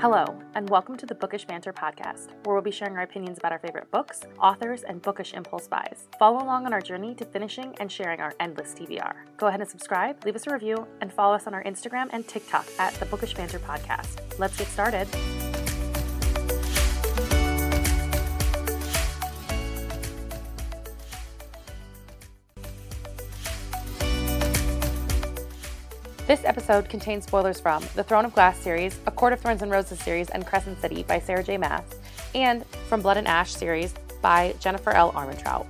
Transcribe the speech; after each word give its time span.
Hello, 0.00 0.24
and 0.54 0.70
welcome 0.70 0.96
to 0.96 1.04
the 1.04 1.14
Bookish 1.14 1.44
Banter 1.44 1.74
podcast, 1.74 2.30
where 2.44 2.54
we'll 2.54 2.62
be 2.62 2.70
sharing 2.70 2.96
our 2.96 3.02
opinions 3.02 3.36
about 3.36 3.52
our 3.52 3.58
favorite 3.58 3.90
books, 3.90 4.22
authors, 4.40 4.82
and 4.82 5.02
bookish 5.02 5.34
impulse 5.34 5.68
buys. 5.68 6.08
Follow 6.18 6.42
along 6.42 6.64
on 6.64 6.72
our 6.72 6.80
journey 6.80 7.14
to 7.16 7.24
finishing 7.26 7.74
and 7.80 7.92
sharing 7.92 8.18
our 8.18 8.32
endless 8.40 8.72
TBR. 8.72 9.12
Go 9.36 9.48
ahead 9.48 9.60
and 9.60 9.68
subscribe, 9.68 10.24
leave 10.24 10.36
us 10.36 10.46
a 10.46 10.54
review, 10.54 10.86
and 11.02 11.12
follow 11.12 11.34
us 11.34 11.46
on 11.46 11.52
our 11.52 11.62
Instagram 11.64 12.08
and 12.14 12.26
TikTok 12.26 12.66
at 12.78 12.94
the 12.94 13.04
Bookish 13.04 13.34
Banter 13.34 13.58
podcast. 13.58 14.38
Let's 14.38 14.56
get 14.56 14.68
started. 14.68 15.06
This 26.30 26.44
episode 26.44 26.88
contains 26.88 27.24
spoilers 27.24 27.58
from 27.58 27.84
the 27.96 28.04
Throne 28.04 28.24
of 28.24 28.32
Glass 28.32 28.56
series, 28.56 29.00
A 29.06 29.10
Court 29.10 29.32
of 29.32 29.40
Thorns 29.40 29.62
and 29.62 29.72
Roses 29.72 29.98
series, 29.98 30.30
and 30.30 30.46
Crescent 30.46 30.80
City 30.80 31.02
by 31.02 31.18
Sarah 31.18 31.42
J. 31.42 31.58
Maas, 31.58 31.82
and 32.36 32.64
from 32.88 33.02
Blood 33.02 33.16
and 33.16 33.26
Ash 33.26 33.52
series 33.52 33.94
by 34.22 34.54
Jennifer 34.60 34.92
L. 34.92 35.10
Armentrout. 35.10 35.66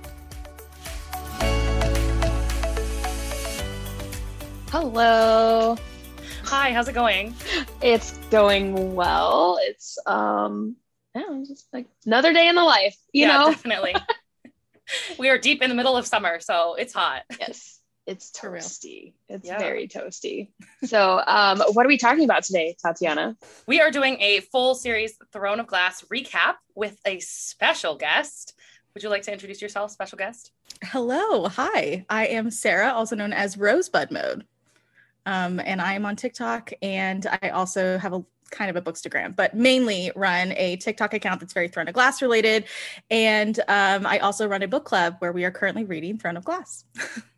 Hello. 4.69 5.77
Hi, 6.43 6.71
how's 6.73 6.87
it 6.87 6.93
going? 6.93 7.33
It's 7.81 8.15
going 8.29 8.93
well. 8.93 9.57
It's 9.63 9.97
um 10.05 10.75
yeah, 11.15 11.41
just 11.47 11.73
like 11.73 11.87
another 12.05 12.33
day 12.33 12.47
in 12.47 12.53
the 12.53 12.63
life, 12.63 12.97
you 13.13 13.25
yeah, 13.25 13.35
know. 13.35 13.49
definitely. 13.49 13.95
we 15.17 15.27
are 15.29 15.39
deep 15.39 15.63
in 15.63 15.69
the 15.69 15.75
middle 15.75 15.97
of 15.97 16.05
summer, 16.05 16.39
so 16.39 16.75
it's 16.75 16.93
hot. 16.93 17.23
Yes. 17.39 17.80
It's 18.07 18.31
toasty. 18.31 19.13
It's 19.29 19.47
Yeah. 19.47 19.59
very 19.59 19.87
toasty. 19.87 20.49
So, 20.85 21.21
um 21.25 21.59
what 21.73 21.85
are 21.85 21.89
we 21.89 21.97
talking 21.97 22.23
about 22.23 22.43
today, 22.43 22.75
Tatyana? 22.83 23.35
We 23.67 23.79
are 23.81 23.91
doing 23.91 24.17
a 24.19 24.39
full 24.39 24.75
series 24.75 25.17
Throne 25.31 25.59
of 25.59 25.67
Glass 25.67 26.03
recap 26.11 26.55
with 26.75 26.99
a 27.05 27.19
special 27.19 27.95
guest. 27.95 28.53
Would 28.93 29.03
you 29.03 29.09
like 29.09 29.21
to 29.23 29.31
introduce 29.31 29.61
yourself, 29.61 29.91
special 29.91 30.17
guest? 30.17 30.51
Hello, 30.83 31.47
hi. 31.47 32.05
I 32.09 32.27
am 32.27 32.51
Sarah, 32.51 32.91
also 32.91 33.15
known 33.15 33.31
as 33.33 33.57
Rosebud 33.57 34.11
Mode. 34.11 34.45
Um, 35.25 35.59
and 35.63 35.79
I 35.79 35.93
am 35.93 36.05
on 36.05 36.15
TikTok 36.15 36.73
and 36.81 37.25
I 37.41 37.49
also 37.49 37.97
have 37.99 38.11
a 38.13 38.25
kind 38.49 38.69
of 38.69 38.75
a 38.75 38.81
bookstagram, 38.81 39.33
but 39.35 39.53
mainly 39.55 40.11
run 40.15 40.51
a 40.57 40.75
TikTok 40.77 41.13
account 41.13 41.39
that's 41.39 41.53
very 41.53 41.67
Throne 41.69 41.87
of 41.87 41.93
Glass 41.93 42.21
related. 42.21 42.65
And 43.09 43.57
um, 43.69 44.05
I 44.05 44.19
also 44.19 44.47
run 44.47 44.63
a 44.63 44.67
book 44.67 44.83
club 44.83 45.15
where 45.19 45.31
we 45.31 45.45
are 45.45 45.51
currently 45.51 45.85
reading 45.85 46.17
Throne 46.17 46.35
of 46.35 46.43
Glass. 46.43 46.83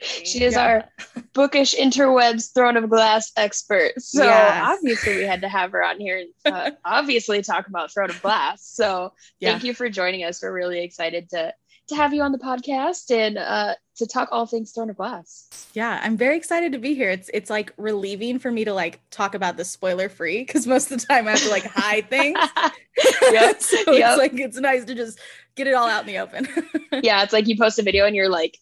she 0.00 0.44
is 0.44 0.54
Yeah. 0.54 0.64
our 0.64 0.84
bookish 1.32 1.74
interwebs 1.74 2.52
throne 2.54 2.76
of 2.76 2.88
glass 2.88 3.30
expert. 3.36 3.92
So 4.00 4.24
Yes. 4.24 4.62
obviously 4.78 5.14
we 5.16 5.24
had 5.26 5.42
to 5.42 5.48
have 5.48 5.72
her 5.72 5.82
on 5.84 6.00
here 6.00 6.18
and 6.44 6.54
uh, 6.54 6.70
obviously 6.84 7.42
talk 7.42 7.68
about 7.68 7.92
throne 7.92 8.10
of 8.10 8.20
glass. 8.22 8.62
So 8.64 9.12
Yeah. 9.40 9.50
thank 9.52 9.64
you 9.64 9.74
for 9.74 9.88
joining 9.88 10.24
us. 10.24 10.42
We're 10.42 10.52
really 10.52 10.82
excited 10.82 11.30
to 11.30 11.54
to 11.88 11.96
have 11.96 12.12
you 12.12 12.20
on 12.20 12.32
the 12.32 12.38
podcast 12.38 13.10
and 13.10 13.38
uh 13.38 13.74
to 13.96 14.06
talk 14.06 14.28
all 14.30 14.44
things 14.44 14.72
throne 14.72 14.90
of 14.90 14.96
glass. 14.96 15.46
Yeah, 15.72 15.98
I'm 16.02 16.16
very 16.18 16.36
excited 16.36 16.72
to 16.72 16.78
be 16.78 16.94
here. 16.94 17.08
It's 17.10 17.30
it's 17.32 17.48
like 17.48 17.72
relieving 17.78 18.38
for 18.38 18.50
me 18.50 18.64
to 18.66 18.74
like 18.74 19.00
talk 19.10 19.34
about 19.34 19.56
the 19.56 19.64
spoiler 19.64 20.08
free 20.10 20.40
because 20.44 20.66
most 20.66 20.90
of 20.90 21.00
the 21.00 21.06
time 21.06 21.26
I 21.26 21.30
have 21.32 21.42
to 21.42 21.50
like 21.50 21.64
hide 21.64 22.08
things. 22.10 22.38
Yep, 23.30 23.60
so 23.62 23.92
yep. 23.92 24.10
it's 24.10 24.18
like 24.18 24.34
it's 24.34 24.58
nice 24.58 24.84
to 24.86 24.94
just 24.94 25.20
get 25.54 25.66
it 25.68 25.74
all 25.74 25.86
out 25.88 26.00
in 26.00 26.06
the 26.08 26.18
open. 26.18 26.48
yeah, 27.02 27.22
it's 27.22 27.32
like 27.32 27.46
you 27.46 27.56
post 27.56 27.78
a 27.78 27.82
video 27.82 28.06
and 28.06 28.16
you're 28.16 28.28
like, 28.28 28.58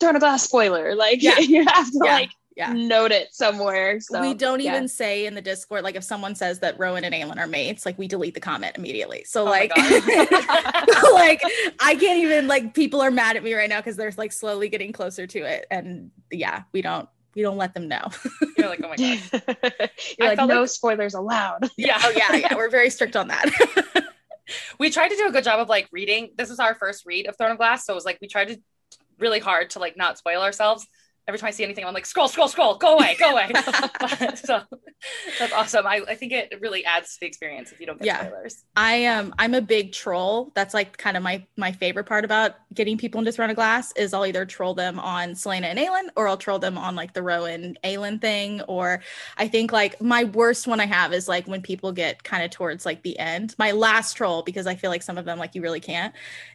Throne 0.00 0.16
of 0.16 0.20
Glass 0.20 0.42
spoiler. 0.42 0.94
Like 0.94 1.22
Yeah. 1.22 1.38
you 1.38 1.64
have 1.66 1.90
to 1.90 2.00
Yeah. 2.04 2.14
like 2.14 2.30
yeah. 2.56 2.72
note 2.72 3.12
it 3.12 3.32
somewhere. 3.34 4.00
So 4.00 4.20
we 4.20 4.34
don't 4.34 4.60
yeah. 4.60 4.72
even 4.72 4.88
say 4.88 5.24
in 5.26 5.34
the 5.34 5.40
Discord, 5.40 5.84
like 5.84 5.94
if 5.94 6.04
someone 6.04 6.34
says 6.34 6.58
that 6.60 6.78
Rowan 6.78 7.04
and 7.04 7.14
Aelin 7.14 7.38
are 7.38 7.46
mates, 7.46 7.86
like 7.86 7.96
we 7.96 8.06
delete 8.08 8.34
the 8.34 8.40
comment 8.40 8.76
immediately. 8.76 9.24
So 9.24 9.42
Oh 9.42 9.50
like, 9.50 9.70
like 9.76 11.40
I 11.80 11.96
can't 11.98 12.18
even 12.20 12.48
like 12.48 12.74
people 12.74 13.00
are 13.00 13.10
mad 13.10 13.36
at 13.36 13.42
me 13.44 13.54
right 13.54 13.68
now 13.68 13.78
because 13.78 13.96
they're 13.96 14.12
like 14.16 14.32
slowly 14.32 14.68
getting 14.68 14.92
closer 14.92 15.26
to 15.26 15.38
it, 15.40 15.66
and 15.70 16.10
yeah, 16.30 16.64
we 16.72 16.82
don't 16.82 17.08
we 17.34 17.42
don't 17.42 17.56
let 17.56 17.72
them 17.74 17.88
know. 17.88 18.08
You're 18.58 18.68
like, 18.68 18.80
oh 18.84 18.88
my 18.88 18.96
god. 18.96 18.98
you're 18.98 20.26
I 20.26 20.30
like 20.30 20.36
felt 20.38 20.48
no 20.48 20.60
like- 20.62 20.68
spoilers 20.70 21.14
allowed. 21.14 21.70
Yeah. 21.76 21.98
oh 22.02 22.12
yeah, 22.16 22.34
yeah, 22.34 22.54
we're 22.56 22.68
very 22.70 22.90
strict 22.90 23.16
on 23.16 23.28
that. 23.28 24.04
we 24.78 24.90
tried 24.90 25.08
to 25.08 25.16
do 25.16 25.28
a 25.28 25.32
good 25.32 25.44
job 25.44 25.60
of 25.60 25.68
like 25.68 25.88
reading. 25.92 26.30
This 26.36 26.50
is 26.50 26.58
our 26.58 26.74
first 26.74 27.06
read 27.06 27.26
of 27.28 27.36
Throne 27.38 27.52
of 27.52 27.58
Glass, 27.58 27.86
so 27.86 27.92
it 27.92 27.96
was 27.96 28.04
like 28.04 28.18
we 28.20 28.26
tried 28.28 28.48
to 28.48 28.60
really 29.20 29.40
hard 29.40 29.70
to 29.70 29.78
like 29.78 29.96
not 29.96 30.18
spoil 30.18 30.42
ourselves. 30.42 30.86
Every 31.28 31.38
time 31.38 31.48
I 31.48 31.50
see 31.52 31.62
anything, 31.62 31.84
I'm 31.84 31.94
like, 31.94 32.06
scroll, 32.06 32.26
scroll, 32.26 32.48
scroll, 32.48 32.76
go 32.76 32.94
away, 32.96 33.14
go 33.18 33.30
away. 33.30 33.50
But- 33.52 34.38
so 34.38 34.62
that's 35.38 35.52
awesome. 35.52 35.86
I, 35.86 36.02
I 36.08 36.14
think 36.14 36.32
it 36.32 36.58
really 36.60 36.84
adds 36.84 37.14
to 37.14 37.20
the 37.20 37.26
experience 37.26 37.70
if 37.72 37.78
you 37.80 37.86
don't 37.86 37.98
get 37.98 38.06
Yeah. 38.06 38.26
spoilers. 38.26 38.64
I 38.74 39.06
um 39.06 39.32
I'm 39.38 39.54
a 39.54 39.60
big 39.60 39.92
troll. 39.92 40.50
That's 40.54 40.74
like 40.74 40.96
kind 40.96 41.16
of 41.16 41.22
my 41.22 41.46
my 41.56 41.72
favorite 41.72 42.04
part 42.04 42.24
about 42.24 42.56
getting 42.74 42.98
people 42.98 43.18
into 43.20 43.32
Throne 43.32 43.48
of 43.50 43.56
Glass 43.56 43.92
is 43.96 44.12
I'll 44.12 44.26
either 44.26 44.44
troll 44.44 44.74
them 44.74 44.98
on 44.98 45.30
Celaena 45.32 45.64
and 45.64 45.78
Aelin 45.78 46.08
or 46.16 46.26
I'll 46.26 46.36
troll 46.36 46.58
them 46.58 46.76
on 46.76 46.96
like 46.96 47.12
the 47.14 47.22
Rowan 47.22 47.78
Aelin 47.84 48.20
thing. 48.20 48.60
Or 48.62 49.00
I 49.36 49.46
think 49.46 49.72
like 49.72 50.00
my 50.02 50.24
worst 50.24 50.66
one 50.66 50.80
I 50.80 50.86
have 50.86 51.12
is 51.12 51.28
like 51.28 51.46
when 51.46 51.62
people 51.62 51.92
get 51.92 52.24
kind 52.24 52.42
of 52.44 52.50
towards 52.50 52.84
like 52.84 53.02
the 53.02 53.18
end. 53.18 53.54
My 53.58 53.70
last 53.72 54.14
troll, 54.16 54.42
because 54.42 54.66
I 54.66 54.74
feel 54.74 54.90
like 54.90 55.02
some 55.02 55.16
of 55.18 55.24
them 55.26 55.38
like 55.38 55.54
you 55.54 55.62
really 55.62 55.80
can't, 55.80 56.14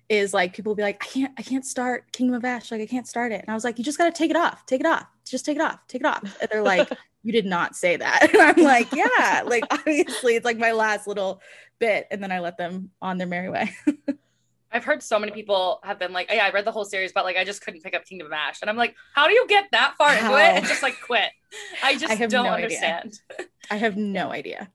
is 0.10 0.34
like 0.34 0.54
people 0.54 0.72
will 0.72 0.76
be 0.76 0.84
like, 0.84 1.04
I 1.04 1.08
can't 1.08 1.34
I 1.38 1.42
can't 1.42 1.66
start 1.66 2.12
Kingdom 2.12 2.36
of 2.36 2.46
Ash, 2.46 2.72
like 2.72 2.82
I 2.82 2.86
can't 2.86 3.08
start 3.08 3.32
it. 3.32 3.42
And 3.42 3.50
I 3.50 3.54
was 3.54 3.64
like, 3.64 3.78
you 3.78 3.84
just 3.84 3.98
gotta 3.98 4.12
take 4.12 4.30
it 4.30 4.38
off, 4.38 4.66
take 4.66 4.82
it 4.82 4.86
off, 4.86 5.06
just 5.26 5.46
take 5.46 5.58
it 5.58 5.62
off, 5.62 5.80
take 5.88 6.02
it 6.02 6.08
off. 6.08 6.24
And 6.42 6.50
they're 6.52 6.62
like, 6.64 6.90
you 7.24 7.32
did 7.32 7.46
not 7.46 7.76
say 7.76 7.98
that. 7.98 8.30
And 8.34 8.42
I'm 8.42 8.64
like, 8.64 8.92
yeah, 8.94 9.44
like 9.46 9.64
obviously 9.72 10.36
it's 10.36 10.46
like 10.46 10.58
my 10.58 10.72
last 10.72 11.08
little 11.08 11.42
bit 11.80 12.08
and 12.12 12.22
then 12.22 12.32
I 12.32 12.40
let 12.40 12.58
them 12.58 12.92
on 13.02 13.18
their 13.18 13.28
merry 13.28 13.50
way. 13.50 13.76
I've 14.72 14.84
heard 14.84 15.02
so 15.02 15.18
many 15.18 15.32
people 15.32 15.80
have 15.84 15.98
been 16.00 16.12
like, 16.12 16.28
oh, 16.30 16.34
yeah, 16.36 16.46
I 16.46 16.52
read 16.52 16.66
the 16.66 16.72
whole 16.72 16.84
series, 16.84 17.14
but 17.14 17.24
like 17.24 17.38
I 17.38 17.46
just 17.46 17.62
couldn't 17.62 17.82
pick 17.82 17.96
up 17.96 18.04
Kingdom 18.04 18.28
of 18.28 18.34
Ash. 18.34 18.60
And 18.62 18.70
I'm 18.70 18.76
like, 18.76 18.94
how 19.14 19.28
do 19.28 19.34
you 19.34 19.48
get 19.48 19.66
that 19.72 19.96
far 19.98 20.14
into 20.14 20.36
it 20.36 20.58
and 20.58 20.66
just 20.66 20.84
like 20.84 21.00
quit? 21.02 21.30
I 21.82 21.94
just 21.94 22.12
I 22.12 22.16
have 22.16 22.30
don't 22.30 22.46
no 22.46 22.52
idea. 22.52 22.78
understand. 22.78 23.20
I 23.72 23.78
have 23.78 23.96
no 23.96 24.32
idea. 24.32 24.70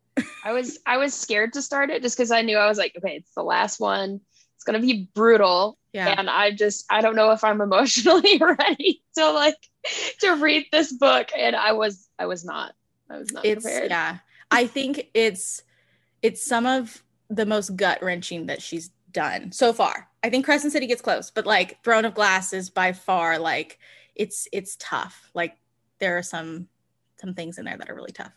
I 0.44 0.52
was 0.52 0.78
I 0.86 0.96
was 0.96 1.14
scared 1.14 1.52
to 1.52 1.62
start 1.62 1.90
it 1.90 2.02
just 2.02 2.16
because 2.16 2.30
I 2.30 2.42
knew 2.42 2.56
I 2.56 2.66
was 2.66 2.78
like, 2.78 2.94
okay, 2.96 3.16
it's 3.16 3.34
the 3.34 3.42
last 3.42 3.78
one. 3.78 4.20
It's 4.60 4.64
gonna 4.66 4.78
be 4.78 5.08
brutal. 5.14 5.78
Yeah. 5.94 6.14
And 6.18 6.28
I 6.28 6.50
just 6.50 6.84
I 6.90 7.00
don't 7.00 7.16
know 7.16 7.30
if 7.30 7.42
I'm 7.42 7.62
emotionally 7.62 8.36
ready 8.40 9.02
to 9.16 9.30
like 9.32 9.56
to 10.20 10.32
read 10.36 10.66
this 10.70 10.92
book. 10.92 11.30
And 11.34 11.56
I 11.56 11.72
was 11.72 12.10
I 12.18 12.26
was 12.26 12.44
not. 12.44 12.74
I 13.08 13.16
was 13.16 13.32
not 13.32 13.42
It's 13.46 13.64
prepared. 13.64 13.90
yeah. 13.90 14.18
I 14.50 14.66
think 14.66 15.08
it's 15.14 15.62
it's 16.20 16.44
some 16.44 16.66
of 16.66 17.02
the 17.30 17.46
most 17.46 17.74
gut 17.74 18.02
wrenching 18.02 18.46
that 18.48 18.60
she's 18.60 18.90
done 19.12 19.50
so 19.50 19.72
far. 19.72 20.08
I 20.22 20.28
think 20.28 20.44
Crescent 20.44 20.74
City 20.74 20.86
gets 20.86 21.00
close, 21.00 21.30
but 21.30 21.46
like 21.46 21.82
Throne 21.82 22.04
of 22.04 22.12
Glass 22.12 22.52
is 22.52 22.68
by 22.68 22.92
far 22.92 23.38
like 23.38 23.78
it's 24.14 24.46
it's 24.52 24.76
tough. 24.78 25.30
Like 25.32 25.56
there 26.00 26.18
are 26.18 26.22
some 26.22 26.68
some 27.18 27.32
things 27.32 27.56
in 27.56 27.64
there 27.64 27.78
that 27.78 27.88
are 27.88 27.94
really 27.94 28.12
tough. 28.12 28.32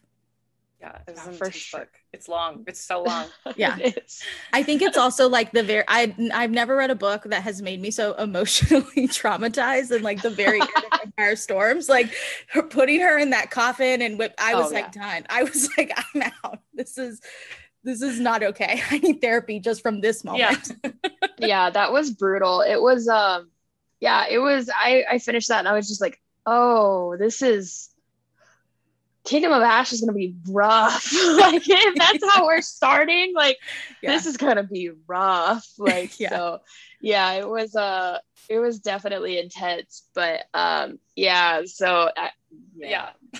Yeah, 0.84 0.98
it's 1.08 1.26
Yeah, 1.26 1.32
for 1.32 1.50
sure. 1.52 1.80
book. 1.82 1.90
It's 2.12 2.28
long. 2.28 2.66
It's 2.68 2.80
so 2.82 3.04
long. 3.04 3.28
Yeah. 3.56 3.78
I 4.52 4.64
think 4.64 4.82
it's 4.82 4.98
also 4.98 5.30
like 5.30 5.52
the 5.54 5.64
very 5.64 5.84
I 5.88 6.14
I've 6.34 6.52
never 6.52 6.76
read 6.76 6.92
a 6.92 6.96
book 6.96 7.24
that 7.26 7.44
has 7.44 7.62
made 7.62 7.82
me 7.82 7.90
so 7.90 8.14
emotionally 8.16 9.08
traumatized 9.08 9.92
and 9.92 10.04
like 10.04 10.22
the 10.22 10.30
very 10.30 10.60
end 10.60 10.70
of 10.92 11.00
Empire 11.06 11.36
Storms, 11.38 11.88
like 11.88 12.14
her 12.50 12.64
putting 12.64 13.00
her 13.00 13.18
in 13.18 13.30
that 13.30 13.50
coffin 13.50 14.02
and 14.02 14.20
whip. 14.20 14.34
I 14.38 14.56
was 14.56 14.72
Oh, 14.72 14.76
like 14.76 14.92
done. 14.92 15.26
I 15.30 15.44
was 15.44 15.70
like, 15.78 15.92
I'm 16.14 16.24
out. 16.44 16.60
This 16.74 16.98
is 16.98 17.22
this 17.84 18.02
is 18.02 18.20
not 18.20 18.44
okay. 18.44 18.82
I 18.92 18.98
need 18.98 19.22
therapy 19.22 19.60
just 19.60 19.82
from 19.82 20.02
this 20.02 20.24
moment. 20.24 20.72
Yeah. 20.84 20.92
yeah, 21.38 21.70
that 21.70 21.92
was 21.94 22.12
brutal. 22.12 22.62
It 22.62 22.82
was 22.82 23.08
um 23.08 23.50
yeah, 24.02 24.26
it 24.30 24.40
was 24.40 24.70
I 24.76 25.06
I 25.10 25.20
finished 25.20 25.48
that 25.50 25.60
and 25.60 25.68
I 25.68 25.74
was 25.74 25.88
just 25.88 26.02
like, 26.02 26.22
"Oh, 26.46 27.16
this 27.18 27.42
is 27.42 27.90
Kingdom 29.26 29.52
of 29.54 29.62
Ash 29.64 29.92
is 29.94 30.02
going 30.02 30.10
to 30.14 30.18
be 30.18 30.36
rough." 30.50 31.12
like 31.38 31.64
if 31.66 31.96
that's 31.96 32.34
how 32.34 32.46
we're 32.46 32.62
starting, 32.62 33.34
like 33.36 33.58
Yeah. 34.02 34.12
this 34.12 34.26
is 34.26 34.38
going 34.38 34.58
to 34.58 34.64
be 34.64 34.92
rough. 35.08 35.66
Like 35.78 36.20
Yeah. 36.20 36.30
so 36.30 36.62
yeah, 37.02 37.32
it 37.34 37.48
was 37.48 37.76
uh 37.76 38.20
it 38.50 38.60
was 38.60 38.80
definitely 38.80 39.40
intense, 39.40 40.04
but 40.14 40.46
um 40.54 41.00
yeah, 41.16 41.62
so 41.66 42.10
I, 42.16 42.30
Yeah. 42.76 43.10
yeah. 43.32 43.40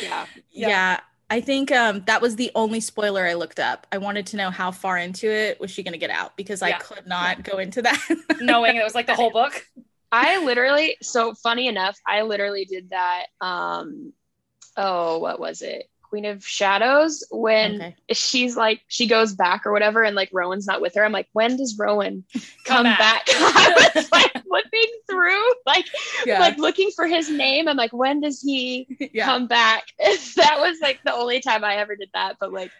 yeah. 0.00 0.26
Yeah. 0.68 1.00
I 1.30 1.40
think 1.40 1.72
um, 1.72 2.02
that 2.06 2.20
was 2.20 2.36
the 2.36 2.50
only 2.54 2.78
spoiler 2.80 3.26
I 3.26 3.32
looked 3.32 3.58
up. 3.58 3.86
I 3.90 3.96
wanted 3.96 4.26
to 4.26 4.36
know 4.36 4.50
how 4.50 4.70
far 4.70 4.98
into 4.98 5.30
it 5.32 5.58
was 5.58 5.70
she 5.70 5.82
going 5.82 5.94
to 5.94 5.98
get 5.98 6.10
out 6.10 6.36
because 6.36 6.60
I 6.60 6.72
could 6.72 7.06
not 7.06 7.42
go 7.42 7.56
into 7.56 7.80
that. 7.80 7.98
Knowing 8.42 8.76
it 8.76 8.84
was 8.84 8.94
like 8.94 9.06
the 9.06 9.14
whole 9.14 9.30
book. 9.30 9.66
I 10.10 10.44
literally 10.44 10.98
so 11.00 11.32
funny 11.32 11.68
enough, 11.68 11.98
I 12.06 12.20
literally 12.20 12.66
did 12.66 12.90
that 12.90 13.26
um 13.40 14.12
oh, 14.76 15.18
what 15.18 15.38
was 15.40 15.62
it? 15.62 15.88
Queen 16.08 16.24
of 16.26 16.46
Shadows 16.46 17.24
when 17.30 17.76
Okay. 17.76 17.96
she's 18.12 18.54
like 18.54 18.82
she 18.86 19.06
goes 19.06 19.32
back 19.32 19.64
or 19.64 19.72
whatever 19.72 20.02
and 20.02 20.14
like 20.14 20.28
Rowan's 20.30 20.66
not 20.66 20.82
with 20.82 20.94
her. 20.94 21.02
I'm 21.04 21.10
like, 21.12 21.28
when 21.32 21.56
does 21.56 21.78
Rowan 21.78 22.24
come 22.34 22.42
Come 22.66 22.84
back? 22.84 22.98
back. 22.98 23.22
I 23.28 23.90
was 23.94 24.12
like 24.12 24.30
flipping 24.46 24.92
through, 25.08 25.42
like 25.64 25.86
Yeah. 26.26 26.38
like 26.38 26.58
looking 26.58 26.90
for 26.94 27.06
his 27.06 27.30
name. 27.30 27.66
I'm 27.66 27.78
like, 27.78 27.94
when 27.94 28.20
does 28.20 28.42
he 28.42 28.86
yeah. 29.14 29.24
come 29.24 29.46
back? 29.46 29.84
that 29.98 30.56
was 30.60 30.78
like 30.82 31.00
the 31.02 31.14
only 31.14 31.40
time 31.40 31.64
I 31.64 31.76
ever 31.76 31.96
did 31.96 32.10
that. 32.12 32.36
But 32.38 32.52
like 32.52 32.70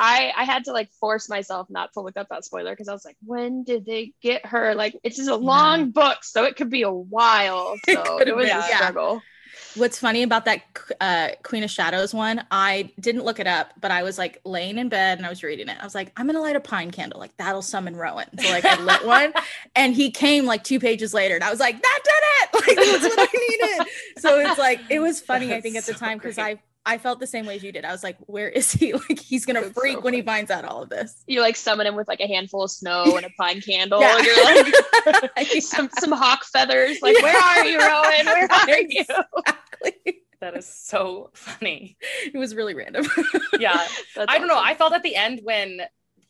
I 0.00 0.32
I 0.34 0.44
had 0.44 0.64
to 0.64 0.72
like 0.72 0.90
force 0.92 1.28
myself 1.28 1.68
not 1.68 1.92
to 1.92 2.00
look 2.00 2.16
up 2.16 2.28
that 2.30 2.46
spoiler 2.46 2.72
because 2.72 2.88
I 2.88 2.92
was 2.94 3.04
like, 3.04 3.16
when 3.24 3.64
did 3.64 3.84
they 3.84 4.12
get 4.22 4.46
her? 4.46 4.74
Like, 4.74 4.96
it's 5.02 5.16
just 5.16 5.28
a 5.28 5.36
long 5.36 5.90
book, 5.90 6.24
so 6.24 6.44
it 6.44 6.56
could 6.56 6.70
be 6.70 6.82
a 6.82 6.90
while. 6.90 7.76
So 7.86 8.18
could 8.18 8.28
it, 8.28 8.36
was 8.36 8.46
be, 8.46 8.50
a 8.50 8.56
yeah. 8.56 8.76
struggle. 8.76 9.22
What's 9.78 9.98
funny 9.98 10.22
about 10.22 10.44
that 10.44 10.62
uh, 11.00 11.28
Queen 11.42 11.62
of 11.62 11.70
Shadows 11.70 12.12
one, 12.12 12.44
I 12.50 12.90
didn't 13.00 13.24
look 13.24 13.40
it 13.40 13.46
up, 13.46 13.72
but 13.80 13.90
I 13.90 14.02
was 14.02 14.18
like 14.18 14.40
laying 14.44 14.78
in 14.78 14.88
bed 14.88 15.18
and 15.18 15.26
I 15.26 15.30
was 15.30 15.42
reading 15.42 15.68
it. 15.68 15.78
I 15.80 15.84
was 15.84 15.94
like, 15.94 16.12
I'm 16.16 16.26
gonna 16.26 16.40
light 16.40 16.56
a 16.56 16.60
pine 16.60 16.90
candle, 16.90 17.20
like 17.20 17.36
that'll 17.36 17.62
summon 17.62 17.96
Rowan. 17.96 18.26
So 18.38 18.50
like 18.50 18.64
I 18.64 18.80
lit 18.80 19.06
one, 19.06 19.32
and 19.76 19.94
he 19.94 20.10
came 20.10 20.44
like 20.46 20.64
two 20.64 20.80
pages 20.80 21.14
later, 21.14 21.34
and 21.34 21.44
I 21.44 21.50
was 21.50 21.60
like, 21.60 21.80
that 21.80 21.98
did 22.04 22.12
it! 22.12 22.24
Like 22.68 22.76
that's 22.76 23.16
what 23.16 23.28
I 23.32 23.38
needed. 23.38 23.86
So 24.18 24.40
it's 24.40 24.58
like 24.58 24.80
it 24.90 24.98
was 24.98 25.20
funny, 25.20 25.54
I 25.54 25.60
think, 25.60 25.76
at 25.76 25.84
the 25.84 25.94
so 25.94 25.98
time 25.98 26.18
because. 26.18 26.38
I 26.38 26.58
I 26.88 26.96
felt 26.96 27.20
the 27.20 27.26
same 27.26 27.44
way 27.44 27.56
as 27.56 27.62
you 27.62 27.70
did. 27.70 27.84
I 27.84 27.92
was 27.92 28.02
like, 28.02 28.16
where 28.20 28.48
is 28.48 28.72
he? 28.72 28.94
Like 29.08 29.20
he's 29.20 29.44
gonna 29.44 29.60
That's 29.60 29.74
so 29.74 29.80
freak 29.80 30.02
when 30.02 30.14
he 30.14 30.22
finds 30.22 30.50
out 30.50 30.64
all 30.64 30.82
of 30.82 30.88
this. 30.88 31.22
You 31.26 31.42
like 31.42 31.54
summon 31.54 31.86
him 31.86 31.96
with 31.96 32.08
like 32.08 32.20
a 32.20 32.26
handful 32.26 32.62
of 32.62 32.70
snow 32.70 33.16
and 33.16 33.26
a 33.26 33.30
pine 33.38 33.60
candle. 33.60 34.00
Yeah. 34.00 34.16
And 34.16 34.26
you're 34.26 34.44
like 34.44 35.30
Yeah, 35.54 35.60
some 35.60 35.90
some 35.98 36.12
hawk 36.12 36.44
feathers. 36.44 36.98
Like, 37.02 37.20
where 37.22 37.36
are 37.36 37.64
you, 37.66 37.78
Rowan? 37.78 38.26
Where 38.26 38.50
are 38.50 38.80
you? 38.80 39.04
exactly. 39.04 40.22
That 40.40 40.56
is 40.56 40.66
so 40.66 41.30
funny. 41.34 41.98
It 42.24 42.38
was 42.38 42.54
really 42.54 42.74
random. 42.74 43.06
Yeah. 43.58 43.86
That's 44.16 44.32
I 44.32 44.38
don't 44.38 44.48
know. 44.48 44.58
I 44.58 44.74
felt 44.74 44.92
at 44.94 45.02
the 45.02 45.14
end 45.14 45.40
when 45.42 45.82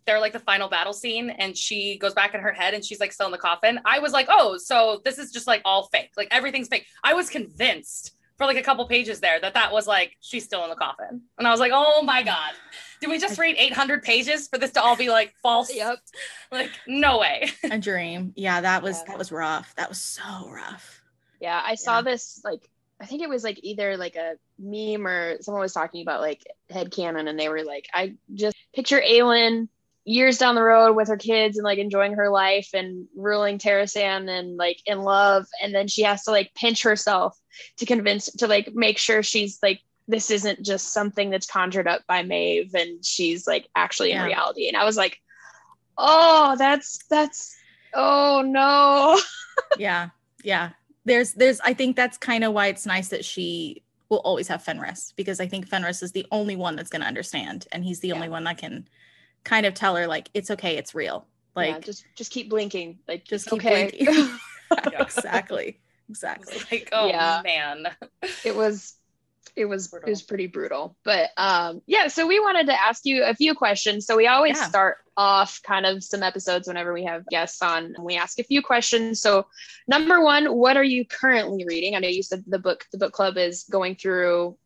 they're 0.07 0.21
like 0.21 0.33
the 0.33 0.41
final 0.41 0.69
battle 0.69 0.93
scene 0.93 1.31
and 1.31 1.57
she 1.57 1.99
goes 1.99 2.15
back 2.15 2.35
in 2.35 2.41
her 2.41 2.53
head 2.53 2.75
and 2.75 2.85
she's 2.85 2.99
like 2.99 3.13
still 3.13 3.27
in 3.27 3.33
the 3.33 3.39
coffin. 3.39 3.79
I 3.85 3.99
was 3.99 4.13
like, 4.13 4.27
oh, 4.31 4.57
so 4.57 5.01
this 5.05 5.19
is 5.19 5.31
just 5.31 5.47
like 5.47 5.63
all 5.65 5.89
fake. 5.89 6.11
Like 6.17 6.29
everything's 6.31 6.69
fake. 6.69 6.87
I 7.05 7.15
was 7.15 7.29
convinced 7.29 8.15
for 8.39 8.47
like 8.47 8.57
a 8.57 8.63
couple 8.63 8.87
pages 8.87 9.21
there 9.21 9.39
that 9.41 9.55
that 9.55 9.73
was 9.73 9.87
like 9.87 10.17
she's 10.21 10.45
still 10.45 10.63
in 10.65 10.71
the 10.71 10.77
coffin. 10.77 11.23
And 11.39 11.47
I 11.47 11.51
was 11.51 11.61
like, 11.61 11.73
oh 11.75 12.03
my 12.03 12.23
God. 12.23 12.53
Did 13.01 13.11
we 13.11 13.19
just 13.19 13.39
read 13.39 13.57
800 13.59 14.03
pages 14.03 14.49
for 14.49 14.59
this 14.59 14.71
to 14.73 14.83
all 14.83 14.97
be 14.97 15.11
like 15.11 15.35
false? 15.43 15.75
Yep. 15.75 15.99
Like, 16.51 16.71
no 16.87 17.19
way. 17.19 17.51
a 17.71 17.79
dream. 17.91 18.33
Yeah, 18.37 18.63
that 18.63 18.83
was 18.83 18.99
Yeah. 19.01 19.05
that 19.09 19.19
was 19.19 19.31
rough. 19.31 19.75
That 19.77 19.89
was 19.91 19.99
so 20.01 20.49
rough. 20.51 21.03
Yeah, 21.41 21.61
I 21.63 21.75
saw 21.75 21.97
Yeah. 21.99 22.03
this 22.03 22.41
like 22.45 22.69
I 23.01 23.07
think 23.07 23.23
it 23.23 23.29
was 23.29 23.45
like 23.45 23.61
either 23.63 23.97
like 23.97 24.17
a 24.17 24.37
meme 24.59 25.07
or 25.07 25.37
someone 25.43 25.61
was 25.61 25.73
talking 25.73 26.03
about 26.03 26.21
like 26.21 26.43
headcanon 26.71 27.29
and 27.29 27.39
they 27.39 27.49
were 27.49 27.63
like, 27.65 27.87
I 27.95 28.15
just 28.35 28.57
picture 28.75 29.01
Aelin 29.01 29.69
years 30.09 30.39
down 30.39 30.55
the 30.55 30.63
road 30.63 30.95
with 30.97 31.09
her 31.09 31.17
kids 31.17 31.59
and 31.59 31.65
like 31.65 31.79
enjoying 31.79 32.15
her 32.15 32.31
life 32.31 32.71
and 32.73 33.07
ruling 33.17 33.59
Terrasen 33.59 34.29
and 34.29 34.57
like 34.57 34.79
in 34.87 35.03
love 35.03 35.47
and 35.63 35.75
then 35.75 35.87
she 35.87 36.03
has 36.03 36.25
to 36.25 36.31
like 36.31 36.53
pinch 36.55 36.83
herself 36.83 37.37
to 37.77 37.85
convince 37.87 38.33
to 38.33 38.47
like 38.47 38.73
make 38.75 38.99
sure 38.99 39.23
she's 39.23 39.59
like 39.63 39.81
this 40.07 40.31
isn't 40.31 40.65
just 40.65 40.93
something 40.95 41.29
that's 41.29 41.47
conjured 41.47 41.87
up 41.87 42.01
by 42.09 42.23
Maeve 42.23 42.75
and 42.75 43.05
she's 43.05 43.47
like 43.47 43.69
actually 43.77 44.13
in 44.13 44.23
reality. 44.23 44.67
And 44.67 44.77
I 44.77 44.85
was 44.85 44.97
like, 44.97 45.19
oh, 45.99 46.57
that's 46.57 46.99
that's 47.11 47.55
oh 47.93 48.43
no. 48.47 49.21
yeah 49.79 50.09
yeah 50.45 50.71
there's 51.05 51.33
there's 51.33 51.61
i 51.63 51.75
think 51.75 51.97
that's 51.97 52.17
kind 52.17 52.45
of 52.45 52.53
why 52.53 52.69
it's 52.69 52.87
nice 52.87 53.09
that 53.09 53.25
she 53.25 53.83
will 54.09 54.19
always 54.19 54.47
have 54.49 54.65
Fenrys 54.65 55.13
because 55.17 55.41
i 55.41 55.47
think 55.49 55.69
Fenrys 55.69 56.03
is 56.03 56.13
the 56.13 56.25
only 56.31 56.55
one 56.55 56.77
that's 56.77 56.91
going 56.91 57.03
to 57.03 57.09
understand 57.09 57.67
and 57.73 57.85
he's 57.85 58.01
the 58.01 58.09
Yeah. 58.09 58.15
only 58.15 58.29
one 58.29 58.45
that 58.45 58.57
can 58.59 58.89
kind 59.45 59.67
of 59.67 59.75
tell 59.75 59.97
her 59.97 60.07
like 60.07 60.29
it's 60.35 60.51
okay 60.51 60.77
it's 60.77 60.95
real 60.95 61.27
like 61.57 61.75
yeah, 61.75 61.79
just 61.81 62.05
just 62.15 62.31
keep 62.31 62.49
blinking. 62.51 62.99
Like 63.09 63.25
just 63.25 63.47
keep 63.47 63.61
okay. 63.65 63.91
blinking. 63.99 64.37
Yeah. 64.93 65.03
exactly 65.03 65.81
exactly 66.11 66.59
like, 66.71 66.91
oh 66.93 67.09
Yeah. 67.09 67.41
man. 67.43 67.87
it 68.45 68.55
was 68.55 68.95
it 69.57 69.65
was 69.65 69.89
Brutal. 69.89 70.09
it 70.09 70.11
was 70.11 70.23
pretty 70.23 70.47
brutal 70.47 70.95
but 71.05 71.31
um 71.39 71.81
yeah 71.87 72.09
so 72.09 72.27
we 72.27 72.39
wanted 72.39 72.67
to 72.67 72.75
ask 72.81 73.07
you 73.07 73.25
a 73.25 73.35
few 73.35 73.55
questions 73.55 74.05
so 74.07 74.15
we 74.17 74.27
always 74.27 74.57
Yeah. 74.59 74.69
start 74.69 74.99
off 75.17 75.61
kind 75.63 75.87
of 75.87 76.05
some 76.05 76.23
episodes 76.23 76.69
whenever 76.69 76.93
we 76.93 77.05
have 77.07 77.27
guests 77.29 77.63
on 77.63 77.87
and 77.97 78.05
we 78.05 78.17
ask 78.17 78.39
a 78.39 78.45
few 78.45 78.61
questions 78.63 79.21
so 79.23 79.47
number 79.89 80.23
one 80.23 80.45
what 80.55 80.77
are 80.77 80.85
you 80.85 81.05
currently 81.07 81.65
reading 81.67 81.97
i 81.97 81.99
know 81.99 82.09
you 82.09 82.23
said 82.23 82.45
the 82.47 82.59
book 82.59 82.85
the 82.93 82.99
book 82.99 83.13
club 83.15 83.37
is 83.39 83.65
going 83.71 83.97
through 83.97 84.57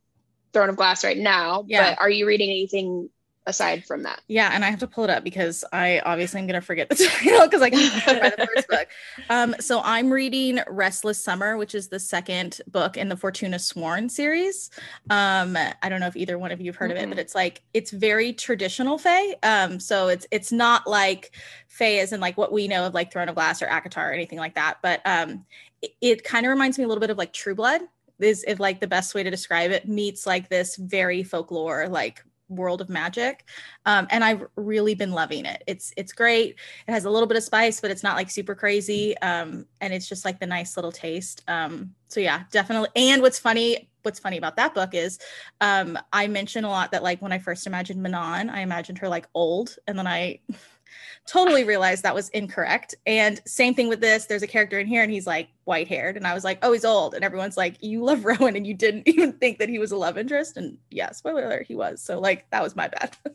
throne 0.53 0.69
of 0.69 0.77
glass 0.77 1.05
right 1.05 1.17
now 1.17 1.65
Yeah. 1.69 1.91
but 1.95 2.01
are 2.01 2.11
you 2.11 2.27
reading 2.27 2.51
anything 2.51 3.09
aside 3.47 3.85
from 3.85 4.03
that 4.05 4.21
Yeah, 4.29 4.51
and 4.53 4.65
I 4.65 4.71
have 4.71 4.79
to 4.81 4.87
pull 4.87 5.05
it 5.05 5.11
up 5.11 5.25
because 5.25 5.65
I 5.73 6.01
obviously 6.01 6.41
am 6.41 6.47
going 6.47 6.61
to 6.61 6.65
forget 6.65 6.89
the 6.89 6.95
title 7.23 7.47
because 7.47 7.63
I 7.63 7.71
can't 7.71 8.07
remember 8.07 8.37
the 8.37 8.49
first 8.55 8.69
book. 8.71 8.89
Um, 9.31 9.55
so 9.61 9.81
I'm 9.85 10.13
reading 10.13 10.61
Restless 10.69 11.23
Slumber, 11.23 11.57
which 11.57 11.75
is 11.75 11.89
the 11.89 11.99
second 11.99 12.61
book 12.69 12.97
in 12.97 13.09
the 13.09 13.17
Fortuna 13.17 13.59
Sworn 13.59 14.09
series. 14.09 14.71
Um, 15.11 15.57
I 15.57 15.89
don't 15.89 16.01
know 16.01 16.07
if 16.07 16.17
either 16.17 16.39
one 16.39 16.53
of 16.53 16.61
you 16.61 16.71
have 16.71 16.77
heard 16.77 16.91
of 16.91 16.97
it, 16.97 17.09
but 17.09 17.19
it's 17.19 17.35
like 17.35 17.63
it's 17.75 17.91
very 17.91 18.33
traditional 18.33 18.99
Fae. 18.99 19.35
Um, 19.43 19.81
so 19.81 20.09
it's 20.09 20.27
it's 20.31 20.53
not 20.53 20.87
like 20.87 21.33
Fae 21.69 21.99
is 22.01 22.13
in 22.13 22.21
like 22.21 22.37
what 22.37 22.53
we 22.53 22.69
know 22.69 22.87
of 22.87 22.95
like 22.95 23.13
Throne 23.13 23.29
of 23.29 23.35
Glass 23.35 23.63
or 23.63 23.67
ACOTAR 23.67 24.11
or 24.11 24.13
anything 24.13 24.39
like 24.39 24.55
that. 24.55 24.79
But 24.83 25.01
um, 25.05 25.45
it, 25.81 25.93
it 26.01 26.25
kind 26.25 26.47
of 26.47 26.51
reminds 26.51 26.79
me 26.79 26.85
a 26.85 26.89
little 26.89 27.01
bit 27.01 27.11
of 27.11 27.19
like 27.19 27.33
True 27.33 27.55
Blood. 27.55 27.83
Is 28.21 28.45
if 28.47 28.61
like 28.61 28.79
the 28.79 28.87
best 28.87 29.17
way 29.17 29.25
to 29.25 29.31
describe 29.31 29.73
it 29.73 29.89
meets 29.89 30.29
like 30.29 30.49
this 30.49 30.77
very 30.77 31.25
folklore 31.25 31.89
like 31.89 32.23
world 32.53 32.81
of 32.81 32.89
magic 32.89 33.45
um, 33.87 34.07
and 34.11 34.23
i've 34.25 34.45
really 34.57 34.95
been 34.95 35.13
loving 35.13 35.45
it. 35.45 35.63
It's 35.67 35.93
it's 35.97 36.13
great. 36.13 36.57
It 36.87 36.93
has 36.93 37.05
a 37.05 37.11
little 37.11 37.27
bit 37.27 37.37
of 37.37 37.43
spice 37.43 37.81
but 37.81 37.91
it's 37.91 38.03
not 38.03 38.17
like 38.17 38.31
super 38.31 38.55
crazy 38.55 39.17
um, 39.19 39.67
and 39.81 39.93
it's 39.93 40.09
just 40.09 40.25
like 40.25 40.41
the 40.41 40.47
nice 40.47 40.77
little 40.77 40.93
taste 40.93 41.43
um, 41.49 41.95
so 42.09 42.21
yeah 42.21 42.45
definitely 42.51 42.89
and 42.97 43.23
what's 43.23 43.39
funny 43.39 43.89
what's 44.03 44.19
funny 44.19 44.37
about 44.37 44.57
that 44.57 44.75
book 44.75 44.95
is 44.95 45.19
um, 45.61 45.99
i 46.13 46.27
mention 46.27 46.65
a 46.65 46.69
lot 46.69 46.91
that 46.91 47.03
like 47.03 47.23
when 47.23 47.33
i 47.33 47.39
first 47.39 47.67
imagined 47.67 48.03
manon 48.03 48.51
i 48.51 48.61
imagined 48.61 48.99
her 48.99 49.09
like 49.09 49.27
old 49.35 49.77
and 49.87 49.99
then 49.99 50.07
i 50.07 50.39
totally 51.27 51.65
realized 51.65 52.03
that 52.03 52.15
was 52.15 52.29
incorrect. 52.31 52.95
And 53.07 53.41
same 53.47 53.75
thing 53.75 53.89
with 53.89 54.01
this 54.01 54.27
there's 54.27 54.43
a 54.43 54.47
character 54.47 54.79
in 54.79 54.87
here 54.87 55.03
and 55.03 55.13
he's 55.13 55.27
like 55.27 55.49
white 55.65 55.87
haired 55.87 56.17
and 56.17 56.27
i 56.27 56.35
was 56.35 56.43
like 56.43 56.59
oh 56.63 56.73
he's 56.73 56.85
old. 56.85 57.15
And 57.15 57.25
everyone's 57.25 57.57
like 57.57 57.83
you 57.83 58.05
love 58.05 58.25
rowan 58.27 58.57
and 58.57 58.67
you 58.67 58.75
didn't 58.75 59.07
even 59.09 59.33
think 59.35 59.59
that 59.59 59.69
he 59.69 59.79
was 59.79 59.93
a 59.93 59.97
love 59.97 60.19
interest. 60.19 60.57
And 60.57 60.79
yeah 60.91 61.13
spoiler 61.13 61.47
alert 61.47 61.67
he 61.67 61.75
was. 61.75 62.03
So 62.03 62.19
like 62.19 62.49
that 62.51 62.63
was 62.63 62.77
my 62.77 62.89
bad. 62.89 63.17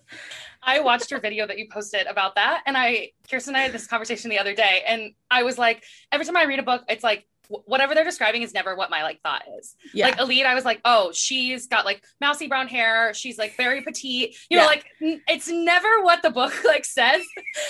I 0.63 0.81
watched 0.81 1.11
your 1.11 1.21
video 1.21 1.47
that 1.47 1.57
you 1.57 1.69
posted 1.71 2.07
about 2.07 2.35
that, 2.35 2.63
and 2.65 2.77
I, 2.77 3.11
Kearsten 3.29 3.51
and 3.51 3.57
I 3.57 3.61
had 3.61 3.71
this 3.71 3.87
conversation 3.87 4.29
the 4.29 4.39
other 4.39 4.53
day, 4.53 4.83
and 4.85 5.13
I 5.31 5.43
was 5.43 5.57
like, 5.57 5.85
every 6.11 6.25
time 6.25 6.35
I 6.35 6.43
read 6.43 6.59
a 6.59 6.63
book, 6.63 6.83
it's 6.89 7.05
like 7.05 7.25
whatever 7.49 7.95
they're 7.95 8.03
describing 8.03 8.41
is 8.41 8.53
never 8.53 8.75
what 8.75 8.89
my 8.89 9.03
like 9.03 9.21
thought 9.21 9.43
is. 9.59 9.75
yeah 9.93 10.07
Like 10.07 10.17
Elide, 10.17 10.45
I 10.45 10.53
was 10.55 10.65
like, 10.65 10.81
oh, 10.85 11.11
she's 11.13 11.67
got 11.67 11.85
like 11.85 12.03
mousy 12.21 12.47
brown 12.47 12.67
hair, 12.67 13.13
she's 13.13 13.37
like 13.37 13.55
very 13.57 13.81
petite, 13.81 14.35
you 14.49 14.57
know, 14.57 14.63
Yeah. 14.63 14.67
like 14.67 14.85
n- 15.01 15.21
it's 15.27 15.47
never 15.47 16.01
what 16.03 16.21
the 16.21 16.29
book 16.29 16.53
like 16.65 16.85
says. 16.85 17.21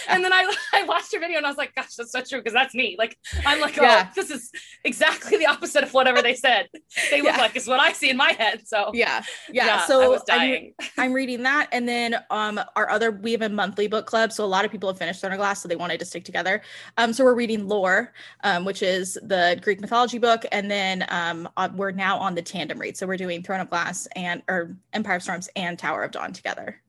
And 0.10 0.24
then 0.24 0.34
I 0.34 0.52
I 0.74 0.84
watched 0.84 1.12
your 1.14 1.22
video 1.22 1.38
and 1.38 1.46
I 1.46 1.50
was 1.50 1.58
like, 1.58 1.76
gosh, 1.76 1.96
that's 1.96 2.12
so 2.12 2.22
true 2.22 2.40
because 2.40 2.54
that's 2.54 2.74
me. 2.74 2.96
Like 2.98 3.18
I'm 3.46 3.60
like, 3.62 3.78
oh, 3.78 3.84
Yeah. 3.84 4.10
this 4.16 4.30
is 4.30 4.52
exactly 4.84 5.38
the 5.38 5.46
opposite 5.48 5.84
of 5.84 5.94
whatever 5.94 6.22
they 6.22 6.34
said. 6.36 6.68
They 7.10 7.22
look 7.22 7.38
like 7.38 7.56
is 7.56 7.68
what 7.68 7.80
I 7.80 7.94
see 7.94 8.10
in 8.10 8.18
my 8.18 8.32
head. 8.32 8.68
So 8.68 8.92
yeah 8.94 9.24
yeah, 9.52 9.82
I 9.84 9.88
so 9.88 10.20
I'm- 10.30 10.74
I'm 10.98 11.14
reading 11.14 11.44
that, 11.44 11.70
and 11.72 11.88
then 11.88 12.16
um, 12.30 12.60
our 12.76 12.90
other 12.90 13.12
we 13.12 13.32
have 13.32 13.42
a 13.42 13.50
monthly 13.50 13.88
book 13.88 14.06
club, 14.06 14.32
so 14.32 14.44
a 14.44 14.46
lot 14.48 14.66
of 14.66 14.72
people 14.72 14.90
have 14.90 14.98
finished 14.98 15.22
Throne 15.22 15.34
of 15.34 15.38
Glass, 15.38 15.62
so 15.62 15.68
they 15.68 15.76
wanted 15.76 16.00
to 16.00 16.06
stick 16.06 16.24
together. 16.24 16.62
Um, 16.98 17.14
so 17.14 17.24
we're 17.24 17.36
reading 17.36 17.68
Lore, 17.68 18.14
um, 18.44 18.66
which 18.66 18.82
is 18.82 19.18
the 19.24 19.60
Greek 19.68 19.82
mythology 19.82 20.18
book, 20.18 20.46
and 20.54 20.72
then 20.72 21.06
um, 21.10 21.50
uh, 21.58 21.68
we're 21.76 21.92
now 21.92 22.18
on 22.20 22.36
the 22.36 22.42
tandem 22.42 22.80
read, 22.80 22.96
so 22.96 23.06
we're 23.06 23.18
doing 23.18 23.44
Throne 23.44 23.60
of 23.60 23.70
Glass 23.70 24.08
and 24.16 24.42
or 24.48 24.78
Empire 24.94 25.18
of 25.18 25.24
Storms 25.24 25.50
and 25.58 25.78
Tower 25.78 26.04
of 26.04 26.12
Dawn 26.12 26.32
together, 26.32 26.82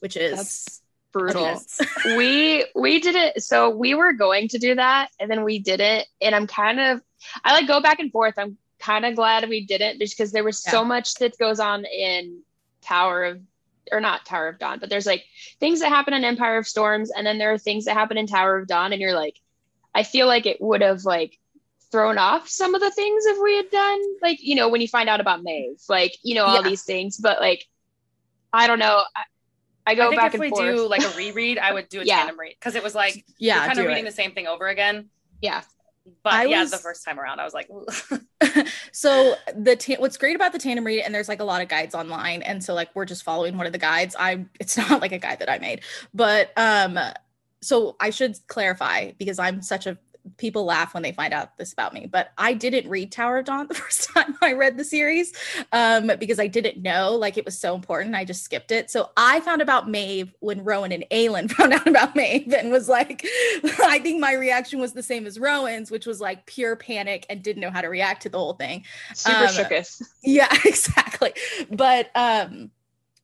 which 0.00 0.16
is 0.16 0.36
that's 0.36 0.82
brutal. 1.12 1.62
we 2.16 2.66
we 2.74 2.98
did 2.98 3.14
it. 3.14 3.40
So 3.44 3.70
we 3.70 3.94
were 3.94 4.12
going 4.12 4.48
to 4.48 4.58
do 4.58 4.74
that 4.74 5.10
and 5.20 5.30
then 5.30 5.44
we 5.44 5.60
did 5.60 5.80
it. 5.80 6.08
And 6.20 6.34
i'm 6.34 6.48
kind 6.48 6.80
of 6.80 7.02
i 7.44 7.52
like 7.52 7.68
go 7.68 7.80
back 7.80 8.00
and 8.00 8.10
forth. 8.10 8.34
I'm 8.36 8.58
kind 8.80 9.06
of 9.06 9.14
glad 9.14 9.48
we 9.48 9.64
didn't 9.64 10.00
because 10.00 10.32
there 10.32 10.42
was 10.42 10.60
so 10.60 10.84
much 10.84 11.14
that 11.20 11.38
goes 11.38 11.60
on 11.60 11.84
in 11.84 12.40
tower 12.82 13.22
of 13.26 13.40
or 13.92 14.00
not 14.00 14.24
tower 14.24 14.48
of 14.48 14.58
dawn 14.58 14.78
but 14.78 14.88
there's 14.88 15.06
like 15.06 15.24
things 15.58 15.80
that 15.80 15.88
happen 15.88 16.14
in 16.14 16.24
empire 16.24 16.58
of 16.58 16.66
storms 16.66 17.10
and 17.10 17.26
then 17.26 17.38
there 17.38 17.52
are 17.52 17.58
things 17.58 17.84
that 17.84 17.94
happen 17.94 18.16
in 18.16 18.26
tower 18.26 18.56
of 18.56 18.68
dawn 18.68 18.92
and 18.92 19.02
you're 19.02 19.14
like 19.14 19.38
i 19.94 20.02
feel 20.02 20.26
like 20.26 20.46
it 20.46 20.60
would 20.60 20.80
have 20.80 21.04
like 21.04 21.39
thrown 21.92 22.18
off 22.18 22.48
some 22.48 22.74
of 22.74 22.80
the 22.80 22.90
things 22.90 23.26
if 23.26 23.38
we 23.42 23.56
had 23.56 23.70
done 23.70 24.00
like 24.22 24.38
you 24.42 24.54
know 24.54 24.68
when 24.68 24.80
you 24.80 24.88
find 24.88 25.08
out 25.08 25.20
about 25.20 25.42
Maeve 25.42 25.80
like 25.88 26.16
you 26.22 26.34
know 26.34 26.44
all 26.44 26.62
Yeah. 26.62 26.68
these 26.68 26.82
things 26.84 27.16
but 27.16 27.40
like 27.40 27.64
i 28.52 28.66
don't 28.66 28.78
know 28.78 29.02
i, 29.16 29.22
I 29.86 29.94
go 29.96 30.06
I 30.06 30.08
think 30.10 30.20
back 30.20 30.28
if 30.28 30.34
and 30.34 30.40
we 30.42 30.50
forth 30.50 30.76
do 30.76 30.86
like 30.88 31.02
a 31.02 31.16
reread, 31.16 31.58
I 31.58 31.72
would 31.72 31.88
do 31.88 32.00
a 32.00 32.04
Yeah. 32.10 32.16
tandem 32.18 32.38
read 32.38 32.54
because 32.58 32.74
it 32.76 32.82
was 32.82 32.94
like 32.94 33.24
yeah, 33.38 33.66
kind 33.66 33.78
of 33.78 33.86
reading 33.86 34.04
it. 34.04 34.10
the 34.10 34.14
same 34.14 34.32
thing 34.32 34.46
over 34.46 34.68
again. 34.68 35.08
yeah 35.40 35.62
But 36.22 36.34
I 36.34 36.44
yeah, 36.44 36.60
was- 36.60 36.70
the 36.70 36.76
first 36.78 37.04
time 37.04 37.18
around, 37.18 37.40
I 37.40 37.44
was 37.44 37.54
like, 37.54 37.68
so 38.92 39.34
the 39.56 39.76
ta- 39.76 39.96
what's 39.98 40.16
great 40.16 40.36
about 40.36 40.52
the 40.52 40.58
tandem 40.58 40.84
read 40.84 41.02
and 41.02 41.14
there's 41.14 41.28
like 41.28 41.40
a 41.40 41.44
lot 41.44 41.62
of 41.62 41.68
guides 41.68 41.94
online 41.94 42.42
and 42.42 42.62
so 42.62 42.74
like 42.74 42.88
we're 42.94 43.04
just 43.04 43.22
following 43.22 43.56
one 43.56 43.66
of 43.66 43.72
the 43.72 43.78
guides 43.78 44.14
i 44.18 44.44
it's 44.60 44.76
not 44.76 45.00
like 45.00 45.12
a 45.12 45.18
guide 45.18 45.38
that 45.40 45.50
i 45.50 45.58
made 45.58 45.80
but 46.14 46.50
um 46.56 46.98
so 47.62 47.96
i 48.00 48.10
should 48.10 48.36
clarify 48.48 49.12
because 49.18 49.38
i'm 49.38 49.60
such 49.62 49.86
a 49.86 49.96
people 50.36 50.64
laugh 50.64 50.94
when 50.94 51.02
they 51.02 51.12
find 51.12 51.32
out 51.32 51.56
this 51.56 51.72
about 51.72 51.92
me, 51.92 52.06
but 52.06 52.32
I 52.38 52.54
didn't 52.54 52.88
read 52.88 53.12
Tower 53.12 53.38
of 53.38 53.44
Dawn 53.46 53.66
the 53.68 53.74
first 53.74 54.10
time 54.10 54.36
I 54.40 54.52
read 54.52 54.76
the 54.76 54.84
series 54.84 55.32
um, 55.72 56.10
because 56.18 56.38
I 56.38 56.46
didn't 56.46 56.82
know 56.82 57.14
like 57.14 57.36
it 57.36 57.44
was 57.44 57.58
so 57.58 57.74
important. 57.74 58.14
I 58.14 58.24
just 58.24 58.42
skipped 58.42 58.70
it. 58.70 58.90
So 58.90 59.10
I 59.16 59.40
found 59.40 59.62
about 59.62 59.88
Maeve 59.88 60.34
when 60.40 60.64
Rowan 60.64 60.92
and 60.92 61.04
Aelin 61.10 61.50
found 61.56 61.72
out 61.72 61.86
about 61.86 62.16
Maeve 62.16 62.52
and 62.52 62.70
was 62.70 62.88
like, 62.88 63.24
I 63.82 64.00
think 64.02 64.20
my 64.20 64.32
reaction 64.32 64.80
was 64.80 64.92
the 64.92 65.02
same 65.02 65.26
as 65.26 65.38
Rowan's, 65.38 65.90
which 65.90 66.06
was 66.06 66.20
like 66.20 66.46
pure 66.46 66.76
panic 66.76 67.26
and 67.28 67.42
didn't 67.42 67.60
know 67.60 67.70
how 67.70 67.80
to 67.80 67.88
react 67.88 68.22
to 68.22 68.28
the 68.28 68.38
whole 68.38 68.54
thing. 68.54 68.84
Super 69.14 69.36
Um. 69.36 69.46
Yeah, 70.22 70.48
exactly. 70.64 71.32
But 71.70 72.10
um 72.14 72.70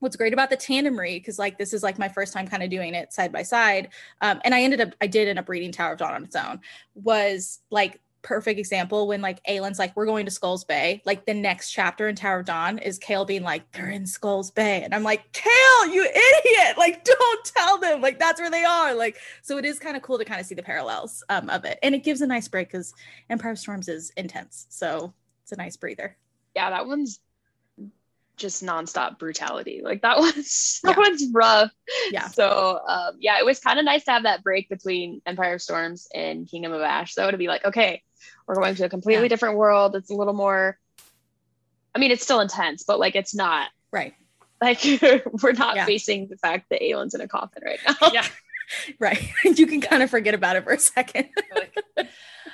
what's 0.06 0.14
great 0.14 0.32
about 0.32 0.50
the 0.50 0.56
tandem 0.56 0.96
read 0.96 1.20
because 1.20 1.36
like 1.36 1.58
this 1.58 1.72
is 1.72 1.82
like 1.82 1.98
my 1.98 2.08
first 2.08 2.32
time 2.32 2.46
kind 2.46 2.62
of 2.62 2.70
doing 2.70 2.94
it 2.94 3.12
side 3.12 3.32
by 3.32 3.42
side 3.42 3.88
um 4.20 4.40
and 4.44 4.54
i 4.54 4.62
ended 4.62 4.80
up 4.80 4.94
i 5.00 5.06
did 5.08 5.26
end 5.26 5.36
up 5.36 5.48
reading 5.48 5.72
tower 5.72 5.94
of 5.94 5.98
dawn 5.98 6.14
on 6.14 6.22
its 6.22 6.36
own 6.36 6.60
was 6.94 7.58
like 7.70 8.00
perfect 8.22 8.58
example 8.58 9.08
when 9.08 9.20
like 9.20 9.40
Aelin's 9.48 9.78
like 9.78 9.94
we're 9.96 10.06
going 10.06 10.24
to 10.24 10.32
Skulls 10.32 10.64
Bay 10.64 11.00
like 11.04 11.26
the 11.26 11.34
next 11.34 11.70
chapter 11.70 12.08
in 12.08 12.16
Tower 12.16 12.40
of 12.40 12.46
Dawn 12.46 12.78
is 12.78 12.98
Chaol 12.98 13.24
being 13.24 13.44
like 13.44 13.70
they're 13.70 13.88
in 13.88 14.04
Skulls 14.04 14.50
Bay 14.50 14.82
and 14.82 14.92
I'm 14.92 15.04
like 15.04 15.32
Chaol 15.32 15.92
you 15.92 16.02
idiot 16.02 16.76
like 16.76 17.04
don't 17.04 17.44
tell 17.44 17.78
them 17.78 18.00
like 18.00 18.18
that's 18.18 18.40
where 18.40 18.50
they 18.50 18.64
are 18.64 18.94
like 18.94 19.16
so 19.42 19.58
it 19.58 19.64
is 19.64 19.78
kind 19.78 19.96
of 19.96 20.02
cool 20.02 20.18
to 20.18 20.24
kind 20.24 20.40
of 20.40 20.46
see 20.46 20.56
the 20.56 20.62
parallels 20.62 21.22
um, 21.28 21.48
of 21.50 21.64
it 21.64 21.78
and 21.84 21.94
it 21.94 22.02
gives 22.02 22.20
a 22.20 22.26
nice 22.26 22.48
break 22.48 22.66
because 22.66 22.92
Empire 23.30 23.52
of 23.52 23.60
Storms 23.60 23.86
is 23.86 24.10
intense 24.16 24.66
so 24.70 25.14
it's 25.46 25.52
a 25.52 25.56
nice 25.56 25.76
breather. 25.76 26.16
Yeah, 26.56 26.70
that 26.70 26.88
one's 26.88 27.20
just 28.36 28.62
nonstop 28.64 29.18
brutality. 29.18 29.80
Like 29.82 30.02
that 30.02 30.18
one's 30.20 30.80
that 30.84 30.96
Yeah. 30.96 30.98
one's 30.98 31.24
rough. 31.32 31.70
Yeah. 32.10 32.28
So 32.28 32.80
um, 32.86 33.16
yeah, 33.18 33.38
it 33.38 33.44
was 33.46 33.58
kind 33.60 33.78
of 33.78 33.84
nice 33.84 34.04
to 34.04 34.10
have 34.12 34.24
that 34.24 34.42
break 34.42 34.68
between 34.68 35.22
Empire 35.26 35.54
of 35.54 35.62
Storms 35.62 36.08
and 36.14 36.48
Kingdom 36.48 36.72
of 36.72 36.80
Ash. 36.82 37.14
So 37.14 37.30
to 37.30 37.36
be 37.36 37.48
like, 37.48 37.64
okay, 37.64 38.02
we're 38.46 38.54
going 38.56 38.74
to 38.76 38.84
a 38.84 38.88
completely 38.88 39.24
Yeah. 39.24 39.28
different 39.28 39.56
world. 39.56 39.96
It's 39.96 40.10
a 40.10 40.14
little 40.14 40.34
more. 40.34 40.78
I 41.94 41.98
mean, 41.98 42.10
it's 42.10 42.22
still 42.22 42.40
intense, 42.40 42.82
but 42.84 42.98
like 43.00 43.14
it's 43.16 43.34
not 43.34 43.68
right 43.90 44.14
like 44.60 44.82
we're 45.42 45.52
not 45.52 45.76
Yeah. 45.76 45.86
facing 45.86 46.28
the 46.28 46.36
fact 46.36 46.66
that 46.70 46.82
Aelin's 46.82 47.14
in 47.14 47.20
a 47.20 47.28
coffin 47.28 47.62
right 47.64 47.78
now. 47.86 48.10
yeah. 48.12 48.26
right 48.98 49.30
you 49.44 49.66
can 49.66 49.80
kind 49.80 50.02
of 50.02 50.10
forget 50.10 50.34
about 50.34 50.56
it 50.56 50.64
for 50.64 50.72
a 50.72 50.78
second 50.78 51.28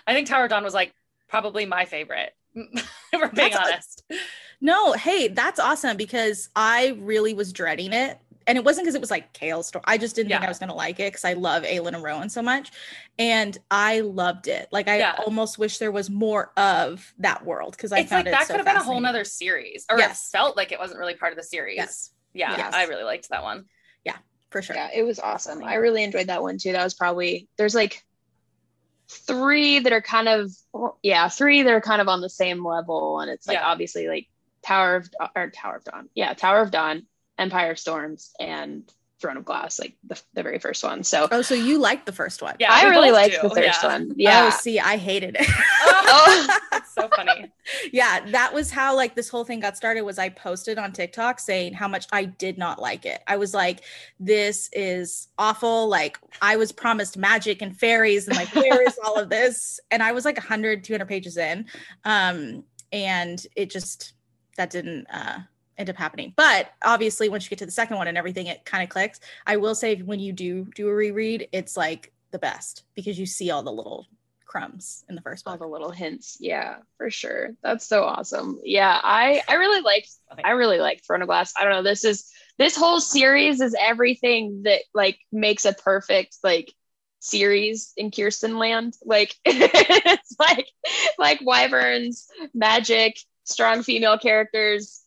I 0.06 0.12
think 0.14 0.28
Tower 0.28 0.44
of 0.44 0.50
Dawn 0.50 0.62
was 0.64 0.74
like 0.74 0.92
probably 1.28 1.64
my 1.64 1.84
favorite. 1.86 2.34
if 2.54 2.86
we're 3.12 3.28
being 3.28 3.50
That's 3.52 4.02
a- 4.10 4.14
No, 4.60 4.92
hey, 4.92 5.28
that's 5.28 5.58
awesome 5.60 5.96
because 5.96 6.48
I 6.54 6.96
really 7.00 7.34
was 7.34 7.52
dreading 7.52 7.92
it. 7.92 8.18
And 8.48 8.58
it 8.58 8.64
wasn't 8.64 8.84
because 8.86 8.96
it 8.96 9.00
was 9.00 9.10
like 9.10 9.32
Chaol's 9.34 9.68
story. 9.68 9.84
I 9.86 9.96
just 9.98 10.16
didn't 10.16 10.30
think 10.30 10.42
I 10.42 10.48
was 10.48 10.58
gonna 10.58 10.74
like 10.74 10.98
it 10.98 11.12
because 11.12 11.24
I 11.24 11.34
love 11.34 11.62
Aelin 11.62 11.94
and 11.94 12.02
Rowan 12.02 12.28
so 12.28 12.42
much. 12.42 12.72
And 13.16 13.56
I 13.70 14.00
loved 14.00 14.48
it. 14.48 14.66
Like 14.72 14.88
I 14.88 14.98
Yeah. 14.98 15.14
almost 15.24 15.58
wish 15.58 15.78
there 15.78 15.92
was 15.92 16.10
more 16.10 16.50
of 16.56 17.14
that 17.18 17.44
world 17.46 17.76
because 17.76 17.92
I 17.92 18.00
it's 18.00 18.10
found 18.10 18.26
like 18.26 18.34
it 18.34 18.36
that 18.38 18.46
so 18.48 18.54
could 18.54 18.56
have 18.56 18.66
been 18.66 18.74
a 18.74 18.78
whole 18.82 18.94
fascinating. 18.94 19.02
nother 19.04 19.24
series. 19.24 19.86
Or 19.88 19.96
Yes. 19.96 20.26
it 20.28 20.36
felt 20.36 20.56
like 20.56 20.72
it 20.72 20.78
wasn't 20.80 20.98
really 20.98 21.14
part 21.14 21.32
of 21.32 21.36
the 21.38 21.44
series. 21.44 21.76
Yes, 21.76 22.10
Yeah, 22.34 22.56
Yes. 22.56 22.74
I 22.74 22.86
really 22.86 23.04
liked 23.04 23.28
that 23.28 23.44
one. 23.44 23.66
Yeah, 24.04 24.16
for 24.50 24.60
sure. 24.60 24.74
Yeah, 24.74 24.88
it 24.92 25.04
was 25.04 25.20
awesome. 25.20 25.62
I 25.62 25.74
really 25.74 26.02
enjoyed 26.02 26.26
that 26.26 26.42
one 26.42 26.58
too. 26.58 26.72
That 26.72 26.82
was 26.82 26.94
probably 26.94 27.46
there's 27.58 27.76
like 27.76 28.02
three 29.12 29.80
that 29.80 29.92
are 29.92 30.02
kind 30.02 30.28
of 30.28 30.50
yeah, 31.02 31.28
three 31.28 31.62
that 31.62 31.72
are 31.72 31.80
kind 31.80 32.00
of 32.00 32.08
on 32.08 32.20
the 32.20 32.30
same 32.30 32.64
level, 32.64 33.20
and 33.20 33.30
it's 33.30 33.46
like 33.46 33.56
Yeah. 33.56 33.66
obviously 33.66 34.08
like 34.08 34.28
Tower 34.62 34.96
of 34.96 35.10
or 35.34 35.50
Tower 35.50 35.76
of 35.76 35.84
Dawn, 35.84 36.08
yeah, 36.14 36.34
Tower 36.34 36.60
of 36.60 36.70
Dawn, 36.70 37.06
Empire 37.38 37.72
of 37.72 37.78
Storms, 37.78 38.32
and 38.38 38.90
Throne 39.22 39.38
of 39.38 39.46
Glass, 39.46 39.78
like 39.78 39.94
the, 40.04 40.20
the 40.34 40.42
very 40.42 40.58
first 40.58 40.84
one. 40.84 41.02
So 41.04 41.28
Oh, 41.30 41.40
so 41.40 41.54
you 41.54 41.78
liked 41.78 42.04
the 42.04 42.12
first 42.12 42.42
one? 42.42 42.56
Yeah, 42.58 42.68
I 42.70 42.88
really 42.90 43.08
both 43.08 43.16
liked 43.16 43.40
do, 43.40 43.48
the 43.48 43.54
first 43.54 43.82
yeah. 43.82 43.88
one. 43.88 44.08
Oh, 44.10 44.14
Yeah, 44.18 44.50
see, 44.50 44.78
I 44.78 44.98
hated 44.98 45.36
it. 45.38 45.46
Oh, 45.86 46.58
that's 46.70 46.94
so 46.94 47.08
funny. 47.16 47.50
yeah 47.92 48.20
that 48.32 48.52
was 48.52 48.70
how 48.70 48.94
like 48.94 49.14
this 49.14 49.28
whole 49.28 49.44
thing 49.44 49.60
got 49.60 49.76
started 49.76 50.02
was 50.02 50.18
i 50.18 50.28
posted 50.28 50.76
on 50.78 50.92
tiktok 50.92 51.38
saying 51.40 51.72
how 51.72 51.88
much 51.88 52.06
i 52.12 52.24
did 52.24 52.58
not 52.58 52.80
like 52.80 53.06
it 53.06 53.22
i 53.26 53.36
was 53.36 53.54
like 53.54 53.80
this 54.20 54.68
is 54.72 55.28
awful 55.38 55.88
like 55.88 56.18
i 56.42 56.56
was 56.56 56.70
promised 56.72 57.16
magic 57.16 57.62
and 57.62 57.76
fairies 57.78 58.26
and 58.28 58.36
like 58.36 58.52
where 58.54 58.82
is 58.86 58.98
all 59.04 59.16
of 59.16 59.30
this 59.30 59.80
and 59.90 60.02
i 60.02 60.12
was 60.12 60.24
like 60.24 60.36
100 60.36 60.84
200 60.84 61.06
pages 61.06 61.36
in 61.36 61.64
um 62.04 62.62
and 62.92 63.46
it 63.56 63.70
just 63.70 64.12
that 64.56 64.68
didn't 64.70 65.06
uh 65.10 65.38
end 65.82 65.90
up 65.90 65.96
happening 65.96 66.32
but 66.36 66.72
obviously 66.82 67.28
once 67.28 67.44
you 67.44 67.50
get 67.50 67.58
to 67.58 67.66
the 67.66 67.72
second 67.72 67.96
one 67.96 68.08
and 68.08 68.16
everything 68.16 68.46
it 68.46 68.64
kind 68.64 68.82
of 68.82 68.88
clicks 68.88 69.20
i 69.46 69.56
will 69.56 69.74
say 69.74 69.96
when 69.96 70.20
you 70.20 70.32
do 70.32 70.64
do 70.74 70.88
a 70.88 70.94
reread 70.94 71.48
it's 71.52 71.76
like 71.76 72.12
the 72.30 72.38
best 72.38 72.84
because 72.94 73.18
you 73.18 73.26
see 73.26 73.50
all 73.50 73.62
the 73.62 73.72
little 73.72 74.06
crumbs 74.52 75.02
in 75.08 75.14
the 75.14 75.22
first 75.22 75.46
all 75.46 75.54
book 75.54 75.60
the 75.60 75.66
little 75.66 75.90
hints. 75.90 76.36
Yeah, 76.38 76.76
for 76.98 77.08
sure. 77.08 77.50
That's 77.62 77.86
so 77.86 78.04
awesome. 78.04 78.60
Yeah, 78.62 79.00
I 79.02 79.40
I 79.48 79.54
really 79.54 79.80
liked 79.80 80.10
Okay. 80.32 80.42
I 80.42 80.50
really 80.50 80.78
liked 80.78 81.06
Throne 81.06 81.22
of 81.22 81.28
Glass. 81.28 81.54
I 81.58 81.64
don't 81.64 81.72
know. 81.72 81.82
This 81.82 82.04
is 82.04 82.30
this 82.58 82.76
whole 82.76 83.00
series 83.00 83.60
is 83.60 83.74
everything 83.78 84.62
that 84.64 84.82
like 84.92 85.18
makes 85.32 85.64
a 85.64 85.72
perfect 85.72 86.36
like 86.44 86.70
series 87.20 87.92
in 87.96 88.10
Kearsten 88.10 88.58
land. 88.58 88.94
Like 89.04 89.34
it's 89.44 90.36
like 90.38 90.68
like 91.18 91.40
wyverns, 91.42 92.28
magic, 92.52 93.16
strong 93.44 93.82
female 93.82 94.18
characters, 94.18 95.01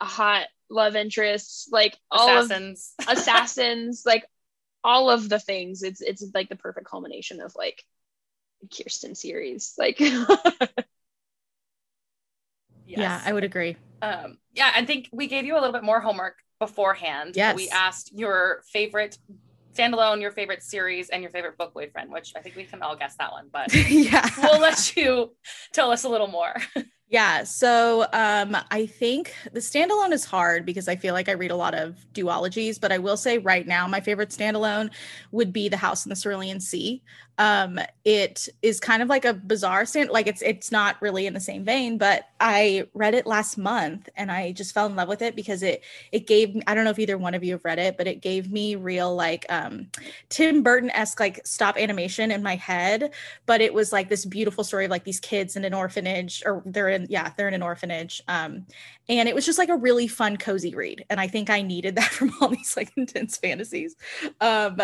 hot 0.00 0.46
love 0.70 0.96
interests, 0.96 1.68
like 1.70 1.96
all 2.10 2.28
of 2.38 2.44
Assassins. 2.46 2.94
assassins, 3.08 4.02
like 4.04 4.24
all 4.84 5.10
of 5.10 5.28
the 5.28 5.38
things. 5.38 5.82
It's 5.82 6.00
it's 6.00 6.24
like 6.34 6.48
the 6.48 6.56
perfect 6.56 6.86
culmination 6.86 7.40
of 7.40 7.54
like 7.56 7.84
Kearsten 8.70 9.14
series. 9.14 9.74
Like 9.78 10.00
Yes. 12.88 12.98
yeah 13.00 13.20
i 13.26 13.32
would 13.32 13.42
agree 13.42 13.76
um, 14.02 14.38
yeah, 14.52 14.70
I 14.74 14.84
think 14.84 15.08
we 15.12 15.26
gave 15.26 15.44
you 15.44 15.54
a 15.54 15.60
little 15.60 15.72
bit 15.72 15.82
more 15.82 16.00
homework 16.00 16.36
beforehand. 16.58 17.36
Yes. 17.36 17.56
We 17.56 17.68
asked 17.68 18.12
your 18.12 18.62
favorite 18.72 19.18
standalone, 19.74 20.20
your 20.20 20.30
favorite 20.30 20.62
series, 20.62 21.10
and 21.10 21.22
your 21.22 21.30
favorite 21.30 21.58
book 21.58 21.74
boyfriend, 21.74 22.10
which 22.10 22.32
I 22.36 22.40
think 22.40 22.56
we 22.56 22.64
can 22.64 22.82
all 22.82 22.96
guess 22.96 23.16
that 23.16 23.32
one, 23.32 23.48
but 23.52 23.74
yeah 23.90 24.28
we'll 24.38 24.60
let 24.60 24.96
you 24.96 25.34
tell 25.72 25.90
us 25.90 26.04
a 26.04 26.08
little 26.08 26.28
more. 26.28 26.54
Yeah 27.08 27.44
so 27.44 28.04
um 28.12 28.56
i 28.72 28.84
think 28.84 29.32
the 29.52 29.60
standalone 29.60 30.10
is 30.12 30.24
hard 30.24 30.66
because 30.66 30.88
i 30.88 30.96
feel 30.96 31.14
like 31.14 31.28
i 31.28 31.32
read 31.32 31.52
a 31.52 31.56
lot 31.56 31.72
of 31.72 32.04
duologies 32.12 32.80
but 32.80 32.90
i 32.90 32.98
will 32.98 33.16
say 33.16 33.38
right 33.38 33.66
now 33.68 33.86
my 33.86 34.00
favorite 34.00 34.30
standalone 34.30 34.90
would 35.30 35.52
be 35.52 35.68
the 35.68 35.76
house 35.76 36.04
in 36.04 36.10
the 36.10 36.16
cerulean 36.16 36.58
sea. 36.58 37.02
Um 37.38 37.78
it 38.04 38.48
is 38.62 38.80
kind 38.80 39.02
of 39.02 39.08
like 39.08 39.24
a 39.26 39.34
bizarre 39.34 39.84
stand 39.84 40.08
like 40.10 40.26
it's 40.26 40.40
it's 40.42 40.72
not 40.72 40.96
really 41.02 41.26
in 41.26 41.34
the 41.34 41.40
same 41.40 41.64
vein 41.64 41.98
but 41.98 42.24
i 42.40 42.84
read 42.94 43.14
it 43.14 43.26
last 43.26 43.58
month 43.58 44.08
and 44.16 44.32
i 44.32 44.52
just 44.52 44.72
fell 44.72 44.86
in 44.86 44.96
love 44.96 45.08
with 45.08 45.20
it 45.20 45.36
because 45.36 45.62
it 45.62 45.84
it 46.12 46.26
gave 46.26 46.54
me 46.54 46.62
i 46.66 46.74
don't 46.74 46.84
know 46.84 46.90
if 46.90 46.98
either 46.98 47.18
one 47.18 47.34
of 47.34 47.44
you 47.44 47.52
have 47.52 47.64
read 47.64 47.78
it 47.78 47.98
but 47.98 48.06
it 48.06 48.22
gave 48.22 48.50
me 48.50 48.74
real 48.74 49.14
like 49.14 49.44
um 49.50 49.86
tim 50.30 50.62
burton-esque 50.62 51.20
like 51.20 51.46
stop 51.46 51.76
animation 51.76 52.30
in 52.30 52.42
my 52.42 52.56
head 52.56 53.12
but 53.46 53.60
it 53.60 53.72
was 53.74 53.92
like 53.92 54.08
this 54.08 54.24
beautiful 54.24 54.64
story 54.64 54.86
of 54.86 54.90
like 54.90 55.04
these 55.04 55.20
kids 55.20 55.56
in 55.56 55.64
an 55.64 55.74
orphanage 55.74 56.42
or 56.46 56.62
they're 56.66 56.88
in 56.96 57.06
yeah 57.08 57.32
they're 57.36 57.48
in 57.48 57.54
an 57.54 57.62
orphanage 57.62 58.20
um 58.28 58.66
and 59.08 59.28
it 59.28 59.34
was 59.34 59.46
just 59.46 59.58
like 59.58 59.68
a 59.68 59.76
really 59.76 60.08
fun 60.08 60.36
cozy 60.36 60.74
read 60.74 61.04
and 61.08 61.20
i 61.20 61.28
think 61.28 61.48
i 61.48 61.62
needed 61.62 61.94
that 61.96 62.10
from 62.10 62.32
all 62.40 62.48
these 62.48 62.76
like 62.76 62.92
intense 62.96 63.36
fantasies. 63.36 63.94
Um 64.40 64.80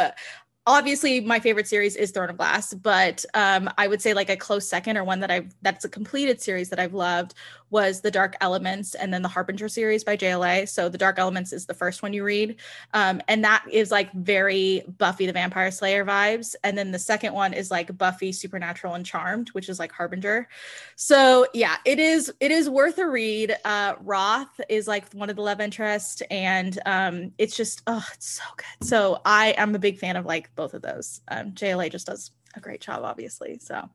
obviously 0.66 1.21
my 1.21 1.40
favorite 1.40 1.66
series 1.66 1.97
is 1.97 2.11
throne 2.11 2.31
of 2.31 2.37
glass 2.37 2.73
but 2.73 3.25
um 3.35 3.69
i 3.78 3.88
would 3.88 4.00
say 4.00 4.14
like 4.14 4.31
a 4.31 4.37
close 4.37 4.66
second 4.66 4.97
or 4.97 5.04
one 5.04 5.21
that 5.21 5.31
i've 5.31 5.52
that's 5.62 5.85
a 5.85 5.88
completed 5.88 6.40
series 6.40 6.69
that 6.69 6.78
i've 6.78 6.95
loved 6.95 7.35
was 7.71 8.00
the 8.02 8.11
dark 8.11 8.37
elements 8.40 8.95
and 8.95 9.12
then 9.12 9.23
the 9.23 9.28
harbinger 9.28 9.69
series 9.69 10.04
by 10.04 10.16
jla 10.16 10.69
so 10.69 10.88
the 10.88 10.99
dark 10.99 11.19
elements 11.19 11.52
is 11.52 11.66
the 11.66 11.75
first 11.75 12.02
one 12.02 12.12
you 12.12 12.23
read 12.23 12.57
um 12.95 13.21
and 13.28 13.42
that 13.42 13.64
is 13.71 13.90
like 13.90 14.12
very 14.12 14.83
buffy 14.99 15.26
the 15.26 15.33
vampire 15.33 15.71
slayer 15.71 16.04
vibes 16.04 16.54
and 16.64 16.76
then 16.76 16.90
the 16.92 16.99
second 16.99 17.33
one 17.33 17.52
is 17.52 17.71
like 17.71 17.97
buffy 17.99 18.33
supernatural 18.33 18.95
and 18.95 19.07
charmed 19.07 19.49
which 19.50 19.69
is 19.69 19.78
like 19.78 19.92
harbinger. 19.92 20.49
So 20.97 21.47
yeah 21.54 21.76
it 21.85 21.99
is 21.99 22.33
it 22.40 22.50
is 22.50 22.69
worth 22.69 22.99
a 22.99 23.09
read. 23.09 23.57
Uh 23.64 23.95
roth 24.00 24.61
is 24.69 24.87
like 24.87 25.12
one 25.12 25.31
of 25.31 25.37
the 25.37 25.42
love 25.42 25.61
interest 25.61 26.23
and 26.31 26.78
um 26.87 27.33
it's 27.38 27.57
just 27.57 27.83
oh 27.87 28.04
it's 28.14 28.28
so 28.28 28.45
good. 28.57 28.87
So 28.87 29.21
i 29.25 29.54
am 29.57 29.75
a 29.75 29.78
big 29.78 29.99
fan 29.99 30.16
of 30.16 30.26
like 30.26 30.51
both 30.54 30.75
of 30.75 30.82
those. 30.82 31.21
Um 31.28 31.52
jla 31.52 31.90
just 31.90 32.06
does 32.06 32.30
a 32.54 32.61
great 32.61 32.80
job 32.80 33.02
obviously 33.04 33.59
so 33.59 33.88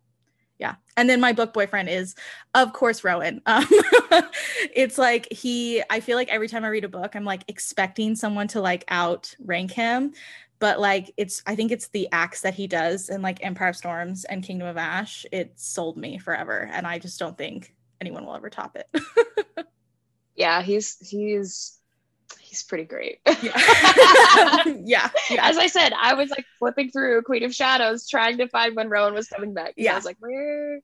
yeah. 0.59 0.75
And 0.95 1.07
then 1.07 1.21
my 1.21 1.33
book 1.33 1.53
boyfriend 1.53 1.87
is 1.89 2.15
of 2.53 2.73
course 2.73 3.03
rowan. 3.03 3.41
Um, 4.09 4.29
it's 4.73 4.97
like 4.97 5.27
he 5.31 5.83
i 5.89 5.99
feel 5.99 6.15
like 6.15 6.29
every 6.29 6.47
time 6.47 6.63
i 6.63 6.69
read 6.69 6.85
a 6.85 6.89
book 6.89 7.13
i'm 7.13 7.25
like 7.25 7.43
expecting 7.49 8.15
someone 8.15 8.47
to 8.47 8.61
like 8.61 8.89
outrank 8.89 9.71
him 9.71 10.13
but 10.59 10.79
like 10.79 11.11
it's 11.17 11.43
i 11.45 11.55
think 11.55 11.71
it's 11.71 11.89
the 11.89 12.07
acts 12.13 12.41
that 12.41 12.53
he 12.53 12.67
does 12.67 13.09
in 13.09 13.21
like 13.21 13.43
empire 13.43 13.67
of 13.67 13.75
storms 13.75 14.23
and 14.23 14.43
kingdom 14.43 14.65
of 14.67 14.77
ash 14.77 15.25
it 15.33 15.51
sold 15.59 15.97
me 15.97 16.17
forever 16.17 16.69
and 16.71 16.87
i 16.87 16.97
just 16.97 17.19
don't 17.19 17.37
think 17.37 17.75
anyone 17.99 18.25
will 18.25 18.35
ever 18.35 18.49
top 18.49 18.77
it. 18.77 18.87
Yeah, 20.37 20.61
he's 20.61 20.99
he's 20.99 21.76
he's 22.39 22.63
pretty 22.63 22.83
great. 22.85 23.19
Yeah. 23.41 24.63
yeah. 24.83 25.09
Yeah. 25.29 25.47
As 25.49 25.57
I 25.57 25.67
said, 25.67 25.93
I 25.99 26.13
was 26.13 26.29
like 26.29 26.45
flipping 26.59 26.91
through 26.91 27.21
Queen 27.23 27.43
of 27.43 27.53
Shadows, 27.53 28.07
trying 28.07 28.37
to 28.37 28.47
find 28.47 28.75
when 28.75 28.89
Rowan 28.89 29.13
was 29.13 29.27
coming 29.27 29.53
back. 29.53 29.73
Yeah. 29.77 29.93
I 29.93 29.95
was 29.95 30.05
like, 30.05 30.17
where, 30.19 30.79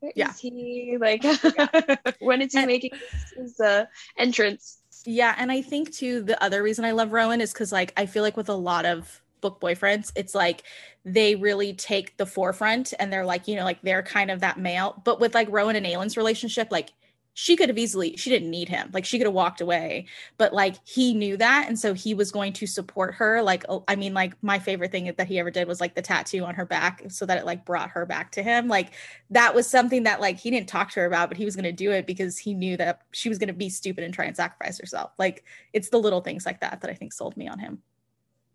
where 0.00 0.12
Yeah. 0.14 0.30
is 0.30 0.38
he? 0.38 0.96
Like, 1.00 1.22
when 2.20 2.42
is 2.42 2.52
he 2.52 2.58
And- 2.58 2.66
making 2.66 2.90
his, 2.94 3.32
his 3.36 3.60
uh, 3.60 3.84
entrance? 4.16 4.78
Yeah, 5.06 5.34
and 5.36 5.52
I 5.52 5.60
think 5.60 5.92
too 5.92 6.22
the 6.22 6.42
other 6.42 6.62
reason 6.62 6.84
I 6.86 6.92
love 6.92 7.12
Rowan 7.12 7.40
is 7.42 7.52
because 7.52 7.70
like 7.72 7.92
I 7.96 8.06
feel 8.06 8.22
like 8.22 8.38
with 8.38 8.48
a 8.48 8.54
lot 8.54 8.86
of 8.86 9.20
book 9.42 9.60
boyfriends, 9.60 10.10
it's 10.16 10.34
like 10.34 10.62
they 11.04 11.34
really 11.34 11.74
take 11.74 12.16
the 12.16 12.24
forefront 12.24 12.94
and 12.98 13.12
they're 13.12 13.26
like, 13.26 13.46
you 13.46 13.54
know, 13.56 13.64
like 13.64 13.82
they're 13.82 14.02
kind 14.02 14.30
of 14.30 14.40
that 14.40 14.58
male. 14.58 15.02
But 15.04 15.20
with 15.20 15.34
like 15.34 15.48
Rowan 15.50 15.76
and 15.76 15.86
Aelin's 15.86 16.16
relationship, 16.16 16.68
like 16.70 16.92
she 17.36 17.56
could 17.56 17.68
have 17.68 17.76
easily 17.76 18.16
she 18.16 18.30
didn't 18.30 18.50
need 18.50 18.68
him. 18.68 18.90
Like 18.92 19.04
she 19.04 19.18
could 19.18 19.26
have 19.26 19.34
walked 19.34 19.60
away 19.60 20.06
but 20.38 20.54
like 20.54 20.76
he 20.86 21.12
knew 21.14 21.36
that 21.36 21.66
and 21.68 21.78
so 21.78 21.92
he 21.92 22.14
was 22.14 22.32
going 22.32 22.52
to 22.54 22.66
support 22.66 23.14
her. 23.16 23.42
Like 23.42 23.64
oh, 23.68 23.84
i 23.88 23.96
mean 23.96 24.14
like 24.14 24.34
my 24.42 24.58
favorite 24.58 24.92
thing 24.92 25.12
that 25.16 25.26
he 25.26 25.38
ever 25.38 25.50
did 25.50 25.68
was 25.68 25.80
like 25.80 25.94
the 25.94 26.02
tattoo 26.02 26.44
on 26.44 26.54
her 26.54 26.64
back 26.64 27.02
so 27.08 27.26
that 27.26 27.36
it 27.38 27.44
like 27.44 27.64
brought 27.64 27.90
her 27.90 28.06
back 28.06 28.30
to 28.32 28.42
him. 28.42 28.68
Like 28.68 28.92
that 29.30 29.54
was 29.54 29.66
something 29.68 30.04
that 30.04 30.20
like 30.20 30.38
he 30.38 30.50
didn't 30.50 30.68
talk 30.68 30.90
to 30.92 31.00
her 31.00 31.06
about 31.06 31.28
but 31.28 31.36
he 31.36 31.44
was 31.44 31.56
going 31.56 31.64
to 31.64 31.72
do 31.72 31.90
it 31.90 32.06
because 32.06 32.38
he 32.38 32.54
knew 32.54 32.76
that 32.76 33.02
she 33.10 33.28
was 33.28 33.38
going 33.38 33.48
to 33.48 33.52
be 33.54 33.68
stupid 33.68 34.04
and 34.04 34.14
try 34.14 34.24
and 34.26 34.36
sacrifice 34.36 34.78
herself. 34.78 35.10
Like 35.18 35.44
it's 35.72 35.88
the 35.90 35.98
little 35.98 36.20
things 36.20 36.46
like 36.46 36.60
that 36.60 36.80
that 36.80 36.90
i 36.90 36.94
think 36.94 37.12
sold 37.12 37.36
me 37.36 37.48
on 37.48 37.58
him. 37.58 37.82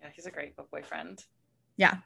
Yeah, 0.01 0.09
he's 0.15 0.25
a 0.25 0.31
great 0.31 0.53
boyfriend. 0.71 1.25
yeah. 1.75 1.97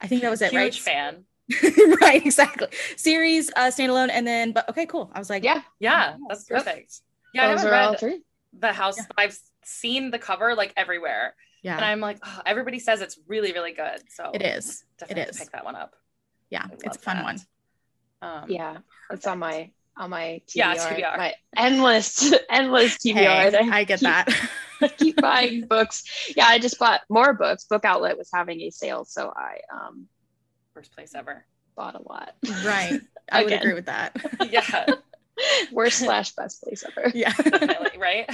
I 0.00 0.08
think 0.08 0.20
that 0.22 0.30
was 0.30 0.42
it 0.42 0.50
Huge 0.50 0.60
right? 0.60 0.74
fan. 0.74 1.24
right 2.02 2.24
exactly 2.26 2.66
series 2.96 3.50
uh 3.56 3.70
standalone 3.70 4.08
and 4.10 4.26
then 4.26 4.52
but 4.52 4.68
okay 4.68 4.84
cool 4.86 5.10
i 5.14 5.18
was 5.18 5.30
like 5.30 5.44
Yeah, 5.44 5.62
Yeah, 5.78 6.16
that's 6.28 6.48
Yep. 6.50 6.64
perfect. 6.64 7.00
Yeah, 7.34 7.44
I 7.44 7.48
those 7.48 7.60
haven't 7.60 7.74
are 7.74 7.82
all 7.82 7.90
read 7.92 8.00
three. 8.00 8.22
the 8.58 8.72
house. 8.72 8.96
Yeah. 8.96 9.04
I've 9.18 9.38
seen 9.64 10.10
the 10.10 10.18
cover 10.18 10.54
like 10.54 10.72
everywhere, 10.76 11.34
yeah 11.62 11.76
and 11.76 11.84
I'm 11.84 12.00
like, 12.00 12.18
oh, 12.24 12.40
everybody 12.46 12.78
says 12.78 13.00
it's 13.00 13.18
really, 13.28 13.52
really 13.52 13.72
good. 13.72 14.00
So 14.08 14.30
it 14.34 14.42
is 14.42 14.84
definitely 14.98 15.22
it 15.22 15.26
have 15.26 15.34
to 15.34 15.34
is. 15.34 15.38
pick 15.44 15.52
that 15.52 15.64
one 15.64 15.76
up. 15.76 15.94
yeah 16.50 16.66
it's 16.72 16.96
a 16.96 17.00
fun 17.00 17.16
that. 17.16 17.24
one 17.24 17.38
Um, 18.22 18.44
Yeah, 18.50 18.78
it's 19.10 19.26
on 19.26 19.38
my 19.38 19.70
on 19.98 20.10
my 20.10 20.40
TBR. 20.48 20.54
Yeah, 20.56 20.74
TBR. 20.74 21.16
My 21.18 21.34
endless, 21.56 22.32
endless 22.50 22.98
TBR. 22.98 23.14
Hey, 23.14 23.50
that 23.50 23.62
I 23.64 23.84
get 23.84 24.00
keep- 24.00 24.08
that. 24.08 24.50
keep 24.98 25.16
buying 25.20 25.66
books. 25.66 26.04
Yeah, 26.36 26.46
I 26.46 26.58
just 26.58 26.78
bought 26.78 27.00
more 27.08 27.32
books. 27.34 27.64
Book 27.64 27.84
Outlet 27.84 28.18
was 28.18 28.28
having 28.34 28.60
a 28.62 28.70
sale, 28.70 29.04
so 29.04 29.32
I 29.36 29.58
um 29.72 30.06
First 30.76 30.92
place 30.92 31.14
ever. 31.14 31.42
bought 31.74 31.94
a 31.94 32.02
lot. 32.06 32.34
right. 32.66 33.00
I 33.32 33.44
would 33.44 33.52
agree 33.54 33.72
with 33.72 33.86
that. 33.86 34.14
Yeah, 34.50 34.84
Worst 35.72 36.00
slash 36.00 36.32
best 36.32 36.62
place 36.62 36.84
ever. 36.84 37.10
yeah. 37.14 37.32
definitely. 37.32 37.98
Right. 37.98 38.28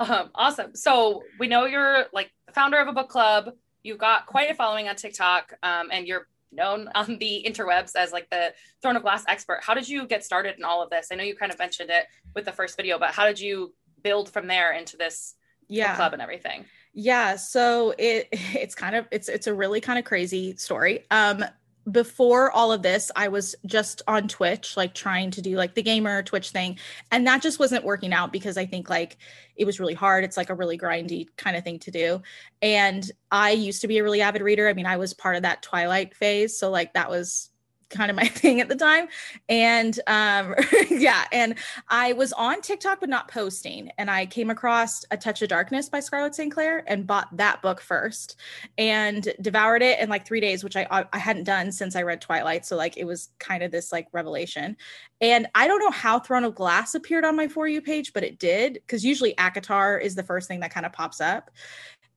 um, 0.00 0.30
awesome. 0.34 0.74
So 0.74 1.22
we 1.38 1.46
know 1.46 1.66
you're 1.66 2.06
like 2.12 2.32
the 2.48 2.52
founder 2.52 2.78
of 2.78 2.88
a 2.88 2.92
book 2.92 3.08
club. 3.08 3.50
You've 3.84 3.98
got 3.98 4.26
quite 4.26 4.50
a 4.50 4.54
following 4.54 4.88
on 4.88 4.96
TikTok, 4.96 5.54
um, 5.62 5.90
and 5.92 6.08
you're 6.08 6.26
known 6.50 6.88
on 6.96 7.16
the 7.18 7.44
interwebs 7.48 7.94
as 7.94 8.10
like 8.12 8.28
the 8.30 8.52
Throne 8.82 8.96
of 8.96 9.02
Glass 9.02 9.22
expert. 9.28 9.60
How 9.62 9.74
did 9.74 9.88
you 9.88 10.04
get 10.08 10.24
started 10.24 10.56
in 10.58 10.64
all 10.64 10.82
of 10.82 10.90
this? 10.90 11.08
I 11.12 11.14
know 11.14 11.22
you 11.22 11.36
kind 11.36 11.52
of 11.52 11.60
mentioned 11.60 11.90
it 11.90 12.06
with 12.34 12.44
the 12.44 12.52
first 12.52 12.76
video, 12.76 12.98
but 12.98 13.10
how 13.12 13.24
did 13.24 13.38
you 13.38 13.72
build 14.02 14.28
from 14.30 14.48
there 14.48 14.72
into 14.72 14.96
this 14.96 15.34
book 15.68 15.76
Yeah. 15.78 15.94
club 15.94 16.12
and 16.12 16.20
everything? 16.20 16.64
Yeah, 16.98 17.36
so 17.36 17.94
it 17.98 18.28
it's 18.32 18.74
kind 18.74 18.96
of 18.96 19.06
it's 19.12 19.28
it's 19.28 19.46
a 19.46 19.54
really 19.54 19.80
kind 19.80 19.98
of 19.98 20.04
crazy 20.04 20.56
story. 20.56 21.04
Um 21.10 21.44
before 21.92 22.50
all 22.50 22.72
of 22.72 22.82
this, 22.82 23.12
I 23.14 23.28
was 23.28 23.54
just 23.64 24.02
on 24.08 24.26
Twitch 24.26 24.76
like 24.76 24.92
trying 24.92 25.30
to 25.30 25.40
do 25.42 25.56
like 25.56 25.74
the 25.76 25.82
gamer 25.84 26.20
Twitch 26.24 26.50
thing 26.50 26.78
and 27.12 27.24
that 27.28 27.42
just 27.42 27.60
wasn't 27.60 27.84
working 27.84 28.12
out 28.12 28.32
because 28.32 28.56
I 28.56 28.66
think 28.66 28.90
like 28.90 29.18
it 29.54 29.66
was 29.66 29.78
really 29.78 29.94
hard. 29.94 30.24
It's 30.24 30.36
like 30.36 30.50
a 30.50 30.54
really 30.54 30.76
grindy 30.76 31.28
kind 31.36 31.56
of 31.56 31.62
thing 31.62 31.78
to 31.80 31.92
do. 31.92 32.22
And 32.60 33.08
I 33.30 33.52
used 33.52 33.82
to 33.82 33.88
be 33.88 33.98
a 33.98 34.02
really 34.02 34.20
avid 34.20 34.42
reader. 34.42 34.68
I 34.68 34.72
mean, 34.72 34.86
I 34.86 34.96
was 34.96 35.14
part 35.14 35.36
of 35.36 35.42
that 35.42 35.62
Twilight 35.62 36.16
phase, 36.16 36.58
so 36.58 36.70
like 36.70 36.94
that 36.94 37.08
was 37.10 37.50
kind 37.90 38.10
of 38.10 38.16
my 38.16 38.26
thing 38.28 38.60
at 38.60 38.68
the 38.68 38.76
time. 38.76 39.08
And 39.48 39.98
um 40.06 40.54
yeah 40.90 41.24
and 41.32 41.54
i 41.88 42.12
was 42.12 42.32
on 42.32 42.60
tiktok 42.60 43.00
but 43.00 43.08
not 43.08 43.28
posting. 43.28 43.90
And 43.98 44.10
i 44.10 44.26
came 44.26 44.50
across 44.50 45.04
a 45.10 45.16
touch 45.16 45.42
of 45.42 45.48
darkness 45.48 45.88
by 45.88 46.00
scarlett 46.00 46.34
st 46.34 46.52
clair 46.52 46.84
and 46.86 47.06
bought 47.06 47.34
that 47.36 47.62
book 47.62 47.80
first 47.80 48.36
and 48.78 49.28
devoured 49.40 49.82
it 49.82 50.00
in 50.00 50.08
like 50.08 50.26
three 50.26 50.40
days 50.40 50.64
which 50.64 50.76
i 50.76 50.86
i 51.12 51.18
hadn't 51.18 51.44
done 51.44 51.72
since 51.72 51.96
i 51.96 52.02
read 52.02 52.20
twilight. 52.20 52.66
So 52.66 52.76
like 52.76 52.96
it 52.96 53.04
was 53.04 53.30
kind 53.38 53.62
of 53.62 53.70
this 53.70 53.92
like 53.92 54.08
revelation. 54.12 54.76
And 55.20 55.46
i 55.54 55.66
don't 55.66 55.80
know 55.80 55.90
how 55.90 56.18
throne 56.18 56.44
of 56.44 56.54
glass 56.54 56.94
appeared 56.94 57.24
on 57.24 57.36
my 57.36 57.48
for 57.48 57.68
you 57.68 57.80
page 57.80 58.12
but 58.12 58.24
it 58.24 58.38
did 58.38 58.74
because 58.74 59.04
usually 59.04 59.34
ACOTAR 59.34 60.00
is 60.00 60.14
the 60.14 60.22
first 60.22 60.48
thing 60.48 60.60
that 60.60 60.72
kind 60.72 60.86
of 60.86 60.92
pops 60.92 61.20
up. 61.20 61.50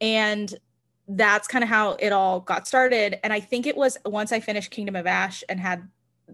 And 0.02 0.54
that's 1.10 1.48
kind 1.48 1.64
of 1.64 1.70
how 1.70 1.94
it 1.94 2.12
all 2.12 2.40
got 2.40 2.68
started. 2.68 3.20
And 3.24 3.34
I 3.34 3.40
think 3.40 3.66
it 3.66 3.76
was 3.76 3.98
once 4.06 4.32
I 4.32 4.40
finished 4.40 4.70
Kingdom 4.70 4.96
of 4.96 5.08
Ash 5.08 5.44
and 5.50 5.60
had 5.60 5.88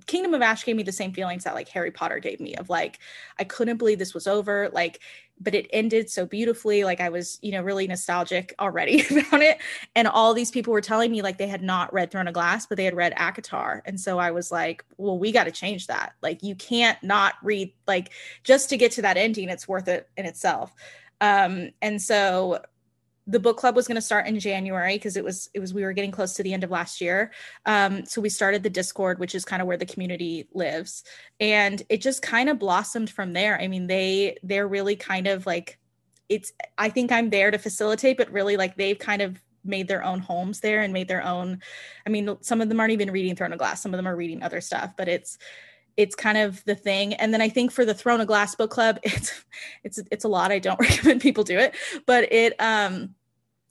Kingdom 0.05 0.33
of 0.33 0.41
Ash 0.41 0.65
gave 0.65 0.75
me 0.75 0.83
the 0.83 0.91
same 0.91 1.13
feelings 1.13 1.45
that 1.45 1.55
like 1.55 1.69
Harry 1.69 1.91
Potter 1.91 2.19
gave 2.19 2.41
me 2.41 2.55
of 2.55 2.69
like, 2.69 2.99
I 3.39 3.45
couldn't 3.45 3.77
believe 3.77 3.99
this 3.99 4.13
was 4.13 4.27
over. 4.27 4.69
Like, 4.73 4.99
but 5.39 5.55
it 5.55 5.67
ended 5.71 6.09
so 6.09 6.25
beautifully. 6.25 6.83
Like, 6.83 6.99
I 6.99 7.07
was, 7.07 7.39
you 7.41 7.51
know, 7.51 7.61
really 7.61 7.87
nostalgic 7.87 8.53
already 8.59 9.01
about 9.09 9.41
it. 9.41 9.59
And 9.95 10.09
all 10.09 10.33
these 10.33 10.51
people 10.51 10.73
were 10.73 10.81
telling 10.81 11.09
me 11.11 11.21
like 11.21 11.37
they 11.37 11.47
had 11.47 11.63
not 11.63 11.93
read 11.93 12.11
Throne 12.11 12.27
of 12.27 12.33
Glass, 12.33 12.65
but 12.65 12.75
they 12.75 12.83
had 12.83 12.95
read 12.95 13.15
ACOTAR. 13.15 13.81
And 13.85 13.97
so 13.97 14.17
I 14.19 14.31
was 14.31 14.51
like, 14.51 14.83
well, 14.97 15.17
we 15.17 15.31
got 15.31 15.45
to 15.45 15.51
change 15.51 15.87
that. 15.87 16.13
Like, 16.21 16.43
you 16.43 16.55
can't 16.55 17.01
not 17.01 17.35
read, 17.41 17.71
like, 17.87 18.11
just 18.43 18.69
to 18.69 18.77
get 18.77 18.91
to 18.93 19.01
that 19.03 19.15
ending, 19.15 19.47
it's 19.47 19.67
worth 19.67 19.87
it 19.87 20.09
in 20.17 20.25
itself. 20.25 20.73
Um, 21.21 21.71
and 21.81 22.01
so 22.01 22.61
the 23.27 23.39
book 23.39 23.57
club 23.57 23.75
was 23.75 23.87
going 23.87 23.95
to 23.95 24.01
start 24.01 24.27
in 24.27 24.39
January 24.39 24.95
because 24.95 25.17
it 25.17 25.23
was 25.23 25.49
it 25.53 25.59
was 25.59 25.73
we 25.73 25.83
were 25.83 25.93
getting 25.93 26.11
close 26.11 26.33
to 26.35 26.43
the 26.43 26.53
end 26.53 26.63
of 26.63 26.71
last 26.71 27.01
year. 27.01 27.31
Um, 27.65 28.05
so 28.05 28.21
we 28.21 28.29
started 28.29 28.61
the 28.61 28.69
Discord, 28.69 29.19
which 29.19 29.33
is 29.33 29.45
kind 29.45 29.61
of 29.61 29.67
where 29.67 29.77
the 29.77 29.85
community 29.85 30.47
lives, 30.53 31.03
and 31.39 31.81
it 31.89 32.01
just 32.01 32.21
kind 32.21 32.49
of 32.49 32.59
blossomed 32.59 33.09
from 33.09 33.33
there. 33.33 33.59
I 33.59 33.67
mean, 33.67 33.87
they 33.87 34.37
they're 34.43 34.67
really 34.67 34.95
kind 34.95 35.27
of 35.27 35.45
like 35.45 35.79
it's. 36.29 36.53
I 36.77 36.89
think 36.89 37.11
I'm 37.11 37.29
there 37.29 37.51
to 37.51 37.57
facilitate, 37.57 38.17
but 38.17 38.31
really 38.31 38.57
like 38.57 38.75
they've 38.77 38.99
kind 38.99 39.21
of 39.21 39.39
made 39.63 39.87
their 39.87 40.03
own 40.03 40.19
homes 40.19 40.59
there 40.59 40.81
and 40.81 40.93
made 40.93 41.07
their 41.07 41.23
own. 41.23 41.61
I 42.05 42.09
mean, 42.11 42.37
some 42.41 42.61
of 42.61 42.69
them 42.69 42.79
aren't 42.79 42.93
even 42.93 43.11
reading 43.11 43.35
Throne 43.35 43.53
of 43.53 43.59
Glass. 43.59 43.81
Some 43.81 43.93
of 43.93 43.97
them 43.97 44.07
are 44.07 44.15
reading 44.15 44.43
other 44.43 44.61
stuff, 44.61 44.91
but 44.95 45.07
it's 45.07 45.39
it's 45.97 46.15
kind 46.15 46.37
of 46.37 46.63
the 46.65 46.75
thing 46.75 47.13
and 47.15 47.33
then 47.33 47.41
i 47.41 47.49
think 47.49 47.71
for 47.71 47.85
the 47.85 47.93
throne 47.93 48.21
of 48.21 48.27
glass 48.27 48.55
book 48.55 48.71
club 48.71 48.99
it's 49.03 49.43
it's 49.83 49.99
it's 50.11 50.25
a 50.25 50.27
lot 50.27 50.51
i 50.51 50.59
don't 50.59 50.79
recommend 50.89 51.21
people 51.21 51.43
do 51.43 51.57
it 51.57 51.75
but 52.05 52.31
it 52.31 52.53
um 52.59 53.13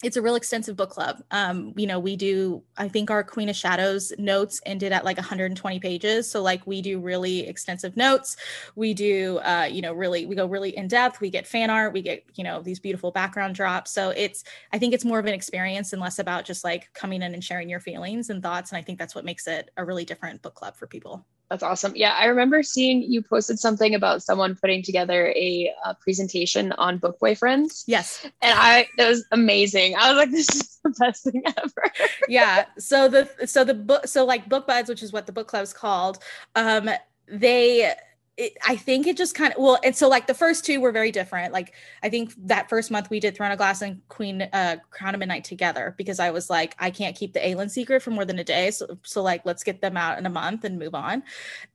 it's 0.05 0.19
a 0.19 0.23
real 0.23 0.35
extensive 0.35 0.77
book 0.77 0.91
club. 0.91 1.23
Um, 1.31 1.73
you 1.77 1.87
know, 1.87 1.99
we 1.99 2.15
do, 2.15 2.63
I 2.77 2.89
think 2.89 3.11
our 3.11 3.25
Queen 3.25 3.49
of 3.49 3.57
Shadows 3.57 4.13
notes 4.19 4.61
ended 4.67 4.93
at 4.93 5.03
like 5.05 5.17
120 5.17 5.81
pages. 5.81 6.31
So 6.31 6.43
like 6.43 6.67
we 6.67 6.83
do 6.83 7.01
really 7.01 7.49
extensive 7.49 7.97
notes. 7.97 8.37
We 8.77 8.93
do 8.93 9.39
uh, 9.39 9.67
you 9.71 9.81
know, 9.81 9.95
really 9.95 10.27
we 10.27 10.37
go 10.37 10.47
really 10.47 10.77
in 10.77 10.89
depth. 10.89 11.23
We 11.23 11.31
get 11.31 11.47
fan 11.47 11.71
art, 11.71 11.95
we 11.95 12.03
get, 12.03 12.25
you 12.35 12.45
know, 12.45 12.61
these 12.61 12.79
beautiful 12.79 13.13
background 13.13 13.55
drops. 13.55 13.93
So 13.93 14.11
it's 14.11 14.45
I 14.73 14.79
think 14.79 14.93
it's 14.93 15.07
more 15.07 15.19
of 15.19 15.27
an 15.27 15.33
experience 15.33 15.95
and 15.95 16.03
less 16.03 16.19
about 16.19 16.45
just 16.45 16.65
like 16.65 16.93
coming 16.93 17.23
in 17.23 17.33
and 17.33 17.43
sharing 17.43 17.71
your 17.71 17.81
feelings 17.81 18.29
and 18.29 18.43
thoughts. 18.43 18.73
And 18.73 18.79
I 18.79 18.83
think 18.83 18.99
that's 18.99 19.15
what 19.15 19.25
makes 19.25 19.47
it 19.47 19.71
a 19.79 19.85
really 19.87 20.05
different 20.05 20.43
book 20.43 20.55
club 20.55 20.77
for 20.77 20.87
people. 20.87 21.25
That's 21.51 21.63
awesome. 21.63 21.93
Yeah, 21.95 22.17
I 22.19 22.25
remember 22.25 22.63
seeing 22.63 23.03
you 23.03 23.23
posted 23.23 23.59
something 23.59 23.95
about 23.95 24.23
someone 24.23 24.57
putting 24.57 24.83
together 24.83 25.29
a 25.37 25.73
uh, 25.85 25.95
presentation 26.01 26.73
on 26.73 26.99
book 26.99 27.19
boyfriends, 27.21 27.85
Yes. 27.87 28.25
and 28.43 28.59
I 28.59 28.89
that 28.97 29.09
was 29.09 29.25
amazing. 29.31 29.95
I 29.97 30.09
was 30.09 30.17
like, 30.17 30.31
this 30.31 30.49
is 30.55 30.79
the 30.83 30.91
best 30.99 31.25
thing 31.25 31.43
ever. 31.47 31.93
yeah 32.29 32.65
so 32.79 33.09
the 33.09 33.29
so 33.47 33.63
the 33.65 33.75
book 33.75 34.07
so 34.07 34.25
like 34.25 34.49
book 34.49 34.67
buds 34.67 34.89
which 34.89 35.03
is 35.03 35.13
what 35.13 35.27
the 35.27 35.33
book 35.33 35.49
club's 35.49 35.73
called 35.73 36.19
um 36.57 36.89
they 37.29 37.93
it, 38.37 38.57
I 38.67 38.77
think 38.77 39.07
it 39.07 39.17
just 39.17 39.35
kind 39.35 39.53
of 39.53 39.63
well, 39.63 39.79
and 39.85 39.95
so 39.95 40.09
like 40.09 40.27
the 40.27 40.35
first 40.35 40.65
two 40.65 40.81
were 40.81 40.91
very 40.91 41.13
different. 41.13 41.53
Like 41.53 41.73
I 42.03 42.09
think 42.09 42.35
that 42.47 42.69
first 42.69 42.91
month 42.91 43.09
we 43.09 43.21
did 43.21 43.37
Throne 43.37 43.53
of 43.53 43.59
Glass 43.59 43.81
and 43.83 44.07
Queen 44.09 44.43
uh 44.53 44.77
Crown 44.91 45.15
of 45.15 45.21
Midnight 45.21 45.45
together 45.45 45.95
because 45.97 46.19
I 46.19 46.31
was 46.31 46.51
like, 46.51 46.75
I 46.79 46.91
can't 46.91 47.17
keep 47.17 47.33
the 47.33 47.41
Aelin 47.41 47.71
secret 47.71 48.03
for 48.03 48.11
more 48.11 48.25
than 48.25 48.39
a 48.39 48.45
day. 48.45 48.71
So 48.73 48.99
so 49.03 49.23
like 49.23 49.47
let's 49.47 49.63
get 49.63 49.81
them 49.81 49.97
out 49.97 50.19
in 50.19 50.27
a 50.27 50.31
month 50.31 50.65
and 50.65 50.79
move 50.79 50.95
on. 50.95 51.23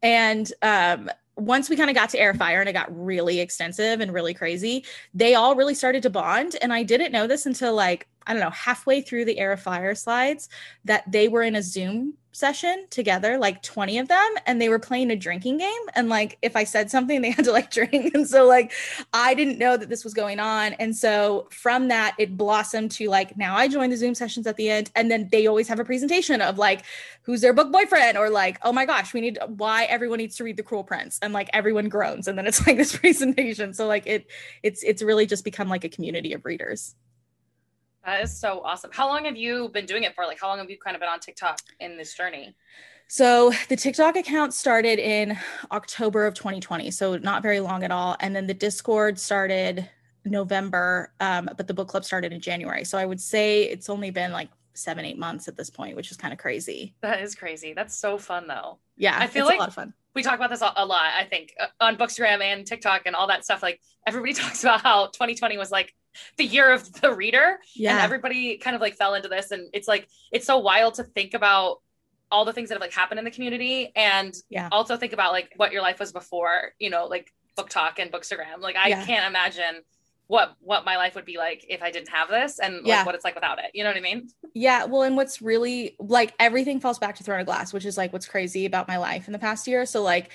And 0.02 0.52
um 0.62 1.10
once 1.40 1.70
we 1.70 1.78
kind 1.78 1.90
of 1.90 1.96
got 1.96 2.10
to 2.10 2.20
Airfire 2.20 2.60
and 2.60 2.68
it 2.68 2.74
got 2.74 2.90
really 2.92 3.40
extensive 3.40 4.02
and 4.02 4.14
really 4.14 4.34
crazy, 4.34 4.84
they 5.14 5.36
all 5.36 5.56
really 5.56 5.74
started 5.74 6.04
to 6.04 6.10
bond. 6.10 6.58
And 6.62 6.74
I 6.74 6.84
didn't 6.84 7.14
know 7.14 7.28
this 7.28 7.46
until 7.46 7.74
like, 7.74 8.08
I 8.28 8.34
don't 8.34 8.42
know, 8.42 8.50
halfway 8.50 9.02
through 9.02 9.24
the 9.24 9.38
Airfire 9.38 9.98
slides 9.98 10.50
that 10.84 11.10
they 11.10 11.30
were 11.30 11.44
in 11.44 11.56
a 11.56 11.64
Zoom 11.64 12.16
session 12.32 12.86
together, 12.90 13.38
like 13.38 13.62
20 13.64 13.98
of 14.00 14.08
them, 14.08 14.34
and 14.46 14.62
they 14.62 14.70
were 14.70 14.80
playing 14.80 15.12
a 15.12 15.16
drinking 15.16 15.58
game. 15.58 15.82
And 15.96 16.10
like 16.10 16.38
if 16.42 16.56
I 16.56 16.64
said 16.64 16.92
something, 16.92 17.22
they 17.24 17.32
had 17.32 17.46
to 17.46 17.52
like 17.52 17.72
drink. 17.72 18.14
And 18.14 18.28
so 18.28 18.46
like 18.46 18.72
I 19.14 19.34
didn't 19.34 19.58
know 19.58 19.78
that 19.78 19.90
this 19.90 20.04
was 20.04 20.14
going 20.14 20.40
on. 20.40 20.74
And 20.74 20.96
so 20.96 21.48
from 21.52 21.88
that, 21.90 22.16
it 22.18 22.38
blossomed 22.38 22.92
to 22.92 23.10
like 23.10 23.38
now 23.38 23.56
I 23.56 23.68
join 23.68 23.90
the 23.90 23.98
Zoom 23.98 24.16
sessions 24.16 24.48
at 24.48 24.58
the 24.58 24.70
end. 24.70 24.92
And 24.96 25.10
then 25.10 25.30
they 25.32 25.48
always 25.48 25.68
have 25.68 25.80
a 25.80 25.86
presentation 25.86 26.42
of 26.42 26.58
like 26.58 26.84
who's 27.24 27.42
their 27.42 27.54
book 27.54 27.72
boyfriend, 27.72 28.18
or 28.18 28.30
like, 28.30 28.58
oh 28.64 28.72
my 28.72 28.86
gosh, 28.86 29.14
we 29.14 29.22
need 29.22 29.38
why 29.48 29.86
everyone 29.86 30.18
needs 30.18 30.36
to 30.38 30.44
read 30.44 30.58
the 30.58 30.64
cruel 30.64 30.84
prince. 30.84 31.20
And 31.22 31.34
like 31.34 31.50
everyone 31.54 31.90
groans. 31.90 32.28
And 32.28 32.38
then 32.38 32.48
it's 32.48 32.66
like 32.66 32.78
this 32.78 32.96
presentation. 32.98 33.74
So 33.74 33.88
like 33.88 34.08
it 34.08 34.28
it's 34.64 34.84
it's 34.84 35.02
really 35.02 35.26
just 35.26 35.44
become 35.44 35.70
like 35.70 35.84
a 35.84 35.90
community 35.90 36.34
of 36.34 36.46
readers. 36.46 36.96
That 38.06 38.24
is 38.24 38.38
so 38.38 38.62
awesome. 38.62 38.92
How 38.94 39.08
long 39.08 39.26
have 39.26 39.38
you 39.38 39.70
been 39.70 39.86
doing 39.86 40.04
it 40.04 40.16
for? 40.16 40.26
Like, 40.26 40.40
how 40.40 40.48
long 40.48 40.60
have 40.60 40.70
you 40.70 40.78
kind 40.78 40.96
of 40.96 41.02
been 41.02 41.10
on 41.10 41.20
TikTok 41.20 41.60
in 41.80 41.98
this 41.98 42.14
journey? 42.14 42.56
So 43.08 43.52
the 43.70 43.76
TikTok 43.76 44.16
account 44.16 44.54
started 44.54 45.00
in 45.00 45.38
October 45.72 46.28
of 46.28 46.36
2020, 46.36 46.92
so 46.92 47.18
not 47.18 47.42
very 47.42 47.60
long 47.60 47.84
at 47.84 47.92
all. 47.92 48.16
And 48.20 48.36
then 48.36 48.46
the 48.46 48.54
Discord 48.54 49.20
started 49.20 49.90
November, 50.26 51.12
um, 51.20 51.50
but 51.58 51.68
the 51.68 51.74
book 51.74 51.88
club 51.88 52.06
started 52.06 52.32
in 52.32 52.40
January. 52.40 52.86
So 52.86 52.98
I 52.98 53.06
would 53.06 53.20
say 53.20 53.64
it's 53.64 53.90
only 53.90 54.12
been 54.12 54.32
like 54.32 54.50
seven, 54.76 55.06
eight 55.06 55.18
months 55.18 55.48
at 55.48 55.58
this 55.58 55.70
point, 55.70 55.96
which 55.96 56.12
is 56.12 56.18
kind 56.18 56.34
of 56.34 56.40
crazy. 56.40 56.94
That 57.02 57.22
is 57.22 57.36
crazy. 57.36 57.74
That's 57.74 57.98
so 57.98 58.18
fun, 58.18 58.48
though. 58.48 58.78
Yeah, 58.96 59.18
I 59.20 59.28
feel 59.28 59.46
it's 59.46 59.50
like 59.50 59.58
a 59.58 59.62
lot 59.62 59.70
of 59.70 59.76
fun. 59.76 59.94
We 60.16 60.24
talk 60.24 60.36
about 60.36 60.50
this 60.50 60.62
a 60.62 60.86
lot. 60.86 61.12
I 61.18 61.24
think 61.26 61.54
uh, 61.60 61.68
on 61.80 61.96
Bookstagram 61.96 62.42
and 62.42 62.66
TikTok 62.66 63.04
and 63.06 63.16
all 63.16 63.28
that 63.28 63.44
stuff. 63.46 63.62
Like 63.62 63.80
everybody 64.08 64.34
talks 64.42 64.64
about 64.64 64.82
how 64.82 65.08
2020 65.08 65.58
was 65.58 65.72
like 65.72 65.94
the 66.38 66.46
year 66.46 66.72
of 66.74 66.92
the 67.02 67.14
reader, 67.14 67.60
and 67.94 68.00
everybody 68.04 68.58
kind 68.58 68.76
of 68.76 68.82
like 68.82 68.96
fell 68.96 69.14
into 69.14 69.30
this. 69.30 69.52
And 69.52 69.70
it's 69.74 69.88
like 69.88 70.08
it's 70.32 70.46
so 70.48 70.58
wild 70.58 70.96
to 70.96 71.04
think 71.04 71.34
about 71.34 71.78
all 72.32 72.46
the 72.46 72.54
things 72.54 72.70
that 72.70 72.76
have 72.76 72.82
like 72.82 72.94
happened 72.94 73.20
in 73.20 73.26
the 73.26 73.32
community, 73.32 73.92
and 73.96 74.34
Yeah. 74.50 74.70
also 74.72 74.98
think 74.98 75.14
about 75.14 75.32
like 75.32 75.54
what 75.58 75.72
your 75.72 75.82
life 75.82 76.00
was 76.00 76.12
before. 76.12 76.74
You 76.80 76.90
know, 76.90 77.06
like 77.06 77.32
BookTok 77.58 78.00
and 78.00 78.12
Bookstagram. 78.12 78.60
Like 78.62 78.76
I 78.76 78.90
Yeah. 78.90 79.06
can't 79.06 79.28
imagine 79.28 79.84
what 80.30 80.56
what 80.62 80.86
my 80.86 80.96
life 80.96 81.16
would 81.16 81.26
be 81.26 81.38
like 81.38 81.66
if 81.68 81.82
I 81.82 81.90
didn't 81.90 82.10
have 82.10 82.30
this, 82.30 82.60
and 82.60 82.86
like 82.86 83.04
what 83.04 83.16
it's 83.16 83.26
like 83.26 83.34
without 83.34 83.58
it. 83.58 83.72
You 83.74 83.84
know 83.84 83.90
what 83.90 83.98
I 83.98 84.02
mean? 84.02 84.30
Yeah, 84.54 84.86
well, 84.86 85.02
and 85.02 85.18
what's 85.18 85.42
really 85.42 85.96
like 86.00 86.36
everything 86.40 86.80
falls 86.80 87.00
back 87.00 87.16
to 87.16 87.24
Throne 87.24 87.40
of 87.40 87.48
Glass, 87.48 87.74
which 87.74 87.84
is 87.84 87.98
like 87.98 88.14
what's 88.14 88.28
crazy 88.28 88.68
about 88.68 88.88
my 88.88 88.98
life 88.98 89.26
in 89.26 89.34
the 89.34 89.40
past 89.40 89.68
year. 89.68 89.88
So 89.88 90.04
like 90.04 90.30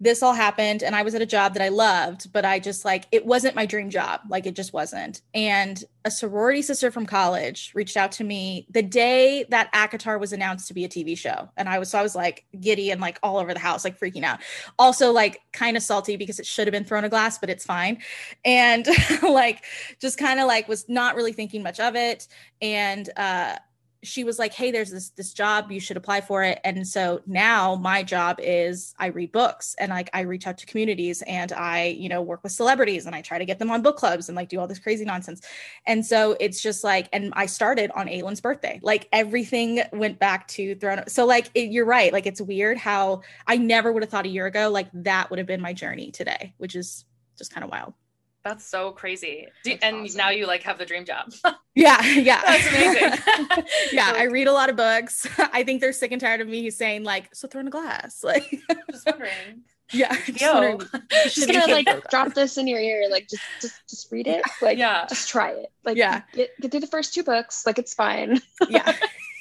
this 0.00 0.22
all 0.22 0.32
happened 0.32 0.82
and 0.82 0.94
I 0.94 1.02
was 1.02 1.14
at 1.14 1.22
a 1.22 1.26
job 1.26 1.54
that 1.54 1.62
I 1.62 1.70
loved, 1.70 2.32
but 2.32 2.44
I 2.44 2.60
just 2.60 2.84
like 2.84 3.06
it 3.10 3.26
wasn't 3.26 3.56
my 3.56 3.66
dream 3.66 3.90
job. 3.90 4.20
Like 4.28 4.46
it 4.46 4.54
just 4.54 4.72
wasn't. 4.72 5.22
And 5.34 5.82
a 6.04 6.10
sorority 6.10 6.62
sister 6.62 6.92
from 6.92 7.04
college 7.04 7.72
reached 7.74 7.96
out 7.96 8.12
to 8.12 8.24
me 8.24 8.66
the 8.70 8.82
day 8.82 9.44
that 9.50 9.72
ACOTAR 9.72 10.20
was 10.20 10.32
announced 10.32 10.68
to 10.68 10.74
be 10.74 10.84
a 10.84 10.88
TV 10.88 11.18
show. 11.18 11.48
And 11.56 11.68
I 11.68 11.80
was 11.80 11.90
so 11.90 11.98
I 11.98 12.02
was 12.02 12.14
like 12.14 12.44
giddy 12.60 12.92
and 12.92 13.00
like 13.00 13.18
all 13.24 13.38
over 13.38 13.52
the 13.52 13.60
house, 13.60 13.84
like 13.84 13.98
freaking 13.98 14.22
out. 14.22 14.38
Also 14.78 15.10
like 15.10 15.40
kind 15.52 15.76
of 15.76 15.82
salty 15.82 16.16
because 16.16 16.38
it 16.38 16.46
should 16.46 16.68
have 16.68 16.72
been 16.72 16.84
Throne 16.84 17.04
of 17.04 17.10
Glass, 17.10 17.38
but 17.38 17.50
it's 17.50 17.64
fine. 17.64 17.98
And 18.44 18.86
like 19.22 19.64
just 20.00 20.16
kind 20.16 20.38
of 20.38 20.46
like 20.46 20.68
was 20.68 20.88
not 20.88 21.16
really 21.16 21.32
thinking 21.32 21.62
much 21.62 21.80
of 21.80 21.96
it. 21.96 22.28
And 22.62 23.10
uh 23.16 23.56
she 24.02 24.22
was 24.22 24.38
like 24.38 24.52
hey 24.52 24.70
there's 24.70 24.90
this 24.90 25.10
this 25.10 25.32
job 25.32 25.70
you 25.72 25.80
should 25.80 25.96
apply 25.96 26.20
for 26.20 26.44
it. 26.44 26.60
And 26.64 26.86
so 26.86 27.20
now 27.26 27.74
my 27.74 28.02
job 28.02 28.38
is 28.40 28.94
i 28.98 29.06
read 29.06 29.32
books 29.32 29.74
and 29.78 29.90
like 29.90 30.10
i 30.12 30.20
reach 30.20 30.46
out 30.46 30.58
to 30.58 30.66
communities 30.66 31.22
and 31.26 31.52
i 31.52 31.86
you 31.86 32.08
know 32.08 32.22
work 32.22 32.42
with 32.42 32.52
celebrities 32.52 33.06
and 33.06 33.14
i 33.14 33.22
try 33.22 33.38
to 33.38 33.44
get 33.44 33.58
them 33.58 33.70
on 33.70 33.82
book 33.82 33.96
clubs 33.96 34.28
and 34.28 34.36
like 34.36 34.48
do 34.48 34.60
all 34.60 34.66
this 34.66 34.78
crazy 34.78 35.04
nonsense. 35.04 35.40
And 35.86 36.04
so 36.04 36.36
it's 36.40 36.62
just 36.62 36.84
like 36.84 37.08
and 37.12 37.32
i 37.36 37.46
started 37.46 37.90
on 37.94 38.08
Aelin's 38.08 38.40
birthday. 38.40 38.78
Like 38.82 39.08
everything 39.12 39.82
went 39.92 40.18
back 40.18 40.46
to 40.48 40.74
throne 40.76 41.02
so 41.08 41.26
like 41.26 41.50
it, 41.54 41.70
you're 41.70 41.84
right. 41.86 42.12
Like 42.12 42.26
it's 42.26 42.40
weird 42.40 42.78
how 42.78 43.22
i 43.46 43.56
never 43.56 43.92
would 43.92 44.02
have 44.02 44.10
thought 44.10 44.26
a 44.26 44.28
year 44.28 44.46
ago 44.46 44.70
like 44.70 44.88
that 44.92 45.30
would 45.30 45.38
have 45.38 45.46
been 45.46 45.60
my 45.60 45.72
journey 45.72 46.10
today 46.10 46.54
which 46.58 46.76
is 46.76 47.04
just 47.36 47.52
kind 47.52 47.64
of 47.64 47.70
wild 47.70 47.94
That's 48.44 48.64
so 48.64 48.92
crazy. 48.92 49.46
Do, 49.64 49.70
That's 49.72 49.82
and 49.84 49.96
awesome. 50.04 50.16
now 50.16 50.30
you 50.30 50.46
like 50.46 50.62
have 50.62 50.78
the 50.78 50.86
dream 50.86 51.04
job. 51.04 51.32
yeah 51.74 52.02
yeah 52.04 52.40
That's 52.46 52.68
amazing. 52.68 53.64
yeah, 53.92 54.12
I 54.14 54.24
read 54.24 54.46
a 54.48 54.52
lot 54.52 54.70
of 54.70 54.76
books. 54.76 55.26
I 55.38 55.64
think 55.64 55.80
they're 55.80 55.92
sick 55.92 56.12
and 56.12 56.20
tired 56.20 56.40
of 56.40 56.48
me 56.48 56.70
saying 56.70 57.04
like, 57.04 57.34
"So 57.34 57.46
Throne 57.48 57.66
of 57.66 57.72
Glass." 57.72 58.22
Like, 58.24 58.48
Just 58.90 59.06
wondering. 59.06 59.62
yeah, 59.92 60.14
just 60.26 60.40
Yo. 60.40 60.78
just 61.24 61.46
gonna 61.50 61.66
like 61.72 61.86
kid 61.86 62.02
drop 62.10 62.34
this 62.34 62.56
in 62.58 62.66
your 62.68 62.80
ear, 62.80 63.08
like 63.10 63.28
just 63.28 63.42
just 63.60 63.88
just 63.88 64.10
read 64.12 64.26
it, 64.26 64.42
like 64.62 64.78
Yeah. 64.78 65.06
just 65.08 65.28
try 65.28 65.50
it, 65.50 65.70
like 65.84 65.96
Yeah. 65.96 66.22
get 66.32 66.50
get 66.60 66.70
through 66.70 66.80
the 66.80 66.86
first 66.86 67.12
two 67.14 67.22
books, 67.24 67.66
like 67.66 67.78
it's 67.78 67.92
fine. 67.94 68.40
yeah, 68.68 68.94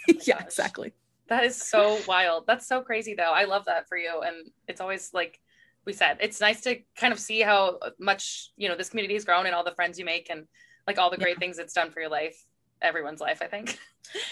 yeah, 0.07 0.35
Gosh. 0.37 0.45
exactly. 0.45 0.93
That 1.27 1.43
is 1.43 1.55
so 1.61 1.99
wild. 2.07 2.45
That's 2.47 2.65
so 2.65 2.81
crazy 2.81 3.13
though. 3.13 3.31
I 3.31 3.43
love 3.43 3.65
that 3.65 3.87
for 3.89 3.97
you. 3.97 4.21
And 4.21 4.49
it's 4.67 4.79
always 4.81 5.13
like 5.13 5.39
we 5.87 5.93
said, 5.93 6.17
it's 6.19 6.39
nice 6.41 6.61
to 6.61 6.79
kind 6.97 7.13
of 7.13 7.19
see 7.19 7.39
how 7.39 7.79
much, 7.97 8.51
you 8.57 8.67
know, 8.67 8.75
this 8.75 8.89
community 8.89 9.15
has 9.15 9.23
grown 9.23 9.45
and 9.45 9.55
all 9.55 9.63
the 9.63 9.71
friends 9.71 9.97
you 9.97 10.05
make 10.05 10.29
and 10.29 10.45
like 10.85 10.99
all 10.99 11.09
the 11.09 11.17
great 11.17 11.39
things 11.39 11.57
it's 11.57 11.73
done 11.73 11.89
for 11.91 12.01
your 12.01 12.09
life, 12.09 12.37
everyone's 12.81 13.21
life, 13.21 13.39
I 13.41 13.47
think. 13.47 13.79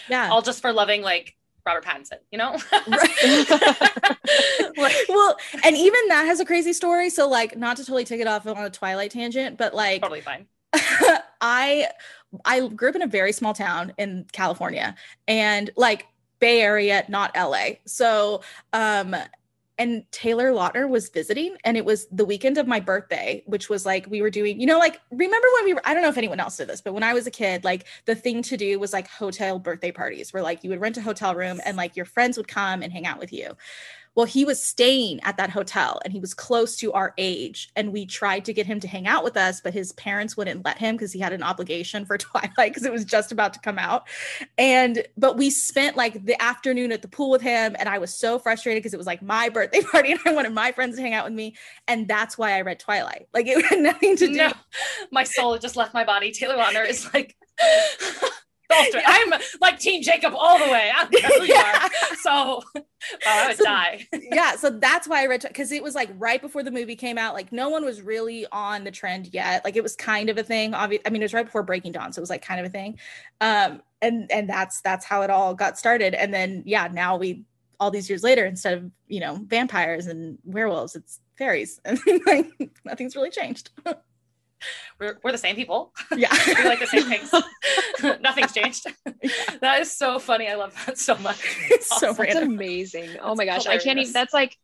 Yeah. 0.10 0.30
All 0.30 0.42
just 0.42 0.62
for 0.62 0.72
loving 0.72 1.02
like 1.02 1.36
Robert 1.66 1.84
Pattinson, 1.84 2.20
you 2.32 2.38
know? 2.38 2.58
like, 2.88 3.10
well, 5.10 5.38
and 5.64 5.76
even 5.76 6.08
that 6.10 6.26
has 6.26 6.40
a 6.40 6.46
crazy 6.46 6.74
story. 6.74 7.10
So, 7.10 7.28
like, 7.28 7.58
not 7.58 7.78
to 7.78 7.84
totally 7.84 8.06
take 8.06 8.22
it 8.22 8.28
off 8.28 8.46
on 8.46 8.58
a 8.58 8.70
Twilight 8.70 9.12
tangent, 9.12 9.58
but 9.58 9.74
like, 9.74 10.02
totally 10.02 10.22
fine. 10.22 10.46
I 11.42 11.88
I 12.44 12.68
grew 12.68 12.90
up 12.90 12.96
in 12.96 13.02
a 13.02 13.08
very 13.08 13.32
small 13.32 13.54
town 13.54 13.94
in 13.98 14.26
California 14.32 14.96
and 15.28 15.70
like 15.78 16.06
Bay 16.40 16.62
Area, 16.62 17.06
not 17.08 17.36
LA. 17.36 17.76
So 17.86 18.42
um 18.74 19.16
and 19.78 20.04
Taylor 20.12 20.52
Lautner 20.52 20.88
was 20.88 21.10
visiting 21.10 21.58
and 21.64 21.76
it 21.76 21.84
was 21.84 22.08
the 22.12 22.26
weekend 22.26 22.58
of 22.58 22.68
my 22.68 22.80
birthday, 22.80 23.44
which 23.46 23.70
was 23.70 23.86
like 23.86 24.08
we 24.08 24.22
were 24.22 24.30
doing, 24.30 24.60
you 24.60 24.66
know, 24.66 24.80
like 24.80 25.02
remember 25.12 25.48
when 25.56 25.66
we 25.66 25.74
were 25.74 25.82
I 25.86 25.94
don't 25.94 26.04
know 26.04 26.10
if 26.10 26.18
anyone 26.18 26.40
else 26.40 26.58
did 26.58 26.70
this, 26.70 26.82
but 26.82 26.94
when 26.94 27.04
I 27.04 27.14
was 27.14 27.28
a 27.28 27.32
kid, 27.32 27.64
like 27.64 27.86
the 28.06 28.16
thing 28.16 28.42
to 28.44 28.58
do 28.58 28.80
was 28.80 28.94
like 28.94 29.08
hotel 29.08 29.60
birthday 29.60 29.92
parties 29.92 30.34
where 30.34 30.44
like 30.44 30.64
you 30.64 30.70
would 30.70 30.82
rent 30.82 30.98
a 30.98 31.02
hotel 31.02 31.36
room 31.36 31.60
and 31.66 31.76
like 31.76 31.96
your 31.96 32.06
friends 32.06 32.38
would 32.38 32.48
come 32.48 32.82
and 32.82 32.94
hang 32.94 33.06
out 33.06 33.20
with 33.20 33.34
you. 33.34 33.56
Well, 34.16 34.26
he 34.26 34.46
was 34.46 34.64
staying 34.64 35.20
at 35.24 35.38
that 35.38 35.50
hotel 35.50 36.00
and 36.04 36.14
he 36.14 36.20
was 36.20 36.34
close 36.34 36.78
to 36.78 36.94
our 36.94 37.14
age. 37.18 37.70
And 37.76 37.92
we 37.92 38.06
tried 38.06 38.46
to 38.46 38.54
get 38.54 38.66
him 38.66 38.80
to 38.80 38.88
hang 38.88 39.08
out 39.08 39.24
with 39.24 39.36
us, 39.36 39.60
but 39.60 39.74
his 39.74 39.92
parents 39.94 40.38
wouldn't 40.38 40.64
let 40.64 40.78
him 40.78 40.96
because 40.96 41.12
he 41.12 41.20
had 41.20 41.34
an 41.34 41.44
obligation 41.44 42.06
for 42.06 42.18
Twilight 42.26 42.56
because 42.56 42.86
it 42.86 42.92
was 42.92 43.04
just 43.04 43.32
about 43.32 43.54
to 43.54 43.60
come 43.60 43.78
out. 43.78 44.08
And, 44.58 45.06
but 45.18 45.38
we 45.38 45.50
spent 45.50 45.98
like 45.98 46.26
the 46.26 46.42
afternoon 46.42 46.92
at 46.94 47.02
the 47.02 47.08
pool 47.10 47.30
with 47.30 47.42
him. 47.42 47.76
And 47.78 47.90
I 47.90 47.98
was 47.98 48.14
so 48.14 48.40
frustrated 48.40 48.82
because 48.82 48.94
it 48.94 48.98
was 48.98 49.08
like 49.08 49.22
my 49.22 49.50
birthday 49.50 49.82
party 49.92 50.12
and 50.14 50.22
I 50.26 50.34
wanted 50.34 50.54
my 50.54 50.72
friends 50.72 50.96
to 50.96 51.02
hang 51.02 51.14
out 51.14 51.26
with 51.26 51.34
me. 51.34 51.56
And 51.88 52.08
that's 52.08 52.38
why 52.38 52.54
I 52.54 52.62
read 52.62 52.80
Twilight. 52.80 53.28
Like 53.34 53.48
it 53.48 53.66
had 53.66 53.80
nothing 53.80 54.16
to 54.18 54.28
do. 54.28 54.34
No, 54.34 54.54
my 55.12 55.26
soul 55.26 55.58
just 55.58 55.76
left 55.76 55.94
my 55.94 56.06
body. 56.06 56.32
Taylor 56.32 56.56
Lautner 56.56 56.88
is 56.88 57.14
like 57.14 57.36
I'm 58.72 59.34
like 59.62 59.80
Team 59.80 60.02
Jacob 60.02 60.34
all 60.38 60.58
the 60.58 60.66
way. 60.72 60.92
I 60.96 61.06
don't 61.06 61.24
know 61.24 61.30
who 61.40 61.44
you 61.46 61.54
Yeah. 61.54 61.88
are. 62.12 62.16
So, 62.18 62.32
wow, 62.76 62.84
I 63.26 63.48
would 63.48 63.58
So- 63.58 63.64
die. 63.64 64.08
yeah 64.14 64.56
so 64.56 64.70
that's 64.80 65.08
why 65.08 65.22
i 65.22 65.28
read 65.28 65.42
because 65.48 65.72
it 65.72 65.84
was 65.84 65.94
like 65.94 66.10
right 66.18 66.42
before 66.42 66.64
the 66.64 66.72
movie 66.72 66.96
came 66.96 67.18
out 67.18 67.34
like 67.36 67.52
no 67.52 67.70
one 67.70 67.86
was 67.86 68.02
really 68.02 68.46
on 68.52 68.84
the 68.84 68.90
trend 68.92 69.30
yet 69.34 69.64
like 69.64 69.76
it 69.76 69.84
was 69.84 69.96
kind 69.96 70.30
of 70.30 70.38
a 70.40 70.44
thing 70.44 70.72
obvi- 70.72 71.00
i 71.06 71.10
mean 71.12 71.22
it 71.22 71.26
was 71.26 71.34
right 71.34 71.46
before 71.46 71.62
breaking 71.62 71.92
dawn 71.92 72.12
so 72.12 72.20
it 72.20 72.24
was 72.24 72.30
like 72.32 72.42
kind 72.42 72.60
of 72.60 72.66
a 72.66 72.70
thing 72.70 72.98
um 73.42 73.82
and 74.02 74.32
and 74.32 74.50
that's 74.50 74.82
that's 74.82 75.06
how 75.06 75.22
it 75.22 75.30
all 75.30 75.54
got 75.54 75.78
started 75.78 76.14
and 76.16 76.34
then 76.34 76.64
yeah 76.66 76.88
now 76.92 77.16
we 77.16 77.44
all 77.80 77.92
these 77.92 78.10
years 78.10 78.24
later 78.24 78.46
instead 78.46 78.76
of 78.78 78.90
you 79.08 79.20
know 79.20 79.40
vampires 79.46 80.08
and 80.08 80.38
werewolves 80.44 80.96
it's 80.96 81.20
fairies 81.38 81.80
and 81.86 82.00
like 82.26 82.48
nothing's 82.86 83.16
really 83.16 83.30
changed 83.30 83.70
We're, 85.00 85.20
we're 85.24 85.32
the 85.34 85.38
same 85.38 85.56
people. 85.56 85.94
yeah 86.16 86.34
we 86.48 86.64
like 86.64 86.80
the 86.80 86.88
same 86.88 87.04
things. 87.04 87.30
Nothing's 88.22 88.54
changed. 88.54 88.88
That 89.62 89.82
is 89.82 89.92
so 89.92 90.18
funny. 90.20 90.48
I 90.48 90.56
love 90.56 90.74
that 90.86 90.98
so 90.98 91.16
much. 91.18 91.38
it's 91.70 91.88
so 91.88 91.96
Awesome. 92.10 92.16
That's 92.26 92.36
random 92.36 92.54
amazing. 92.56 93.10
oh 93.22 93.36
That's 93.36 93.38
my 93.38 93.46
gosh, 93.46 93.68
I 93.68 93.78
can't 93.78 94.00
even. 94.00 94.14
That's 94.14 94.34
like 94.34 94.58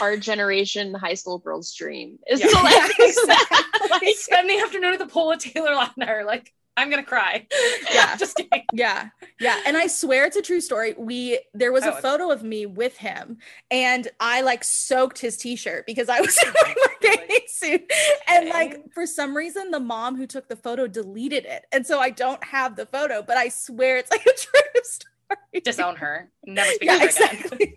our 0.00 0.16
generation 0.16 0.94
high 0.94 1.14
school 1.14 1.38
girl's 1.38 1.74
dream. 1.74 2.18
Is 2.28 2.40
Yeah. 2.40 2.46
to 2.46 2.54
like, 2.62 3.90
Like, 3.90 4.16
spend 4.16 4.48
the 4.48 4.58
afternoon 4.60 4.92
at 4.92 4.98
the 5.00 5.06
pool 5.06 5.28
with 5.28 5.40
Taylor 5.40 5.70
Lautner. 5.72 6.24
Like, 6.24 6.52
I'm 6.80 6.90
gonna 6.90 7.02
cry. 7.04 7.46
Yeah. 7.92 8.16
just 8.16 8.36
kidding. 8.36 8.64
Yeah. 8.72 9.08
Yeah. 9.40 9.60
And 9.66 9.76
I 9.76 9.86
swear 9.88 10.24
it's 10.24 10.36
a 10.36 10.42
true 10.42 10.60
story. 10.60 10.94
We 10.96 11.40
there 11.54 11.72
was 11.72 11.82
Oh, 11.84 11.86
a 11.86 11.90
it's- 11.90 12.02
photo 12.02 12.30
of 12.30 12.42
me 12.42 12.66
with 12.66 12.96
him 12.96 13.38
and 13.70 14.08
I 14.20 14.40
like 14.42 14.64
soaked 14.64 15.18
his 15.18 15.36
t-shirt 15.36 15.86
because 15.86 16.08
I 16.08 16.20
was 16.20 16.38
oh 16.44 16.52
wearing 16.62 16.76
my 16.78 16.94
Really? 17.02 17.16
bathing 17.26 17.46
suit. 17.48 17.92
And 18.28 18.48
like 18.48 18.92
for 18.94 19.06
some 19.06 19.36
reason 19.36 19.70
the 19.70 19.80
mom 19.80 20.16
who 20.16 20.26
took 20.26 20.48
the 20.48 20.56
photo 20.56 20.86
deleted 20.86 21.44
it. 21.46 21.66
And 21.72 21.86
so 21.86 21.98
I 22.00 22.10
don't 22.10 22.42
have 22.44 22.76
the 22.76 22.86
photo, 22.86 23.22
but 23.22 23.36
I 23.36 23.48
swear 23.48 23.96
it's 23.98 24.10
like 24.10 24.22
a 24.22 24.24
true 24.36 24.82
story. 24.82 25.62
Disown 25.64 25.96
her. 25.96 26.30
Never 26.44 26.70
speak 26.72 26.88
yeah, 26.88 26.98
to 26.98 27.24
her 27.24 27.54
again. 27.54 27.74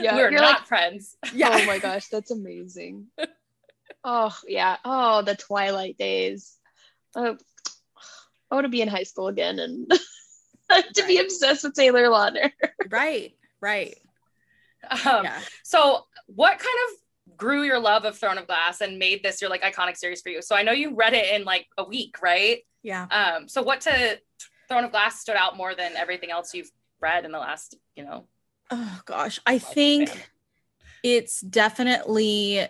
yeah, 0.00 0.14
We're 0.16 0.30
you're 0.30 0.40
not 0.40 0.60
like, 0.60 0.66
friends. 0.66 1.16
yeah. 1.32 1.50
oh 1.60 1.66
my 1.66 1.78
gosh, 1.78 2.08
that's 2.08 2.30
amazing. 2.30 3.06
oh 4.04 4.36
yeah. 4.46 4.76
Oh, 4.84 5.22
the 5.22 5.34
Twilight 5.36 5.96
days. 5.98 6.56
Oh, 7.16 7.36
I 8.50 8.54
want 8.54 8.64
to 8.64 8.70
be 8.70 8.82
in 8.82 8.88
high 8.88 9.02
school 9.02 9.28
again 9.28 9.58
and 9.58 9.90
to 10.94 11.06
be 11.06 11.18
obsessed 11.18 11.64
with 11.64 11.74
Taylor 11.74 12.04
Lautner. 12.04 12.50
right, 12.90 13.34
right. 13.60 13.96
Um, 14.90 15.24
yeah. 15.24 15.40
So, 15.62 16.04
what 16.26 16.58
kind 16.58 16.76
of 16.88 17.36
grew 17.36 17.62
your 17.62 17.78
love 17.78 18.04
of 18.04 18.18
Throne 18.18 18.38
of 18.38 18.46
Glass 18.46 18.80
and 18.80 18.98
made 18.98 19.22
this 19.22 19.40
your 19.40 19.50
like 19.50 19.62
iconic 19.62 19.96
series 19.96 20.20
for 20.20 20.28
you? 20.28 20.42
So, 20.42 20.54
I 20.54 20.62
know 20.62 20.72
you 20.72 20.94
read 20.94 21.14
it 21.14 21.34
in 21.34 21.44
like 21.44 21.66
a 21.78 21.84
week, 21.84 22.22
right? 22.22 22.60
Yeah. 22.84 23.06
Um, 23.10 23.48
so 23.48 23.62
what 23.62 23.80
to 23.82 24.20
Throne 24.68 24.84
of 24.84 24.92
Glass 24.92 25.20
stood 25.20 25.36
out 25.36 25.56
more 25.56 25.74
than 25.74 25.96
everything 25.96 26.30
else 26.30 26.54
you've 26.54 26.70
read 27.00 27.24
in 27.24 27.32
the 27.32 27.38
last, 27.38 27.76
you 27.96 28.04
know? 28.04 28.26
Oh 28.70 29.00
gosh, 29.06 29.40
I 29.46 29.58
think 29.58 30.30
it's 31.02 31.40
definitely 31.40 32.66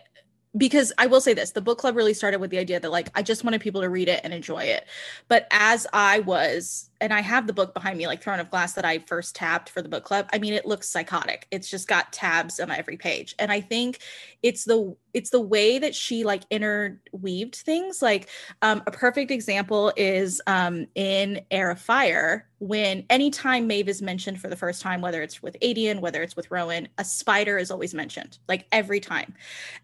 because 0.57 0.93
I 0.99 1.07
will 1.07 1.21
say 1.21 1.35
this 1.35 1.51
the 1.51 1.61
book 1.61 1.79
club 1.79 1.97
really 1.97 2.15
started 2.15 2.41
with 2.41 2.51
the 2.51 2.59
idea 2.59 2.79
that 2.81 2.91
like 2.91 3.09
I 3.15 3.23
just 3.23 3.45
wanted 3.45 3.61
people 3.61 3.81
to 3.81 3.89
read 3.89 4.09
it 4.09 4.21
and 4.23 4.33
enjoy 4.33 4.65
it. 4.65 4.87
But 5.29 5.47
as 5.51 5.87
I 5.93 6.21
was, 6.21 6.91
and 7.01 7.13
I 7.13 7.21
have 7.21 7.47
the 7.47 7.53
book 7.53 7.75
behind 7.75 7.99
me, 7.99 8.07
like 8.07 8.23
Throne 8.23 8.41
of 8.41 8.51
Glass, 8.51 8.75
that 8.75 8.85
I 8.85 9.01
first 9.01 9.35
tabbed 9.35 9.69
for 9.69 9.83
the 9.83 9.89
book 9.89 10.05
club. 10.05 10.29
I 10.33 10.39
mean, 10.39 10.55
it 10.55 10.67
looks 10.67 10.89
psychotic. 10.89 11.47
It's 11.51 11.69
just 11.69 11.89
got 11.89 12.13
tabs 12.13 12.61
on 12.61 12.71
every 12.71 12.97
page. 12.97 13.35
And 13.39 13.51
I 13.51 13.61
think 13.61 13.99
it's 14.43 14.65
the 14.65 14.97
it's 15.15 15.31
the 15.31 15.41
way 15.41 15.79
that 15.79 15.95
she 15.95 16.25
like 16.25 16.43
interweaved 16.51 17.55
things. 17.55 18.03
Like 18.03 18.29
um, 18.63 18.83
a 18.87 18.91
perfect 18.91 19.31
example 19.31 19.93
is 19.97 20.43
um, 20.47 20.87
in 20.95 21.41
Heir 21.51 21.71
of 21.71 21.81
Fire, 21.81 22.49
when 22.59 23.05
anytime 23.11 23.67
Maeve 23.67 23.89
is 23.89 24.03
mentioned 24.03 24.41
for 24.41 24.49
the 24.49 24.57
first 24.57 24.83
time, 24.83 25.01
whether 25.01 25.23
it's 25.23 25.43
with 25.43 25.57
Aedion, 25.61 26.01
whether 26.01 26.23
it's 26.23 26.35
with 26.35 26.51
Rowan, 26.51 26.89
a 26.99 27.05
spider 27.05 27.59
is 27.59 27.71
always 27.71 27.95
mentioned, 27.95 28.39
like 28.49 28.67
every 28.73 29.01
time. 29.01 29.35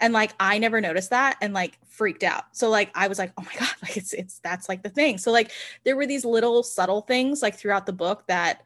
And 0.00 0.12
like 0.12 0.32
I 0.40 0.58
never 0.58 0.80
noticed 0.80 1.10
that 1.10 1.36
and 1.40 1.54
like 1.54 1.78
freaked 1.86 2.24
out. 2.24 2.44
So 2.52 2.68
like 2.68 2.90
I 2.94 3.06
was 3.06 3.18
like, 3.18 3.32
oh 3.38 3.42
my 3.42 3.54
God, 3.58 3.68
like 3.82 3.96
it's 3.96 4.12
it's 4.12 4.40
that's 4.40 4.68
like 4.68 4.82
the 4.82 4.88
thing. 4.88 5.18
So 5.18 5.30
like 5.30 5.52
there 5.84 5.96
were 5.96 6.06
these 6.06 6.24
little 6.24 6.62
subtle 6.62 7.02
things 7.02 7.40
like 7.40 7.54
throughout 7.54 7.86
the 7.86 7.92
book 7.92 8.26
that 8.26 8.62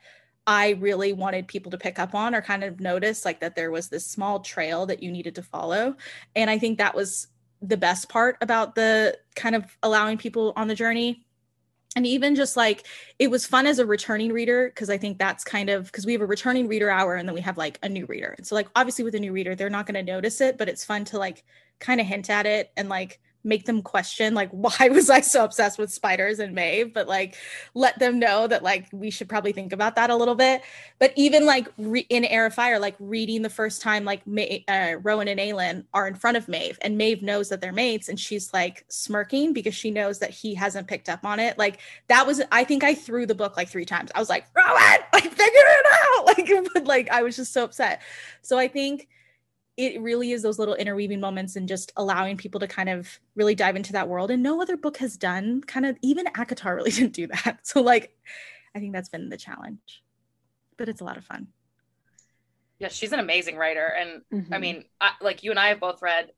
I 0.47 0.71
really 0.71 1.13
wanted 1.13 1.49
people 1.49 1.71
to 1.71 1.79
pick 1.79 1.99
up 1.99 2.15
on 2.15 2.35
or 2.35 2.43
kind 2.43 2.65
of 2.65 2.81
notice 2.81 3.25
like 3.25 3.41
that 3.41 3.57
there 3.57 3.71
was 3.71 3.89
this 3.89 4.07
small 4.07 4.41
trail 4.41 4.87
that 4.87 5.03
you 5.03 5.11
needed 5.11 5.35
to 5.37 5.43
follow. 5.43 5.97
And 6.37 6.51
I 6.51 6.59
think 6.59 6.79
that 6.79 6.95
was 6.95 7.29
the 7.63 7.77
best 7.77 8.09
part 8.09 8.37
about 8.43 8.75
the 8.75 9.19
kind 9.35 9.55
of 9.55 9.65
allowing 9.83 10.19
people 10.19 10.53
on 10.57 10.69
the 10.69 10.75
journey. 10.75 11.25
And 11.97 12.07
even 12.07 12.35
just 12.35 12.57
like 12.57 12.87
it 13.19 13.31
was 13.31 13.47
fun 13.47 13.67
as 13.67 13.79
a 13.79 13.87
returning 13.87 14.33
reader 14.33 14.69
because 14.69 14.91
I 14.91 14.99
think 14.99 15.19
that's 15.19 15.45
kind 15.45 15.71
of 15.71 15.87
because 15.87 16.05
we 16.05 16.13
have 16.13 16.21
a 16.21 16.27
returning 16.27 16.67
reader 16.67 16.91
hour 16.91 17.15
and 17.15 17.27
then 17.27 17.35
we 17.35 17.41
have 17.41 17.57
like 17.57 17.79
a 17.83 17.89
new 17.89 18.05
reader. 18.07 18.35
And 18.37 18.47
so 18.47 18.55
like 18.55 18.69
obviously 18.75 19.05
with 19.05 19.15
a 19.15 19.21
new 19.21 19.33
reader, 19.33 19.55
they're 19.55 19.71
not 19.71 19.87
going 19.87 19.95
to 19.95 20.13
notice 20.13 20.41
it, 20.41 20.59
but 20.59 20.69
it's 20.69 20.85
fun 20.85 21.05
to 21.07 21.19
like 21.19 21.45
kind 21.79 22.01
of 22.01 22.07
hint 22.07 22.29
at 22.31 22.47
it 22.47 22.73
and 22.77 22.89
like 22.89 23.21
make 23.45 23.67
them 23.67 23.83
question 23.83 24.35
like 24.35 24.51
why 24.53 24.89
was 24.89 25.11
i 25.11 25.21
so 25.21 25.45
obsessed 25.45 25.79
with 25.79 25.93
spiders 25.93 26.39
and 26.39 26.55
maeve 26.55 26.93
but 26.95 27.07
like 27.07 27.37
let 27.75 27.99
them 27.99 28.19
know 28.19 28.47
that 28.47 28.63
like 28.63 28.87
we 28.93 29.11
should 29.11 29.29
probably 29.29 29.53
think 29.53 29.73
about 29.73 29.97
that 29.97 30.11
a 30.11 30.17
little 30.17 30.35
bit. 30.35 30.63
But 30.99 31.13
even 31.17 31.47
like 31.47 31.69
re- 31.79 32.07
in 32.09 32.25
Heir 32.25 32.47
of 32.47 32.55
Fire 32.55 32.79
like 32.79 32.97
reading 32.99 33.43
the 33.43 33.51
first 33.51 33.83
time 33.83 34.05
like 34.05 34.27
May- 34.27 34.65
uh, 34.69 34.97
rowan 35.03 35.29
and 35.29 35.41
aelin 35.41 35.85
are 35.93 36.07
in 36.07 36.15
front 36.15 36.37
of 36.37 36.49
maeve 36.49 36.79
and 36.83 36.97
maeve 36.97 37.23
knows 37.23 37.49
that 37.49 37.61
they're 37.61 37.73
mates 37.73 38.09
and 38.09 38.19
she's 38.19 38.53
like 38.53 38.85
smirking 38.89 39.53
because 39.53 39.75
she 39.75 39.91
knows 39.91 40.19
that 40.21 40.31
he 40.31 40.55
hasn't 40.55 40.89
picked 40.89 41.09
up 41.09 41.25
on 41.25 41.41
it. 41.41 41.59
Like 41.59 41.81
that 42.09 42.27
was 42.27 42.43
i 42.53 42.65
think 42.65 42.85
i 42.85 42.95
threw 42.95 43.27
the 43.27 43.35
book 43.35 43.57
like 43.57 43.69
three 43.69 43.85
times. 43.85 44.11
I 44.15 44.21
was 44.21 44.29
like 44.29 44.47
rowan 44.55 44.99
like 45.13 45.25
figure 45.25 45.39
it 45.39 45.87
out! 45.87 46.25
Like 46.25 46.87
like 46.87 47.11
i 47.11 47.23
was 47.23 47.37
just 47.37 47.53
so 47.53 47.65
upset. 47.65 48.01
So 48.43 48.59
i 48.59 48.69
think 48.69 49.09
it 49.77 50.01
really 50.01 50.31
is 50.33 50.43
those 50.43 50.59
little 50.59 50.75
interweaving 50.77 51.19
moments 51.21 51.57
and 51.57 51.67
just 51.69 51.93
allowing 51.97 52.37
people 52.37 52.61
to 52.61 52.69
kind 52.69 52.89
of 52.89 53.19
really 53.35 53.55
dive 53.57 53.75
into 53.75 53.93
that 53.93 54.09
world. 54.09 54.31
And 54.31 54.43
no 54.43 54.63
other 54.63 54.77
book 54.77 54.99
has 54.99 55.17
done 55.17 55.63
kind 55.63 55.85
of 55.85 55.97
even 56.01 56.27
ACOTAR 56.27 56.77
really 56.77 56.91
didn't 56.99 57.13
do 57.13 57.27
that. 57.29 57.59
So 57.63 57.81
like 57.83 58.17
i 58.77 58.81
think 58.81 58.93
that's 58.93 59.09
been 59.09 59.29
the 59.29 59.37
challenge. 59.37 60.03
But 60.77 60.89
it's 60.89 61.01
a 61.01 61.05
lot 61.05 61.17
of 61.17 61.25
fun. 61.25 61.49
Yeah 62.79 62.89
she's 62.89 63.13
an 63.13 63.21
amazing 63.21 63.57
writer. 63.57 63.87
And 63.87 64.23
Mm-hmm. 64.33 64.55
i 64.55 64.59
mean 64.59 64.85
I, 65.01 65.13
like 65.21 65.43
you 65.43 65.51
and 65.51 65.59
i 65.59 65.69
have 65.69 65.81
both 65.81 66.03
read 66.03 66.31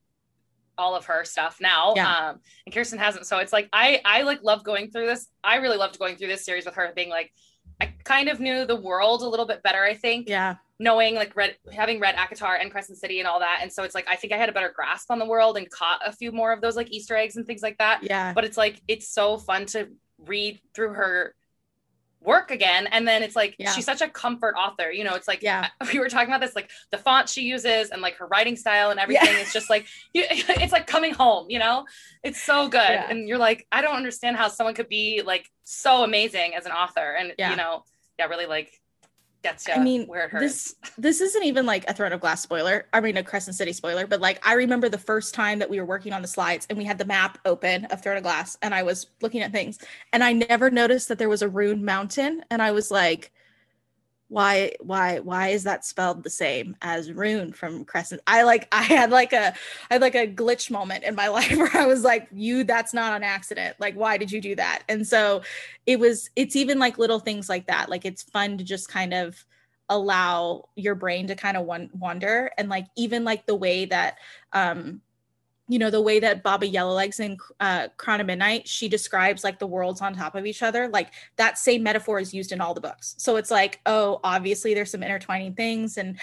all 0.79 0.95
of 0.95 1.07
her 1.07 1.25
stuff 1.25 1.59
now. 1.61 1.95
Yeah. 1.97 2.29
um 2.31 2.41
and 2.67 2.75
kearsten 2.75 2.99
hasn't. 2.99 3.27
So 3.27 3.39
it's 3.39 3.53
like 3.53 3.69
i 3.73 4.01
i 4.05 4.23
like 4.23 4.43
love 4.43 4.65
going 4.65 4.91
through 4.91 5.07
this. 5.07 5.29
I 5.43 5.57
really 5.57 5.79
loved 5.79 5.99
going 5.99 6.17
through 6.17 6.29
this 6.29 6.45
series 6.45 6.65
with 6.67 6.75
her 6.75 6.93
being 6.95 7.11
like 7.11 7.33
i 7.81 7.87
kind 8.05 8.29
of 8.29 8.41
knew 8.41 8.65
the 8.65 8.77
world 8.77 9.23
a 9.23 9.29
little 9.29 9.47
bit 9.47 9.63
better 9.63 9.83
i 9.83 9.95
think 9.95 10.29
yeah 10.29 10.57
knowing 10.79 11.15
like 11.15 11.35
read 11.37 11.57
having 11.73 11.99
read 12.01 12.15
ACOTAR 12.17 12.61
and 12.61 12.71
Crescent 12.71 12.99
City 12.99 13.19
and 13.19 13.27
all 13.27 13.41
that. 13.41 13.61
And 13.63 13.73
so 13.73 13.83
it's 13.83 13.95
like 13.95 14.07
I 14.09 14.17
think 14.17 14.33
I 14.33 14.37
had 14.37 14.49
a 14.49 14.53
better 14.53 14.73
grasp 14.75 15.11
on 15.11 15.19
the 15.19 15.25
world 15.25 15.57
and 15.57 15.69
caught 15.71 16.01
a 16.05 16.13
few 16.13 16.33
more 16.33 16.53
of 16.53 16.61
those 16.61 16.77
like 16.77 16.93
Easter 16.93 17.17
eggs 17.17 17.37
and 17.37 17.47
things 17.47 17.63
like 17.63 17.79
that. 17.79 18.03
yeah 18.03 18.33
But 18.35 18.45
it's 18.45 18.57
like 18.57 18.83
it's 18.87 19.09
so 19.09 19.39
fun 19.39 19.67
to 19.67 19.89
read 20.19 20.61
through 20.75 20.93
her 20.95 21.35
work 22.27 22.51
again. 22.51 22.87
And 22.89 23.07
then 23.07 23.23
it's 23.23 23.37
like 23.37 23.55
Yeah. 23.59 23.71
she's 23.71 23.85
such 23.85 24.03
a 24.03 24.09
comfort 24.09 24.55
author. 24.57 24.91
You 24.91 25.05
know, 25.05 25.15
it's 25.15 25.29
like 25.29 25.43
Yeah. 25.43 25.69
we 25.93 25.99
were 25.99 26.09
talking 26.09 26.29
about 26.29 26.41
this, 26.41 26.55
like 26.57 26.71
the 26.91 26.99
font 26.99 27.29
she 27.29 27.43
uses 27.43 27.91
and 27.91 28.03
like 28.03 28.17
her 28.17 28.27
writing 28.27 28.57
style 28.57 28.91
and 28.91 28.99
everything. 29.01 29.29
It's 29.37 29.53
just 29.53 29.71
like 29.71 29.87
you, 30.13 30.25
it's 30.29 30.73
like 30.73 30.87
coming 30.87 31.15
home, 31.15 31.47
you 31.49 31.59
know? 31.59 31.87
It's 32.23 32.43
so 32.43 32.69
good. 32.69 32.81
Yeah. 32.81 33.09
And 33.09 33.29
you're 33.29 33.39
like, 33.39 33.67
I 33.71 33.81
don't 33.81 33.97
understand 33.97 34.37
how 34.37 34.49
someone 34.49 34.75
could 34.75 34.89
be 34.89 35.23
like 35.25 35.49
so 35.65 36.03
amazing 36.03 36.55
as 36.55 36.67
an 36.67 36.73
author. 36.73 37.13
And 37.19 37.33
Yeah. 37.39 37.51
you 37.51 37.57
know, 37.57 37.85
yeah, 38.19 38.27
really 38.27 38.47
like 38.47 38.73
gets 39.47 39.69
you 39.69 39.75
I 39.75 39.79
mean, 39.79 40.07
where 40.07 40.25
it 40.25 40.31
hurts. 40.31 40.75
this 40.85 40.93
this 40.99 41.21
isn't 41.21 41.45
even 41.45 41.67
like 41.67 41.89
a 41.89 41.95
Throne 41.95 42.13
of 42.13 42.21
Glass 42.21 42.43
spoiler. 42.43 42.87
I 42.93 43.01
mean, 43.01 43.17
a 43.17 43.23
Crescent 43.23 43.57
City 43.57 43.73
spoiler, 43.73 44.07
but 44.07 44.21
like 44.21 44.45
I 44.47 44.55
remember 44.55 44.89
the 44.89 44.99
first 44.99 45.35
time 45.35 45.59
that 45.59 45.71
we 45.71 45.79
were 45.79 45.87
working 45.87 46.13
on 46.13 46.23
the 46.23 46.29
slides 46.29 46.67
and 46.69 46.79
we 46.79 46.85
had 46.85 46.99
the 46.99 47.05
map 47.05 47.39
open 47.45 47.85
of 47.87 48.03
Throne 48.03 48.17
of 48.17 48.23
Glass, 48.23 48.57
and 48.63 48.75
I 48.75 48.83
was 48.83 49.07
looking 49.21 49.43
at 49.43 49.53
things, 49.53 49.79
and 50.13 50.23
I 50.23 50.33
never 50.33 50.71
noticed 50.71 51.09
that 51.09 51.19
there 51.19 51.29
was 51.29 51.43
a 51.43 51.49
rune 51.49 51.85
mountain, 51.85 52.45
and 52.51 52.61
I 52.61 52.73
was 52.73 52.91
like, 52.91 53.33
why, 54.29 54.73
why, 54.81 55.21
why 55.21 55.49
is 55.49 55.65
that 55.65 55.85
spelled 55.85 56.25
the 56.25 56.31
same 56.31 56.77
as 56.83 57.13
rune 57.13 57.53
from 57.53 57.85
Crescent? 57.85 58.21
I 58.27 58.43
like, 58.43 58.69
I 58.73 58.83
had 58.83 59.11
like 59.11 59.33
a, 59.33 59.55
I 59.91 59.95
had 59.95 60.01
like 60.03 60.15
a 60.15 60.27
glitch 60.27 60.71
moment 60.71 61.05
in 61.05 61.15
my 61.15 61.29
life 61.37 61.57
where 61.57 61.77
I 61.77 61.87
was 61.87 62.03
like, 62.03 62.29
you, 62.33 62.65
that's 62.65 62.93
not 62.93 63.15
an 63.15 63.23
accident. 63.23 63.77
Like, 63.79 63.95
why 63.95 64.17
did 64.17 64.33
you 64.33 64.41
do 64.41 64.57
that? 64.57 64.83
And 64.89 65.07
so 65.07 65.43
it 65.87 66.01
was 66.01 66.31
it's 66.37 66.57
even 66.57 66.79
like 66.79 66.99
little 66.99 67.21
things 67.21 67.49
like 67.49 67.67
that 67.69 67.89
like 67.89 68.05
it's 68.05 68.23
fun 68.23 68.59
to 68.59 68.65
just 68.65 68.89
kind 68.89 69.15
of 69.15 69.45
allow 69.89 70.69
your 70.75 70.97
brain 70.97 71.29
to 71.29 71.37
kind 71.37 71.57
of 71.57 71.65
wan- 71.65 71.91
wander 71.95 72.51
and 72.59 72.69
like 72.69 72.87
even 72.97 73.23
like 73.25 73.47
the 73.47 73.55
way 73.55 73.85
that 73.85 74.17
um 74.53 75.01
you 75.69 75.79
know 75.79 75.91
the 75.91 76.01
way 76.01 76.21
that 76.21 76.43
baba 76.43 76.69
yellowlegs 76.69 77.19
in 77.21 77.37
uh 77.61 77.89
crown 77.97 78.21
of 78.21 78.27
midnight 78.27 78.69
she 78.69 78.89
describes 78.89 79.43
like 79.43 79.59
the 79.59 79.67
worlds 79.67 80.01
on 80.01 80.15
top 80.15 80.35
of 80.35 80.47
each 80.47 80.63
other. 80.63 80.89
Like 80.89 81.13
that 81.37 81.59
same 81.59 81.83
metaphor 81.83 82.21
is 82.21 82.33
used 82.33 82.53
in 82.53 82.61
all 82.61 82.75
the 82.75 82.81
books. 82.81 83.15
So 83.19 83.37
it's 83.37 83.51
like 83.51 83.81
oh 83.87 84.21
obviously 84.23 84.75
there's 84.75 84.91
some 84.91 85.03
intertwining 85.03 85.55
things. 85.55 85.99
And 85.99 86.19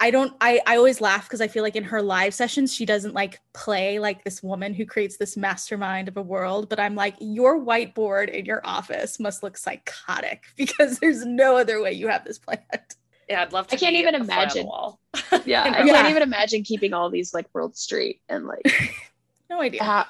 I 0.00 0.10
don't 0.10 0.34
I 0.40 0.60
I 0.66 0.76
always 0.76 1.00
laugh 1.00 1.24
because 1.24 1.40
I 1.40 1.48
feel 1.48 1.62
like 1.62 1.76
in 1.76 1.84
her 1.84 2.02
live 2.02 2.34
sessions 2.34 2.74
she 2.74 2.84
doesn't 2.84 3.14
like 3.14 3.40
play 3.52 3.98
like 4.00 4.24
this 4.24 4.42
woman 4.42 4.74
who 4.74 4.84
creates 4.86 5.16
this 5.16 5.36
mastermind 5.36 6.08
of 6.08 6.16
a 6.16 6.22
world. 6.22 6.68
But 6.68 6.80
I'm 6.80 6.96
like 6.96 7.14
your 7.20 7.60
whiteboard 7.60 8.28
in 8.28 8.44
your 8.44 8.60
office 8.64 9.20
must 9.20 9.42
look 9.42 9.56
psychotic 9.56 10.44
because 10.56 10.98
there's 10.98 11.24
no 11.24 11.56
other 11.56 11.80
way 11.80 11.92
you 11.92 12.08
have 12.08 12.24
this 12.24 12.38
planned. 12.38 12.96
Yeah, 13.28 13.42
I'd 13.42 13.52
love 13.52 13.66
to. 13.68 13.76
I 13.76 13.78
can't 13.78 13.96
even 13.96 14.14
a 14.14 14.24
fly 14.24 14.42
on 14.42 14.48
the 14.48 14.60
imagine. 14.60 15.42
Yeah, 15.46 15.62
I 15.64 15.70
know? 15.70 15.84
Yeah. 15.86 15.92
can't 15.94 16.10
even 16.10 16.22
imagine 16.22 16.62
keeping 16.62 16.92
all 16.92 17.10
these 17.10 17.32
like 17.34 17.46
world 17.52 17.76
straight 17.76 18.20
and 18.28 18.46
like 18.46 18.66
No 19.50 19.60
idea. 19.60 20.06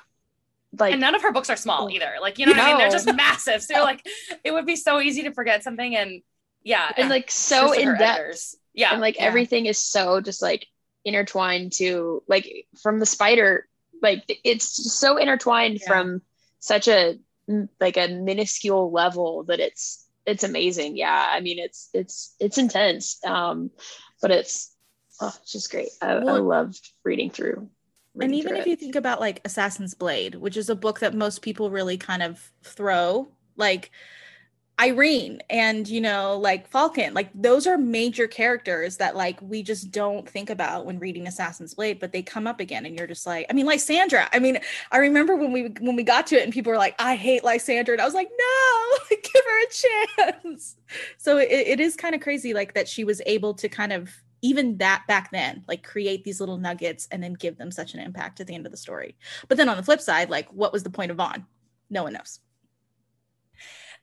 like 0.79 0.93
and 0.93 1.01
none 1.01 1.15
of 1.15 1.23
her 1.23 1.33
books 1.33 1.51
are 1.51 1.57
small 1.57 1.87
oh. 1.87 1.91
either. 1.91 2.15
Like, 2.21 2.39
you 2.39 2.47
know 2.47 2.53
what 2.53 2.61
I 2.61 2.69
mean? 2.69 2.79
They're 2.79 2.91
just 2.91 3.13
massive. 3.15 3.63
So 3.63 3.83
like, 3.83 4.07
it 4.43 4.53
would 4.53 4.67
be 4.67 4.77
so 4.77 5.01
easy 5.01 5.23
to 5.25 5.33
forget 5.33 5.63
something. 5.63 5.97
And 5.97 6.23
yeah, 6.63 6.91
and 6.97 7.09
like 7.11 7.31
so 7.31 7.69
kudos 7.69 7.77
to 7.77 7.85
her 7.85 7.93
in 7.93 7.99
depth 7.99 8.19
editors. 8.19 8.57
Yeah. 8.73 8.93
and 8.93 9.01
like 9.01 9.17
yeah. 9.17 9.25
everything 9.25 9.67
is 9.67 9.79
so 9.79 10.21
just 10.21 10.43
like 10.43 10.67
intertwined 11.05 11.73
to 11.75 12.23
like 12.27 12.67
from 12.83 12.99
the 12.99 13.07
spider 13.07 13.69
like 14.03 14.41
it's 14.45 14.95
so 14.95 15.17
intertwined 15.17 15.81
Yeah. 15.81 15.89
from 15.89 16.23
such 16.61 16.89
a 16.89 17.19
like 17.81 17.97
a 17.97 18.09
minuscule 18.09 18.91
level 18.91 19.45
that 19.45 19.61
it's 19.61 20.04
it's 20.27 20.45
amazing. 20.45 20.97
Yeah. 20.97 21.27
I 21.31 21.41
mean 21.41 21.59
it's 21.59 21.89
it's 21.93 22.35
it's 22.41 22.59
intense. 22.59 23.19
Um 23.25 23.71
but 24.23 24.31
it's 24.31 24.75
oh 25.21 25.35
it's 25.43 25.53
just 25.53 25.71
great. 25.71 25.91
I, 26.01 26.13
I 26.13 26.25
Well- 26.25 26.43
loved 26.43 26.81
reading 27.05 27.31
through 27.31 27.69
and 28.21 28.35
even 28.35 28.51
through 28.51 28.59
if 28.59 28.67
it. 28.67 28.71
you 28.71 28.77
think 28.77 28.95
about 28.97 29.21
like 29.21 29.41
Assassin's 29.45 29.95
Blade, 29.95 30.37
which 30.37 30.57
is 30.57 30.69
a 30.71 30.77
book 30.77 31.01
that 31.01 31.15
most 31.15 31.43
people 31.43 31.71
really 31.71 31.97
kind 31.99 32.23
of 32.23 32.53
throw, 32.63 33.29
like 33.57 33.91
Yrene 34.79 35.41
and 35.51 35.89
you 35.89 36.01
know 36.01 36.37
like 36.37 36.67
Falcon, 36.67 37.15
like 37.15 37.31
those 37.35 37.67
are 37.67 37.79
major 37.79 38.27
characters 38.27 38.97
that 38.97 39.15
like 39.15 39.41
we 39.41 39.63
just 39.63 39.93
don't 39.93 40.29
think 40.29 40.51
about 40.51 40.85
when 40.85 40.99
reading 40.99 41.29
Assassin's 41.29 41.75
Blade, 41.75 42.01
but 42.01 42.13
they 42.13 42.23
come 42.23 42.47
up 42.47 42.59
again 42.59 42.85
and 42.85 42.99
you're 42.99 43.07
just 43.07 43.25
like, 43.27 43.47
I 43.49 43.53
mean 43.53 43.67
Lysandra. 43.67 44.29
I 44.33 44.41
mean, 44.41 44.59
I 44.91 44.99
remember 44.99 45.37
when 45.37 45.53
we 45.53 45.69
when 45.81 45.95
we 45.95 46.03
got 46.03 46.27
to 46.29 46.37
it 46.37 46.43
and 46.43 46.53
people 46.53 46.71
were 46.73 46.79
like, 46.79 46.97
I 46.99 47.15
hate 47.15 47.45
Lysandra, 47.45 47.95
and 47.95 48.01
I 48.03 48.05
was 48.05 48.15
like, 48.15 48.31
no, 48.37 48.99
give 49.11 49.43
her 49.45 49.63
a 49.63 50.33
chance. 50.43 50.77
So 51.19 51.39
it, 51.39 51.51
it 51.51 51.81
is 51.81 51.95
kind 51.95 52.15
of 52.15 52.21
crazy 52.21 52.53
like 52.53 52.75
that 52.75 52.89
she 52.89 53.05
was 53.05 53.23
able 53.27 53.55
to 53.55 53.69
kind 53.69 53.93
of 53.93 54.11
even 54.43 54.77
that 54.77 55.05
back 55.09 55.31
then 55.31 55.65
like 55.69 55.83
create 55.83 56.23
these 56.25 56.39
little 56.39 56.59
nuggets 56.59 57.09
and 57.11 57.23
then 57.23 57.33
give 57.33 57.57
them 57.57 57.71
such 57.71 57.95
an 57.95 58.01
impact 58.01 58.41
at 58.41 58.47
the 58.47 58.55
end 58.55 58.67
of 58.67 58.73
the 58.73 58.77
story 58.77 59.17
but 59.49 59.57
then 59.57 59.71
on 59.71 59.77
the 59.79 59.83
flip 59.83 60.03
side 60.03 60.29
like 60.29 60.47
what 60.53 60.71
was 60.71 60.83
the 60.83 60.91
point 60.91 61.11
of 61.11 61.17
vaughan 61.17 61.47
no 61.89 62.03
one 62.03 62.13
knows 62.13 62.41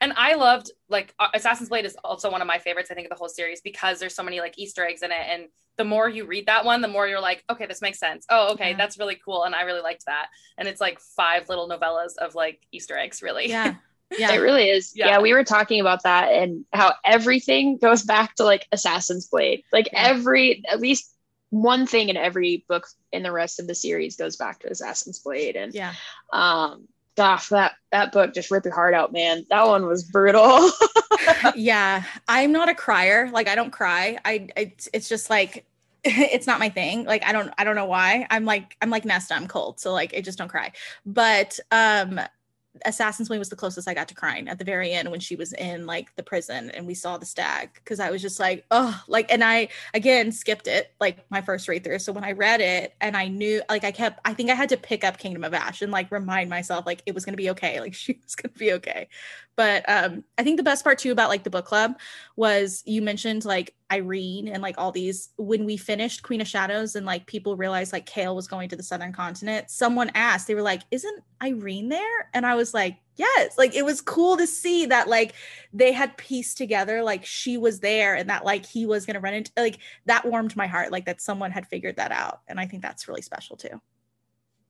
And 0.01 0.13
I 0.17 0.33
loved 0.33 0.71
like 0.89 1.13
uh, 1.19 1.27
Assassin's 1.33 1.69
Blade 1.69 1.85
is 1.85 1.95
also 2.03 2.29
one 2.31 2.41
of 2.41 2.47
my 2.47 2.57
favorites, 2.57 2.89
I 2.91 2.95
think, 2.95 3.05
of 3.05 3.09
the 3.11 3.15
whole 3.15 3.29
series 3.29 3.61
because 3.61 3.99
there's 3.99 4.15
so 4.15 4.23
many 4.23 4.39
like 4.41 4.55
Easter 4.57 4.83
eggs 4.85 5.03
in 5.03 5.11
it. 5.11 5.21
And 5.29 5.43
the 5.77 5.85
more 5.85 6.09
you 6.09 6.25
read 6.25 6.47
that 6.47 6.65
one, 6.65 6.81
the 6.81 6.87
more 6.87 7.07
you're 7.07 7.21
like, 7.21 7.43
okay, 7.49 7.67
this 7.67 7.81
makes 7.81 7.99
sense. 7.99 8.25
Oh, 8.29 8.53
okay, 8.53 8.71
Yeah. 8.71 8.77
that's 8.77 8.97
really 8.99 9.17
cool. 9.23 9.43
And 9.43 9.55
I 9.55 9.61
really 9.61 9.81
liked 9.81 10.05
that. 10.07 10.27
And 10.57 10.67
it's 10.67 10.81
like 10.81 10.99
five 10.99 11.47
little 11.47 11.69
novellas 11.69 12.17
of 12.17 12.35
like 12.35 12.61
Easter 12.71 12.97
eggs, 12.97 13.21
really. 13.21 13.47
Yeah. 13.47 13.75
Yeah. 14.17 14.33
It 14.33 14.39
really 14.39 14.69
is. 14.69 14.91
Yeah. 14.93 15.07
Yeah. 15.07 15.19
we 15.21 15.31
were 15.33 15.45
talking 15.45 15.79
about 15.79 16.03
that 16.03 16.33
and 16.33 16.65
how 16.73 16.91
everything 17.05 17.77
goes 17.77 18.03
back 18.03 18.35
to 18.35 18.43
like 18.43 18.67
Assassin's 18.73 19.27
Blade. 19.29 19.63
Like 19.71 19.87
Yeah. 19.93 20.07
every 20.09 20.65
at 20.69 20.81
least 20.81 21.09
one 21.49 21.87
thing 21.87 22.09
in 22.09 22.17
every 22.17 22.65
book 22.67 22.87
in 23.13 23.23
the 23.23 23.31
rest 23.31 23.61
of 23.61 23.67
the 23.67 23.73
series 23.73 24.17
goes 24.17 24.35
back 24.35 24.59
to 24.59 24.69
Assassin's 24.69 25.19
Blade. 25.19 25.55
And 25.55 25.73
yeah. 25.73 25.93
um 26.33 26.89
gosh, 27.15 27.50
that 27.50 27.74
that 27.91 28.12
book 28.12 28.34
just 28.34 28.52
ripped 28.52 28.65
your 28.65 28.74
heart 28.74 28.93
out, 28.93 29.12
man. 29.12 29.45
That 29.50 29.67
one 29.67 29.86
was 29.86 30.04
brutal. 30.04 30.69
yeah 31.56 32.04
i'm 32.28 32.52
not 32.52 32.69
a 32.69 32.76
crier. 32.76 33.30
Like 33.32 33.47
i 33.47 33.56
don't 33.56 33.71
cry. 33.71 34.17
I 34.26 34.47
it's, 34.56 35.10
just 35.10 35.30
like 35.30 35.65
it's 36.04 36.47
not 36.47 36.60
my 36.60 36.69
thing. 36.69 37.06
Like 37.06 37.26
i 37.26 37.32
don't 37.32 37.52
i 37.58 37.63
don't 37.63 37.76
know 37.76 37.86
why. 37.86 38.28
I'm 38.30 38.45
like 38.45 38.76
i'm 38.82 38.89
like 38.89 39.06
nesta 39.06 39.36
i'm 39.36 39.47
cold. 39.47 39.80
So 39.80 39.93
like 39.93 40.13
i 40.15 40.21
just 40.21 40.38
don't 40.38 40.47
cry. 40.47 40.71
But 41.06 41.60
um 41.71 42.19
assassin's 42.86 43.27
blade 43.27 43.38
was 43.38 43.49
the 43.49 43.55
closest 43.55 43.88
i 43.88 43.93
got 43.93 44.07
to 44.07 44.15
crying 44.15 44.47
at 44.47 44.57
the 44.57 44.63
very 44.63 44.91
end 44.91 45.12
when 45.12 45.19
she 45.19 45.36
was 45.36 45.51
in 45.53 45.86
like 45.86 46.15
the 46.15 46.23
prison 46.23 46.71
and 46.71 46.88
we 46.88 46.93
saw 46.93 47.17
the 47.17 47.25
stag 47.25 47.69
because 47.75 47.99
i 47.99 48.10
was 48.10 48.21
just 48.21 48.39
like 48.39 48.65
oh 48.71 49.01
like 49.07 49.31
and 49.31 49.43
i 49.43 49.67
again 49.93 50.31
skipped 50.31 50.67
it 50.67 50.93
like 50.99 51.25
my 51.29 51.41
first 51.41 51.67
read 51.67 51.84
through 51.84 51.99
so 51.99 52.13
when 52.13 52.23
i 52.23 52.31
read 52.31 52.62
it 52.62 52.93
and 53.01 53.17
i 53.17 53.27
knew 53.27 53.62
like 53.69 53.84
i 53.84 53.91
kept 53.91 54.19
i 54.23 54.34
think 54.34 54.49
i 54.49 54.55
had 54.55 54.69
to 54.69 54.77
pick 54.77 55.03
up 55.03 55.17
kingdom 55.17 55.43
of 55.43 55.53
ash 55.53 55.81
and 55.81 55.91
like 55.91 56.10
remind 56.12 56.49
myself 56.49 56.86
like 56.86 57.03
it 57.05 57.13
was 57.13 57.25
going 57.25 57.34
to 57.34 57.38
be 57.38 57.49
okay 57.49 57.79
like 57.81 57.93
she 58.01 58.17
was 58.23 58.36
going 58.36 58.53
to 58.53 58.60
be 58.60 58.71
okay 58.71 59.07
but 59.62 59.88
um 59.88 60.24
i 60.39 60.43
think 60.43 60.58
the 60.58 60.63
best 60.63 60.84
part 60.84 60.97
too 60.97 61.12
about 61.12 61.30
like 61.30 61.43
the 61.43 61.50
book 61.52 61.65
club 61.65 62.00
was 62.36 62.82
you 62.88 63.00
mentioned 63.00 63.45
like 63.45 63.76
Yrene 63.91 64.47
and 64.52 64.63
like 64.63 64.76
all 64.80 64.91
these 64.91 65.30
when 65.38 65.65
we 65.65 65.78
finished 65.78 66.24
queen 66.24 66.41
of 66.41 66.47
shadows 66.47 66.95
and 66.95 67.06
like 67.06 67.28
people 67.28 67.56
realized 67.56 67.93
like 67.93 68.08
Chaol 68.08 68.36
was 68.36 68.47
going 68.47 68.69
to 68.69 68.76
the 68.76 68.82
southern 68.82 69.13
continent 69.13 69.69
someone 69.69 70.10
asked 70.15 70.47
they 70.47 70.56
were 70.56 70.63
like 70.63 70.82
isn't 70.89 71.24
Yrene 71.43 71.89
there? 71.89 72.30
And 72.34 72.45
i 72.45 72.56
was 72.56 72.74
like 72.74 72.97
yes. 73.17 73.56
Like 73.56 73.76
it 73.76 73.86
was 73.86 74.02
cool 74.02 74.38
to 74.38 74.47
see 74.47 74.88
that 74.88 75.08
like 75.08 75.34
they 75.71 75.91
had 75.91 76.17
pieced 76.17 76.58
together 76.58 77.04
like 77.04 77.24
she 77.24 77.56
was 77.56 77.80
there 77.80 78.15
and 78.15 78.30
that 78.32 78.43
like 78.43 78.65
he 78.65 78.88
was 78.88 79.06
going 79.06 79.13
to 79.13 79.19
run 79.19 79.36
into 79.36 79.52
like 79.58 79.78
that 80.08 80.26
warmed 80.26 80.56
my 80.56 80.65
heart 80.65 80.91
like 80.91 81.06
that 81.06 81.21
someone 81.21 81.52
had 81.52 81.67
figured 81.67 81.97
that 81.97 82.12
out. 82.12 82.39
And 82.47 82.60
i 82.60 82.65
think 82.65 82.82
that's 82.82 83.08
really 83.08 83.21
special 83.21 83.58
too. 83.58 83.80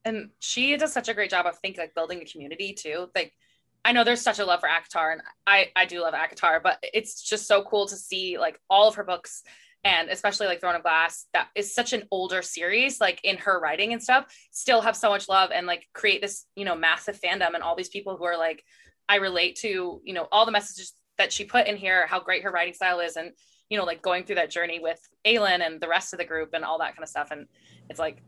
And 0.03 0.31
she 0.39 0.75
does 0.75 0.91
such 0.91 1.07
a 1.07 1.13
great 1.13 1.29
job 1.29 1.45
of 1.45 1.59
think 1.59 1.77
like 1.77 1.95
building 1.95 2.21
a 2.21 2.25
community 2.25 2.73
too. 2.73 3.09
Like 3.15 3.33
i 3.85 3.91
know 3.91 4.03
there's 4.03 4.21
such 4.21 4.39
a 4.39 4.45
love 4.45 4.59
for 4.59 4.69
ACOTAR 4.69 5.13
and 5.13 5.21
i 5.47 5.69
i 5.75 5.85
do 5.85 6.01
love 6.01 6.13
ACOTAR 6.13 6.61
but 6.61 6.83
it's 6.93 7.21
just 7.21 7.47
so 7.47 7.63
cool 7.63 7.87
to 7.87 7.95
see 7.95 8.37
like 8.37 8.59
all 8.69 8.87
of 8.87 8.95
her 8.95 9.03
books 9.03 9.43
and 9.83 10.09
especially 10.09 10.47
like 10.47 10.59
throne 10.59 10.75
of 10.75 10.83
glass 10.83 11.25
that 11.33 11.47
is 11.55 11.73
such 11.73 11.93
an 11.93 12.03
older 12.11 12.41
series 12.41 13.01
like 13.01 13.19
in 13.23 13.37
her 13.37 13.59
writing 13.59 13.93
and 13.93 14.01
stuff 14.01 14.25
still 14.51 14.81
have 14.81 14.95
so 14.95 15.09
much 15.09 15.27
love 15.27 15.49
and 15.53 15.65
like 15.65 15.87
create 15.93 16.21
this 16.21 16.45
you 16.55 16.65
know 16.65 16.75
massive 16.75 17.19
fandom 17.19 17.53
and 17.53 17.63
all 17.63 17.75
these 17.75 17.89
people 17.89 18.15
who 18.15 18.23
are 18.23 18.37
like 18.37 18.63
i 19.09 19.15
relate 19.15 19.55
to 19.55 20.01
you 20.03 20.13
know 20.13 20.27
all 20.31 20.45
the 20.45 20.51
messages 20.51 20.93
that 21.17 21.33
she 21.33 21.43
put 21.43 21.67
in 21.67 21.77
here 21.77 22.05
how 22.07 22.19
great 22.19 22.43
her 22.43 22.51
writing 22.51 22.73
style 22.73 22.99
is 22.99 23.15
and 23.15 23.31
you 23.69 23.77
know 23.77 23.85
like 23.85 24.01
going 24.01 24.23
through 24.23 24.35
that 24.35 24.51
journey 24.51 24.79
with 24.79 24.99
Aelin 25.25 25.65
and 25.65 25.81
the 25.81 25.87
rest 25.87 26.13
of 26.13 26.19
the 26.19 26.25
group 26.25 26.49
and 26.53 26.63
all 26.63 26.79
that 26.79 26.95
kind 26.95 27.03
of 27.03 27.09
stuff 27.09 27.29
and 27.31 27.47
it's 27.89 27.99
like 27.99 28.21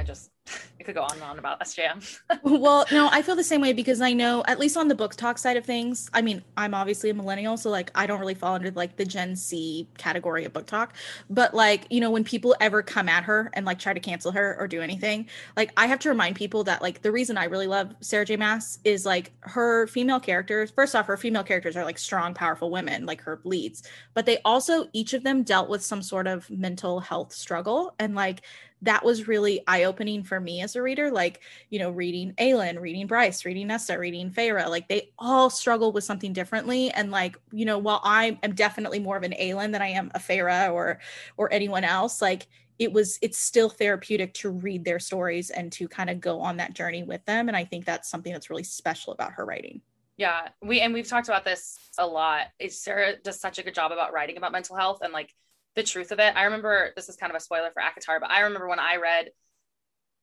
i 0.00 0.02
just 0.02 0.30
it 0.80 0.84
could 0.84 0.94
go 0.94 1.02
on 1.02 1.12
and 1.12 1.22
on 1.22 1.38
about 1.38 1.60
sjm 1.60 2.00
well, 2.42 2.86
no, 2.92 3.08
I 3.10 3.22
feel 3.22 3.36
the 3.36 3.44
same 3.44 3.60
way 3.60 3.72
because 3.72 4.00
I 4.00 4.12
know 4.12 4.42
at 4.46 4.58
least 4.58 4.76
on 4.76 4.88
the 4.88 4.94
BookTok 4.94 5.38
side 5.38 5.56
of 5.56 5.64
things. 5.64 6.10
I 6.12 6.22
mean, 6.22 6.42
I'm 6.56 6.74
obviously 6.74 7.10
a 7.10 7.14
millennial, 7.14 7.56
so 7.56 7.70
like 7.70 7.90
I 7.94 8.06
don't 8.06 8.20
really 8.20 8.34
fall 8.34 8.54
under 8.54 8.70
like 8.70 8.96
the 8.96 9.04
Gen 9.04 9.36
Z 9.36 9.88
category 9.98 10.44
of 10.44 10.52
BookTok. 10.52 10.90
But 11.28 11.54
like, 11.54 11.86
you 11.90 12.00
know, 12.00 12.10
when 12.10 12.24
people 12.24 12.54
ever 12.60 12.82
come 12.82 13.08
at 13.08 13.24
her 13.24 13.50
and 13.54 13.66
like 13.66 13.78
try 13.78 13.92
to 13.92 14.00
cancel 14.00 14.32
her 14.32 14.56
or 14.58 14.68
do 14.68 14.80
anything, 14.80 15.28
like 15.56 15.72
I 15.76 15.86
have 15.86 15.98
to 16.00 16.08
remind 16.08 16.36
people 16.36 16.64
that 16.64 16.82
like 16.82 17.02
the 17.02 17.12
reason 17.12 17.36
I 17.36 17.44
really 17.44 17.66
love 17.66 17.94
Sarah 18.00 18.24
J. 18.24 18.36
Maas 18.36 18.78
is 18.84 19.04
like 19.04 19.32
her 19.40 19.86
female 19.86 20.20
characters. 20.20 20.70
First 20.70 20.94
off, 20.94 21.06
her 21.06 21.16
female 21.16 21.44
characters 21.44 21.76
are 21.76 21.84
like 21.84 21.98
strong, 21.98 22.34
powerful 22.34 22.70
women, 22.70 23.06
like 23.06 23.20
her 23.22 23.40
leads, 23.44 23.82
but 24.14 24.26
they 24.26 24.38
also 24.44 24.88
each 24.92 25.14
of 25.14 25.22
them 25.22 25.42
dealt 25.42 25.68
with 25.68 25.82
some 25.82 26.02
sort 26.02 26.26
of 26.26 26.48
mental 26.50 27.00
health 27.00 27.32
struggle 27.32 27.94
and 27.98 28.14
like 28.14 28.42
that 28.82 29.04
was 29.04 29.28
really 29.28 29.62
eye-opening 29.66 30.22
for 30.22 30.40
me 30.40 30.62
as 30.62 30.76
a 30.76 30.82
reader 30.82 31.10
like 31.10 31.40
you 31.68 31.78
know 31.78 31.90
reading 31.90 32.32
Aelin, 32.38 32.80
reading 32.80 33.06
Bryce, 33.06 33.44
reading 33.44 33.66
Nesta, 33.66 33.98
reading 33.98 34.30
Feyre 34.30 34.68
like 34.68 34.88
they 34.88 35.12
all 35.18 35.50
struggle 35.50 35.92
with 35.92 36.04
something 36.04 36.32
differently 36.32 36.90
and 36.90 37.10
like 37.10 37.38
you 37.52 37.64
know 37.64 37.78
while 37.78 38.00
I 38.04 38.38
am 38.42 38.54
definitely 38.54 38.98
more 38.98 39.16
of 39.16 39.22
an 39.22 39.34
Aelin 39.40 39.72
than 39.72 39.82
I 39.82 39.88
am 39.88 40.10
a 40.14 40.18
Feyre 40.18 40.72
or 40.72 41.00
or 41.36 41.52
anyone 41.52 41.84
else 41.84 42.22
like 42.22 42.46
it 42.78 42.92
was 42.92 43.18
it's 43.20 43.38
still 43.38 43.68
therapeutic 43.68 44.32
to 44.34 44.50
read 44.50 44.84
their 44.84 44.98
stories 44.98 45.50
and 45.50 45.70
to 45.72 45.86
kind 45.86 46.08
of 46.08 46.20
go 46.20 46.40
on 46.40 46.56
that 46.56 46.74
journey 46.74 47.02
with 47.02 47.24
them 47.26 47.48
and 47.48 47.56
I 47.56 47.64
think 47.64 47.84
that's 47.84 48.08
something 48.08 48.32
that's 48.32 48.50
really 48.50 48.64
special 48.64 49.12
about 49.12 49.32
her 49.32 49.44
writing. 49.44 49.82
Yeah, 50.16 50.48
we 50.60 50.80
and 50.80 50.92
we've 50.92 51.08
talked 51.08 51.28
about 51.28 51.46
this 51.46 51.78
a 51.96 52.06
lot. 52.06 52.48
Sarah 52.68 53.16
does 53.16 53.40
such 53.40 53.58
a 53.58 53.62
good 53.62 53.74
job 53.74 53.90
about 53.90 54.12
writing 54.12 54.36
about 54.36 54.52
mental 54.52 54.76
health 54.76 54.98
and 55.02 55.14
like 55.14 55.34
the 55.76 55.82
truth 55.82 56.12
of 56.12 56.18
it. 56.18 56.34
I 56.36 56.44
remember 56.44 56.90
this 56.96 57.08
is 57.08 57.16
kind 57.16 57.30
of 57.30 57.36
a 57.36 57.40
spoiler 57.40 57.70
for 57.72 57.82
ACOTAR, 57.82 58.20
but 58.20 58.30
I 58.30 58.40
remember 58.40 58.68
when 58.68 58.80
I 58.80 58.96
read, 58.96 59.30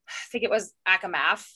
I 0.08 0.12
think 0.32 0.44
it 0.44 0.50
was 0.50 0.74
ACOMAF, 0.88 1.48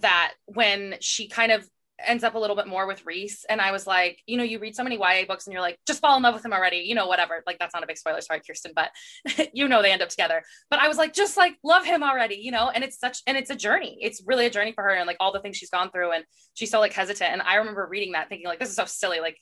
that 0.00 0.32
when 0.46 0.96
she 1.00 1.28
kind 1.28 1.52
of 1.52 1.68
ends 2.04 2.24
up 2.24 2.34
a 2.34 2.38
little 2.38 2.56
bit 2.56 2.66
more 2.66 2.86
with 2.86 3.04
Rhys, 3.06 3.44
and 3.48 3.60
I 3.60 3.70
was 3.70 3.86
like, 3.86 4.20
you 4.26 4.36
know, 4.36 4.42
you 4.42 4.58
read 4.58 4.74
so 4.74 4.82
many 4.82 4.96
YA 4.96 5.26
books 5.26 5.46
and 5.46 5.52
you're 5.52 5.62
like, 5.62 5.78
just 5.86 6.00
fall 6.00 6.16
in 6.16 6.22
love 6.22 6.34
with 6.34 6.44
him 6.44 6.52
already, 6.52 6.78
you 6.78 6.94
know, 6.94 7.06
whatever. 7.06 7.42
Like 7.46 7.58
that's 7.58 7.74
not 7.74 7.84
a 7.84 7.86
big 7.86 7.98
spoiler, 7.98 8.20
sorry, 8.20 8.40
Kearsten, 8.40 8.72
but 8.74 8.90
you 9.52 9.68
know 9.68 9.82
they 9.82 9.92
end 9.92 10.02
up 10.02 10.08
together. 10.08 10.42
But 10.70 10.80
I 10.80 10.88
was 10.88 10.98
like, 10.98 11.12
just 11.12 11.36
like 11.36 11.56
love 11.62 11.84
him 11.84 12.02
already, 12.02 12.36
you 12.36 12.50
know. 12.50 12.68
And 12.68 12.82
it's 12.82 12.98
such 12.98 13.18
and 13.26 13.36
it's 13.36 13.50
a 13.50 13.56
journey. 13.56 13.98
It's 14.00 14.22
really 14.26 14.46
a 14.46 14.50
journey 14.50 14.72
for 14.72 14.82
her 14.82 14.90
and 14.90 15.06
like 15.06 15.18
all 15.20 15.32
the 15.32 15.40
things 15.40 15.56
she's 15.56 15.70
gone 15.70 15.90
through, 15.90 16.12
and 16.12 16.24
she's 16.54 16.70
so 16.70 16.80
like 16.80 16.92
hesitant. 16.92 17.32
And 17.32 17.42
I 17.42 17.56
remember 17.56 17.86
reading 17.88 18.12
that, 18.12 18.28
thinking 18.28 18.46
like, 18.46 18.58
this 18.58 18.70
is 18.70 18.76
so 18.76 18.86
silly, 18.86 19.20
like 19.20 19.38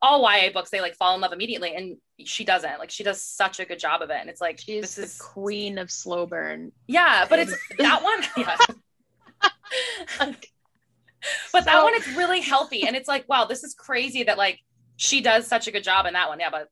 all 0.00 0.20
YA 0.22 0.50
books, 0.52 0.70
they 0.70 0.80
like 0.80 0.94
fall 0.94 1.14
in 1.14 1.20
love 1.20 1.32
immediately, 1.32 1.74
and 1.74 1.96
she 2.24 2.44
doesn't. 2.44 2.78
Like 2.78 2.90
she 2.90 3.02
does 3.02 3.20
such 3.22 3.58
a 3.60 3.64
good 3.64 3.78
job 3.78 4.02
of 4.02 4.10
it, 4.10 4.16
and 4.20 4.30
it's 4.30 4.40
like 4.40 4.58
She's 4.60 4.82
this 4.82 4.94
the 4.96 5.02
is 5.02 5.18
queen 5.18 5.78
of 5.78 5.90
slow 5.90 6.26
burn. 6.26 6.72
yeah, 6.86 7.26
but 7.28 7.38
it's 7.40 7.54
that 7.78 8.02
one, 8.02 8.22
yeah. 8.36 8.56
but 11.52 11.64
that 11.64 11.72
So- 11.72 11.84
one 11.84 11.94
it's 11.94 12.08
really 12.16 12.40
healthy, 12.40 12.86
and 12.86 12.96
it's 12.96 13.08
like 13.08 13.28
wow, 13.28 13.44
this 13.44 13.64
is 13.64 13.74
crazy 13.74 14.22
that 14.24 14.38
like 14.38 14.60
she 15.00 15.20
does 15.20 15.46
such 15.46 15.68
a 15.68 15.70
good 15.70 15.84
job 15.84 16.06
in 16.06 16.14
that 16.14 16.28
one. 16.28 16.40
Yeah, 16.40 16.50
but 16.50 16.70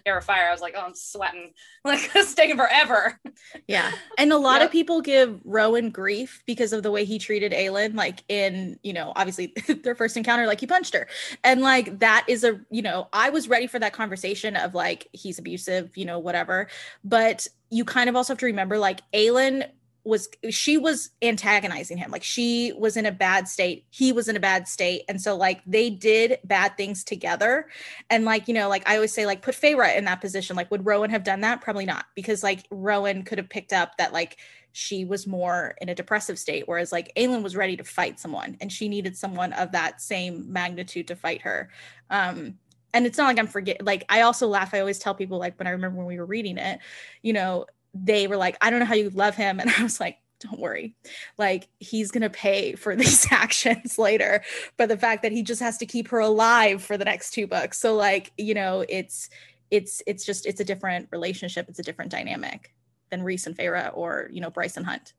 Heir 0.06 0.18
of 0.18 0.24
Fire, 0.24 0.48
I 0.48 0.52
was 0.52 0.62
like, 0.62 0.74
oh, 0.76 0.80
I'm 0.80 0.94
sweating, 0.94 1.52
like 1.84 2.10
it's 2.14 2.34
taking 2.34 2.56
forever. 2.56 3.20
Yeah. 3.68 3.92
And 4.18 4.32
a 4.32 4.38
lot 4.38 4.62
Yep. 4.62 4.68
of 4.68 4.72
people 4.72 5.02
give 5.02 5.40
Rowan 5.44 5.90
grief 5.90 6.42
because 6.46 6.72
of 6.72 6.82
the 6.82 6.90
way 6.90 7.04
he 7.04 7.18
treated 7.18 7.52
Aelin, 7.52 7.94
like 7.94 8.24
in, 8.28 8.78
you 8.82 8.94
know, 8.94 9.12
obviously 9.14 9.52
their 9.84 9.94
first 9.94 10.16
encounter, 10.16 10.46
like 10.46 10.58
he 10.60 10.66
punched 10.66 10.94
her. 10.94 11.06
And 11.44 11.60
like 11.60 11.98
that 12.00 12.24
is 12.28 12.44
a, 12.44 12.58
you 12.70 12.80
know, 12.82 13.08
I 13.12 13.28
was 13.30 13.46
ready 13.48 13.66
for 13.66 13.78
that 13.78 13.92
conversation 13.92 14.56
of 14.56 14.74
like 14.74 15.08
he's 15.12 15.38
abusive, 15.38 15.96
you 15.96 16.06
know, 16.06 16.18
whatever. 16.18 16.68
But 17.04 17.46
you 17.70 17.84
kind 17.84 18.08
of 18.08 18.16
also 18.16 18.32
have 18.32 18.38
to 18.38 18.46
remember 18.46 18.78
like 18.78 19.00
Aelin 19.12 19.68
was 20.06 20.28
she 20.50 20.78
was 20.78 21.10
antagonizing 21.20 21.98
him. 21.98 22.10
Like 22.10 22.22
she 22.22 22.72
was 22.78 22.96
in 22.96 23.06
a 23.06 23.12
bad 23.12 23.48
state 23.48 23.86
he 23.90 24.12
was 24.12 24.28
in 24.28 24.36
a 24.36 24.40
bad 24.40 24.68
state. 24.68 25.02
And 25.08 25.20
so 25.20 25.36
like 25.36 25.60
they 25.66 25.90
did 25.90 26.38
bad 26.44 26.76
things 26.76 27.02
together. 27.02 27.66
And 28.08 28.24
like 28.24 28.48
you 28.48 28.54
know 28.54 28.68
like 28.68 28.88
i 28.88 28.94
always 28.94 29.12
say 29.12 29.26
like 29.26 29.42
put 29.42 29.54
Feyre 29.54 29.96
in 29.96 30.04
that 30.04 30.20
position. 30.20 30.56
Like 30.56 30.70
would 30.70 30.86
rowan 30.86 31.10
have 31.10 31.24
done 31.24 31.40
that? 31.40 31.60
Probably 31.60 31.84
not. 31.84 32.06
Because 32.14 32.42
like 32.42 32.66
rowan 32.70 33.24
could 33.24 33.38
have 33.38 33.48
picked 33.48 33.72
up 33.72 33.96
that 33.98 34.12
like 34.12 34.38
she 34.72 35.04
was 35.04 35.26
more 35.26 35.74
in 35.80 35.88
a 35.88 35.94
depressive 35.94 36.38
state 36.38 36.64
whereas 36.66 36.92
like 36.92 37.10
Aelin 37.16 37.42
was 37.42 37.56
ready 37.56 37.76
to 37.76 37.84
fight 37.84 38.20
someone 38.20 38.56
and 38.60 38.70
she 38.70 38.88
needed 38.88 39.16
someone 39.16 39.52
of 39.54 39.72
that 39.72 40.00
same 40.00 40.52
magnitude 40.52 41.08
to 41.08 41.16
fight 41.16 41.42
her. 41.42 41.70
Um 42.10 42.58
and 42.94 43.04
it's 43.04 43.18
not 43.18 43.26
like 43.26 43.38
i'm 43.38 43.48
forget 43.48 43.84
like 43.84 44.04
i 44.08 44.22
also 44.22 44.46
laugh. 44.46 44.72
I 44.72 44.80
always 44.80 44.98
tell 44.98 45.14
people 45.14 45.38
like 45.38 45.58
when 45.58 45.66
i 45.66 45.70
remember 45.70 45.98
when 45.98 46.06
we 46.06 46.18
were 46.18 46.24
reading 46.24 46.56
it 46.56 46.78
you 47.22 47.32
know 47.32 47.66
they 48.04 48.26
were 48.26 48.36
like, 48.36 48.56
I 48.60 48.70
don't 48.70 48.80
know 48.80 48.86
how 48.86 48.94
you 48.94 49.10
love 49.10 49.34
him. 49.34 49.60
And 49.66 49.70
I 49.70 49.82
was 49.82 50.00
like, 50.00 50.18
don't 50.40 50.60
worry. 50.60 50.94
Like, 51.38 51.68
he's 51.80 52.10
going 52.10 52.22
to 52.22 52.30
pay 52.30 52.74
for 52.74 52.94
these 52.96 53.26
actions 53.30 53.98
later. 53.98 54.42
But 54.76 54.88
the 54.88 54.98
fact 54.98 55.22
that 55.22 55.32
he 55.32 55.42
just 55.42 55.60
has 55.60 55.78
to 55.78 55.86
keep 55.86 56.08
her 56.08 56.18
alive 56.18 56.82
for 56.82 56.96
the 56.96 57.04
next 57.04 57.30
two 57.30 57.46
books. 57.46 57.78
So, 57.78 57.94
like, 57.94 58.32
you 58.36 58.54
know, 58.54 58.84
it's, 58.88 59.30
it's, 59.70 60.02
it's 60.06 60.24
just, 60.24 60.46
it's 60.46 60.60
a 60.60 60.64
different 60.64 61.08
relationship. 61.10 61.68
It's 61.68 61.78
a 61.78 61.82
different 61.82 62.10
dynamic 62.10 62.74
than 63.10 63.22
Rhys 63.22 63.46
and 63.46 63.56
Feyre 63.56 63.90
or, 63.94 64.28
you 64.30 64.40
know, 64.40 64.50
Bryson 64.50 64.84
Hunt. 64.84 65.14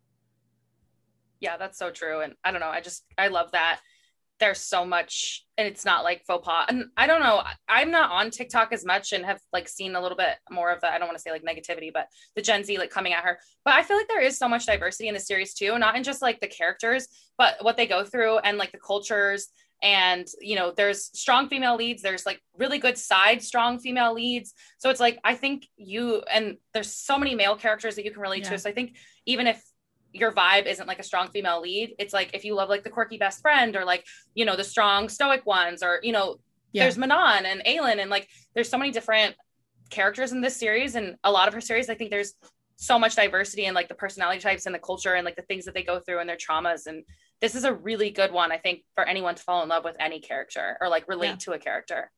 Yeah, 1.39 1.57
that's 1.57 1.77
so 1.77 1.91
true. 1.91 2.21
And 2.21 2.35
I 2.43 2.51
don't 2.51 2.61
know, 2.61 2.69
I 2.69 2.81
just 2.81 3.03
I 3.17 3.27
love 3.27 3.51
that. 3.51 3.79
There's 4.39 4.59
so 4.59 4.85
much 4.85 5.43
and 5.57 5.67
it's 5.67 5.83
not 5.85 6.03
like 6.03 6.23
faux 6.25 6.45
pas. 6.45 6.65
And 6.69 6.85
i 6.95 7.07
don't 7.07 7.21
know 7.21 7.41
i'm 7.67 7.91
not 7.91 8.11
on 8.11 8.29
tiktok 8.29 8.71
as 8.71 8.85
much 8.85 9.11
and 9.13 9.25
have 9.25 9.39
like 9.51 9.67
seen 9.67 9.95
a 9.95 10.01
little 10.01 10.17
bit 10.17 10.35
more 10.51 10.71
of 10.71 10.81
the 10.81 10.91
i 10.91 10.97
don't 10.97 11.07
want 11.07 11.17
to 11.17 11.21
say 11.21 11.31
like 11.31 11.43
negativity 11.43 11.91
but 11.93 12.07
the 12.35 12.41
gen 12.41 12.63
z 12.63 12.77
like 12.77 12.89
coming 12.91 13.13
at 13.13 13.23
her. 13.23 13.39
But 13.65 13.73
i 13.75 13.83
feel 13.83 13.97
like 13.97 14.07
there 14.07 14.21
is 14.21 14.37
so 14.37 14.47
much 14.47 14.65
diversity 14.65 15.07
in 15.07 15.13
the 15.13 15.19
series 15.19 15.53
too 15.53 15.77
not 15.79 15.95
in 15.95 16.03
just 16.03 16.21
like 16.21 16.39
the 16.39 16.47
characters 16.47 17.07
but 17.37 17.55
what 17.61 17.77
they 17.77 17.87
go 17.87 18.03
through 18.03 18.37
and 18.39 18.57
like 18.57 18.71
the 18.71 18.79
cultures. 18.79 19.47
And 19.83 20.25
you 20.41 20.55
know 20.55 20.73
there's 20.75 21.11
strong 21.19 21.49
female 21.49 21.75
leads 21.75 22.01
there's 22.01 22.25
like 22.25 22.41
really 22.57 22.79
good 22.79 22.97
side 22.97 23.43
strong 23.43 23.77
female 23.77 24.11
leads. 24.13 24.53
So 24.79 24.89
it's 24.89 24.99
like 24.99 25.19
i 25.23 25.35
think 25.35 25.67
you 25.77 26.23
and 26.33 26.57
there's 26.73 26.91
so 26.91 27.19
many 27.19 27.35
male 27.35 27.55
characters 27.55 27.95
that 27.95 28.03
you 28.03 28.11
can 28.11 28.21
relate 28.21 28.43
Yeah. 28.43 28.49
to 28.51 28.57
so 28.57 28.69
i 28.71 28.73
think 28.73 28.97
even 29.27 29.45
if 29.45 29.63
your 30.13 30.31
vibe 30.31 30.65
isn't 30.65 30.87
like 30.87 30.99
a 30.99 31.03
strong 31.03 31.27
female 31.29 31.61
lead 31.61 31.93
it's 31.99 32.13
like 32.13 32.29
if 32.33 32.43
you 32.45 32.55
love 32.55 32.69
like 32.69 32.83
the 32.83 32.89
quirky 32.89 33.17
best 33.17 33.41
friend 33.41 33.75
or 33.75 33.83
like 33.85 34.05
you 34.33 34.45
know 34.45 34.55
the 34.55 34.63
strong 34.63 35.09
stoic 35.09 35.45
ones 35.45 35.83
or 35.83 35.99
you 36.03 36.11
know 36.11 36.37
Yeah. 36.71 36.83
there's 36.83 36.97
manon 36.97 37.45
and 37.45 37.61
aelin 37.65 37.99
and 37.99 38.09
like 38.09 38.27
there's 38.55 38.69
so 38.69 38.77
many 38.77 38.91
different 38.91 39.35
characters 39.89 40.31
in 40.31 40.41
this 40.41 40.55
series 40.57 40.95
and 40.95 41.15
a 41.23 41.31
lot 41.31 41.47
of 41.47 41.53
her 41.53 41.61
series 41.61 41.89
i 41.89 41.95
think 41.95 42.09
there's 42.09 42.33
so 42.77 42.99
much 42.99 43.15
diversity 43.15 43.65
in 43.65 43.73
like 43.73 43.87
the 43.87 43.95
personality 43.95 44.39
types 44.39 44.65
and 44.65 44.75
the 44.75 44.79
culture 44.79 45.13
and 45.15 45.25
like 45.25 45.35
the 45.35 45.41
things 45.43 45.65
that 45.65 45.73
they 45.73 45.83
go 45.83 45.99
through 45.99 46.19
and 46.19 46.29
their 46.29 46.37
traumas 46.37 46.85
and 46.87 47.03
this 47.41 47.53
is 47.55 47.63
a 47.63 47.73
really 47.73 48.09
good 48.09 48.31
one 48.31 48.51
i 48.51 48.57
think 48.57 48.83
for 48.95 49.03
anyone 49.03 49.35
to 49.35 49.43
fall 49.43 49.63
in 49.63 49.69
love 49.69 49.83
with 49.83 49.95
any 49.99 50.19
character 50.19 50.77
or 50.81 50.87
like 50.89 51.07
relate 51.07 51.27
Yeah. 51.29 51.35
to 51.35 51.51
a 51.53 51.59
character 51.59 52.11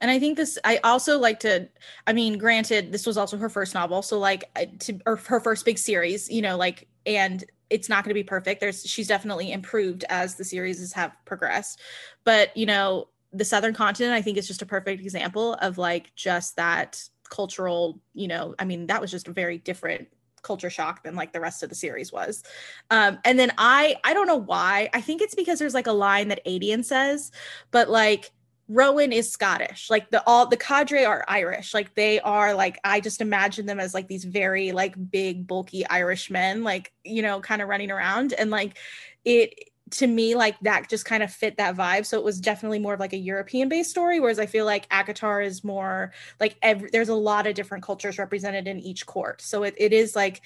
And 0.00 0.10
I 0.10 0.18
think 0.18 0.36
this, 0.36 0.58
I 0.64 0.78
also 0.78 1.18
like 1.18 1.40
to, 1.40 1.68
I 2.06 2.12
mean, 2.12 2.36
granted, 2.36 2.92
this 2.92 3.06
was 3.06 3.16
also 3.16 3.36
her 3.36 3.48
first 3.48 3.74
novel. 3.74 4.02
So, 4.02 4.18
like, 4.18 4.44
to, 4.80 4.98
or 5.06 5.16
her 5.16 5.38
first 5.38 5.64
big 5.64 5.78
series, 5.78 6.28
you 6.28 6.42
know, 6.42 6.56
like, 6.56 6.88
and 7.06 7.44
it's 7.70 7.88
not 7.88 8.04
going 8.04 8.10
to 8.10 8.14
be 8.14 8.24
perfect. 8.24 8.60
There's, 8.60 8.84
she's 8.84 9.06
definitely 9.06 9.52
improved 9.52 10.04
as 10.08 10.34
the 10.34 10.44
series 10.44 10.92
have 10.92 11.12
progressed. 11.24 11.80
But, 12.24 12.56
you 12.56 12.66
know, 12.66 13.08
the 13.32 13.44
Southern 13.44 13.74
continent, 13.74 14.12
I 14.12 14.22
think, 14.22 14.36
is 14.36 14.46
just 14.46 14.60
a 14.60 14.66
perfect 14.66 15.00
example 15.00 15.54
of 15.54 15.78
like 15.78 16.14
just 16.16 16.56
that 16.56 17.02
cultural, 17.30 18.00
you 18.12 18.28
know, 18.28 18.54
I 18.58 18.64
mean, 18.64 18.88
that 18.88 19.00
was 19.00 19.10
just 19.10 19.28
a 19.28 19.32
very 19.32 19.56
different 19.56 20.08
culture 20.42 20.68
shock 20.68 21.04
than 21.04 21.14
like 21.14 21.32
the 21.32 21.40
rest 21.40 21.62
of 21.62 21.68
the 21.68 21.74
series 21.74 22.12
was. 22.12 22.42
Um, 22.90 23.20
and 23.24 23.38
then 23.38 23.52
I, 23.56 23.96
I 24.04 24.12
don't 24.12 24.26
know 24.26 24.36
why. 24.36 24.90
I 24.92 25.00
think 25.00 25.22
it's 25.22 25.36
because 25.36 25.58
there's 25.60 25.74
like 25.74 25.86
a 25.86 25.92
line 25.92 26.28
that 26.28 26.44
Aedion 26.44 26.84
says, 26.84 27.30
but 27.70 27.88
like, 27.88 28.32
Rowan 28.68 29.12
is 29.12 29.30
Scottish. 29.30 29.90
Like 29.90 30.10
the 30.10 30.22
all 30.26 30.46
the 30.46 30.56
cadre 30.56 31.04
are 31.04 31.24
Irish. 31.28 31.74
Like 31.74 31.94
they 31.94 32.20
are 32.20 32.54
like 32.54 32.78
I 32.84 33.00
just 33.00 33.20
imagine 33.20 33.66
them 33.66 33.80
as 33.80 33.94
like 33.94 34.08
these 34.08 34.24
very 34.24 34.72
like 34.72 34.94
big 35.10 35.46
bulky 35.46 35.86
Irish 35.86 36.30
men 36.30 36.62
like 36.62 36.92
you 37.04 37.22
know 37.22 37.40
kind 37.40 37.60
of 37.60 37.68
running 37.68 37.90
around 37.90 38.32
and 38.32 38.50
like 38.50 38.78
it 39.24 39.68
to 39.90 40.06
me 40.06 40.34
like 40.34 40.58
that 40.60 40.88
just 40.88 41.04
kind 41.04 41.22
of 41.22 41.30
fit 41.30 41.58
that 41.58 41.76
vibe 41.76 42.06
so 42.06 42.16
it 42.16 42.24
was 42.24 42.40
definitely 42.40 42.78
more 42.78 42.94
of 42.94 43.00
like 43.00 43.12
a 43.12 43.18
European 43.18 43.68
based 43.68 43.90
story 43.90 44.20
whereas 44.20 44.38
I 44.38 44.46
feel 44.46 44.64
like 44.64 44.88
ACOTAR 44.88 45.44
is 45.44 45.62
more 45.62 46.12
like 46.40 46.56
every, 46.62 46.88
there's 46.90 47.10
a 47.10 47.14
lot 47.14 47.46
of 47.46 47.54
different 47.54 47.84
cultures 47.84 48.18
represented 48.18 48.66
in 48.66 48.80
each 48.80 49.04
court. 49.04 49.42
So 49.42 49.64
it, 49.64 49.74
it 49.76 49.92
is 49.92 50.16
like 50.16 50.40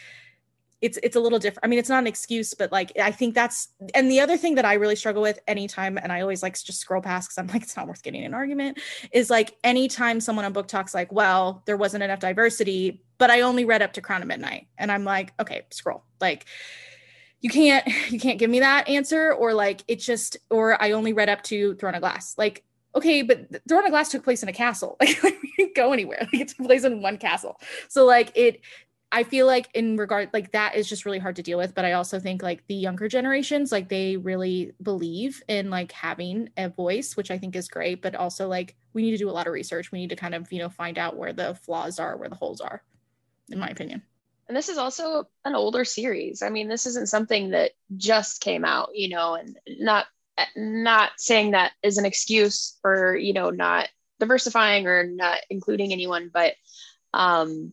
it's 0.82 0.98
it's 1.02 1.16
a 1.16 1.20
little 1.20 1.38
different. 1.38 1.60
I 1.64 1.68
mean, 1.68 1.78
it's 1.78 1.88
not 1.88 2.00
an 2.00 2.06
excuse, 2.06 2.52
but 2.54 2.70
like 2.70 2.92
I 3.00 3.10
think 3.10 3.34
that's 3.34 3.68
and 3.94 4.10
the 4.10 4.20
other 4.20 4.36
thing 4.36 4.56
that 4.56 4.64
I 4.64 4.74
really 4.74 4.96
struggle 4.96 5.22
with 5.22 5.38
anytime, 5.46 5.98
and 5.98 6.12
I 6.12 6.20
always 6.20 6.42
like 6.42 6.52
just 6.54 6.80
scroll 6.80 7.00
past 7.00 7.28
because 7.28 7.38
I'm 7.38 7.46
like, 7.46 7.62
it's 7.64 7.76
not 7.76 7.88
worth 7.88 8.02
getting 8.02 8.24
an 8.24 8.34
argument, 8.34 8.78
is 9.12 9.30
like 9.30 9.56
anytime 9.64 10.20
someone 10.20 10.44
on 10.44 10.52
BookTok's 10.52 10.94
like, 10.94 11.12
well, 11.12 11.62
there 11.66 11.76
wasn't 11.76 12.02
enough 12.02 12.20
diversity, 12.20 13.02
but 13.18 13.30
I 13.30 13.40
only 13.40 13.64
read 13.64 13.82
up 13.82 13.94
to 13.94 14.00
Crown 14.00 14.22
of 14.22 14.28
Midnight. 14.28 14.68
And 14.76 14.92
I'm 14.92 15.04
like, 15.04 15.32
okay, 15.40 15.66
scroll. 15.70 16.04
Like 16.20 16.46
you 17.40 17.50
can't 17.50 17.86
you 18.10 18.20
can't 18.20 18.38
give 18.38 18.50
me 18.50 18.60
that 18.60 18.88
answer, 18.88 19.32
or 19.32 19.54
like 19.54 19.82
it 19.88 19.96
just 20.00 20.36
or 20.50 20.80
I 20.82 20.92
only 20.92 21.12
read 21.12 21.28
up 21.28 21.42
to 21.44 21.74
Throne 21.76 21.94
of 21.94 22.00
Glass. 22.00 22.34
Like 22.36 22.64
okay, 22.96 23.20
but 23.22 23.50
th- 23.50 23.62
Throne 23.68 23.84
of 23.84 23.90
Glass 23.90 24.08
took 24.08 24.24
place 24.24 24.42
in 24.42 24.48
a 24.48 24.52
castle. 24.52 24.96
Like 25.22 25.42
we 25.42 25.52
didn't 25.56 25.76
go 25.76 25.92
anywhere. 25.92 26.26
Like 26.32 26.42
it 26.42 26.48
took 26.48 26.66
place 26.66 26.84
in 26.84 27.02
one 27.02 27.18
castle. 27.18 27.60
So 27.88 28.04
like 28.04 28.32
it 28.34 28.60
I 29.12 29.22
feel 29.22 29.46
like 29.46 29.68
in 29.72 29.96
regard 29.96 30.30
like 30.32 30.52
that 30.52 30.74
is 30.74 30.88
just 30.88 31.06
really 31.06 31.18
hard 31.18 31.36
to 31.36 31.42
deal 31.42 31.58
with. 31.58 31.74
But 31.74 31.84
I 31.84 31.92
also 31.92 32.18
think 32.18 32.42
like 32.42 32.66
the 32.66 32.74
younger 32.74 33.08
generations, 33.08 33.72
like 33.72 33.88
they 33.88 34.16
really 34.16 34.72
believe 34.82 35.42
in 35.48 35.70
like 35.70 35.92
having 35.92 36.50
a 36.56 36.68
voice, 36.68 37.16
which 37.16 37.30
I 37.30 37.38
think 37.38 37.54
is 37.56 37.68
great. 37.68 38.02
But 38.02 38.14
also 38.14 38.48
like 38.48 38.76
we 38.92 39.02
need 39.02 39.12
to 39.12 39.18
do 39.18 39.30
a 39.30 39.32
lot 39.32 39.46
of 39.46 39.52
research. 39.52 39.92
We 39.92 40.00
need 40.00 40.10
to 40.10 40.16
kind 40.16 40.34
of, 40.34 40.50
you 40.52 40.58
know, 40.58 40.68
find 40.68 40.98
out 40.98 41.16
where 41.16 41.32
the 41.32 41.54
flaws 41.54 41.98
are, 41.98 42.16
where 42.16 42.28
the 42.28 42.34
holes 42.34 42.60
are, 42.60 42.82
in 43.48 43.58
my 43.58 43.68
opinion. 43.68 44.02
And 44.48 44.56
this 44.56 44.68
is 44.68 44.78
also 44.78 45.28
an 45.44 45.54
older 45.54 45.84
series. 45.84 46.42
I 46.42 46.50
mean, 46.50 46.68
this 46.68 46.86
isn't 46.86 47.08
something 47.08 47.50
that 47.50 47.72
just 47.96 48.40
came 48.40 48.64
out, 48.64 48.90
you 48.94 49.08
know, 49.08 49.34
and 49.34 49.58
not 49.66 50.06
not 50.54 51.12
saying 51.16 51.52
that 51.52 51.72
is 51.82 51.96
an 51.96 52.04
excuse 52.04 52.76
for, 52.82 53.16
you 53.16 53.32
know, 53.32 53.50
not 53.50 53.88
diversifying 54.20 54.86
or 54.86 55.04
not 55.04 55.38
including 55.48 55.92
anyone, 55.92 56.30
but 56.32 56.54
um 57.14 57.72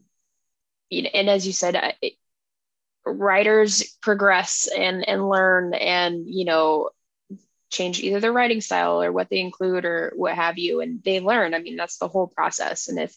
you 0.94 1.02
know, 1.04 1.10
and 1.14 1.30
as 1.30 1.46
you 1.46 1.54
said, 1.54 1.76
I- 1.76 2.12
writers 3.06 3.98
progress 4.02 4.70
and 4.78 5.08
and 5.08 5.28
learn 5.28 5.74
and, 5.74 6.26
you 6.28 6.46
know, 6.46 6.90
change 7.70 8.00
either 8.00 8.20
their 8.20 8.32
writing 8.32 8.62
style 8.62 9.02
or 9.02 9.12
what 9.12 9.30
they 9.30 9.40
include 9.40 9.84
or 9.84 10.14
what 10.16 10.36
have 10.36 10.58
you 10.58 10.80
and 10.80 11.04
they 11.04 11.20
learn. 11.20 11.54
I 11.54 11.60
mean, 11.60 11.76
that's 11.76 11.98
the 11.98 12.08
whole 12.08 12.28
process. 12.28 12.88
And 12.88 13.00
if 13.00 13.16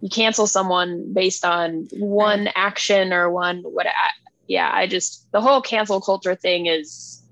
you 0.00 0.08
cancel 0.08 0.46
someone 0.46 1.12
based 1.12 1.44
on 1.44 1.88
one 1.92 2.48
action 2.54 3.12
or 3.12 3.30
one 3.30 3.62
what 3.62 3.86
I, 3.86 3.90
yeah 4.46 4.70
i 4.72 4.86
just 4.86 5.30
the 5.32 5.40
whole 5.40 5.60
cancel 5.60 6.00
culture 6.00 6.34
thing 6.34 6.66
is 6.66 7.22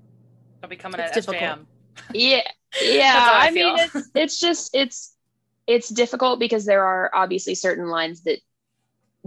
I'll 0.63 0.69
be 0.69 0.75
coming 0.75 0.99
at 0.99 1.13
difficult. 1.13 1.59
Yeah 2.13 2.41
yeah 2.81 3.29
I 3.31 3.47
i, 3.47 3.51
mean 3.51 3.77
it's, 3.77 4.09
it's 4.15 4.39
just 4.39 4.75
it's 4.75 5.15
it's 5.65 5.89
difficult 5.89 6.39
because 6.39 6.65
there 6.65 6.83
are 6.83 7.09
obviously 7.13 7.55
certain 7.55 7.87
lines 7.87 8.21
that 8.23 8.39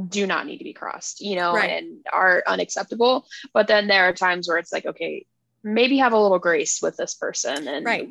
do 0.09 0.27
not 0.27 0.47
need 0.47 0.59
to 0.59 0.65
be 0.65 0.73
crossed 0.73 1.21
you 1.21 1.37
know 1.37 1.53
Right. 1.55 1.71
and 1.71 2.05
are 2.13 2.43
unacceptable. 2.47 3.27
But 3.53 3.67
then 3.69 3.87
there 3.87 4.09
are 4.09 4.13
times 4.13 4.49
where 4.49 4.59
it's 4.59 4.73
like 4.73 4.87
okay 4.87 5.27
maybe 5.63 5.99
have 5.99 6.13
a 6.13 6.19
little 6.19 6.39
grace 6.39 6.81
with 6.81 6.97
this 6.97 7.15
person. 7.15 7.69
And 7.69 7.85
Right. 7.85 8.09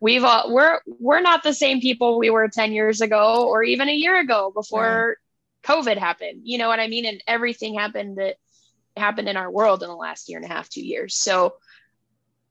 we've 0.00 0.24
all 0.24 0.52
we're 0.52 0.80
we're 0.86 1.20
not 1.20 1.42
the 1.42 1.52
same 1.52 1.80
people 1.80 2.18
we 2.18 2.30
were 2.30 2.48
10 2.48 2.72
years 2.72 3.00
ago 3.00 3.46
or 3.46 3.62
even 3.62 3.88
a 3.88 3.94
year 3.94 4.18
ago 4.18 4.50
before 4.54 5.16
covid 5.64 5.98
happened. 5.98 6.42
You 6.44 6.58
know 6.58 6.68
what 6.68 6.80
i 6.80 6.86
mean? 6.86 7.04
And 7.04 7.22
everything 7.26 7.74
happened 7.74 8.16
that 8.18 8.36
happened 8.96 9.28
in 9.28 9.36
our 9.36 9.50
world 9.50 9.82
in 9.82 9.88
the 9.88 9.94
last 9.94 10.28
year 10.28 10.38
and 10.38 10.44
a 10.44 10.52
half 10.52 10.68
two 10.68 10.84
years. 10.84 11.14
So 11.14 11.54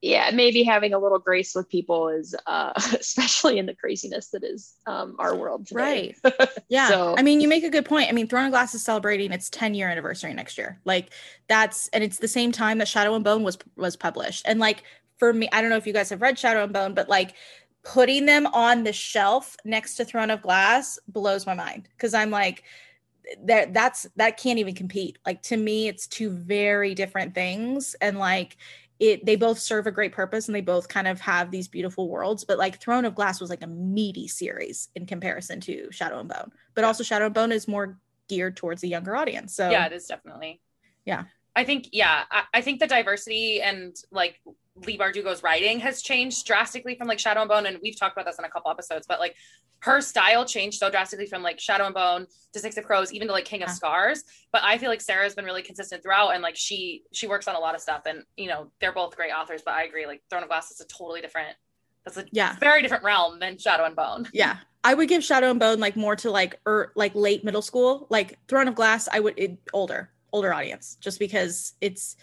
yeah 0.00 0.30
maybe 0.32 0.62
having 0.62 0.92
a 0.92 0.98
little 0.98 1.18
grace 1.18 1.54
with 1.54 1.68
people 1.68 2.08
is 2.08 2.34
uh 2.46 2.72
especially 2.98 3.58
in 3.58 3.66
the 3.66 3.74
craziness 3.74 4.30
that 4.30 4.44
is 4.44 4.74
um 4.86 5.16
our 5.18 5.34
world 5.36 5.66
today. 5.66 6.14
Right. 6.24 6.50
Yeah. 6.68 6.88
So- 6.88 7.14
I 7.16 7.22
mean, 7.22 7.40
you 7.40 7.48
make 7.48 7.64
a 7.64 7.70
good 7.70 7.86
point. 7.86 8.08
I 8.08 8.12
mean, 8.12 8.28
Throne 8.28 8.44
of 8.46 8.50
Glass 8.52 8.74
is 8.74 8.84
celebrating 8.84 9.32
its 9.32 9.48
10 9.50 9.74
year 9.74 9.88
anniversary 9.88 10.34
next 10.34 10.58
year. 10.58 10.78
Like 10.84 11.10
that's 11.48 11.88
and 11.88 12.04
it's 12.04 12.18
the 12.18 12.28
same 12.28 12.52
time 12.52 12.78
that 12.78 12.88
Shadow 12.88 13.14
and 13.14 13.24
Bone 13.24 13.42
was 13.42 13.56
was 13.76 13.96
published. 13.96 14.44
And 14.46 14.60
like 14.60 14.82
for 15.18 15.32
me, 15.32 15.48
I 15.52 15.60
don't 15.60 15.70
know 15.70 15.76
if 15.76 15.86
you 15.86 15.92
guys 15.92 16.10
have 16.10 16.22
read 16.22 16.38
Shadow 16.38 16.62
and 16.64 16.72
Bone, 16.72 16.94
but 16.94 17.08
like 17.08 17.34
putting 17.84 18.26
them 18.26 18.46
on 18.48 18.84
the 18.84 18.92
shelf 18.92 19.56
next 19.64 19.94
to 19.96 20.04
Throne 20.04 20.30
of 20.30 20.42
Glass 20.42 20.98
blows 21.08 21.46
my 21.46 21.54
mind 21.54 21.88
because 21.96 22.12
I'm 22.12 22.30
like 22.30 22.62
that 23.44 23.74
that's 23.74 24.06
that 24.16 24.36
can't 24.36 24.58
even 24.58 24.74
compete. 24.74 25.18
Like 25.26 25.42
to 25.42 25.56
me, 25.56 25.88
it's 25.88 26.06
two 26.06 26.30
very 26.30 26.94
different 26.94 27.34
things. 27.34 27.96
And 28.00 28.18
like 28.18 28.56
it 29.00 29.24
they 29.24 29.36
both 29.36 29.58
serve 29.58 29.86
a 29.86 29.92
great 29.92 30.12
purpose 30.12 30.48
and 30.48 30.54
they 30.54 30.60
both 30.60 30.88
kind 30.88 31.06
of 31.06 31.20
have 31.20 31.50
these 31.50 31.68
beautiful 31.68 32.08
worlds 32.08 32.44
but 32.44 32.58
like 32.58 32.80
throne 32.80 33.04
of 33.04 33.14
glass 33.14 33.40
was 33.40 33.50
like 33.50 33.62
a 33.62 33.66
meaty 33.66 34.26
series 34.28 34.88
in 34.94 35.06
comparison 35.06 35.60
to 35.60 35.90
shadow 35.90 36.18
and 36.18 36.28
bone 36.28 36.50
but 36.74 36.84
also 36.84 37.04
shadow 37.04 37.26
and 37.26 37.34
bone 37.34 37.52
is 37.52 37.68
more 37.68 37.98
geared 38.28 38.56
towards 38.56 38.82
a 38.82 38.88
younger 38.88 39.16
audience 39.16 39.54
so 39.54 39.70
yeah 39.70 39.86
it 39.86 39.92
is 39.92 40.06
definitely 40.06 40.60
Yeah. 41.04 41.24
i 41.54 41.64
think 41.64 41.88
yeah 41.92 42.24
I, 42.30 42.42
I 42.54 42.60
think 42.60 42.80
the 42.80 42.86
diversity 42.86 43.62
and 43.62 43.96
like 44.10 44.40
Leigh 44.86 44.98
Bardugo's 44.98 45.42
writing 45.42 45.80
has 45.80 46.02
changed 46.02 46.46
drastically 46.46 46.94
from 46.94 47.08
like 47.08 47.18
shadow 47.18 47.40
and 47.40 47.48
bone 47.48 47.66
and 47.66 47.78
we've 47.82 47.98
talked 47.98 48.16
about 48.16 48.26
this 48.26 48.38
in 48.38 48.44
a 48.44 48.48
couple 48.48 48.70
episodes 48.70 49.06
but 49.06 49.18
like 49.20 49.34
her 49.80 50.00
style 50.00 50.44
changed 50.44 50.78
so 50.78 50.90
drastically 50.90 51.26
from 51.26 51.42
like 51.42 51.60
shadow 51.60 51.84
and 51.84 51.94
bone 51.94 52.26
to 52.52 52.58
six 52.58 52.76
of 52.76 52.84
crows 52.84 53.12
even 53.12 53.28
to 53.28 53.32
like 53.32 53.44
king 53.44 53.62
of 53.62 53.70
scars. 53.70 54.24
But 54.52 54.62
i 54.64 54.78
feel 54.78 54.88
like 54.88 55.00
sarah's 55.00 55.34
been 55.34 55.44
really 55.44 55.62
consistent 55.62 56.02
throughout 56.02 56.30
and 56.30 56.42
like 56.42 56.56
she 56.56 57.02
she 57.12 57.26
works 57.26 57.48
on 57.48 57.54
a 57.54 57.60
lot 57.60 57.74
of 57.74 57.80
stuff 57.80 58.02
and 58.06 58.24
you 58.36 58.48
know 58.48 58.70
they're 58.80 58.92
both 58.92 59.16
great 59.16 59.32
authors 59.32 59.62
but 59.64 59.74
i 59.74 59.84
agree 59.84 60.06
like 60.06 60.22
throne 60.30 60.42
of 60.42 60.48
glass 60.48 60.70
is 60.70 60.80
a 60.80 60.86
totally 60.86 61.20
different 61.20 61.56
that's 62.04 62.16
a 62.16 62.24
yeah. 62.32 62.56
very 62.58 62.82
different 62.82 63.04
realm 63.04 63.38
than 63.38 63.58
shadow 63.58 63.84
and 63.84 63.94
bone. 63.94 64.28
Yeah. 64.32 64.56
I 64.84 64.94
would 64.94 65.08
give 65.08 65.22
shadow 65.22 65.50
and 65.50 65.60
bone 65.60 65.80
like 65.80 65.96
more 65.96 66.16
to 66.16 66.30
like 66.30 66.58
or 66.64 66.92
like 66.94 67.14
late 67.14 67.44
middle 67.44 67.60
school. 67.60 68.06
Like 68.08 68.38
throne 68.48 68.68
of 68.68 68.74
glass 68.74 69.08
i 69.12 69.20
would 69.20 69.34
it, 69.36 69.58
older 69.72 70.10
older 70.32 70.52
audience 70.52 70.96
just 71.00 71.18
because 71.18 71.74
it's 71.80 72.16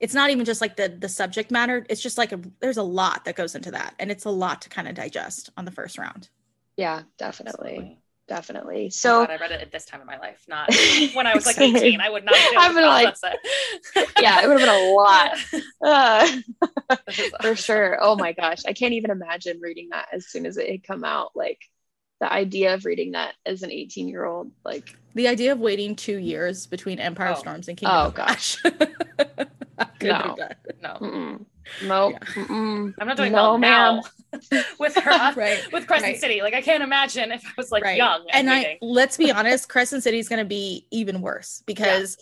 it's 0.00 0.14
not 0.14 0.30
even 0.30 0.44
just 0.44 0.60
like 0.60 0.76
the 0.76 0.88
the 0.88 1.08
subject 1.08 1.50
matter. 1.50 1.84
It's 1.88 2.00
just 2.00 2.18
like 2.18 2.32
a, 2.32 2.40
there's 2.60 2.78
a 2.78 2.82
lot 2.82 3.24
that 3.26 3.36
goes 3.36 3.54
into 3.54 3.70
that 3.72 3.94
and 3.98 4.10
it's 4.10 4.24
a 4.24 4.30
lot 4.30 4.62
to 4.62 4.68
kind 4.68 4.88
of 4.88 4.94
digest 4.94 5.50
on 5.56 5.64
the 5.64 5.70
first 5.70 5.98
round. 5.98 6.28
Yeah 6.76 7.02
definitely. 7.18 7.70
Absolutely. 7.70 7.98
definitely. 8.28 8.90
So 8.90 9.26
so 9.26 9.30
i 9.32 9.36
read 9.36 9.50
it 9.52 9.60
at 9.60 9.70
this 9.72 9.84
time 9.84 10.00
in 10.00 10.06
my 10.06 10.18
life 10.18 10.44
not 10.48 10.68
when 11.14 11.26
i 11.26 11.34
was 11.34 11.44
like 11.46 11.56
Same. 11.56 11.76
18 11.76 12.00
i 12.00 12.08
would 12.08 12.24
not 12.24 12.34
be 12.34 12.40
able 12.40 12.58
I've 12.62 12.74
been 12.74 12.84
like- 12.84 13.14
yeah 14.20 14.42
it 14.42 14.48
would 14.48 14.60
have 14.60 14.68
been 14.68 14.82
a 14.82 14.94
lot. 14.94 15.30
Uh, 15.84 16.96
for 17.42 17.54
sure. 17.56 17.98
Oh 18.00 18.16
my 18.16 18.32
gosh, 18.32 18.62
I 18.66 18.72
can't 18.72 18.94
even 18.94 19.10
imagine 19.10 19.60
reading 19.60 19.88
that 19.90 20.06
as 20.12 20.26
soon 20.28 20.46
as 20.46 20.56
it 20.56 20.70
had 20.70 20.82
come 20.84 21.04
out. 21.04 21.32
Like 21.34 21.58
the 22.20 22.30
idea 22.32 22.74
of 22.74 22.84
reading 22.84 23.12
that 23.12 23.34
as 23.46 23.62
an 23.62 23.70
18 23.70 24.08
year 24.08 24.24
old, 24.24 24.52
like 24.64 24.94
The 25.14 25.26
idea 25.28 25.52
of 25.52 25.58
waiting 25.58 25.96
two 25.96 26.16
years 26.18 26.66
between 26.66 26.98
Empire 27.00 27.28
of 27.28 27.38
Oh. 27.38 27.40
Storms 27.40 27.68
and 27.68 27.76
Kingdom 27.78 27.96
Oh, 27.98 28.06
of 28.08 29.48
Ash. 30.04 30.36
No. 30.36 30.36
No, 30.82 30.96
mm-mm. 31.00 31.44
nope. 31.84 32.12
Yeah. 32.12 32.18
mm-mm. 32.44 32.94
I'm 32.98 33.06
not 33.06 33.16
doing 33.16 33.32
No, 33.32 33.42
well 33.42 33.58
ma'am. 33.58 34.00
now 34.32 34.60
with 34.78 34.94
her 34.96 35.10
right. 35.36 35.60
with 35.72 35.86
Crescent 35.86 36.12
Right. 36.12 36.20
City. 36.20 36.40
Like 36.42 36.54
I 36.54 36.62
can't 36.62 36.82
imagine 36.82 37.32
if 37.32 37.44
I 37.44 37.50
was 37.56 37.70
like 37.72 37.84
right. 37.84 37.96
young 37.96 38.24
And, 38.32 38.48
and, 38.48 38.66
I 38.66 38.78
let's 38.80 39.16
be 39.16 39.30
honest, 39.32 39.68
Crescent 39.68 40.02
City 40.02 40.18
is 40.18 40.28
going 40.28 40.38
to 40.38 40.44
be 40.44 40.86
even 40.90 41.20
worse 41.20 41.62
because 41.66 42.16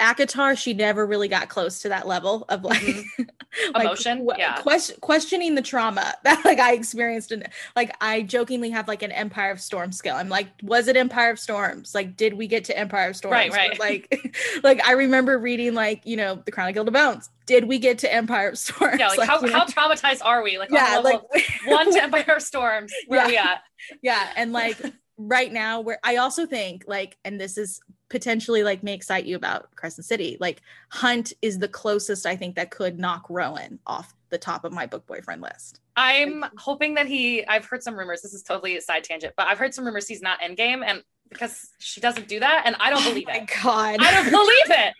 ACOTAR, 0.00 0.56
she 0.56 0.74
never 0.74 1.06
really 1.06 1.28
got 1.28 1.48
close 1.48 1.82
to 1.82 1.88
that 1.88 2.06
level 2.06 2.44
of 2.48 2.64
like, 2.64 2.78
mm-hmm. 2.80 3.22
like, 3.74 3.84
Emotion? 3.84 4.28
Yeah. 4.38 4.56
ques- 4.62 4.92
questioning 5.00 5.54
the 5.54 5.62
trauma 5.62 6.14
that 6.24 6.44
like 6.44 6.58
I 6.58 6.72
experienced 6.74 7.32
and 7.32 7.48
like 7.74 7.96
I 8.00 8.22
jokingly 8.22 8.70
have 8.70 8.88
like 8.88 9.02
an 9.02 9.12
Empire 9.12 9.50
of 9.50 9.60
Storms 9.60 9.96
scale. 9.96 10.16
I'm 10.16 10.28
like, 10.28 10.48
was 10.62 10.88
it 10.88 10.96
Empire 10.96 11.30
of 11.30 11.38
Storms? 11.38 11.94
Like, 11.94 12.16
did 12.16 12.34
we 12.34 12.46
get 12.46 12.64
to 12.64 12.78
Empire 12.78 13.10
of 13.10 13.16
Storms? 13.16 13.32
Right, 13.32 13.50
But, 13.50 13.58
right. 13.58 13.78
like, 13.80 14.36
like 14.62 14.86
I 14.86 14.92
remember 14.92 15.38
reading 15.38 15.74
like 15.74 16.02
you 16.04 16.16
know 16.16 16.42
the 16.44 16.52
Chronicle 16.52 16.86
of 16.86 16.92
Bones. 16.92 17.30
Did 17.46 17.64
we 17.64 17.78
get 17.78 17.98
to 18.00 18.12
Empire 18.12 18.50
of 18.50 18.58
Storms? 18.58 18.98
yeah, 18.98 19.08
like, 19.08 19.28
how, 19.28 19.40
you 19.40 19.46
know? 19.46 19.58
how 19.60 19.64
traumatized 19.66 20.20
are 20.24 20.42
we? 20.42 20.58
Like 20.58 20.70
yeah, 20.70 21.00
like 21.02 21.22
one 21.66 21.92
to 21.92 22.02
Empire 22.02 22.36
of 22.36 22.42
Storms. 22.42 22.92
Where 23.06 23.22
Yeah. 23.22 23.26
we 23.26 23.36
at? 23.36 23.62
yeah 24.02 24.28
and 24.36 24.52
like 24.52 24.76
right 25.16 25.52
now 25.52 25.80
where 25.80 26.00
i 26.02 26.16
also 26.16 26.46
think 26.46 26.84
like 26.88 27.16
and 27.24 27.40
this 27.40 27.56
is 27.56 27.80
potentially 28.08 28.62
like 28.62 28.82
may 28.82 28.94
excite 28.94 29.26
you 29.26 29.36
about 29.36 29.74
crescent 29.76 30.06
city 30.06 30.36
like 30.40 30.62
hunt 30.90 31.32
is 31.42 31.58
the 31.58 31.68
closest 31.68 32.26
i 32.26 32.34
think 32.36 32.56
that 32.56 32.70
could 32.70 32.98
knock 32.98 33.26
rowan 33.28 33.78
off 33.86 34.14
the 34.30 34.38
top 34.38 34.64
of 34.64 34.72
my 34.72 34.86
book 34.86 35.06
boyfriend 35.06 35.42
list 35.42 35.80
I'm 35.98 36.44
hoping 36.56 36.94
that 36.94 37.06
he. 37.06 37.44
I've 37.44 37.64
heard 37.64 37.82
some 37.82 37.98
rumors. 37.98 38.22
This 38.22 38.32
is 38.32 38.44
totally 38.44 38.76
a 38.76 38.80
side 38.80 39.02
tangent, 39.02 39.34
but 39.36 39.48
I've 39.48 39.58
heard 39.58 39.74
some 39.74 39.84
rumors 39.84 40.06
he's 40.06 40.22
not 40.22 40.40
Endgame, 40.40 40.84
and 40.86 41.02
because 41.28 41.70
she 41.80 42.00
doesn't 42.00 42.28
do 42.28 42.38
that, 42.38 42.62
and 42.66 42.76
I 42.78 42.90
don't 42.90 43.04
oh 43.04 43.08
believe 43.08 43.26
oh 43.28 43.32
my 43.32 43.38
it. 43.38 43.50
god 43.62 43.96
I 44.00 44.12
don't 44.14 44.30
believe 44.30 44.78
it. 44.78 44.94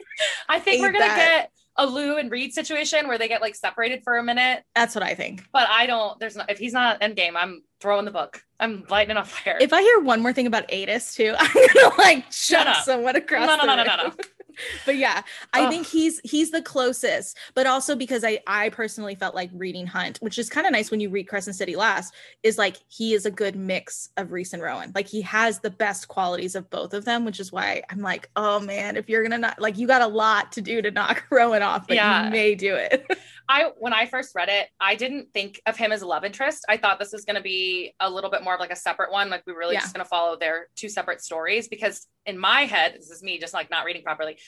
I 0.49 0.59
think 0.59 0.79
Hate 0.79 0.83
we're 0.83 0.93
gonna 0.93 1.05
that. 1.07 1.17
get 1.17 1.53
a 1.79 1.87
Lou 1.87 2.17
and 2.19 2.31
Reed 2.31 2.53
situation 2.53 3.09
where 3.09 3.17
they 3.19 3.29
get 3.29 3.41
like 3.41 3.55
separated 3.55 4.03
for 4.05 4.19
a 4.19 4.23
minute, 4.23 4.65
that's 4.75 4.95
what 4.95 5.05
i 5.05 5.15
think 5.15 5.45
but 5.53 5.69
I 5.71 5.87
don't. 5.87 6.19
There's 6.21 6.37
not. 6.37 6.51
If 6.51 6.59
he's 6.59 6.73
not 6.73 7.01
Endgame, 7.01 7.33
I'm 7.37 7.63
throwing 7.81 8.05
the 8.05 8.11
book. 8.11 8.43
I'm 8.61 8.85
lighting 8.91 9.13
it 9.13 9.17
on 9.17 9.25
fire. 9.25 9.57
if 9.61 9.73
i 9.73 9.81
hear 9.81 10.01
one 10.01 10.21
more 10.21 10.33
thing 10.33 10.47
about 10.47 10.69
Aidas 10.69 11.15
too 11.15 11.35
i'm 11.39 11.67
gonna 11.75 11.95
like 11.97 12.25
shut 12.33 12.67
no. 12.67 12.73
someone 12.83 13.15
across 13.15 13.47
no, 13.47 13.57
no, 13.57 13.65
no, 13.65 13.77
no, 13.77 13.85
no, 13.85 13.97
no. 14.09 14.13
but 14.87 14.97
yeah 14.97 15.23
i 15.53 15.63
Ugh. 15.65 15.71
think 15.71 15.87
he's 15.87 16.21
he's 16.25 16.51
the 16.51 16.63
closest 16.63 17.37
but 17.55 17.67
also 17.67 17.95
because 17.97 18.25
i 18.25 18.39
i 18.47 18.69
personally 18.71 19.15
felt 19.15 19.35
like 19.35 19.51
reading 19.53 19.87
hunt 19.87 20.19
which 20.19 20.39
is 20.39 20.49
kind 20.49 20.67
of 20.67 20.73
nice 20.73 20.91
when 20.91 21.01
you 21.01 21.11
read 21.11 21.29
crescent 21.29 21.57
city 21.57 21.77
last 21.77 22.15
is 22.43 22.59
like 22.59 22.77
he 22.89 23.15
is 23.15 23.27
a 23.27 23.31
good 23.31 23.57
mix 23.57 24.11
of 24.17 24.33
Rhys 24.33 24.53
and 24.53 24.63
rowan 24.63 24.93
like 24.95 25.09
he 25.09 25.21
has 25.23 25.61
the 25.61 25.71
best 25.71 26.09
qualities 26.09 26.55
of 26.55 26.69
both 26.71 26.95
of 26.95 27.05
them 27.05 27.25
which 27.25 27.41
is 27.41 27.53
why 27.53 27.83
i'm 27.91 28.01
like 28.01 28.29
oh 28.37 28.61
man 28.61 28.97
if 28.97 29.09
you're 29.09 29.23
gonna 29.23 29.39
not 29.39 29.61
like 29.61 29.79
you 29.79 29.87
got 29.87 30.03
a 30.03 30.07
lot 30.07 30.53
to 30.53 30.61
do 30.61 30.83
to 30.83 30.91
knock 30.91 31.25
rowan 31.31 31.63
off 31.63 31.87
but 31.87 31.97
Yeah. 31.97 32.27
you 32.27 32.31
may 32.31 32.55
do 32.55 32.75
it 32.75 33.07
I 33.49 33.71
when 33.79 33.93
I 33.93 34.07
first 34.07 34.35
read 34.35 34.49
it, 34.49 34.69
I 34.81 34.95
didn't 34.95 35.33
think 35.33 35.61
of 35.67 35.77
him 35.77 35.91
as 35.93 36.03
a 36.03 36.07
love 36.07 36.25
interest. 36.25 36.65
I 36.69 36.77
thought 36.77 36.99
this 36.99 37.13
was 37.13 37.25
going 37.25 37.37
to 37.37 37.43
be 37.43 37.95
a 38.01 38.11
little 38.11 38.31
bit 38.31 38.43
more 38.45 38.55
of 38.55 38.61
like 38.61 38.71
a 38.73 38.77
separate 38.77 39.11
one. 39.11 39.31
Like 39.31 39.43
we 39.47 39.53
were 39.53 39.59
really 39.59 39.75
Yeah. 39.75 39.81
just 39.81 39.95
going 39.95 40.05
to 40.05 40.09
follow 40.09 40.37
their 40.37 40.69
two 40.77 40.89
separate 40.89 41.23
stories 41.23 41.67
because 41.69 42.07
in 42.27 42.39
my 42.39 42.63
head, 42.63 42.95
this 42.97 43.11
is 43.11 43.23
me 43.23 43.39
just 43.39 43.55
like 43.55 43.71
not 43.71 43.85
reading 43.87 44.03
properly. 44.03 44.39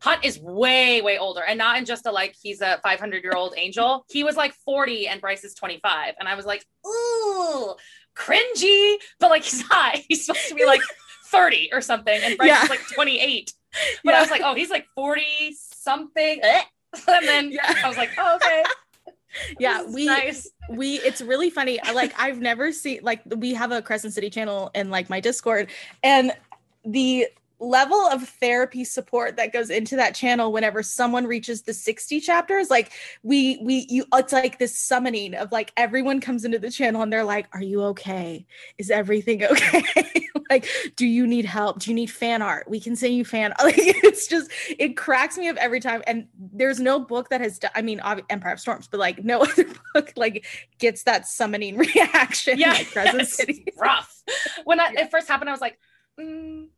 Hunt 0.00 0.24
is 0.24 0.38
way 0.38 1.00
way 1.02 1.18
older 1.18 1.42
and 1.42 1.56
not 1.58 1.78
in 1.78 1.84
just 1.84 2.04
a 2.06 2.12
like 2.12 2.34
he's 2.40 2.60
a 2.60 2.78
500 2.82 3.22
year 3.24 3.32
old 3.34 3.54
angel. 3.58 4.04
He 4.10 4.22
was 4.22 4.36
like 4.36 4.52
40 4.64 5.08
and 5.08 5.20
Bryce 5.20 5.44
is 5.44 5.54
25 5.54 6.14
and 6.20 6.28
I 6.28 6.34
was 6.34 6.44
like, 6.46 6.64
"Ooh, 6.86 7.74
cringy." 8.14 8.96
But 9.18 9.30
like 9.30 9.44
he's 9.44 9.68
not. 9.68 9.96
He's 10.08 10.26
supposed 10.26 10.48
to 10.48 10.54
be 10.54 10.64
like 10.66 10.80
30 11.26 11.70
or 11.72 11.80
something 11.80 12.20
and 12.22 12.36
Bryce 12.36 12.48
Yeah. 12.48 12.64
is 12.64 12.70
like 12.70 12.86
28. 12.94 13.52
But 14.04 14.14
I 14.14 14.20
was 14.20 14.30
like, 14.30 14.42
"Oh, 14.44 14.54
he's 14.54 14.70
like 14.70 14.86
40 14.94 15.56
something." 15.58 16.40
And 17.08 17.26
then 17.26 17.50
Yeah. 17.50 17.74
I 17.84 17.88
was 17.88 17.96
like, 17.96 18.10
"Oh, 18.18 18.36
okay." 18.36 18.62
yeah 19.58 19.82
we 19.82 20.06
nice. 20.06 20.48
we 20.70 20.94
it's 21.00 21.20
really 21.20 21.50
funny 21.50 21.80
like 21.92 22.14
i've 22.20 22.38
never 22.38 22.70
seen 22.70 23.00
like 23.02 23.20
we 23.36 23.52
have 23.52 23.72
a 23.72 23.82
crescent 23.82 24.12
city 24.12 24.30
channel 24.30 24.70
in 24.76 24.90
like 24.90 25.10
my 25.10 25.18
discord 25.18 25.68
and 26.04 26.30
the 26.84 27.26
level 27.58 27.96
of 27.96 28.28
therapy 28.28 28.84
support 28.84 29.36
that 29.36 29.52
goes 29.52 29.70
into 29.70 29.96
that 29.96 30.14
channel 30.14 30.52
whenever 30.52 30.82
someone 30.82 31.26
reaches 31.26 31.62
the 31.62 31.72
60 31.72 32.20
chapters 32.20 32.68
like 32.70 32.92
we 33.22 33.58
we 33.62 33.86
you 33.88 34.04
it's 34.14 34.32
like 34.32 34.58
this 34.58 34.78
summoning 34.78 35.34
of 35.34 35.52
like 35.52 35.72
everyone 35.76 36.20
comes 36.20 36.44
into 36.44 36.58
the 36.58 36.70
channel 36.70 37.02
and 37.02 37.12
they're 37.12 37.24
like 37.24 37.46
are 37.52 37.62
you 37.62 37.82
okay? 37.82 38.46
Is 38.78 38.90
everything 38.90 39.44
okay? 39.50 39.82
Like 40.50 40.66
do 40.96 41.06
you 41.06 41.26
need 41.26 41.44
help? 41.44 41.78
Do 41.80 41.90
you 41.90 41.94
need 41.94 42.10
fan 42.10 42.42
art? 42.42 42.68
We 42.68 42.80
can 42.80 42.96
send 42.96 43.14
you 43.14 43.24
fan 43.24 43.54
like 43.62 43.74
it's 43.78 44.26
just 44.26 44.50
it 44.78 44.96
cracks 44.96 45.38
me 45.38 45.48
up 45.48 45.56
every 45.56 45.80
time. 45.80 46.02
And 46.06 46.26
there's 46.36 46.80
no 46.80 47.00
book 47.00 47.28
that 47.30 47.40
has 47.40 47.58
i 47.74 47.82
mean 47.82 48.00
empire 48.30 48.52
of 48.52 48.60
storms 48.60 48.88
but 48.88 49.00
like 49.00 49.24
no 49.24 49.40
other 49.42 49.66
book 49.94 50.12
like 50.16 50.44
gets 50.78 51.04
that 51.04 51.26
summoning 51.26 51.76
reaction 51.76 52.58
Yeah, 52.58 52.72
like 52.72 53.14
it's 53.14 53.40
rough. 53.78 54.22
When 54.64 54.80
I, 54.80 54.90
Yeah. 54.92 55.02
it 55.02 55.10
first 55.10 55.28
happened, 55.28 55.50
I 55.50 55.52
was 55.52 55.60
like, 55.60 55.78
mm, 56.18 56.68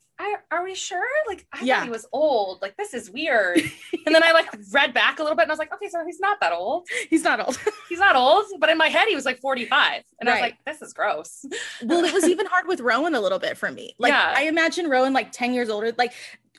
"Are 0.51 0.65
we 0.65 0.75
sure?" 0.75 1.05
Like, 1.29 1.47
I 1.53 1.65
Yeah. 1.65 1.77
thought 1.79 1.85
he 1.85 1.91
was 1.91 2.07
old. 2.13 2.63
Like, 2.63 2.77
this 2.77 2.95
is 2.95 3.11
weird. 3.11 3.59
and 4.07 4.15
then 4.15 4.23
I 4.23 4.33
like 4.33 4.49
read 4.73 4.95
back 4.95 5.19
a 5.19 5.23
little 5.23 5.37
bit, 5.37 5.43
and 5.43 5.51
I 5.51 5.55
was 5.55 5.59
like, 5.59 5.73
"Okay, 5.75 5.89
so 5.89 6.05
he's 6.07 6.21
not 6.21 6.39
that 6.41 6.53
old. 6.53 6.87
he's 7.11 7.23
not 7.25 7.41
old 7.41 7.59
He's 7.89 7.99
not 7.99 8.17
old." 8.17 8.47
But 8.59 8.71
in 8.71 8.79
my 8.79 8.89
head, 8.89 9.07
he 9.09 9.15
was 9.15 9.25
like 9.25 9.41
forty-five, 9.41 10.03
and 10.21 10.29
I 10.29 10.33
was 10.33 10.41
like, 10.41 10.57
"This 10.67 10.83
is 10.83 10.93
gross." 10.93 11.45
well 11.85 12.05
it 12.05 12.13
was 12.15 12.27
even 12.29 12.47
hard 12.47 12.67
with 12.67 12.81
rowan 12.81 13.15
a 13.15 13.21
little 13.21 13.39
bit 13.39 13.57
for 13.57 13.71
me 13.71 13.95
like 13.99 14.13
Yeah. 14.13 14.33
i 14.37 14.43
imagine 14.45 14.89
rowan 14.89 15.13
like 15.13 15.31
10 15.33 15.53
years 15.53 15.69
older 15.69 15.93
like 15.99 16.13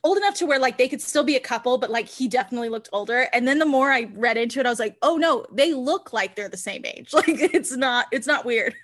old 0.03 0.17
enough 0.17 0.35
to 0.35 0.45
where 0.45 0.59
like 0.59 0.77
they 0.77 0.87
could 0.87 1.01
still 1.01 1.23
be 1.23 1.35
a 1.35 1.39
couple 1.39 1.77
but 1.77 1.89
like 1.89 2.07
he 2.07 2.27
definitely 2.27 2.69
looked 2.69 2.89
older 2.93 3.27
and 3.33 3.47
then 3.47 3.57
the 3.59 3.65
more 3.65 3.91
i 3.91 4.07
read 4.13 4.37
into 4.37 4.59
it 4.59 4.65
i 4.65 4.69
was 4.69 4.79
like 4.79 4.95
oh 5.01 5.17
no 5.17 5.45
they 5.51 5.73
look 5.73 6.13
like 6.13 6.35
they're 6.35 6.49
the 6.49 6.57
same 6.57 6.85
age 6.85 7.13
like 7.13 7.27
it's 7.27 7.75
not 7.75 8.05
it's 8.11 8.27
not 8.27 8.45
weird 8.45 8.75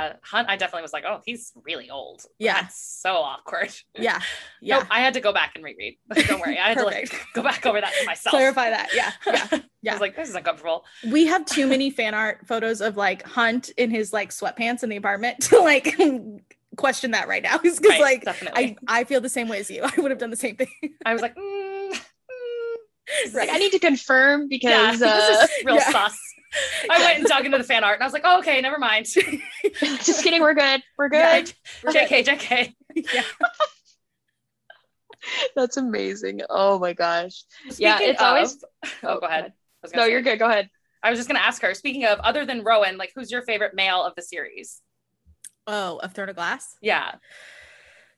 Uh, 0.00 0.12
Hunt, 0.22 0.48
I 0.48 0.56
definitely 0.56 0.82
was 0.82 0.92
like, 0.92 1.04
"Oh, 1.04 1.20
he's 1.26 1.52
really 1.64 1.90
old." 1.90 2.22
Yeah. 2.38 2.60
That's 2.62 2.80
so 3.02 3.14
awkward. 3.16 3.74
yeah 3.98 4.20
yeah 4.60 4.78
Nope, 4.78 4.86
I 4.90 5.00
had 5.00 5.14
to 5.14 5.20
go 5.20 5.32
back 5.32 5.52
and 5.56 5.64
reread. 5.64 5.96
Don't 6.28 6.40
worry, 6.40 6.56
I 6.58 6.68
had 6.68 6.78
to 6.78 6.84
like 6.84 7.12
go 7.34 7.42
back 7.42 7.66
over 7.66 7.80
that 7.80 7.92
for 7.92 8.04
myself. 8.06 8.30
clarify 8.30 8.70
that 8.70 8.90
yeah 8.94 9.12
yeah 9.26 9.60
Yeah. 9.82 9.92
I 9.92 9.94
was 9.94 10.00
like, 10.00 10.14
"This 10.16 10.28
is 10.28 10.34
uncomfortable." 10.36 10.84
we 11.10 11.26
have 11.26 11.44
too 11.46 11.66
many 11.66 11.90
fan 11.90 12.14
art 12.14 12.46
photos 12.46 12.80
of 12.80 12.96
like 12.96 13.22
hunt 13.24 13.70
in 13.76 13.90
his 13.90 14.12
like 14.12 14.30
sweatpants 14.30 14.82
in 14.84 14.88
the 14.90 14.96
apartment 14.96 15.40
to 15.40 15.58
like 15.60 15.96
question 16.76 17.10
that 17.10 17.26
right 17.26 17.42
now 17.42 17.58
because 17.58 17.80
Right, 17.80 18.00
like 18.00 18.24
definitely. 18.24 18.76
I, 18.86 19.00
I 19.00 19.04
feel 19.04 19.20
the 19.20 19.28
same 19.28 19.48
way 19.48 19.58
as 19.58 19.68
you 19.68 19.82
i 19.82 20.00
would 20.00 20.12
have 20.12 20.20
done 20.20 20.30
the 20.30 20.36
same 20.36 20.54
thing 20.54 20.68
I 21.04 21.12
was 21.12 21.22
like, 21.22 21.34
mm, 21.34 21.90
mm, 21.90 23.34
Like, 23.34 23.48
I 23.50 23.58
need 23.58 23.72
to 23.72 23.78
confirm 23.80 24.46
yeah, 24.50 24.92
because 24.92 25.02
uh, 25.02 25.16
this 25.16 25.50
is 25.50 25.64
real 25.64 25.74
yeah. 25.76 25.90
sus. 25.90 26.18
I 26.90 26.98
went 27.00 27.18
and 27.18 27.26
dug 27.26 27.44
into 27.44 27.58
the 27.58 27.64
fan 27.64 27.84
art 27.84 27.94
and 27.94 28.02
I 28.02 28.06
was 28.06 28.12
like, 28.12 28.22
oh, 28.24 28.38
okay, 28.38 28.60
never 28.60 28.78
mind. 28.78 29.06
just 29.80 30.22
kidding, 30.22 30.40
we're 30.40 30.54
good. 30.54 30.82
We're 30.96 31.08
Yeah. 31.12 31.40
good. 31.42 31.52
JK, 31.94 32.24
JK. 32.24 32.74
yeah 33.12 33.22
That's 35.54 35.76
amazing. 35.76 36.40
Oh 36.48 36.78
my 36.78 36.92
gosh. 36.92 37.44
Yeah, 37.76 37.96
Speaking 37.96 38.12
it's 38.14 38.22
always- 38.22 38.64
Oh, 39.02 39.20
go 39.20 39.26
ahead. 39.26 39.44
I 39.46 39.52
was 39.82 39.92
gonna 39.92 40.02
No, 40.02 40.06
say- 40.06 40.12
you're 40.12 40.22
good. 40.22 40.38
Go 40.38 40.46
ahead. 40.48 40.70
I 41.02 41.10
was 41.10 41.18
just 41.18 41.28
gonna 41.28 41.40
ask 41.40 41.60
her. 41.62 41.74
Speaking 41.74 42.04
of, 42.06 42.18
other 42.20 42.44
than 42.44 42.64
Rowan, 42.64 42.96
like, 42.96 43.12
who's 43.14 43.30
your 43.30 43.42
favorite 43.42 43.74
male 43.74 44.02
of 44.02 44.14
the 44.14 44.22
series? 44.22 44.80
oh 45.70 45.98
of 45.98 46.14
throne 46.14 46.30
of 46.30 46.34
glass 46.34 46.76
Yeah, 46.80 47.16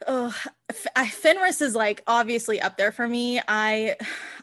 oh 0.06 0.32
F- 0.68 0.86
I, 0.94 1.06
Fenrys 1.08 1.60
is 1.60 1.74
like 1.74 2.00
obviously 2.06 2.60
up 2.60 2.76
there 2.76 2.92
for 2.92 3.08
me 3.08 3.40
i 3.48 3.96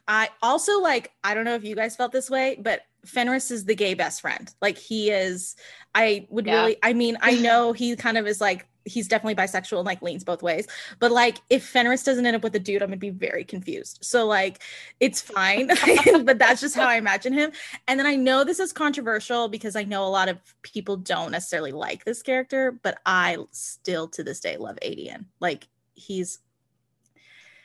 i 0.09 0.27
also 0.43 0.81
like 0.81 1.09
i 1.23 1.33
don't 1.33 1.45
know 1.45 1.55
if 1.55 1.63
you 1.63 1.73
guys 1.73 1.95
felt 1.95 2.11
this 2.11 2.29
way 2.29 2.57
but 2.61 2.81
Fenrys 3.07 3.51
is 3.51 3.65
the 3.65 3.75
gay 3.75 3.93
best 3.93 4.21
friend. 4.21 4.53
Like 4.61 4.77
he 4.77 5.09
is 5.11 5.55
i 5.95 6.27
would 6.29 6.45
Yeah. 6.45 6.55
really 6.61 6.77
i 6.83 6.93
mean 6.93 7.17
i 7.21 7.35
know 7.47 7.73
he 7.73 7.95
kind 7.95 8.17
of 8.17 8.27
is 8.27 8.39
like 8.41 8.67
he's 8.85 9.09
definitely 9.09 9.35
bisexual 9.35 9.79
and 9.79 9.85
like 9.85 10.01
leans 10.01 10.23
both 10.23 10.41
ways. 10.41 10.65
But 10.99 11.11
like 11.11 11.39
if 11.49 11.73
Fenrys 11.73 12.05
doesn't 12.05 12.25
end 12.25 12.37
up 12.37 12.43
with 12.43 12.55
a 12.55 12.59
dude 12.59 12.81
i'm 12.81 12.87
gonna 12.89 12.97
be 12.97 13.09
very 13.09 13.43
confused. 13.43 13.99
So 14.01 14.25
like 14.25 14.61
it's 14.99 15.21
fine. 15.21 15.69
But 16.25 16.39
that's 16.39 16.61
just 16.61 16.75
how 16.75 16.87
i 16.87 16.95
imagine 16.95 17.33
him. 17.33 17.51
And 17.87 17.99
then 17.99 18.07
i 18.07 18.15
know 18.15 18.43
this 18.43 18.59
is 18.59 18.71
controversial 18.73 19.47
because 19.49 19.75
i 19.75 19.83
know 19.83 20.03
a 20.05 20.09
lot 20.09 20.29
of 20.29 20.37
people 20.61 20.97
don't 20.97 21.31
necessarily 21.31 21.71
like 21.71 22.05
this 22.05 22.21
character 22.21 22.71
but 22.83 22.99
i 23.05 23.37
still 23.51 24.07
to 24.09 24.23
this 24.23 24.39
day 24.39 24.57
love 24.57 24.77
Aedion 24.83 25.25
like 25.39 25.67
he's 25.95 26.39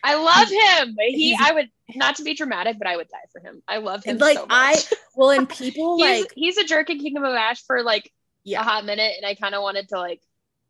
I 0.03 0.16
love 0.16 0.48
him. 0.48 0.96
He, 0.98 1.36
I 1.38 1.53
would 1.53 1.70
not 1.94 2.16
to 2.16 2.24
be 2.24 2.34
dramatic, 2.34 2.78
but 2.78 2.88
I 2.88 2.96
would 2.96 3.09
die 3.09 3.18
for 3.32 3.40
him. 3.40 3.62
I 3.68 3.78
love 3.78 4.05
him 4.05 4.18
like 4.18 4.36
so 4.36 4.46
much. 4.46 4.50
i 4.50 4.96
well 5.16 5.30
and 5.30 5.48
people 5.48 5.96
he's, 5.96 6.22
like 6.22 6.32
he's 6.34 6.57
a 6.59 6.64
jerk 6.64 6.90
in 6.90 6.98
Kingdom 6.98 7.24
of 7.24 7.34
Ash 7.34 7.62
for 7.62 7.82
like 7.82 8.11
yeah 8.44 8.61
a 8.61 8.64
hot 8.64 8.84
minute, 8.84 9.12
and 9.16 9.26
I 9.26 9.34
kind 9.34 9.55
of 9.55 9.62
wanted 9.62 9.88
to 9.90 9.98
like 9.98 10.20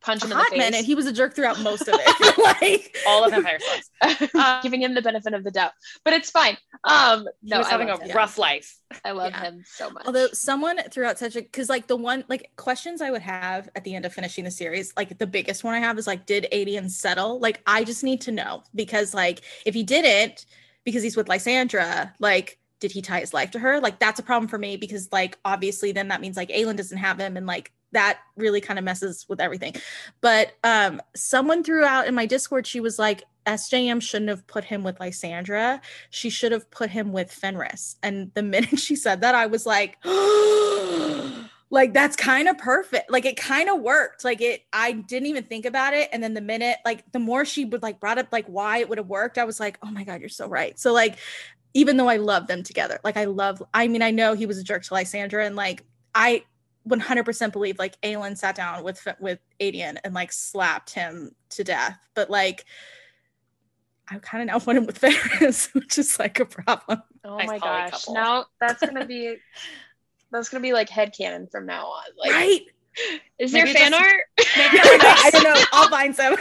punch 0.02 0.22
him 0.24 0.32
in 0.32 0.38
the 0.38 0.44
face. 0.44 0.58
minute. 0.58 0.84
He 0.84 0.94
was 0.94 1.06
a 1.06 1.12
jerk 1.12 1.34
throughout 1.34 1.60
most 1.60 1.82
of 1.82 1.94
it. 1.98 2.38
like 2.62 2.96
All 3.06 3.24
of 3.24 3.30
Vampire 3.30 3.58
Slugs. 3.60 4.30
Uh, 4.34 4.60
giving 4.62 4.82
him 4.82 4.94
the 4.94 5.02
benefit 5.02 5.32
of 5.34 5.44
the 5.44 5.50
doubt, 5.50 5.72
but 6.04 6.12
it's 6.12 6.30
fine. 6.30 6.56
Um, 6.84 7.26
He 7.42 7.50
no, 7.50 7.58
was 7.58 7.66
I 7.68 7.70
having 7.70 7.90
a 7.90 7.98
him. 7.98 8.14
rough 8.16 8.38
life. 8.38 8.78
I 9.04 9.12
love 9.12 9.30
Yeah. 9.32 9.42
him 9.42 9.64
so 9.66 9.90
much. 9.90 10.04
Although 10.06 10.28
someone 10.28 10.78
threw 10.90 11.04
out 11.06 11.18
such 11.18 11.36
a 11.36 11.42
because 11.42 11.68
like 11.68 11.86
the 11.86 11.96
one 11.96 12.24
like 12.28 12.50
questions 12.56 13.00
I 13.00 13.10
would 13.10 13.22
have 13.22 13.68
at 13.76 13.84
the 13.84 13.94
end 13.94 14.04
of 14.04 14.12
finishing 14.12 14.44
the 14.44 14.50
series, 14.50 14.92
like 14.96 15.18
the 15.18 15.26
biggest 15.26 15.64
one 15.64 15.74
I 15.74 15.78
have 15.80 15.98
is 15.98 16.06
like, 16.06 16.26
did 16.26 16.46
Aedion 16.52 16.90
settle? 16.90 17.38
Like 17.38 17.60
I 17.66 17.84
just 17.84 18.02
need 18.04 18.20
to 18.22 18.32
know 18.32 18.64
because 18.74 19.14
like 19.14 19.42
if 19.64 19.74
he 19.74 19.82
didn't, 19.82 20.46
because 20.84 21.02
he's 21.02 21.16
with 21.16 21.28
Lysandra, 21.28 22.12
like 22.18 22.58
did 22.80 22.90
he 22.90 23.00
tie 23.00 23.20
his 23.20 23.32
life 23.32 23.52
to 23.52 23.60
her? 23.60 23.80
Like 23.80 24.00
that's 24.00 24.18
a 24.18 24.22
problem 24.24 24.48
for 24.48 24.58
me 24.58 24.76
because 24.76 25.08
like 25.12 25.38
obviously 25.44 25.92
then 25.92 26.08
that 26.08 26.20
means 26.20 26.36
like 26.36 26.48
Aelin 26.48 26.76
doesn't 26.76 26.98
have 26.98 27.18
him 27.20 27.36
and 27.36 27.46
like 27.46 27.70
that 27.92 28.20
really 28.36 28.60
kind 28.60 28.78
of 28.78 28.84
messes 28.84 29.26
with 29.28 29.40
everything. 29.40 29.74
But 30.20 30.52
um 30.64 31.00
someone 31.14 31.62
threw 31.62 31.84
out 31.84 32.06
in 32.06 32.14
my 32.14 32.26
Discord, 32.26 32.66
she 32.66 32.80
was 32.80 32.98
like, 32.98 33.24
SJM 33.46 34.00
shouldn't 34.02 34.30
have 34.30 34.46
put 34.46 34.64
him 34.64 34.82
with 34.82 35.00
Lysandra. 35.00 35.80
She 36.10 36.30
should 36.30 36.52
have 36.52 36.70
put 36.70 36.90
him 36.90 37.12
with 37.12 37.30
Fenrys. 37.30 37.96
And 38.02 38.32
the 38.34 38.42
minute 38.42 38.78
she 38.78 38.96
said 38.96 39.20
that, 39.22 39.34
I 39.34 39.46
was 39.46 39.66
like, 39.66 39.98
like 41.70 41.94
that's 41.94 42.16
kind 42.16 42.48
of 42.48 42.58
perfect. 42.58 43.10
Like 43.10 43.24
it 43.24 43.36
kind 43.36 43.68
of 43.68 43.80
worked. 43.80 44.24
Like 44.24 44.40
it, 44.40 44.62
I 44.72 44.92
didn't 44.92 45.26
even 45.26 45.44
think 45.44 45.64
about 45.64 45.94
it. 45.94 46.08
And 46.12 46.22
then 46.22 46.34
the 46.34 46.40
minute, 46.40 46.78
like 46.84 47.10
the 47.12 47.18
more 47.18 47.44
she 47.44 47.64
would 47.64 47.82
like 47.82 47.98
brought 47.98 48.18
up 48.18 48.28
like 48.30 48.46
why 48.46 48.78
it 48.78 48.88
would 48.88 48.98
have 48.98 49.08
worked, 49.08 49.38
I 49.38 49.44
was 49.44 49.58
like, 49.58 49.78
oh 49.82 49.90
my 49.90 50.04
God, 50.04 50.20
you're 50.20 50.28
so 50.28 50.48
right. 50.48 50.78
So 50.78 50.92
like 50.92 51.16
even 51.74 51.96
though 51.96 52.08
I 52.08 52.18
love 52.18 52.46
them 52.46 52.62
together, 52.62 53.00
like 53.02 53.16
I 53.16 53.24
love, 53.24 53.62
I 53.72 53.88
mean, 53.88 54.02
I 54.02 54.10
know 54.10 54.34
he 54.34 54.46
was 54.46 54.58
a 54.58 54.62
jerk 54.62 54.82
to 54.84 54.94
Lysandra 54.94 55.46
and 55.46 55.56
like 55.56 55.84
I 56.14 56.44
100% 56.88 57.52
believe 57.52 57.78
like 57.78 58.00
Aelin 58.02 58.36
sat 58.36 58.54
down 58.56 58.82
with 58.84 59.06
with 59.20 59.38
Aedion 59.60 59.96
and 60.04 60.14
like 60.14 60.32
slapped 60.32 60.90
him 60.94 61.34
to 61.50 61.64
death. 61.64 61.98
But 62.14 62.30
like 62.30 62.64
I 64.08 64.18
kind 64.18 64.42
of 64.42 64.46
now 64.54 64.64
want 64.66 64.78
him 64.78 64.86
with 64.86 65.00
Fenrys, 65.00 65.72
which 65.74 65.98
is 65.98 66.18
like 66.18 66.40
a 66.40 66.44
problem. 66.44 67.02
oh 67.24 67.36
Nice 67.38 67.46
my 67.46 67.58
gosh, 67.58 67.90
couple. 67.90 68.14
now 68.14 68.46
that's 68.60 68.80
gonna 68.84 69.06
be 69.06 69.36
that's 70.30 70.48
gonna 70.48 70.62
be 70.62 70.72
like 70.72 70.88
headcanon 70.88 71.50
from 71.50 71.66
now 71.66 71.86
on. 71.86 72.04
Like, 72.18 72.32
right? 72.32 72.60
is 73.38 73.52
there 73.52 73.66
fan 73.66 73.92
just- 73.92 74.02
art? 74.02 74.22
Make 74.56 74.72
them 74.82 75.00
a 75.00 75.04
I 75.04 75.30
don't 75.32 75.44
know. 75.44 75.62
I'll 75.72 75.88
find 75.88 76.14
some. 76.16 76.36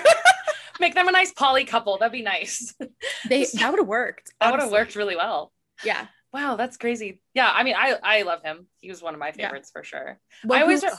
make 0.80 0.96
them 0.96 1.08
a 1.08 1.12
nice 1.12 1.32
poly 1.34 1.66
couple. 1.66 1.98
That'd 1.98 2.12
be 2.12 2.24
nice. 2.24 2.74
they 3.30 3.46
that 3.46 3.70
would 3.70 3.80
have 3.80 3.88
worked. 3.88 4.34
That 4.42 4.52
would 4.52 4.60
have 4.60 4.72
worked 4.72 4.96
really 4.96 5.16
well. 5.16 5.52
Yeah. 5.84 6.08
Wow, 6.34 6.56
that's 6.56 6.78
crazy. 6.78 7.22
Yeah, 7.34 7.52
I 7.54 7.64
mean, 7.64 7.76
I 7.78 7.98
I 8.02 8.22
love 8.24 8.42
him. 8.44 8.68
He 8.80 8.90
was 8.90 9.02
one 9.02 9.14
of 9.14 9.20
my 9.20 9.28
Yeah. 9.36 9.48
favorites 9.48 9.70
for 9.72 9.84
sure. 9.84 10.20
Well, 10.46 10.60
I 10.60 10.62
always 10.62 10.82
who- 10.84 10.90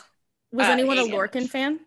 was 0.52 0.66
uh, 0.66 0.70
anyone 0.70 0.98
a 0.98 1.02
Aedion. 1.04 1.12
Lorcan 1.12 1.48
fan? 1.48 1.80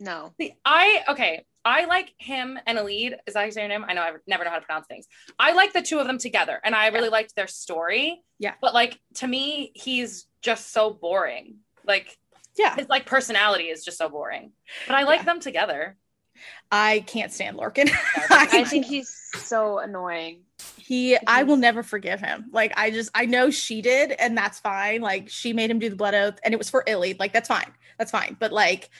No. 0.00 0.32
See, 0.40 0.54
I 0.64 1.04
okay. 1.08 1.44
I 1.64 1.86
like 1.86 2.12
him 2.18 2.58
and 2.66 2.78
Elide. 2.78 3.14
Is 3.26 3.34
that 3.34 3.40
how 3.40 3.44
you 3.46 3.52
say 3.52 3.60
your 3.62 3.68
name? 3.68 3.84
I 3.88 3.92
know 3.94 4.02
I 4.02 4.12
never 4.26 4.44
know 4.44 4.50
how 4.50 4.58
to 4.58 4.64
pronounce 4.64 4.86
things. 4.86 5.06
I 5.38 5.52
like 5.52 5.72
the 5.72 5.82
two 5.82 5.98
of 5.98 6.06
them 6.06 6.18
together, 6.18 6.60
and 6.64 6.74
I 6.74 6.88
really 6.88 7.08
liked 7.08 7.34
their 7.36 7.46
story. 7.48 8.22
Yeah. 8.38 8.54
But 8.60 8.74
like 8.74 9.00
to 9.14 9.26
me, 9.28 9.72
he's 9.74 10.26
just 10.42 10.72
so 10.72 10.90
boring. 10.92 11.58
Like 11.84 12.16
Yeah. 12.56 12.74
his 12.76 12.88
like 12.88 13.06
personality 13.06 13.64
is 13.64 13.84
just 13.84 13.98
so 13.98 14.08
boring. 14.08 14.52
But 14.86 14.96
I 14.96 15.02
like 15.04 15.20
Yeah. 15.20 15.24
them 15.24 15.40
together. 15.40 15.96
I 16.70 17.00
can't 17.06 17.32
stand 17.32 17.56
Lorcan. 17.56 17.90
I 18.30 18.64
think 18.64 18.86
he's 18.86 19.14
so 19.34 19.78
annoying. 19.78 20.40
he 20.76 21.16
I 21.26 21.42
will 21.44 21.56
never 21.56 21.82
forgive 21.82 22.20
him. 22.20 22.46
Like 22.52 22.72
I 22.76 22.90
just 22.90 23.10
I 23.14 23.26
know 23.26 23.50
she 23.50 23.82
did 23.82 24.12
and 24.12 24.36
that's 24.36 24.58
fine. 24.60 25.00
Like 25.00 25.28
she 25.28 25.52
made 25.52 25.70
him 25.70 25.78
do 25.78 25.90
the 25.90 25.96
blood 25.96 26.14
oath 26.14 26.38
and 26.44 26.54
it 26.54 26.58
was 26.58 26.70
for 26.70 26.84
Illy. 26.86 27.14
Like 27.18 27.32
that's 27.32 27.48
fine. 27.48 27.72
That's 27.98 28.10
fine. 28.10 28.36
But 28.38 28.52
like 28.52 28.90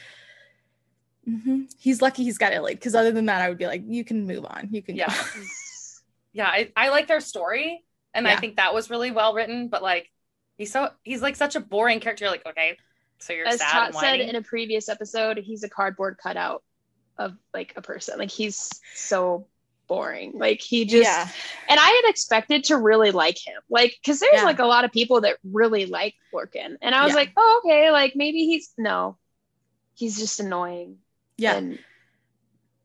mhm, 1.29 1.73
he's 1.79 2.01
lucky 2.03 2.25
he's 2.25 2.39
got 2.39 2.53
Illy 2.53 2.75
because 2.75 2.95
other 2.95 3.13
than 3.13 3.27
that 3.27 3.43
I 3.43 3.49
would 3.49 3.59
be 3.59 3.67
like 3.67 3.83
you 3.87 4.05
can 4.05 4.27
move 4.27 4.45
on. 4.45 4.69
You 4.71 4.83
can 4.83 4.97
Yeah. 4.97 5.09
go. 5.09 5.41
Yeah, 6.33 6.49
I, 6.49 6.71
I 6.77 6.91
like 6.91 7.07
their 7.09 7.21
story, 7.21 7.83
and 8.13 8.29
I 8.29 8.37
think 8.37 8.57
that 8.57 8.75
was 8.75 8.91
really 8.91 9.11
well 9.11 9.33
written. 9.33 9.69
But 9.69 9.83
like, 9.83 10.11
he's 10.59 10.71
so 10.71 10.91
he's 11.03 11.23
like 11.23 11.35
such 11.35 11.57
a 11.57 11.61
boring 11.61 11.99
character. 11.99 12.27
You're 12.27 12.33
like, 12.33 12.45
okay, 12.47 12.77
so 13.19 13.33
you're 13.33 13.49
As 13.49 13.59
sad 13.59 13.73
Tot 13.73 13.87
and 13.87 13.95
said 13.97 14.21
in 14.21 14.37
a 14.37 14.43
previous 14.43 14.91
episode, 14.91 15.39
he's 15.39 15.63
a 15.63 15.69
cardboard 15.71 16.19
cutout 16.23 16.63
of 17.19 17.37
like 17.55 17.73
a 17.77 17.83
person. 17.83 18.19
Like 18.19 18.31
he's 18.31 18.71
so 18.95 19.47
boring. 19.89 20.33
Like 20.35 20.61
he 20.61 20.85
just 20.85 21.05
yeah. 21.05 21.29
and 21.69 21.79
I 21.81 21.87
had 21.87 22.11
expected 22.11 22.65
to 22.65 22.77
really 22.77 23.11
like 23.13 23.39
him. 23.39 23.61
Like 23.71 23.97
because 24.03 24.21
there's 24.21 24.35
Yeah. 24.41 24.45
like 24.45 24.59
a 24.59 24.67
lot 24.67 24.85
of 24.85 24.93
people 24.93 25.21
that 25.23 25.37
really 25.45 25.87
like 25.87 26.15
Lorcan. 26.35 26.77
And 26.83 26.95
I 26.95 27.05
was 27.05 27.13
Yeah. 27.13 27.17
like, 27.17 27.33
oh 27.37 27.63
okay, 27.65 27.91
like 27.91 28.15
maybe 28.17 28.47
he's 28.47 28.73
no. 28.77 29.17
He's 29.95 30.19
just 30.19 30.41
annoying. 30.41 30.99
Yeah. 31.39 31.55
And 31.57 31.79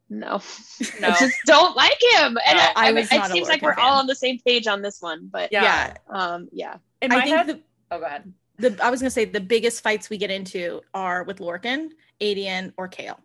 no. 0.09 0.41
No. 0.99 1.07
I 1.09 1.19
just 1.19 1.37
don't 1.45 1.75
like 1.75 1.97
him. 2.15 2.37
And 2.45 2.57
No, 2.57 2.63
I, 2.63 2.73
I 2.75 2.83
I 2.83 2.85
mean, 2.87 2.95
was 2.95 3.11
it 3.11 3.17
not 3.17 3.29
a 3.29 3.33
seems 3.33 3.47
like 3.47 3.61
we're 3.61 3.75
fan. 3.75 3.83
all 3.85 3.99
on 3.99 4.07
the 4.07 4.15
same 4.15 4.39
page 4.39 4.67
on 4.67 4.81
this 4.81 5.01
one. 5.01 5.27
But 5.31 5.51
Yeah. 5.51 5.63
yeah. 5.63 5.93
um 6.09 6.49
yeah. 6.51 6.77
in 7.01 7.09
my 7.09 7.17
I 7.17 7.21
think 7.23 7.35
head, 7.37 7.47
the 7.47 7.59
oh, 7.91 7.99
go 7.99 8.05
ahead. 8.05 8.31
the 8.57 8.77
I 8.83 8.89
was 8.91 9.01
gonna 9.01 9.09
say 9.09 9.25
the 9.25 9.39
biggest 9.41 9.81
fights 9.81 10.09
we 10.09 10.17
get 10.17 10.29
into 10.29 10.81
are 10.93 11.23
with 11.23 11.39
Lorcan, 11.39 11.89
Aedion, 12.21 12.73
or 12.77 12.87
Chaol. 12.89 13.17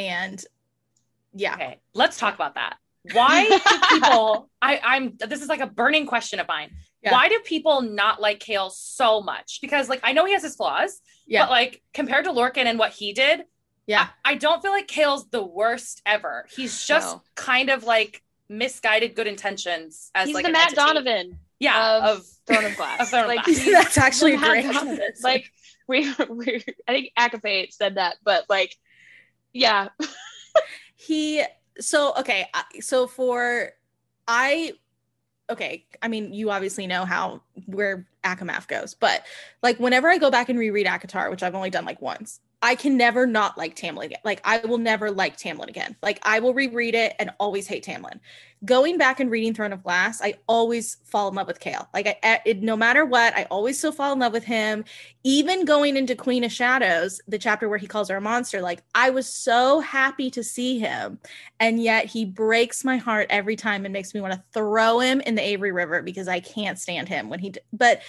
And 0.00 0.44
yeah. 1.34 1.54
Okay, 1.54 1.80
let's 1.94 2.18
talk 2.18 2.34
about 2.34 2.54
that. 2.54 2.76
Why 3.12 3.48
do 3.48 3.58
people? 3.88 4.50
I, 4.60 4.80
I'm. 4.82 5.16
This 5.18 5.42
is 5.42 5.48
like 5.48 5.60
a 5.60 5.66
burning 5.66 6.06
question 6.06 6.38
of 6.40 6.48
mine. 6.48 6.70
Yeah. 7.02 7.12
Why 7.12 7.28
do 7.28 7.40
people 7.44 7.80
not 7.82 8.20
like 8.20 8.40
Chaol 8.40 8.70
so 8.70 9.22
much? 9.22 9.58
Because 9.62 9.88
like 9.88 10.00
I 10.02 10.12
know 10.12 10.24
he 10.26 10.32
has 10.32 10.42
his 10.42 10.56
flaws, 10.56 11.00
Yeah. 11.26 11.44
but 11.44 11.50
like 11.50 11.82
compared 11.94 12.24
to 12.26 12.30
Lorcan 12.32 12.64
and 12.66 12.78
what 12.78 12.92
he 12.92 13.12
did, 13.14 13.40
Yeah. 13.86 14.08
I, 14.24 14.32
I 14.32 14.34
don't 14.34 14.60
feel 14.62 14.70
like 14.72 14.86
Chaol's 14.86 15.28
the 15.30 15.42
worst 15.42 16.02
ever. 16.04 16.46
He's 16.54 16.84
just 16.84 17.16
No. 17.16 17.22
kind 17.36 17.70
of 17.70 17.84
like 17.84 18.22
misguided 18.50 19.14
good 19.14 19.26
intentions 19.26 20.10
as 20.14 20.26
He's 20.26 20.34
like 20.34 20.44
the 20.44 20.52
Matt 20.52 20.72
entity. 20.72 20.76
Donovan 20.76 21.38
Yeah, 21.58 21.98
of, 21.98 22.18
of 22.18 22.26
Throne 22.46 22.64
of 22.66 22.76
Glass. 22.76 23.00
of 23.00 23.08
Throne 23.08 23.22
of 23.22 23.28
like, 23.28 23.44
Glass. 23.44 23.64
That's 23.72 23.96
actually 23.98 24.34
a 24.34 24.38
great 24.38 24.66
Like 25.22 25.50
we 25.88 26.12
we 26.28 26.62
I 26.86 26.92
think 26.92 27.12
Akape 27.18 27.72
said 27.72 27.94
that, 27.94 28.16
but 28.24 28.44
like 28.50 28.76
yeah. 29.52 29.88
he 30.94 31.42
so 31.78 32.12
okay 32.18 32.46
so 32.80 33.06
for 33.06 33.70
i 34.28 34.72
okay 35.48 35.84
i 36.02 36.08
mean 36.08 36.32
you 36.32 36.50
obviously 36.50 36.86
know 36.86 37.04
how 37.04 37.40
where 37.66 38.06
ACOMAF 38.22 38.68
goes 38.68 38.94
but 38.94 39.24
like 39.62 39.80
whenever 39.80 40.08
i 40.08 40.18
go 40.18 40.30
back 40.30 40.48
and 40.50 40.58
reread 40.58 40.86
ACOTAR 40.86 41.30
which 41.30 41.42
i've 41.42 41.54
only 41.54 41.70
done 41.70 41.84
like 41.86 42.02
once 42.02 42.40
i 42.62 42.74
can 42.74 42.96
never 42.96 43.26
not 43.26 43.56
like 43.56 43.74
tamlin 43.74 44.06
again. 44.06 44.20
Like 44.24 44.40
i 44.44 44.58
will 44.58 44.78
never 44.78 45.10
like 45.10 45.36
tamlin 45.36 45.68
again. 45.68 45.96
Like 46.02 46.18
i 46.22 46.40
will 46.40 46.54
reread 46.54 46.94
it 46.94 47.14
and 47.18 47.30
always 47.38 47.66
hate 47.66 47.84
tamlin. 47.84 48.20
Going 48.64 48.98
back 48.98 49.20
and 49.20 49.30
reading 49.30 49.54
throne 49.54 49.72
of 49.72 49.82
glass 49.82 50.20
i 50.22 50.34
always 50.46 50.96
fall 51.04 51.28
in 51.28 51.34
love 51.34 51.46
with 51.46 51.60
Chaol. 51.60 51.86
Like 51.94 52.18
I, 52.22 52.40
it, 52.44 52.62
no 52.62 52.76
matter 52.76 53.04
what 53.04 53.34
i 53.36 53.44
always 53.50 53.78
still 53.78 53.92
fall 53.92 54.12
in 54.12 54.18
love 54.18 54.32
with 54.32 54.44
him. 54.44 54.84
Even 55.24 55.64
going 55.64 55.96
into 55.96 56.14
Queen 56.14 56.44
of 56.44 56.52
Shadows, 56.52 57.20
the 57.28 57.38
chapter 57.38 57.68
where 57.68 57.78
he 57.78 57.86
calls 57.86 58.08
her 58.08 58.16
a 58.16 58.20
monster, 58.20 58.60
like 58.60 58.82
I 58.94 59.10
was 59.10 59.26
so 59.26 59.80
happy 59.80 60.30
to 60.30 60.42
see 60.44 60.78
him. 60.78 61.18
And 61.58 61.82
yet 61.82 62.06
he 62.06 62.24
breaks 62.24 62.84
my 62.84 62.96
heart 62.96 63.26
every 63.30 63.56
time 63.56 63.84
and 63.84 63.92
makes 63.92 64.14
me 64.14 64.20
want 64.20 64.34
to 64.34 64.42
throw 64.52 65.00
him 65.00 65.20
in 65.20 65.34
the 65.34 65.42
Avery 65.42 65.72
River 65.72 66.02
because 66.02 66.28
I 66.28 66.40
can't 66.40 66.78
stand 66.78 67.08
him 67.08 67.28
when 67.28 67.38
he, 67.38 67.50
d- 67.50 67.60
but 67.72 68.00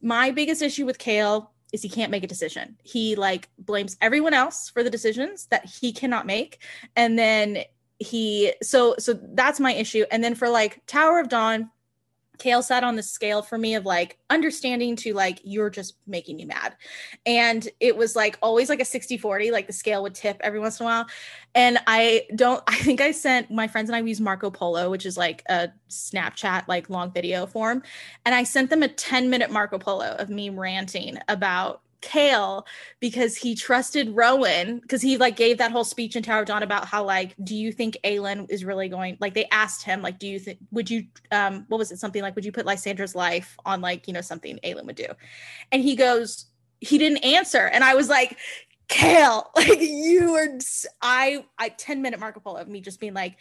my 0.00 0.30
biggest 0.30 0.62
issue 0.62 0.86
with 0.86 0.98
Chaol 0.98 1.48
is 1.72 1.82
he 1.82 1.88
can't 1.88 2.10
make 2.10 2.24
a 2.24 2.28
decision. 2.28 2.76
He 2.82 3.16
like 3.16 3.48
blames 3.58 3.96
everyone 4.00 4.34
else 4.34 4.70
for 4.70 4.82
the 4.82 4.90
decisions 4.90 5.46
that 5.46 5.66
he 5.66 5.92
cannot 5.92 6.26
make. 6.26 6.62
And 6.96 7.18
then 7.18 7.64
he, 7.98 8.52
so, 8.62 8.94
so 8.98 9.12
that's 9.12 9.60
my 9.60 9.74
issue. 9.74 10.04
And 10.10 10.22
then 10.22 10.34
for 10.34 10.48
like 10.48 10.84
Tower 10.86 11.20
of 11.20 11.28
Dawn, 11.28 11.70
Chaol 12.38 12.62
sat 12.62 12.84
on 12.84 12.96
the 12.96 13.02
scale 13.02 13.42
for 13.42 13.58
me 13.58 13.74
of 13.74 13.84
like 13.84 14.18
understanding 14.30 14.96
to 14.96 15.12
like, 15.14 15.40
you're 15.44 15.70
just 15.70 15.96
making 16.06 16.36
me 16.36 16.44
mad. 16.44 16.76
And 17.26 17.68
it 17.80 17.96
was 17.96 18.14
like 18.16 18.38
always 18.40 18.68
like 18.68 18.80
a 18.80 18.84
60 18.84 19.18
40, 19.18 19.50
like 19.50 19.66
the 19.66 19.72
scale 19.72 20.02
would 20.02 20.14
tip 20.14 20.38
every 20.40 20.60
once 20.60 20.80
in 20.80 20.86
a 20.86 20.88
while. 20.88 21.06
And 21.54 21.78
I 21.86 22.22
don't, 22.34 22.62
I 22.66 22.76
think 22.76 23.00
I 23.00 23.10
sent 23.10 23.50
my 23.50 23.66
friends 23.66 23.90
and 23.90 23.96
I 23.96 24.00
use 24.00 24.20
Marco 24.20 24.50
Polo, 24.50 24.90
which 24.90 25.06
is 25.06 25.16
like 25.16 25.42
a 25.48 25.68
Snapchat, 25.90 26.68
like 26.68 26.88
long 26.88 27.12
video 27.12 27.46
form. 27.46 27.82
And 28.24 28.34
I 28.34 28.44
sent 28.44 28.70
them 28.70 28.82
a 28.82 28.88
10 28.88 29.28
minute 29.30 29.50
Marco 29.50 29.78
Polo 29.78 30.16
of 30.18 30.30
me 30.30 30.50
ranting 30.50 31.18
about 31.28 31.82
Chaol 32.00 32.64
because 33.00 33.36
he 33.36 33.54
trusted 33.54 34.14
Rowan 34.14 34.78
because 34.78 35.02
he 35.02 35.16
like 35.16 35.36
gave 35.36 35.58
that 35.58 35.72
whole 35.72 35.84
speech 35.84 36.14
in 36.16 36.22
Tower 36.22 36.40
of 36.40 36.46
Dawn 36.46 36.62
about 36.62 36.86
how 36.86 37.04
like 37.04 37.34
do 37.42 37.56
you 37.56 37.72
think 37.72 37.96
Aelin 38.04 38.48
is 38.50 38.64
really 38.64 38.88
going 38.88 39.16
like 39.20 39.34
they 39.34 39.46
asked 39.50 39.82
him 39.82 40.00
like 40.00 40.18
do 40.18 40.28
you 40.28 40.38
think 40.38 40.58
would 40.70 40.88
you 40.88 41.04
um 41.32 41.64
what 41.68 41.78
was 41.78 41.90
it 41.90 41.98
something 41.98 42.22
like 42.22 42.36
would 42.36 42.44
you 42.44 42.52
put 42.52 42.66
Lysandra's 42.66 43.14
life 43.14 43.56
on 43.64 43.80
like 43.80 44.06
you 44.06 44.14
know 44.14 44.20
something 44.20 44.58
Aelin 44.64 44.84
would 44.86 44.96
do? 44.96 45.06
And 45.72 45.82
he 45.82 45.96
goes 45.96 46.46
he 46.80 46.98
didn't 46.98 47.24
answer. 47.24 47.66
And 47.66 47.82
I 47.82 47.94
was 47.94 48.08
like 48.08 48.38
Chaol 48.88 49.46
like 49.56 49.80
you 49.80 50.34
are 50.34 50.58
I 51.02 51.44
10 51.76 52.00
minute 52.00 52.20
Polo 52.20 52.56
of 52.56 52.68
me 52.68 52.80
just 52.80 53.00
being 53.00 53.14
like 53.14 53.36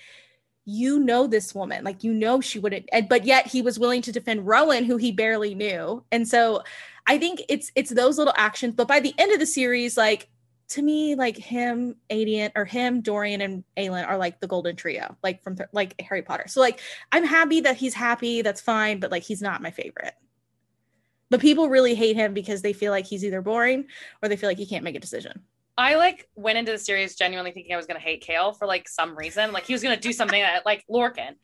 you 0.69 0.99
know 0.99 1.27
this 1.27 1.55
woman 1.55 1.81
like 1.85 2.03
you 2.03 2.13
know 2.13 2.41
she 2.41 2.59
wouldn't 2.59 2.89
and, 2.91 3.07
but 3.07 3.23
yet 3.23 3.47
he 3.47 3.61
was 3.61 3.79
willing 3.79 4.01
to 4.01 4.11
defend 4.11 4.45
Rowan 4.45 4.83
who 4.83 4.97
he 4.97 5.11
barely 5.11 5.55
knew. 5.55 6.03
And 6.11 6.27
so 6.27 6.63
I 7.07 7.17
think 7.17 7.41
it's 7.49 7.71
it's 7.75 7.89
those 7.89 8.17
little 8.17 8.33
actions 8.37 8.75
but 8.75 8.87
by 8.87 8.99
the 8.99 9.13
end 9.17 9.31
of 9.31 9.39
the 9.39 9.45
series 9.45 9.95
like 9.97 10.29
to 10.69 10.81
me, 10.81 11.15
like 11.15 11.37
him, 11.37 11.95
Aedion, 12.09 12.51
or 12.55 12.65
him, 12.65 13.01
Dorian, 13.01 13.41
and 13.41 13.63
Aelin 13.77 14.07
are 14.07 14.17
like 14.17 14.41
the 14.41 14.47
golden 14.47 14.75
trio, 14.75 15.15
like 15.23 15.41
from 15.41 15.57
like 15.71 15.99
Harry 16.01 16.21
Potter. 16.21 16.45
So 16.47 16.59
like, 16.59 16.81
I'm 17.11 17.23
happy 17.23 17.61
that 17.61 17.77
he's 17.77 17.93
happy. 17.93 18.41
That's 18.41 18.59
fine, 18.59 18.99
but 18.99 19.11
like, 19.11 19.23
he's 19.23 19.41
not 19.41 19.61
my 19.61 19.71
favorite. 19.71 20.13
But 21.29 21.39
people 21.39 21.69
really 21.69 21.95
hate 21.95 22.15
him 22.15 22.33
because 22.33 22.61
they 22.61 22.73
feel 22.73 22.91
like 22.91 23.05
he's 23.05 23.23
either 23.23 23.41
boring 23.41 23.85
or 24.21 24.29
they 24.29 24.35
feel 24.35 24.49
like 24.49 24.57
he 24.57 24.65
can't 24.65 24.83
make 24.83 24.95
a 24.95 24.99
decision. 24.99 25.41
I 25.77 25.95
like 25.95 26.27
went 26.35 26.57
into 26.57 26.71
the 26.71 26.77
series 26.77 27.15
genuinely 27.15 27.51
thinking 27.51 27.73
I 27.73 27.77
was 27.77 27.85
gonna 27.85 27.99
hate 27.99 28.25
Chaol 28.25 28.57
for 28.57 28.65
like 28.65 28.89
some 28.89 29.15
reason. 29.15 29.51
Like 29.51 29.65
he 29.65 29.73
was 29.73 29.83
gonna 29.83 29.97
do 29.97 30.11
something 30.11 30.41
that 30.41 30.65
like 30.65 30.83
Lorcan. 30.89 31.35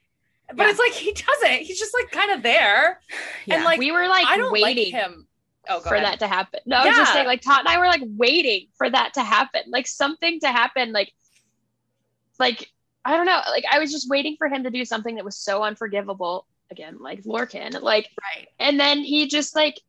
But 0.54 0.64
Yeah. 0.64 0.70
it's 0.70 0.80
like 0.80 0.94
he 0.94 1.12
doesn't. 1.12 1.62
He's 1.62 1.80
just 1.80 1.94
like 1.94 2.12
kind 2.12 2.32
of 2.32 2.44
there. 2.44 3.00
Yeah. 3.46 3.56
And 3.56 3.66
like 3.66 3.80
we 3.80 3.92
were 3.92 4.08
like 4.08 4.26
I 4.26 4.38
don't 4.38 4.54
waiting 4.54 4.94
like 4.94 5.04
him. 5.04 5.28
Oh, 5.70 5.80
for 5.80 5.96
ahead. 5.96 6.06
that 6.06 6.20
to 6.20 6.28
happen. 6.28 6.60
No, 6.66 6.78
I 6.78 6.88
was 6.88 6.98
just 6.98 7.14
saying, 7.14 7.26
like 7.26 7.42
Todd 7.42 7.60
and 7.60 7.70
I 7.70 7.78
were 7.78 7.88
like 7.88 8.04
waiting 8.06 8.68
for 8.78 8.90
that 8.90 9.14
to 9.14 9.24
happen, 9.24 9.62
like 9.68 9.88
something 9.88 10.40
to 10.42 10.48
happen, 10.48 10.92
like, 10.92 11.14
like 12.40 12.70
I 13.06 13.16
don't 13.16 13.26
know, 13.26 13.40
like 13.50 13.64
I 13.72 13.80
was 13.80 13.92
just 13.92 14.10
waiting 14.10 14.36
for 14.38 14.48
him 14.48 14.64
to 14.64 14.70
do 14.70 14.86
something 14.86 15.16
that 15.16 15.26
was 15.26 15.38
so 15.38 15.64
unforgivable. 15.64 16.46
Again, 16.72 16.98
like 17.00 17.24
Lorcan, 17.24 17.82
like, 17.82 18.10
right. 18.36 18.48
and 18.60 18.80
then 18.80 19.00
he 19.00 19.28
just 19.28 19.56
like, 19.56 19.80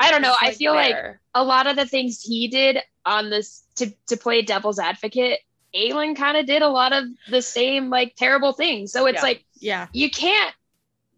I 0.00 0.10
don't 0.10 0.22
know. 0.22 0.34
I 0.40 0.52
feel 0.52 0.74
like 0.74 0.96
a 1.34 1.44
lot 1.44 1.66
of 1.66 1.76
the 1.76 1.86
things 1.86 2.20
he 2.22 2.48
did 2.48 2.78
on 3.06 3.30
this 3.30 3.62
to 3.76 3.92
to 4.08 4.16
play 4.16 4.42
devil's 4.42 4.78
advocate, 4.78 5.40
Aelin 5.74 6.16
kind 6.16 6.36
of 6.36 6.46
did 6.46 6.62
a 6.62 6.68
lot 6.68 6.92
of 6.92 7.04
the 7.30 7.42
same 7.42 7.88
like 7.88 8.14
terrible 8.16 8.52
things. 8.52 8.92
So 8.92 9.06
it's 9.06 9.16
Yeah. 9.16 9.22
like 9.22 9.44
Yeah. 9.60 9.86
you 9.92 10.10
can't 10.10 10.54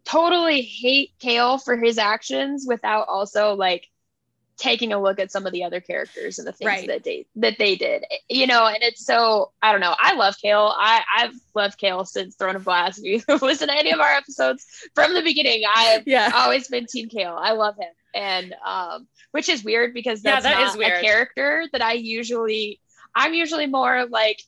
totally 0.05 0.61
hate 0.61 1.11
Chaol 1.21 1.63
for 1.63 1.77
his 1.77 1.97
actions 1.97 2.65
without 2.67 3.07
also 3.07 3.53
like 3.55 3.87
taking 4.57 4.93
a 4.93 5.01
look 5.01 5.19
at 5.19 5.31
some 5.31 5.47
of 5.47 5.51
the 5.53 5.63
other 5.63 5.81
characters 5.81 6.37
and 6.37 6.47
the 6.47 6.51
things 6.51 6.67
Right. 6.67 6.87
that 6.87 7.03
they 7.03 7.25
that 7.37 7.57
they 7.57 7.75
did. 7.75 8.05
You 8.29 8.45
know, 8.45 8.67
and 8.67 8.77
it's 8.83 9.05
so 9.05 9.51
I 9.61 9.71
don't 9.71 9.81
know. 9.81 9.95
I 9.97 10.13
love 10.15 10.35
Chaol. 10.43 10.71
I 10.77 11.01
I've 11.17 11.33
loved 11.55 11.79
Chaol 11.79 12.05
since 12.05 12.35
Throne 12.35 12.55
of 12.55 12.65
Glass. 12.65 12.99
If 13.03 13.23
you 13.27 13.35
listen 13.41 13.69
to 13.69 13.73
any 13.75 13.91
of 13.91 13.99
our 13.99 14.11
episodes 14.13 14.65
from 14.93 15.13
the 15.13 15.21
beginning, 15.23 15.63
I've 15.73 16.07
Yeah. 16.07 16.31
always 16.35 16.67
been 16.67 16.85
Team 16.85 17.09
Chaol. 17.09 17.37
I 17.39 17.53
love 17.53 17.75
him, 17.75 17.91
and 18.13 18.53
um, 18.65 19.07
which 19.31 19.49
is 19.49 19.63
weird 19.63 19.93
because 19.95 20.23
Yeah, 20.23 20.39
that's 20.39 20.43
that 20.45 20.59
not 20.59 20.69
is 20.73 20.77
weird. 20.77 20.97
a 20.97 21.01
character 21.01 21.65
that 21.71 21.81
I 21.81 21.93
usually. 21.93 22.79
I'm 23.13 23.33
usually 23.33 23.67
more 23.67 24.05
like 24.05 24.41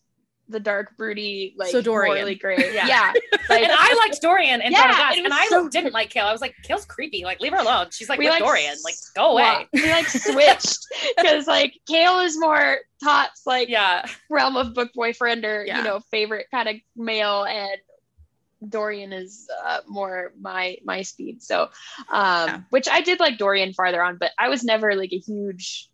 the 0.49 0.59
dark, 0.59 0.97
broody, 0.97 1.55
like 1.57 1.69
So 1.71 1.81
Dorian. 1.81 2.15
morally 2.15 2.35
gray. 2.35 2.57
Yeah. 2.73 2.87
Yeah, 2.87 3.13
like, 3.49 3.63
and 3.63 3.71
I 3.73 3.93
liked 4.05 4.21
Dorian 4.21 4.61
in 4.61 4.71
Yeah, 4.73 4.79
Throne 4.81 4.89
of 4.91 4.95
Glass, 4.97 5.15
it 5.17 5.23
and 5.25 5.33
I 5.33 5.45
so 5.47 5.69
didn't 5.69 5.93
like 5.93 6.09
Chaol. 6.11 6.25
I 6.25 6.31
was 6.31 6.41
like, 6.41 6.53
Chaol's 6.67 6.85
creepy. 6.85 7.23
Like, 7.23 7.39
leave 7.39 7.53
her 7.53 7.59
alone. 7.59 7.87
She's 7.91 8.09
like 8.09 8.19
We, 8.19 8.25
with 8.25 8.33
like, 8.33 8.43
Dorian. 8.43 8.75
Like, 8.83 8.95
go 9.15 9.31
away. 9.31 9.41
Well, 9.43 9.65
we 9.73 9.89
like 9.89 10.07
switched 10.07 10.85
because 11.17 11.47
like 11.47 11.73
Chaol 11.89 12.25
is 12.25 12.37
more 12.39 12.77
Tot's 13.03 13.45
like 13.45 13.69
Yeah. 13.69 14.05
realm 14.29 14.57
of 14.57 14.73
book 14.73 14.91
boyfriend 14.93 15.45
or 15.45 15.65
Yeah. 15.65 15.77
you 15.79 15.83
know 15.85 15.99
favorite 16.11 16.47
kind 16.51 16.67
of 16.69 16.75
male 16.95 17.45
and 17.45 17.77
Dorian 18.67 19.11
is 19.13 19.49
uh, 19.65 19.79
more 19.87 20.33
my 20.39 20.77
my 20.83 21.01
speed. 21.03 21.41
So 21.41 21.63
um 22.09 22.47
Yeah. 22.47 22.61
which 22.69 22.87
I 22.89 23.01
did 23.01 23.19
like 23.19 23.37
Dorian 23.37 23.73
farther 23.73 24.01
on, 24.03 24.17
but 24.17 24.31
I 24.37 24.49
was 24.49 24.63
never 24.63 24.93
like 24.95 25.13
a 25.13 25.17
huge 25.19 25.89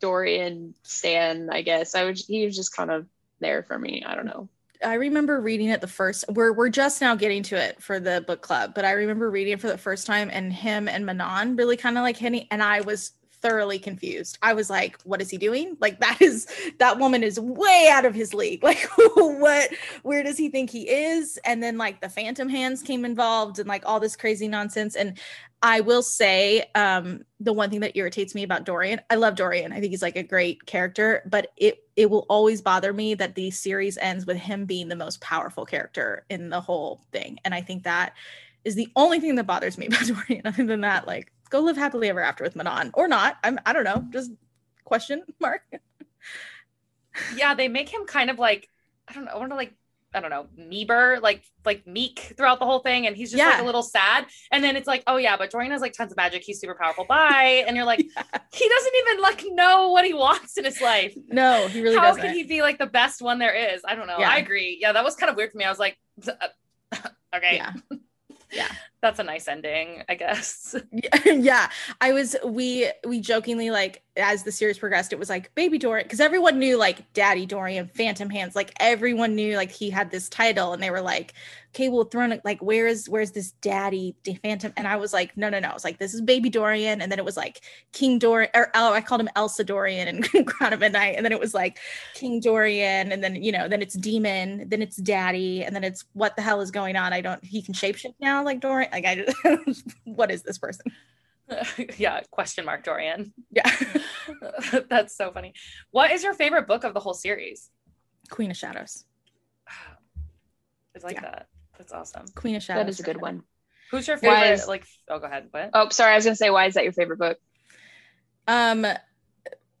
Dorian 0.00 0.74
stan, 0.82 1.48
I 1.50 1.62
guess. 1.62 1.94
I 1.94 2.04
was 2.04 2.26
he 2.26 2.44
was 2.44 2.56
just 2.56 2.74
kind 2.74 2.90
of 2.90 3.06
there 3.40 3.62
for 3.62 3.78
me. 3.78 4.02
I 4.06 4.14
don't 4.14 4.26
know. 4.26 4.48
I 4.82 4.94
remember 4.94 5.40
reading 5.40 5.68
it 5.68 5.80
the 5.82 5.86
first 5.86 6.24
we're 6.30 6.52
we're 6.52 6.70
just 6.70 7.00
now 7.00 7.14
getting 7.14 7.42
to 7.44 7.56
it 7.56 7.82
for 7.82 8.00
the 8.00 8.24
book 8.26 8.40
club, 8.40 8.72
but 8.74 8.84
I 8.84 8.92
remember 8.92 9.30
reading 9.30 9.52
it 9.52 9.60
for 9.60 9.68
the 9.68 9.76
first 9.76 10.06
time 10.06 10.30
and 10.32 10.52
him 10.52 10.88
and 10.88 11.04
Manon 11.04 11.56
really 11.56 11.76
kind 11.76 11.98
of 11.98 12.02
like 12.02 12.16
hitting 12.16 12.46
and 12.50 12.62
I 12.62 12.80
was 12.80 13.12
thoroughly 13.42 13.78
confused. 13.78 14.38
I 14.42 14.52
was 14.52 14.68
like, 14.68 15.00
what 15.02 15.20
is 15.20 15.30
he 15.30 15.38
doing? 15.38 15.76
Like 15.80 16.00
that 16.00 16.20
is 16.20 16.46
that 16.78 16.98
woman 16.98 17.22
is 17.22 17.38
way 17.38 17.88
out 17.90 18.04
of 18.04 18.14
his 18.14 18.34
league. 18.34 18.62
Like 18.70 18.88
what 18.96 19.70
where 20.02 20.22
does 20.22 20.38
he 20.38 20.48
think 20.48 20.70
he 20.70 20.88
is? 20.88 21.38
And 21.44 21.62
then 21.62 21.76
like 21.76 22.00
the 22.00 22.08
phantom 22.08 22.48
hands 22.48 22.82
came 22.82 23.04
involved 23.04 23.58
and 23.58 23.68
like 23.68 23.82
all 23.84 23.98
this 23.98 24.14
crazy 24.16 24.46
nonsense 24.46 24.94
and 24.94 25.18
I 25.62 25.80
will 25.80 26.02
say 26.02 26.64
um 26.74 27.24
the 27.38 27.52
one 27.52 27.70
thing 27.70 27.80
that 27.80 27.96
irritates 27.96 28.34
me 28.34 28.42
about 28.42 28.64
Dorian, 28.64 29.00
I 29.10 29.16
love 29.16 29.34
Dorian. 29.34 29.72
I 29.72 29.80
think 29.80 29.90
he's 29.90 30.02
like 30.02 30.16
a 30.16 30.22
great 30.22 30.66
character, 30.66 31.22
but 31.26 31.48
it 31.56 31.84
it 31.96 32.10
will 32.10 32.26
always 32.28 32.62
bother 32.62 32.92
me 32.92 33.14
that 33.14 33.34
the 33.34 33.50
series 33.50 33.98
ends 33.98 34.26
with 34.26 34.38
him 34.38 34.64
being 34.66 34.88
the 34.88 34.96
most 34.96 35.20
powerful 35.20 35.66
character 35.66 36.24
in 36.30 36.48
the 36.48 36.60
whole 36.60 37.02
thing. 37.12 37.38
And 37.44 37.54
I 37.54 37.60
think 37.60 37.84
that 37.84 38.14
is 38.64 38.74
the 38.74 38.88
only 38.96 39.20
thing 39.20 39.34
that 39.36 39.46
bothers 39.46 39.78
me 39.78 39.86
about 39.88 40.06
Dorian. 40.06 40.46
Other 40.46 40.64
than 40.64 40.80
that, 40.82 41.06
like 41.06 41.32
go 41.50 41.60
live 41.60 41.76
happily 41.76 42.08
ever 42.08 42.20
after 42.20 42.44
with 42.44 42.56
Manon 42.56 42.90
or 42.94 43.08
not. 43.08 43.36
I'm 43.44 43.58
I 43.66 43.72
don't 43.72 43.84
know, 43.84 44.04
just 44.10 44.30
question 44.84 45.22
mark. 45.40 45.62
Yeah, 47.28 47.54
they 47.54 47.68
make 47.68 47.88
him 47.88 48.06
kind 48.06 48.30
of 48.30 48.38
like, 48.38 48.68
I 49.08 49.12
don't 49.12 49.24
know, 49.24 49.32
I 49.32 49.38
want 49.38 49.50
to 49.50 49.56
like, 49.56 49.74
I 50.12 50.20
don't 50.20 50.30
know, 50.30 50.46
Meeber, 50.58 51.22
like 51.22 51.44
like 51.64 51.86
meek 51.86 52.34
throughout 52.36 52.58
the 52.58 52.64
whole 52.64 52.80
thing, 52.80 53.06
and 53.06 53.16
he's 53.16 53.30
just 53.30 53.42
like 53.42 53.60
a 53.60 53.64
little 53.64 53.82
sad. 53.82 54.26
And 54.50 54.64
then 54.64 54.76
it's 54.76 54.88
like, 54.88 55.04
oh 55.06 55.16
yeah, 55.16 55.36
but 55.36 55.50
Dorian 55.50 55.70
has 55.72 55.80
like 55.80 55.92
tons 55.92 56.12
of 56.12 56.16
magic. 56.16 56.42
He's 56.42 56.60
super 56.60 56.74
powerful. 56.74 57.04
Bye. 57.04 57.64
And 57.66 57.76
you're 57.76 57.84
like, 57.84 57.98
he 58.52 58.68
doesn't 58.68 58.94
even 59.06 59.22
like 59.22 59.44
know 59.50 59.90
what 59.90 60.04
he 60.04 60.12
wants 60.12 60.56
in 60.58 60.64
his 60.64 60.80
life. 60.80 61.16
No, 61.28 61.68
he 61.68 61.80
really 61.80 61.96
How 61.96 62.08
doesn't. 62.08 62.22
can 62.22 62.34
he 62.34 62.44
be 62.44 62.62
like 62.62 62.78
the 62.78 62.86
best 62.86 63.22
one 63.22 63.38
there 63.38 63.54
is? 63.54 63.82
I 63.84 63.94
don't 63.94 64.06
know. 64.08 64.18
Yeah. 64.18 64.30
I 64.30 64.38
agree. 64.38 64.78
Yeah, 64.80 64.92
that 64.92 65.04
was 65.04 65.14
kind 65.14 65.30
of 65.30 65.36
weird 65.36 65.52
for 65.52 65.58
me. 65.58 65.64
I 65.64 65.70
was 65.70 65.78
like, 65.78 65.96
okay, 67.34 67.56
Yeah. 67.56 67.72
Yeah. 68.52 68.68
That's 69.02 69.18
a 69.18 69.24
nice 69.24 69.48
ending, 69.48 70.02
I 70.08 70.14
guess. 70.14 70.76
yeah 71.24 71.70
i 72.00 72.12
was 72.12 72.36
we 72.44 72.90
we 73.06 73.20
jokingly 73.20 73.70
like 73.70 74.02
as 74.16 74.42
the 74.42 74.52
series 74.52 74.78
progressed 74.78 75.12
it 75.12 75.18
was 75.18 75.28
like 75.28 75.54
baby 75.54 75.78
dorian 75.78 76.04
because 76.04 76.20
everyone 76.20 76.58
knew 76.58 76.76
like 76.76 77.10
daddy 77.12 77.46
dorian 77.46 77.88
phantom 77.94 78.28
hands 78.28 78.54
like 78.54 78.72
everyone 78.80 79.34
knew 79.34 79.56
like 79.56 79.70
he 79.70 79.88
had 79.88 80.10
this 80.10 80.28
title 80.28 80.72
and 80.72 80.82
they 80.82 80.90
were 80.90 81.00
like 81.00 81.32
okay 81.74 81.88
well 81.88 82.04
throne 82.04 82.38
like 82.44 82.60
where 82.60 82.86
is 82.86 83.08
where's 83.08 83.30
this 83.30 83.52
daddy 83.62 84.14
phantom? 84.42 84.72
And 84.76 84.86
i 84.86 84.96
was 84.96 85.12
like 85.12 85.36
no 85.36 85.48
no 85.48 85.60
no. 85.60 85.70
It's 85.74 85.84
like 85.84 85.98
this 85.98 86.12
is 86.12 86.20
baby 86.20 86.50
dorian 86.50 87.00
and 87.00 87.10
then 87.10 87.18
it 87.18 87.24
was 87.24 87.36
like 87.36 87.60
king 87.92 88.18
dorian 88.18 88.50
or 88.54 88.70
oh, 88.74 88.92
i 88.92 89.00
called 89.00 89.20
him 89.20 89.28
elsa 89.36 89.64
dorian 89.64 90.08
and 90.08 90.46
crown 90.46 90.72
of 90.72 90.80
midnight 90.80 91.14
and 91.16 91.24
then 91.24 91.32
it 91.32 91.40
was 91.40 91.54
like 91.54 91.78
king 92.14 92.40
dorian 92.40 93.12
and 93.12 93.22
then 93.22 93.42
you 93.42 93.52
know 93.52 93.68
then 93.68 93.80
it's 93.80 93.94
demon 93.94 94.68
then 94.68 94.82
it's 94.82 94.96
daddy 94.96 95.62
and 95.62 95.74
then 95.74 95.84
it's 95.84 96.04
what 96.12 96.36
the 96.36 96.42
hell 96.42 96.60
is 96.60 96.70
going 96.70 96.96
on? 96.96 97.12
I 97.12 97.20
don't 97.20 97.42
he 97.44 97.62
can 97.62 97.74
shapeshift 97.74 98.14
now 98.20 98.44
like 98.44 98.60
dorian 98.60 98.89
like 98.92 99.04
i 99.04 99.14
just 99.66 99.86
what 100.04 100.30
is 100.30 100.42
this 100.42 100.58
person 100.58 100.86
yeah, 101.98 102.20
question 102.30 102.64
mark 102.64 102.84
Dorian. 102.84 103.32
yeah 103.50 103.68
that's 104.88 105.16
so 105.16 105.32
funny. 105.32 105.52
What 105.90 106.12
is 106.12 106.22
your 106.22 106.32
favorite 106.32 106.68
book 106.68 106.84
of 106.84 106.94
the 106.94 107.00
whole 107.00 107.12
series? 107.12 107.70
Queen 108.30 108.52
of 108.52 108.56
Shadows. 108.56 109.04
It's 110.94 111.02
like 111.04 111.14
Yeah. 111.16 111.22
that. 111.22 111.46
That's 111.76 111.92
awesome. 111.92 112.26
Queen 112.36 112.54
of 112.54 112.62
Shadows. 112.62 112.84
That 112.84 112.88
is 112.90 113.00
a 113.00 113.02
good 113.02 113.20
one. 113.20 113.42
Who's 113.90 114.06
your 114.06 114.16
favorite? 114.16 114.52
is- 114.52 114.68
like, 114.68 114.86
oh, 115.08 115.18
go 115.18 115.26
ahead. 115.26 115.48
What? 115.50 115.70
Oh, 115.72 115.88
sorry, 115.88 116.12
I 116.12 116.16
was 116.16 116.24
gonna 116.24 116.36
say, 116.36 116.50
why 116.50 116.66
is 116.66 116.74
that 116.74 116.84
your 116.84 116.92
favorite 116.92 117.18
book? 117.18 117.38
Um 118.46 118.86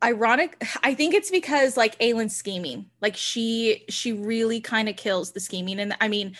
ironic 0.02 0.60
I 0.82 0.94
think 0.94 1.14
it's 1.14 1.30
because 1.30 1.76
like 1.76 1.96
Aelin's 2.00 2.34
scheming. 2.34 2.86
Like 3.00 3.16
she 3.16 3.84
she 3.88 4.12
really 4.12 4.60
kind 4.60 4.88
of 4.88 4.96
kills 4.96 5.30
the 5.32 5.40
scheming 5.40 5.78
and 5.78 5.94
I 6.00 6.08
mean 6.08 6.36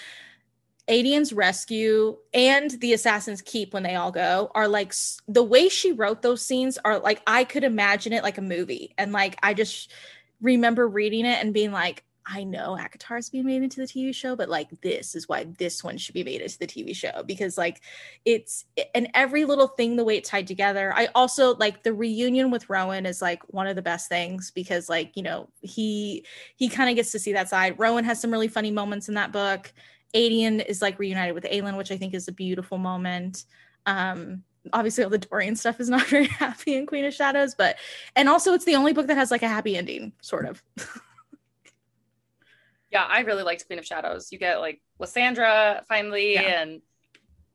Aedion's 0.90 1.32
rescue 1.32 2.16
and 2.34 2.72
the 2.80 2.92
assassin's 2.92 3.40
keep 3.40 3.72
when 3.72 3.84
they 3.84 3.94
all 3.94 4.10
go 4.10 4.50
are 4.54 4.66
like 4.66 4.92
the 5.28 5.42
way 5.42 5.68
she 5.68 5.92
wrote 5.92 6.20
those 6.20 6.44
scenes 6.44 6.78
are 6.84 6.98
like 6.98 7.22
I 7.26 7.44
could 7.44 7.64
imagine 7.64 8.12
it 8.12 8.24
like 8.24 8.38
a 8.38 8.42
movie 8.42 8.94
and 8.98 9.12
like 9.12 9.38
I 9.42 9.54
just 9.54 9.92
remember 10.40 10.88
reading 10.88 11.26
it 11.26 11.42
and 11.42 11.54
being 11.54 11.70
like 11.70 12.02
I 12.26 12.44
know 12.44 12.76
ACOTAR 12.78 13.18
is 13.18 13.30
being 13.30 13.46
made 13.46 13.62
into 13.62 13.80
the 13.80 13.86
TV 13.86 14.14
show, 14.14 14.36
but 14.36 14.48
like 14.48 14.68
this 14.82 15.16
is 15.16 15.28
why 15.28 15.46
this 15.58 15.82
one 15.82 15.96
should 15.96 16.14
be 16.14 16.22
made 16.22 16.40
into 16.40 16.58
the 16.58 16.66
TV 16.66 16.94
show 16.94 17.24
because 17.24 17.58
like 17.58 17.80
it's 18.24 18.66
and 18.94 19.08
every 19.14 19.44
little 19.44 19.66
thing 19.66 19.96
the 19.96 20.04
way 20.04 20.16
it 20.16 20.24
tied 20.24 20.46
together. 20.46 20.92
I 20.94 21.08
also 21.14 21.56
like 21.56 21.82
the 21.82 21.92
reunion 21.92 22.50
with 22.50 22.70
Rowan 22.70 23.06
is 23.06 23.20
like 23.20 23.42
one 23.48 23.66
of 23.66 23.74
the 23.74 23.82
best 23.82 24.08
things 24.08 24.50
because 24.50 24.88
like 24.88 25.16
you 25.16 25.22
know 25.22 25.48
he 25.60 26.24
he 26.56 26.68
kind 26.68 26.90
of 26.90 26.96
gets 26.96 27.10
to 27.12 27.18
see 27.18 27.32
that 27.32 27.48
side. 27.48 27.78
Rowan 27.78 28.04
has 28.04 28.20
some 28.20 28.30
really 28.30 28.48
funny 28.48 28.70
moments 28.70 29.08
in 29.08 29.14
that 29.14 29.32
book. 29.32 29.72
Aedion 30.14 30.64
is 30.64 30.82
like 30.82 30.98
reunited 30.98 31.34
with 31.34 31.44
Aelin, 31.44 31.76
which 31.76 31.90
I 31.92 31.96
think 31.96 32.14
is 32.14 32.28
a 32.28 32.32
beautiful 32.32 32.78
moment. 32.78 33.44
Um, 33.86 34.42
obviously 34.72 35.04
all 35.04 35.10
the 35.10 35.18
Dorian 35.18 35.56
stuff 35.56 35.80
is 35.80 35.88
not 35.88 36.06
very 36.08 36.26
happy 36.26 36.74
in 36.76 36.86
Queen 36.86 37.04
of 37.04 37.14
Shadows, 37.14 37.54
but 37.54 37.76
and 38.16 38.28
also 38.28 38.52
it's 38.52 38.64
the 38.64 38.74
only 38.76 38.92
book 38.92 39.06
that 39.06 39.16
has 39.16 39.30
like 39.30 39.42
a 39.42 39.48
happy 39.48 39.76
ending, 39.76 40.12
sort 40.20 40.46
of. 40.46 40.62
Yeah, 42.92 43.04
I 43.04 43.20
really 43.20 43.44
liked 43.44 43.66
Queen 43.68 43.78
of 43.78 43.86
Shadows. 43.86 44.32
You 44.32 44.38
get 44.38 44.58
like 44.60 44.80
Lysandra 44.98 45.84
finally, 45.88 46.34
Yeah. 46.34 46.62
and 46.62 46.82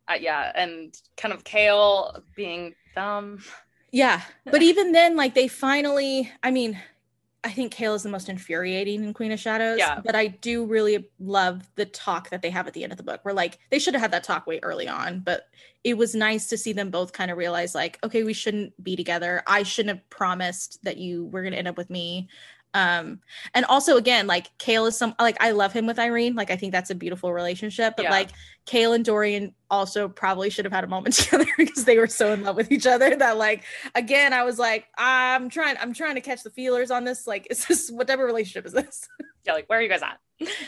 uh, 0.08 0.14
yeah, 0.20 0.52
and 0.56 0.96
kind 1.18 1.34
of 1.34 1.44
Chaol 1.44 2.22
being 2.36 2.74
dumb. 2.96 3.40
Yeah. 3.92 4.22
But 4.46 4.62
even 4.62 4.94
then, 4.94 5.18
like 5.18 5.34
they 5.34 5.50
finally, 5.50 6.32
I 6.42 6.52
mean, 6.52 6.80
I 7.46 7.52
think 7.52 7.76
Chaol 7.76 7.96
is 7.96 8.02
the 8.02 8.10
most 8.10 8.28
infuriating 8.28 9.04
in 9.04 9.14
Queen 9.14 9.32
of 9.32 9.40
Shadows. 9.40 9.78
Yeah. 9.78 10.02
But 10.04 10.16
I 10.16 10.28
do 10.28 10.66
really 10.66 11.08
love 11.20 11.70
the 11.76 11.86
talk 11.86 12.32
that 12.32 12.42
they 12.42 12.50
have 12.50 12.66
at 12.66 12.74
the 12.74 12.84
end 12.84 12.92
of 12.92 12.98
the 12.98 13.04
book. 13.04 13.20
Where 13.24 13.36
like 13.36 13.60
they 13.70 13.78
should 13.78 13.94
have 13.94 14.02
had 14.02 14.12
that 14.12 14.24
talk 14.24 14.48
way 14.48 14.60
early 14.64 14.88
on, 14.88 15.20
but 15.20 15.48
it 15.84 15.96
was 15.96 16.16
nice 16.16 16.48
to 16.48 16.58
see 16.58 16.74
them 16.74 16.90
both 16.90 17.14
kind 17.14 17.30
of 17.30 17.38
realize, 17.38 17.76
like, 17.76 18.00
okay, 18.04 18.24
we 18.24 18.34
shouldn't 18.34 18.84
be 18.84 18.96
together. 18.96 19.44
I 19.46 19.62
shouldn't 19.62 19.96
have 19.96 20.10
promised 20.10 20.84
that 20.84 20.98
you 20.98 21.28
were 21.28 21.44
gonna 21.44 21.58
end 21.58 21.68
up 21.68 21.78
with 21.78 21.92
me. 21.92 22.28
Um, 22.76 23.22
and 23.54 23.64
also 23.66 23.96
again, 23.96 24.28
like 24.28 24.56
Chaol 24.60 24.90
is 24.90 24.98
some 24.98 25.16
like 25.20 25.38
I 25.40 25.52
love 25.52 25.72
him 25.72 25.86
with 25.88 25.96
Yrene 25.98 26.36
Like 26.36 26.52
I 26.52 26.58
think 26.58 26.74
that's 26.74 26.90
a 26.90 26.96
beautiful 26.96 27.32
relationship. 27.32 27.96
But 27.96 28.04
Yeah. 28.04 28.12
like 28.12 28.32
Chaol 28.68 28.94
and 28.96 29.06
Dorian 29.06 29.54
also 29.72 30.10
probably 30.10 30.50
should 30.50 30.66
have 30.66 30.74
had 30.74 30.84
a 30.84 30.88
moment 30.88 31.16
together 31.20 31.46
because 31.58 31.86
they 31.86 31.98
were 31.98 32.08
so 32.08 32.34
in 32.34 32.44
love 32.44 32.58
with 32.58 32.72
each 32.72 32.86
other 32.86 33.16
that 33.16 33.38
like 33.38 33.64
again, 33.96 34.34
I 34.34 34.44
was 34.44 34.60
like, 34.60 34.86
I'm 34.98 35.50
trying, 35.50 35.78
I'm 35.80 35.94
trying 35.94 36.16
to 36.16 36.22
catch 36.22 36.44
the 36.44 36.50
feelers 36.50 36.92
on 36.92 37.06
this. 37.06 37.26
Like, 37.26 37.48
is 37.50 37.66
this 37.66 37.90
what 37.90 38.08
type 38.08 38.20
of 38.20 38.26
relationship 38.26 38.66
is 38.66 38.74
this? 38.74 39.08
Yeah, 39.46 39.54
like 39.54 39.70
where 39.70 39.80
are 39.80 39.82
you 39.82 39.90
guys 39.90 40.02
at? 40.02 40.20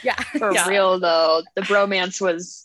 yeah. 0.02 0.16
For 0.40 0.54
Yeah. 0.54 0.70
real 0.70 1.00
though, 1.00 1.42
the 1.56 1.62
bromance 1.64 2.22
was 2.22 2.64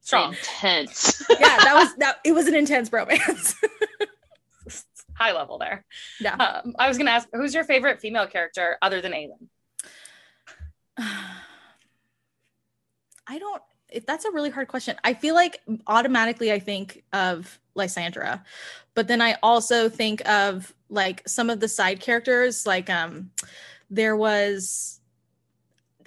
Strong, 0.00 0.34
intense. 0.34 1.24
Yeah, 1.28 1.58
that 1.58 1.74
was 1.74 1.96
that 1.96 2.18
it 2.24 2.30
was 2.32 2.46
an 2.46 2.54
intense 2.54 2.88
bromance. 2.88 3.54
High 5.16 5.32
level 5.32 5.58
there. 5.58 5.84
yeah. 6.20 6.34
Um, 6.34 6.74
I 6.78 6.88
was 6.88 6.98
gonna 6.98 7.10
ask, 7.10 7.28
who's 7.32 7.54
your 7.54 7.64
favorite 7.64 8.00
female 8.00 8.26
character 8.26 8.76
other 8.82 9.00
than 9.00 9.12
Aelin? 9.12 9.48
I 13.28 13.38
don't. 13.38 13.62
If 13.88 14.04
that's 14.04 14.24
a 14.24 14.30
really 14.30 14.50
hard 14.50 14.68
question, 14.68 14.96
I 15.04 15.14
feel 15.14 15.34
like 15.34 15.60
automatically 15.86 16.52
I 16.52 16.58
think 16.58 17.02
of 17.12 17.58
Lysandra, 17.74 18.44
but 18.94 19.08
then 19.08 19.22
I 19.22 19.36
also 19.42 19.88
think 19.88 20.26
of 20.28 20.74
like 20.88 21.26
some 21.26 21.50
of 21.50 21.60
the 21.60 21.68
side 21.68 22.00
characters. 22.00 22.66
Like, 22.66 22.90
um, 22.90 23.30
there 23.90 24.16
was, 24.16 25.00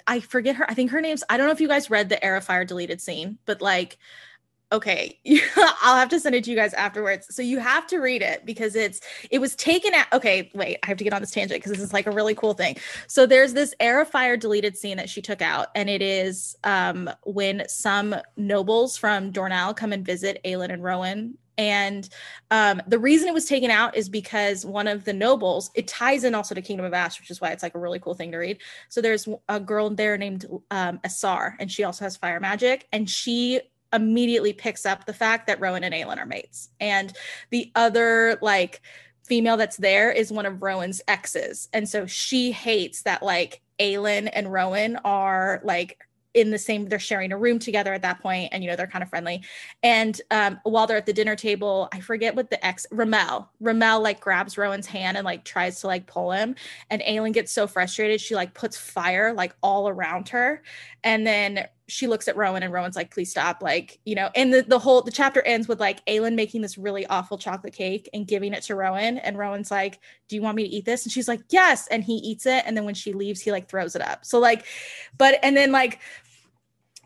I 0.06 0.20
forget 0.20 0.56
her. 0.58 0.70
I 0.70 0.74
think 0.74 0.92
her 0.92 1.02
name's. 1.02 1.24
I 1.30 1.38
don't 1.38 1.48
know 1.48 1.54
if 1.54 1.62
you 1.62 1.68
guys 1.68 1.90
read 1.90 2.10
the 2.10 2.24
Heir 2.24 2.36
of 2.36 2.44
Fire 2.44 2.66
deleted 2.66 3.02
scene, 3.02 3.38
but 3.46 3.62
like, 3.62 3.98
okay, 4.72 5.20
I'll 5.82 5.96
have 5.96 6.10
to 6.10 6.20
send 6.20 6.36
it 6.36 6.44
to 6.44 6.52
you 6.52 6.56
guys 6.56 6.74
afterwards. 6.74 7.28
So 7.34 7.42
you 7.42 7.60
have 7.60 7.88
to 7.88 8.00
read 8.00 8.22
it 8.22 8.46
because 8.46 8.76
it's 8.76 9.02
it 9.32 9.40
was 9.40 9.56
taken 9.56 9.94
out. 9.94 10.08
Okay, 10.14 10.52
wait, 10.54 10.78
I 10.84 10.88
have 10.88 10.98
to 10.98 11.04
get 11.04 11.14
on 11.14 11.22
this 11.22 11.32
tangent 11.32 11.60
because 11.60 11.72
this 11.72 11.82
is 11.82 11.94
like 11.94 12.08
a 12.08 12.12
really 12.12 12.36
cool 12.36 12.54
thing. 12.54 12.78
So 13.08 13.26
there's 13.26 13.54
this 13.54 13.74
Heir 13.80 14.02
of 14.02 14.10
Fire 14.10 14.38
deleted 14.38 14.78
scene 14.78 14.98
that 14.98 15.10
she 15.10 15.22
took 15.22 15.42
out, 15.42 15.68
and 15.76 15.90
it 15.90 16.02
is 16.02 16.56
um, 16.64 17.10
when 17.24 17.64
some 17.68 18.16
nobles 18.38 18.98
from 18.98 19.32
Doranelle 19.32 19.76
come 19.76 19.94
and 19.94 20.06
visit 20.06 20.40
Aelin 20.46 20.72
and 20.72 20.84
Rowan. 20.84 21.38
And 21.58 22.08
um, 22.52 22.82
the 22.88 22.98
reason 22.98 23.28
it 23.28 23.34
was 23.34 23.44
taken 23.44 23.70
out 23.70 23.98
is 23.98 24.08
because 24.08 24.66
one 24.66 24.88
of 24.88 25.04
the 25.04 25.12
nobles, 25.12 25.72
it 25.76 25.90
ties 25.90 26.24
in 26.24 26.34
also 26.34 26.56
to 26.56 26.62
Kingdom 26.62 26.86
of 26.86 26.94
Ash, 26.94 27.20
which 27.20 27.30
is 27.30 27.42
why 27.42 27.50
it's 27.50 27.62
like 27.62 27.76
a 27.76 27.80
really 27.80 28.00
cool 28.00 28.14
thing 28.14 28.32
to 28.32 28.38
read. 28.38 28.60
So 28.88 29.02
there's 29.02 29.28
a 29.50 29.60
girl 29.60 29.90
there 29.90 30.18
named 30.18 30.46
um, 30.72 31.02
Asar, 31.04 31.58
and 31.60 31.70
she 31.70 31.84
also 31.84 32.06
has 32.06 32.16
fire 32.16 32.40
magic, 32.40 32.88
and 32.94 33.10
she 33.10 33.60
immediately 33.94 34.54
picks 34.54 34.86
up 34.86 35.06
the 35.06 35.14
fact 35.14 35.48
that 35.48 35.60
Rowan 35.60 35.84
and 35.84 35.94
Aelin 35.94 36.18
are 36.18 36.26
mates. 36.26 36.70
And 36.80 37.14
the 37.50 37.72
other 37.76 38.38
like 38.42 38.82
female 39.26 39.58
that's 39.58 39.78
there 39.78 40.12
is 40.12 40.32
one 40.32 40.46
of 40.46 40.62
Rowan's 40.62 41.02
exes. 41.08 41.70
And 41.74 41.88
so 41.88 42.06
she 42.06 42.52
hates 42.52 43.04
that 43.04 43.24
like 43.24 43.62
Aelin 43.80 44.30
and 44.34 44.52
Rowan 44.52 44.98
are 44.98 45.62
like 45.64 46.00
in 46.34 46.52
the 46.52 46.60
same 46.60 46.88
they're 46.88 47.00
sharing 47.00 47.32
a 47.32 47.38
room 47.38 47.58
together 47.58 47.94
at 47.94 48.04
that 48.04 48.22
point 48.22 48.50
and 48.52 48.64
you 48.64 48.70
know 48.70 48.76
they're 48.76 48.86
kind 48.86 49.02
of 49.02 49.10
friendly 49.10 49.42
and 49.82 50.22
um 50.30 50.60
while 50.64 50.86
they're 50.86 50.98
at 50.98 51.08
the 51.08 51.14
dinner 51.14 51.36
table 51.36 51.90
i 51.92 52.00
forget 52.00 52.36
what 52.36 52.52
the 52.52 52.66
ex 52.66 52.86
Remelle 52.92 53.48
Remelle 53.62 54.02
like 54.02 54.20
grabs 54.20 54.56
rowan's 54.56 54.86
hand 54.86 55.18
and 55.18 55.26
like 55.26 55.44
tries 55.44 55.82
to 55.82 55.88
like 55.88 56.06
pull 56.06 56.32
him 56.32 56.54
and 56.92 57.02
Aelin 57.02 57.34
gets 57.34 57.52
so 57.52 57.66
frustrated 57.66 58.22
she 58.22 58.36
like 58.36 58.54
puts 58.54 58.78
fire 58.78 59.34
like 59.34 59.56
all 59.64 59.90
around 59.90 60.30
her 60.30 60.62
and 61.04 61.26
then 61.26 61.68
she 61.90 62.08
looks 62.08 62.28
at 62.28 62.38
Rowan 62.38 62.64
and 62.64 62.72
Rowan's 62.72 62.96
like, 62.96 63.12
please 63.12 63.32
stop. 63.32 63.62
Like, 63.62 64.00
you 64.06 64.16
know, 64.16 64.30
and 64.36 64.54
the, 64.54 64.62
the 64.62 64.80
whole 64.80 65.02
the 65.02 65.12
chapter 65.12 65.42
ends 65.42 65.68
with 65.68 65.80
like 65.80 66.06
Aelin 66.06 66.36
making 66.36 66.62
this 66.62 66.78
really 66.78 67.06
awful 67.08 67.38
chocolate 67.38 67.74
cake 67.74 68.08
and 68.14 68.28
giving 68.28 68.54
it 68.54 68.64
to 68.64 68.76
Rowan. 68.76 69.18
And 69.18 69.38
Rowan's 69.38 69.72
like, 69.72 70.00
Do 70.28 70.36
you 70.36 70.42
want 70.42 70.56
me 70.56 70.64
to 70.64 70.70
eat 70.70 70.86
this? 70.86 71.04
And 71.04 71.12
she's 71.12 71.28
like, 71.28 71.42
Yes. 71.50 71.88
And 71.88 72.04
he 72.04 72.16
eats 72.16 72.46
it. 72.46 72.64
And 72.66 72.78
then 72.78 72.86
when 72.86 72.96
she 72.96 73.12
leaves, 73.12 73.42
he 73.42 73.52
like 73.52 73.68
throws 73.68 73.96
it 73.96 74.02
up. 74.02 74.24
So 74.24 74.40
like, 74.40 74.66
but 75.18 75.40
and 75.44 75.58
then 75.58 75.72
like 75.72 76.00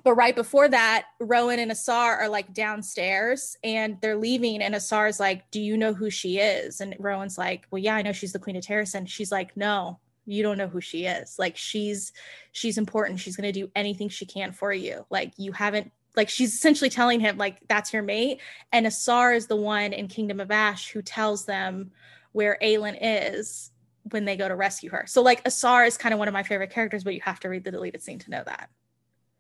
but 0.04 0.16
right 0.16 0.36
before 0.36 0.68
that, 0.68 1.06
Rowan 1.22 1.60
and 1.60 1.72
Asar 1.72 2.18
are 2.18 2.28
like 2.28 2.54
downstairs 2.54 3.58
and 3.64 3.98
they're 4.02 4.18
leaving. 4.18 4.62
And 4.62 4.76
Asar's 4.76 5.20
like, 5.20 5.50
Do 5.50 5.62
you 5.62 5.78
know 5.78 5.94
who 5.94 6.10
she 6.10 6.40
is? 6.40 6.82
And 6.82 6.96
Rowan's 7.00 7.38
like, 7.38 7.68
Well, 7.72 7.82
yeah, 7.82 7.96
I 7.96 8.02
know 8.02 8.12
she's 8.12 8.34
the 8.34 8.40
Queen 8.40 8.58
of 8.58 8.64
Terrasen. 8.64 8.96
And 8.96 9.10
she's 9.10 9.32
like, 9.32 9.56
No, 9.56 10.00
you 10.26 10.44
don't 10.44 10.58
know 10.58 10.68
who 10.68 10.82
she 10.82 11.06
is. 11.06 11.38
Like 11.38 11.58
she's 11.58 12.14
she's 12.52 12.78
important. 12.78 13.20
She's 13.20 13.36
gonna 13.36 13.52
do 13.52 13.70
anything 13.76 14.10
she 14.10 14.26
can 14.26 14.52
for 14.52 14.72
you. 14.74 15.06
Like 15.10 15.34
you 15.38 15.52
haven't 15.52 15.92
like 16.16 16.30
she's 16.30 16.54
essentially 16.54 16.92
telling 16.92 17.20
him, 17.20 17.38
like, 17.40 17.58
that's 17.68 17.92
your 17.92 18.04
mate. 18.04 18.40
And 18.72 18.86
Asar 18.86 19.34
is 19.34 19.48
the 19.48 19.56
one 19.56 19.94
in 19.94 20.08
Kingdom 20.08 20.40
of 20.40 20.52
Ash 20.52 20.92
who 20.92 21.02
tells 21.02 21.46
them 21.46 21.90
where 22.34 22.58
Aelin 22.62 22.98
is 23.02 23.72
when 24.12 24.26
they 24.26 24.36
go 24.36 24.48
to 24.48 24.56
rescue 24.56 24.92
her. 24.92 25.06
So 25.08 25.22
like 25.24 25.42
Asar 25.46 25.86
is 25.86 25.98
kind 25.98 26.14
of 26.14 26.20
one 26.20 26.28
of 26.28 26.34
my 26.34 26.44
favorite 26.44 26.70
characters, 26.70 27.04
but 27.04 27.16
you 27.16 27.22
have 27.22 27.40
to 27.42 27.50
read 27.50 27.64
the 27.64 27.72
deleted 27.72 28.02
scene 28.04 28.20
to 28.20 28.30
know 28.30 28.44
that. 28.46 28.70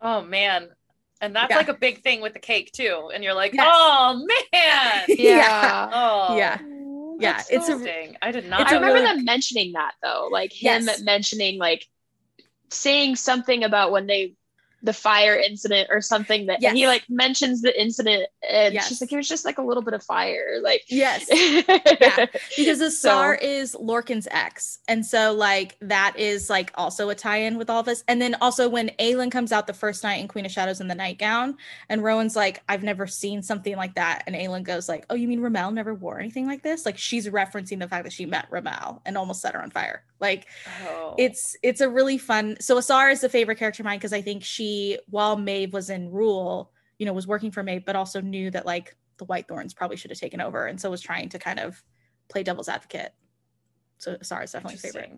Oh 0.01 0.23
man. 0.23 0.69
And 1.21 1.35
that's 1.35 1.51
Yeah. 1.51 1.57
like 1.57 1.69
a 1.69 1.73
big 1.75 2.01
thing 2.01 2.21
with 2.21 2.33
the 2.33 2.39
cake 2.39 2.71
too. 2.71 3.11
And 3.13 3.23
you're 3.23 3.33
like, 3.35 3.53
Yes. 3.53 3.67
oh 3.71 4.25
man. 4.51 5.05
Yeah. 5.19 5.89
Oh 5.93 6.35
yeah. 6.37 6.57
Yeah, 7.23 7.33
that's 7.37 7.49
it's 7.49 7.69
a- 7.69 7.71
interesting. 7.73 8.17
I 8.21 8.31
did 8.31 8.49
not. 8.49 8.67
I 8.67 8.75
remember 8.75 9.01
them 9.01 9.23
mentioning 9.25 9.73
that 9.73 9.93
though, 10.03 10.29
like 10.31 10.51
him 10.53 10.85
Yes. 10.85 11.01
mentioning 11.01 11.57
like 11.57 11.87
saying 12.69 13.15
something 13.15 13.63
about 13.63 13.91
when 13.91 14.07
they 14.07 14.35
the 14.83 14.93
fire 14.93 15.35
incident 15.37 15.87
or 15.89 16.01
something 16.01 16.45
that 16.47 16.61
and 16.61 16.77
he 16.77 16.87
like 16.87 17.03
mentions 17.09 17.61
the 17.61 17.81
incident 17.81 18.27
and 18.49 18.73
Yes. 18.73 18.89
she's 18.89 18.99
like 18.99 19.11
it 19.13 19.15
was 19.15 19.29
just 19.29 19.45
like 19.45 19.57
a 19.57 19.61
little 19.61 19.81
bit 19.81 19.93
of 19.93 20.03
fire 20.03 20.59
like 20.61 20.83
Yes. 20.89 21.25
yeah 21.31 22.25
because 22.57 22.81
Asar 22.81 23.35
is 23.35 23.75
Lorcan's 23.79 24.27
ex. 24.29 24.79
And 24.89 25.05
so 25.05 25.33
like 25.33 25.77
that 25.81 26.15
is 26.17 26.49
like 26.49 26.71
also 26.75 27.09
a 27.09 27.15
tie-in 27.15 27.57
with 27.57 27.69
all 27.69 27.81
this. 27.83 28.03
And 28.07 28.21
then 28.21 28.35
also 28.41 28.67
when 28.67 28.89
Aelin 28.99 29.31
comes 29.31 29.51
out 29.53 29.67
the 29.67 29.73
first 29.73 30.03
night 30.03 30.15
in 30.19 30.27
Queen 30.27 30.45
of 30.45 30.51
Shadows 30.51 30.81
in 30.81 30.87
the 30.89 30.95
nightgown, 30.95 31.55
and 31.89 32.01
Rowan's 32.01 32.35
like, 32.35 32.61
I've 32.67 32.83
never 32.83 33.07
seen 33.07 33.41
something 33.41 33.75
like 33.77 33.95
that. 33.95 34.23
And 34.27 34.35
Aelin 34.35 34.63
goes 34.63 34.89
like, 34.89 35.05
Oh, 35.09 35.15
you 35.15 35.27
mean 35.29 35.39
Remelle 35.39 35.73
never 35.73 35.93
wore 35.93 36.19
anything 36.19 36.45
like 36.45 36.61
this? 36.61 36.85
Like 36.85 36.97
she's 36.97 37.27
referencing 37.29 37.79
the 37.79 37.87
fact 37.87 38.03
that 38.03 38.13
she 38.13 38.25
met 38.25 38.51
Remelle 38.51 38.99
and 39.05 39.17
almost 39.17 39.41
set 39.41 39.53
her 39.53 39.61
on 39.61 39.69
fire. 39.71 40.03
Like 40.19 40.47
Oh. 40.89 41.15
it's 41.17 41.55
it's 41.63 41.81
a 41.81 41.89
really 41.89 42.17
fun 42.17 42.57
so 42.59 42.77
Asar 42.77 43.09
is 43.09 43.21
the 43.21 43.29
favorite 43.29 43.57
character 43.57 43.81
of 43.83 43.85
mine 43.85 43.97
because 43.99 44.13
I 44.13 44.21
think 44.21 44.43
she, 44.43 44.72
while 45.09 45.35
Maeve 45.37 45.73
was 45.73 45.89
in 45.89 46.11
rule, 46.11 46.71
you 46.99 47.05
know, 47.05 47.13
was 47.13 47.27
working 47.27 47.51
for 47.51 47.63
Maeve, 47.63 47.85
but 47.85 47.95
also 47.95 48.21
knew 48.21 48.49
that 48.51 48.65
like 48.65 48.95
the 49.17 49.25
White 49.25 49.47
Thorns 49.47 49.73
probably 49.73 49.97
should 49.97 50.11
have 50.11 50.19
taken 50.19 50.41
over, 50.41 50.65
and 50.67 50.79
so 50.79 50.89
was 50.89 51.01
trying 51.01 51.29
to 51.29 51.39
kind 51.39 51.59
of 51.59 51.81
play 52.29 52.43
devil's 52.43 52.69
advocate. 52.69 53.13
So 53.97 54.17
Asar 54.19 54.43
is 54.43 54.51
definitely 54.51 54.75
a 54.75 54.79
favorite. 54.79 55.11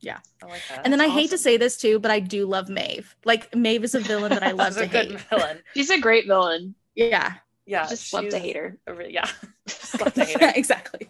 Yeah. 0.00 0.18
I 0.42 0.46
like 0.46 0.62
that. 0.68 0.80
And 0.84 0.92
then 0.92 1.00
I 1.00 1.06
That's 1.06 1.18
hate 1.18 1.30
to 1.30 1.38
say 1.38 1.56
this 1.56 1.76
too, 1.76 1.98
but 1.98 2.10
I 2.10 2.20
do 2.20 2.46
love 2.46 2.68
Maeve. 2.68 3.14
Like 3.24 3.54
Maeve 3.54 3.84
is 3.84 3.94
a 3.94 4.00
villain 4.00 4.30
that 4.30 4.42
I 4.42 4.50
love 4.62 4.74
That's 4.74 4.76
to 4.76 4.82
a 4.84 4.86
good 4.86 5.10
hate. 5.12 5.20
villain. 5.30 5.58
she's 5.74 5.90
a 5.90 5.98
great 6.00 6.26
villain 6.26 6.74
Yeah, 6.94 7.34
Yeah. 7.64 7.86
just 7.88 8.12
love 8.12 8.28
to 8.30 8.38
hate 8.38 8.56
her 8.56 8.78
a 8.86 8.92
re- 8.94 9.12
yeah. 9.12 9.28
Just 9.66 9.98
love 10.00 10.12
to 10.14 10.24
hate 10.24 10.40
her. 10.40 10.52
exactly. 10.54 11.08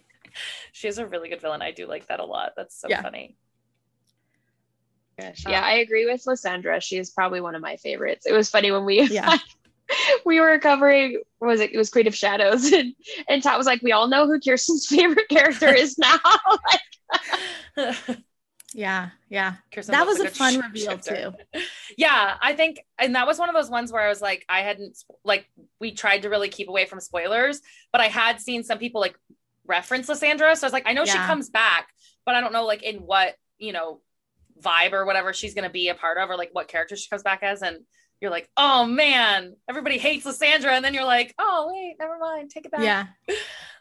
She 0.72 0.86
is 0.88 0.98
a 0.98 1.06
really 1.06 1.28
good 1.28 1.40
villain. 1.40 1.62
I 1.62 1.70
do 1.72 1.86
like 1.86 2.06
that 2.06 2.20
a 2.20 2.24
lot. 2.24 2.52
That's 2.56 2.78
so 2.78 2.88
Yeah. 2.88 3.02
funny. 3.02 3.36
Yeah 5.18 5.60
I 5.64 5.74
agree 5.74 6.06
with 6.06 6.22
Lysandra 6.26 6.80
she 6.80 6.96
is 6.98 7.10
probably 7.10 7.40
one 7.40 7.54
of 7.54 7.62
my 7.62 7.76
favorites 7.76 8.26
it 8.26 8.32
was 8.32 8.48
funny 8.50 8.70
when 8.70 8.84
we 8.84 9.02
Yeah. 9.02 9.36
we 10.24 10.40
were 10.40 10.58
covering 10.58 11.20
was 11.40 11.60
it 11.60 11.72
it 11.72 11.78
was 11.78 11.90
Queen 11.90 12.06
of 12.06 12.14
Shadows 12.14 12.72
and 12.72 12.94
and 13.28 13.42
Todd 13.42 13.58
was 13.58 13.66
like 13.66 13.82
we 13.82 13.92
all 13.92 14.08
know 14.08 14.26
who 14.26 14.40
Kearsten's 14.40 14.86
favorite 14.88 15.28
character 15.28 15.72
is 15.72 15.98
now 15.98 16.18
Yeah, 18.76 19.10
yeah. 19.28 19.54
Kearsten 19.72 19.92
That 19.92 20.06
loves 20.06 20.18
was 20.18 20.20
a 20.20 20.22
good 20.24 20.36
fun 20.36 20.54
sh- 20.54 20.56
reveal 20.56 20.90
shifter. 21.00 21.34
too. 21.52 21.60
Yeah, 21.96 22.34
I 22.42 22.54
think, 22.54 22.80
and 22.98 23.14
that 23.14 23.24
was 23.24 23.38
one 23.38 23.48
of 23.48 23.54
those 23.54 23.70
ones 23.70 23.92
where 23.92 24.02
I 24.02 24.08
was 24.08 24.20
like, 24.20 24.44
I 24.48 24.62
hadn't 24.62 24.98
like 25.24 25.46
we 25.80 25.92
tried 25.92 26.22
to 26.22 26.28
really 26.28 26.48
keep 26.48 26.68
away 26.68 26.84
from 26.84 26.98
spoilers, 26.98 27.60
but 27.92 28.00
I 28.00 28.08
had 28.08 28.40
seen 28.40 28.64
some 28.64 28.78
people 28.78 29.00
like 29.00 29.16
reference 29.64 30.08
Lysandra, 30.08 30.56
so 30.56 30.64
I 30.64 30.66
was 30.66 30.72
like, 30.72 30.88
I 30.88 30.92
know 30.92 31.04
she 31.04 31.12
comes 31.18 31.50
back, 31.50 31.86
but 32.26 32.34
I 32.34 32.40
don't 32.40 32.52
know 32.52 32.64
like 32.66 32.82
in 32.82 32.96
what 32.96 33.36
you 33.58 33.72
know 33.72 34.00
vibe 34.64 34.92
or 34.92 35.04
whatever 35.04 35.32
she's 35.32 35.54
gonna 35.54 35.70
be 35.70 35.88
a 35.90 35.94
part 35.94 36.18
of, 36.18 36.30
or 36.30 36.36
like 36.36 36.50
what 36.52 36.68
character 36.68 36.96
she 36.96 37.08
comes 37.08 37.22
back 37.22 37.42
as, 37.42 37.62
and 37.62 37.78
you're 38.20 38.30
like, 38.30 38.48
oh 38.56 38.86
man, 38.86 39.54
everybody 39.68 39.98
hates 39.98 40.24
Lysandra, 40.24 40.72
and 40.72 40.84
then 40.84 40.94
you're 40.94 41.04
like, 41.04 41.34
oh 41.38 41.70
wait, 41.72 41.96
never 41.98 42.16
mind, 42.18 42.50
take 42.50 42.64
it 42.64 42.72
back. 42.72 42.80
Yeah. 42.82 43.06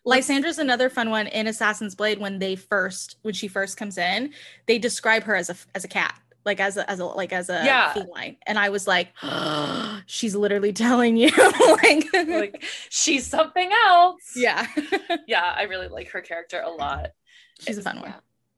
Lysandra's 0.05 0.59
another 0.59 0.89
fun 0.89 1.09
one 1.09 1.27
in 1.27 1.47
Assassin's 1.47 1.95
Blade 1.95 2.19
when 2.19 2.39
they 2.39 2.55
first 2.57 3.15
when 3.21 3.33
she 3.33 3.47
first 3.47 3.77
comes 3.77 3.97
in, 3.97 4.33
they 4.65 4.77
describe 4.77 5.23
her 5.23 5.35
as 5.35 5.49
a 5.49 5.55
as 5.73 5.85
a 5.85 5.87
cat, 5.87 6.19
like 6.45 6.59
as 6.59 6.75
a 6.75 6.89
as 6.91 6.99
a 6.99 7.05
like 7.05 7.31
as 7.31 7.49
a 7.49 7.61
Yeah. 7.63 7.93
feline. 7.93 8.35
And 8.45 8.59
I 8.59 8.67
was 8.69 8.85
like, 8.85 9.13
she's 10.05 10.35
literally 10.35 10.73
telling 10.73 11.15
you 11.15 11.29
like, 11.83 12.05
like 12.27 12.63
she's 12.89 13.25
something 13.25 13.69
else. 13.85 14.33
yeah. 14.35 14.67
yeah, 15.27 15.53
I 15.55 15.63
really 15.63 15.87
like 15.87 16.09
her 16.09 16.21
character 16.21 16.59
a 16.59 16.69
lot. 16.69 17.11
she's 17.61 17.77
a 17.77 17.81
fun 17.81 18.01
one. 18.01 18.09
Yeah. 18.09 18.15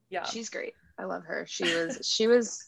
Yeah, 0.08 0.24
She's 0.26 0.50
great. 0.50 0.74
I 0.98 1.06
love 1.06 1.26
her. 1.26 1.46
She 1.48 1.64
was 1.64 2.00
she 2.04 2.28
was 2.28 2.66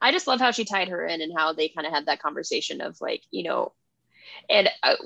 I 0.00 0.12
just 0.12 0.26
love 0.26 0.40
how 0.40 0.50
she 0.50 0.64
tied 0.64 0.88
her 0.88 1.04
in 1.06 1.20
and 1.20 1.32
how 1.36 1.52
they 1.52 1.68
kind 1.68 1.86
of 1.86 1.92
had 1.92 2.06
that 2.06 2.22
conversation 2.22 2.80
of 2.80 3.00
like, 3.00 3.22
you 3.30 3.44
know, 3.44 3.72
and 4.48 4.68
uh, 4.82 4.96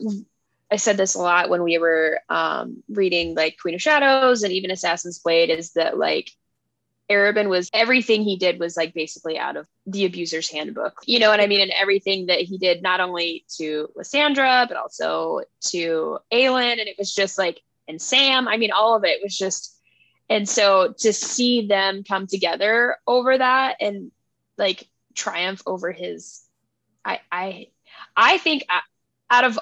I 0.71 0.77
said 0.77 0.97
this 0.97 1.14
a 1.14 1.21
lot 1.21 1.49
when 1.49 1.62
we 1.62 1.79
were 1.79 2.21
um 2.29 2.83
reading 2.89 3.35
like 3.35 3.59
Queen 3.61 3.75
of 3.75 3.83
Shadows 3.83 4.43
and 4.43 4.53
even 4.53 4.71
Assassin's 4.71 5.19
Blade 5.19 5.51
is 5.51 5.73
that 5.73 5.99
like 5.99 6.31
Arobynn 7.11 7.49
was 7.49 7.71
everything 7.73 8.23
he 8.23 8.37
did 8.37 8.59
was 8.59 8.77
like 8.77 8.93
basically 8.93 9.39
out 9.39 9.57
of 9.57 9.69
the 9.87 10.05
abuser's 10.05 10.51
handbook. 10.51 11.01
You 11.07 11.21
know 11.21 11.31
what 11.31 11.41
I 11.41 11.47
mean? 11.47 11.61
And 11.61 11.71
everything 11.71 12.27
that 12.27 12.41
he 12.41 12.59
did, 12.59 12.83
not 12.83 13.01
only 13.01 13.45
to 13.59 13.89
Lysandra, 13.95 14.67
but 14.69 14.77
also 14.77 15.43
to 15.69 16.19
Aelin. 16.33 16.73
And 16.73 16.81
it 16.81 16.97
was 16.99 17.14
just 17.14 17.39
like, 17.39 17.61
and 17.87 18.03
Sam, 18.03 18.49
I 18.49 18.57
mean, 18.57 18.73
all 18.73 18.97
of 18.97 19.05
it 19.05 19.21
was 19.23 19.37
just, 19.37 19.76
and 20.29 20.49
so 20.49 20.95
to 20.99 21.12
see 21.12 21.66
them 21.66 22.03
come 22.07 22.27
together 22.27 22.97
over 23.07 23.37
that 23.37 23.77
and 23.81 24.11
like 24.59 24.89
triumph 25.14 25.62
over 25.66 25.93
his, 25.93 26.43
I, 27.05 27.20
I, 27.31 27.68
I 28.16 28.39
think 28.39 28.64
out 29.31 29.45
of 29.45 29.59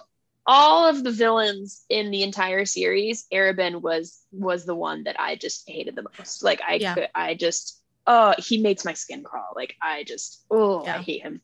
all 0.47 0.89
of 0.89 1.05
the 1.05 1.11
villains 1.11 1.85
in 1.89 2.11
the 2.11 2.23
entire 2.23 2.65
series, 2.65 3.27
Arobynn 3.33 3.81
was 3.81 4.21
was 4.33 4.65
the 4.65 4.75
one 4.75 5.05
that 5.05 5.19
I 5.19 5.37
just 5.37 5.69
hated 5.69 5.97
the 5.97 6.07
most. 6.19 6.43
Like 6.43 6.61
I 6.67 6.75
yeah. 6.75 6.95
could, 6.95 7.09
I 7.15 7.35
just 7.35 7.81
oh 8.07 8.35
he 8.39 8.61
makes 8.61 8.85
my 8.85 8.93
skin 8.93 9.23
crawl. 9.23 9.53
Like 9.57 9.75
I 9.81 10.05
just 10.05 10.45
oh 10.51 10.85
yeah. 10.85 10.99
I 10.99 11.03
hate 11.03 11.23
him 11.23 11.41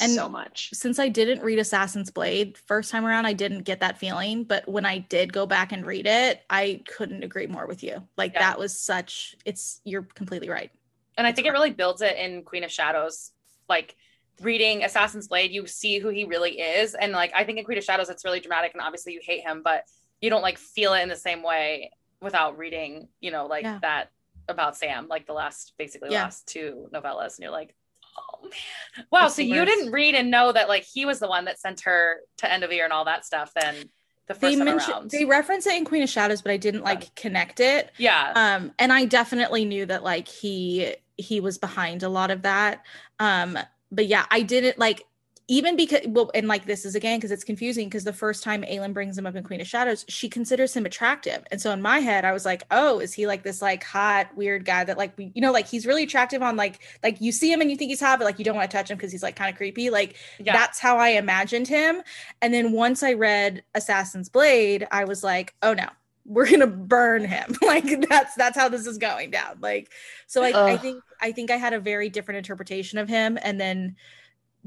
and 0.00 0.12
so 0.12 0.28
much. 0.28 0.70
Since 0.72 0.98
I 0.98 1.08
didn't 1.08 1.42
read 1.42 1.58
Assassin's 1.58 2.10
Blade 2.10 2.58
first 2.66 2.90
time 2.90 3.04
around, 3.04 3.26
I 3.26 3.32
didn't 3.32 3.62
get 3.62 3.80
that 3.80 3.98
feeling. 3.98 4.44
But 4.44 4.68
when 4.68 4.84
I 4.84 4.98
did 4.98 5.32
go 5.32 5.46
back 5.46 5.72
and 5.72 5.86
read 5.86 6.06
it, 6.06 6.42
I 6.50 6.82
couldn't 6.96 7.22
agree 7.22 7.46
more 7.46 7.66
with 7.66 7.82
you. 7.82 8.06
Like 8.16 8.34
yeah. 8.34 8.40
that 8.40 8.58
was 8.58 8.78
such 8.78 9.36
it's 9.44 9.80
you're 9.84 10.02
completely 10.02 10.48
right. 10.48 10.70
And 11.16 11.26
I 11.26 11.32
think 11.32 11.46
it 11.46 11.50
really 11.50 11.70
builds 11.70 12.02
it 12.02 12.16
in 12.16 12.42
Queen 12.42 12.64
of 12.64 12.70
Shadows. 12.70 13.32
Like 13.68 13.96
reading 14.40 14.84
Assassin's 14.84 15.28
Blade, 15.28 15.50
you 15.50 15.66
see 15.66 15.98
who 15.98 16.08
he 16.08 16.24
really 16.24 16.60
is. 16.60 16.94
And 16.94 17.12
like 17.12 17.32
I 17.34 17.44
think 17.44 17.58
in 17.58 17.64
Queen 17.64 17.78
of 17.78 17.84
Shadows, 17.84 18.08
it's 18.08 18.24
really 18.24 18.40
dramatic 18.40 18.72
and 18.74 18.82
obviously 18.82 19.12
you 19.12 19.20
hate 19.22 19.42
him, 19.42 19.62
but 19.62 19.84
you 20.20 20.30
don't 20.30 20.42
like 20.42 20.58
feel 20.58 20.94
it 20.94 21.02
in 21.02 21.08
the 21.08 21.16
same 21.16 21.42
way 21.42 21.90
without 22.20 22.58
reading, 22.58 23.08
you 23.20 23.30
know, 23.30 23.46
like 23.46 23.64
yeah. 23.64 23.78
that 23.82 24.10
about 24.48 24.76
Sam, 24.76 25.08
like 25.08 25.26
the 25.26 25.32
last 25.32 25.74
basically 25.78 26.10
yeah. 26.10 26.24
last 26.24 26.46
two 26.46 26.88
novellas. 26.92 27.36
And 27.36 27.40
you're 27.40 27.50
like, 27.50 27.74
oh 28.18 28.42
man. 28.42 29.06
Wow. 29.10 29.28
so 29.28 29.42
you 29.42 29.64
didn't 29.64 29.92
read 29.92 30.14
and 30.14 30.30
know 30.30 30.52
that 30.52 30.68
like 30.68 30.84
he 30.84 31.04
was 31.04 31.18
the 31.18 31.28
one 31.28 31.44
that 31.44 31.58
sent 31.58 31.82
her 31.82 32.20
to 32.38 32.46
Endovier 32.46 32.84
and 32.84 32.92
all 32.92 33.04
that 33.04 33.24
stuff 33.24 33.52
then 33.54 33.90
the 34.26 34.34
first 34.34 34.40
they 34.40 34.56
mentioned 34.56 35.10
they 35.10 35.24
reference 35.24 35.66
it 35.66 35.76
in 35.76 35.84
Queen 35.84 36.02
of 36.02 36.08
Shadows, 36.08 36.42
but 36.42 36.50
I 36.50 36.56
didn't 36.56 36.82
like 36.82 37.02
yeah. 37.02 37.08
connect 37.14 37.60
it. 37.60 37.92
Yeah. 37.96 38.32
Um, 38.34 38.72
and 38.78 38.92
I 38.92 39.04
definitely 39.04 39.64
knew 39.64 39.86
that 39.86 40.02
like 40.02 40.26
he 40.26 40.96
he 41.16 41.40
was 41.40 41.58
behind 41.58 42.02
a 42.02 42.08
lot 42.08 42.30
of 42.30 42.42
that. 42.42 42.84
Um, 43.20 43.56
but 43.92 44.06
yeah, 44.06 44.26
I 44.30 44.42
didn't 44.42 44.78
like 44.78 45.04
even 45.48 45.76
because 45.76 46.00
well, 46.08 46.30
and 46.34 46.48
like 46.48 46.66
this 46.66 46.84
is 46.84 46.96
again 46.96 47.18
because 47.18 47.30
it's 47.30 47.44
confusing 47.44 47.88
because 47.88 48.02
the 48.02 48.12
first 48.12 48.42
time 48.42 48.62
Aelin 48.62 48.92
brings 48.92 49.16
him 49.16 49.26
up 49.26 49.36
in 49.36 49.44
Queen 49.44 49.60
of 49.60 49.66
Shadows, 49.66 50.04
she 50.08 50.28
considers 50.28 50.74
him 50.74 50.86
attractive, 50.86 51.44
and 51.52 51.60
so 51.60 51.70
in 51.70 51.80
my 51.80 52.00
head 52.00 52.24
I 52.24 52.32
was 52.32 52.44
like, 52.44 52.64
oh, 52.72 52.98
is 52.98 53.12
he 53.12 53.26
like 53.28 53.44
this 53.44 53.62
like 53.62 53.84
hot 53.84 54.28
weird 54.36 54.64
guy 54.64 54.82
that 54.82 54.98
like 54.98 55.16
we 55.16 55.30
you 55.34 55.40
know 55.40 55.52
like 55.52 55.68
he's 55.68 55.86
really 55.86 56.02
attractive 56.02 56.42
on 56.42 56.56
like 56.56 56.80
like 57.02 57.20
you 57.20 57.30
see 57.30 57.52
him 57.52 57.60
and 57.60 57.70
you 57.70 57.76
think 57.76 57.90
he's 57.90 58.00
hot, 58.00 58.18
but 58.18 58.24
like 58.24 58.38
you 58.38 58.44
don't 58.44 58.56
want 58.56 58.68
to 58.68 58.76
touch 58.76 58.90
him 58.90 58.96
because 58.96 59.12
he's 59.12 59.22
like 59.22 59.36
kind 59.36 59.50
of 59.50 59.56
creepy. 59.56 59.88
Like 59.88 60.16
yeah. 60.40 60.52
that's 60.52 60.80
how 60.80 60.98
I 60.98 61.10
imagined 61.10 61.68
him. 61.68 62.02
And 62.42 62.52
then 62.52 62.72
once 62.72 63.04
I 63.04 63.12
read 63.12 63.62
Assassin's 63.74 64.28
Blade, 64.28 64.86
I 64.90 65.04
was 65.04 65.22
like, 65.22 65.54
oh 65.62 65.74
no, 65.74 65.86
we're 66.24 66.50
gonna 66.50 66.66
burn 66.66 67.24
him 67.24 67.54
like 67.62 68.08
that's 68.08 68.34
that's 68.34 68.58
how 68.58 68.68
this 68.68 68.84
is 68.84 68.98
going 68.98 69.30
down 69.30 69.56
like 69.60 69.92
so 70.26 70.42
Ugh. 70.42 70.54
i 70.54 70.76
think 70.76 71.00
i 71.20 71.30
think 71.30 71.52
i 71.52 71.56
had 71.56 71.72
a 71.72 71.78
very 71.78 72.08
different 72.08 72.38
interpretation 72.38 72.98
of 72.98 73.08
him 73.08 73.38
and 73.42 73.60
then 73.60 73.94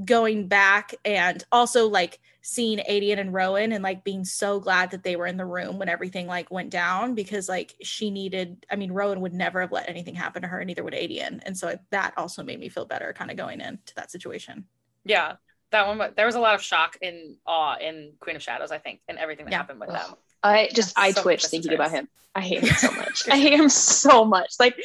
going 0.05 0.47
back 0.47 0.93
and 1.05 1.43
also 1.51 1.87
like 1.87 2.19
seeing 2.41 2.79
Aedion 2.79 3.19
and 3.19 3.33
Rowan 3.33 3.73
and 3.73 3.83
like 3.83 4.03
being 4.03 4.23
so 4.23 4.59
glad 4.59 4.91
that 4.91 5.03
they 5.03 5.15
were 5.15 5.27
in 5.27 5.37
the 5.37 5.45
room 5.45 5.77
when 5.77 5.89
everything 5.89 6.25
like 6.25 6.49
went 6.49 6.69
down 6.69 7.15
because 7.15 7.49
like 7.49 7.75
she 7.81 8.09
needed 8.09 8.65
I 8.71 8.75
mean 8.75 8.91
Rowan 8.91 9.21
would 9.21 9.33
never 9.33 9.61
have 9.61 9.71
let 9.71 9.89
anything 9.89 10.15
happen 10.15 10.41
to 10.41 10.47
her 10.47 10.63
neither 10.63 10.83
would 10.83 10.93
Aedion 10.93 11.41
and 11.43 11.57
so 11.57 11.77
that 11.91 12.13
also 12.17 12.43
made 12.43 12.59
me 12.59 12.69
feel 12.69 12.85
better 12.85 13.13
kind 13.13 13.29
of 13.29 13.37
going 13.37 13.61
into 13.61 13.93
that 13.95 14.11
situation. 14.11 14.65
Yeah. 15.03 15.35
That 15.71 15.87
one 15.87 16.13
there 16.15 16.25
was 16.25 16.35
a 16.35 16.39
lot 16.39 16.55
of 16.55 16.61
shock 16.61 16.97
and 17.01 17.35
awe 17.45 17.77
in 17.77 18.13
Queen 18.19 18.35
of 18.35 18.41
Shadows 18.41 18.71
I 18.71 18.77
think 18.77 19.01
and 19.07 19.17
everything 19.17 19.45
that 19.45 19.51
yeah. 19.51 19.57
happened 19.57 19.81
with 19.81 19.89
Ugh. 19.89 20.07
them. 20.07 20.15
I 20.41 20.69
just 20.73 20.97
I 20.97 21.11
so 21.11 21.23
twitch 21.23 21.45
thinking 21.45 21.73
about 21.73 21.91
him. 21.91 22.07
I 22.33 22.41
hate 22.41 22.63
him 22.63 22.73
so 22.73 22.91
much. 22.91 23.23
I 23.31 23.37
hate 23.37 23.59
him 23.59 23.69
so 23.69 24.23
much. 24.23 24.53
Like 24.59 24.77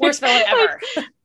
worst 0.00 0.20
villain 0.20 0.42
ever. 0.46 0.80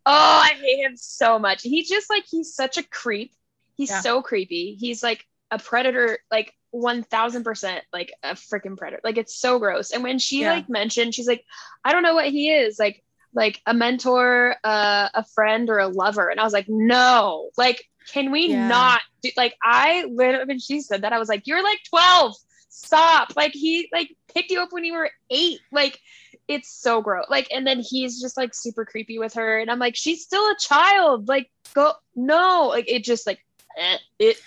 Oh, 0.07 0.41
I 0.43 0.53
hate 0.59 0.83
him 0.83 0.95
so 0.95 1.37
much. 1.37 1.61
He's 1.61 1.89
just 1.89 2.09
like 2.09 2.23
he's 2.29 2.55
such 2.55 2.77
a 2.77 2.83
creep. 2.83 3.33
He's 3.75 3.91
yeah. 3.91 4.01
so 4.01 4.21
creepy. 4.21 4.75
He's 4.79 5.03
like 5.03 5.25
a 5.51 5.59
predator, 5.59 6.17
like 6.31 6.53
one 6.71 7.03
thousand 7.03 7.43
percent, 7.43 7.83
like 7.93 8.11
a 8.23 8.31
freaking 8.31 8.77
predator. 8.77 9.01
Like 9.03 9.17
it's 9.17 9.37
so 9.37 9.59
gross. 9.59 9.91
And 9.91 10.03
when 10.03 10.17
she 10.17 10.41
yeah. 10.41 10.53
like 10.53 10.69
mentioned, 10.69 11.13
she's 11.13 11.27
like, 11.27 11.43
I 11.83 11.91
don't 11.91 12.03
know 12.03 12.15
what 12.15 12.29
he 12.29 12.51
is. 12.51 12.79
Like 12.79 13.03
like 13.33 13.61
a 13.65 13.73
mentor, 13.73 14.55
uh, 14.63 15.09
a 15.13 15.23
friend, 15.35 15.69
or 15.69 15.79
a 15.79 15.87
lover. 15.87 16.29
And 16.29 16.39
I 16.39 16.43
was 16.43 16.53
like, 16.53 16.67
no. 16.67 17.49
Like, 17.57 17.83
can 18.11 18.31
we 18.31 18.47
yeah. 18.47 18.67
not? 18.67 19.01
Do, 19.21 19.29
like 19.37 19.55
I 19.61 20.05
literally 20.09 20.45
when 20.45 20.59
she 20.59 20.81
said 20.81 21.01
that, 21.03 21.13
I 21.13 21.19
was 21.19 21.29
like, 21.29 21.45
you're 21.45 21.63
like 21.63 21.79
twelve 21.89 22.33
stop. 22.69 23.35
Like 23.35 23.51
he 23.53 23.89
like 23.91 24.15
picked 24.33 24.51
you 24.51 24.61
up 24.61 24.71
when 24.71 24.85
you 24.85 24.93
were 24.93 25.11
eight. 25.29 25.59
Like 25.71 25.99
it's 26.47 26.69
so 26.69 27.01
gross. 27.01 27.25
Like, 27.29 27.47
and 27.51 27.65
then 27.65 27.79
he's 27.79 28.21
just 28.21 28.37
like 28.37 28.53
super 28.53 28.85
creepy 28.85 29.19
with 29.19 29.33
her. 29.33 29.59
And 29.59 29.69
I'm 29.69 29.79
like, 29.79 29.95
she's 29.95 30.23
still 30.23 30.43
a 30.43 30.55
child. 30.59 31.27
Like, 31.27 31.49
go 31.73 31.93
no. 32.15 32.67
Like 32.69 32.89
it 32.89 33.03
just 33.03 33.27
like 33.27 33.43
eh, 33.77 33.97
it 34.19 34.37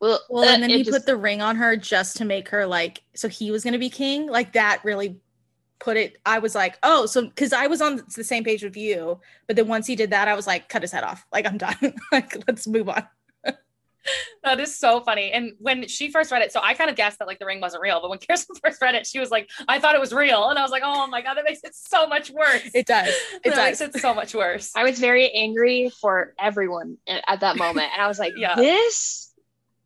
well 0.00 0.20
and 0.30 0.62
then 0.62 0.70
he 0.70 0.82
just, 0.82 0.90
put 0.90 1.06
the 1.06 1.16
ring 1.16 1.40
on 1.40 1.56
her 1.56 1.76
just 1.76 2.16
to 2.18 2.24
make 2.24 2.48
her 2.48 2.66
like 2.66 3.02
so 3.14 3.28
he 3.28 3.50
was 3.50 3.64
gonna 3.64 3.78
be 3.78 3.90
king. 3.90 4.26
Like 4.26 4.52
that 4.52 4.84
really 4.84 5.18
put 5.78 5.96
it 5.96 6.18
I 6.26 6.38
was 6.38 6.54
like, 6.54 6.78
oh, 6.82 7.06
so 7.06 7.22
because 7.22 7.52
I 7.52 7.66
was 7.66 7.80
on 7.80 8.02
the 8.14 8.24
same 8.24 8.44
page 8.44 8.62
with 8.62 8.76
you, 8.76 9.20
but 9.46 9.56
then 9.56 9.68
once 9.68 9.86
he 9.86 9.96
did 9.96 10.10
that, 10.10 10.28
I 10.28 10.34
was 10.34 10.46
like, 10.46 10.68
cut 10.68 10.82
his 10.82 10.92
head 10.92 11.04
off. 11.04 11.26
Like 11.32 11.46
I'm 11.46 11.58
done. 11.58 11.94
like 12.12 12.36
let's 12.46 12.66
move 12.66 12.88
on. 12.88 13.06
that 14.44 14.60
is 14.60 14.76
so 14.76 15.00
funny. 15.00 15.32
And 15.32 15.52
when 15.58 15.86
she 15.88 16.10
first 16.10 16.30
read 16.30 16.42
it, 16.42 16.52
so 16.52 16.60
I 16.62 16.74
kind 16.74 16.90
of 16.90 16.96
guessed 16.96 17.18
that 17.18 17.28
like 17.28 17.38
the 17.38 17.46
ring 17.46 17.60
wasn't 17.60 17.82
real, 17.82 18.00
but 18.00 18.10
when 18.10 18.18
Kearsten 18.30 18.56
first 18.56 18.80
read 18.80 18.94
it, 18.94 19.06
she 19.06 19.18
was 19.18 19.30
like, 19.30 19.50
I 19.68 19.78
thought 19.78 19.94
it 19.94 20.00
was 20.00 20.12
real. 20.12 20.48
And 20.48 20.58
I 20.58 20.62
was 20.62 20.70
like, 20.70 20.82
oh 20.84 21.06
my 21.06 21.22
God, 21.22 21.34
that 21.34 21.44
makes 21.44 21.62
it 21.64 21.74
so 21.74 22.06
much 22.06 22.30
worse. 22.30 22.70
It 22.74 22.86
does. 22.86 23.08
It 23.44 23.50
that 23.50 23.56
does. 23.56 23.80
makes 23.80 23.96
it 23.96 24.00
so 24.00 24.14
much 24.14 24.34
worse. 24.34 24.72
I 24.74 24.82
was 24.82 24.98
very 24.98 25.30
angry 25.30 25.90
for 26.00 26.34
everyone 26.38 26.96
at 27.06 27.40
that 27.40 27.56
moment. 27.56 27.90
And 27.92 28.02
I 28.02 28.08
was 28.08 28.18
like, 28.18 28.32
yeah. 28.36 28.56
this, 28.56 29.32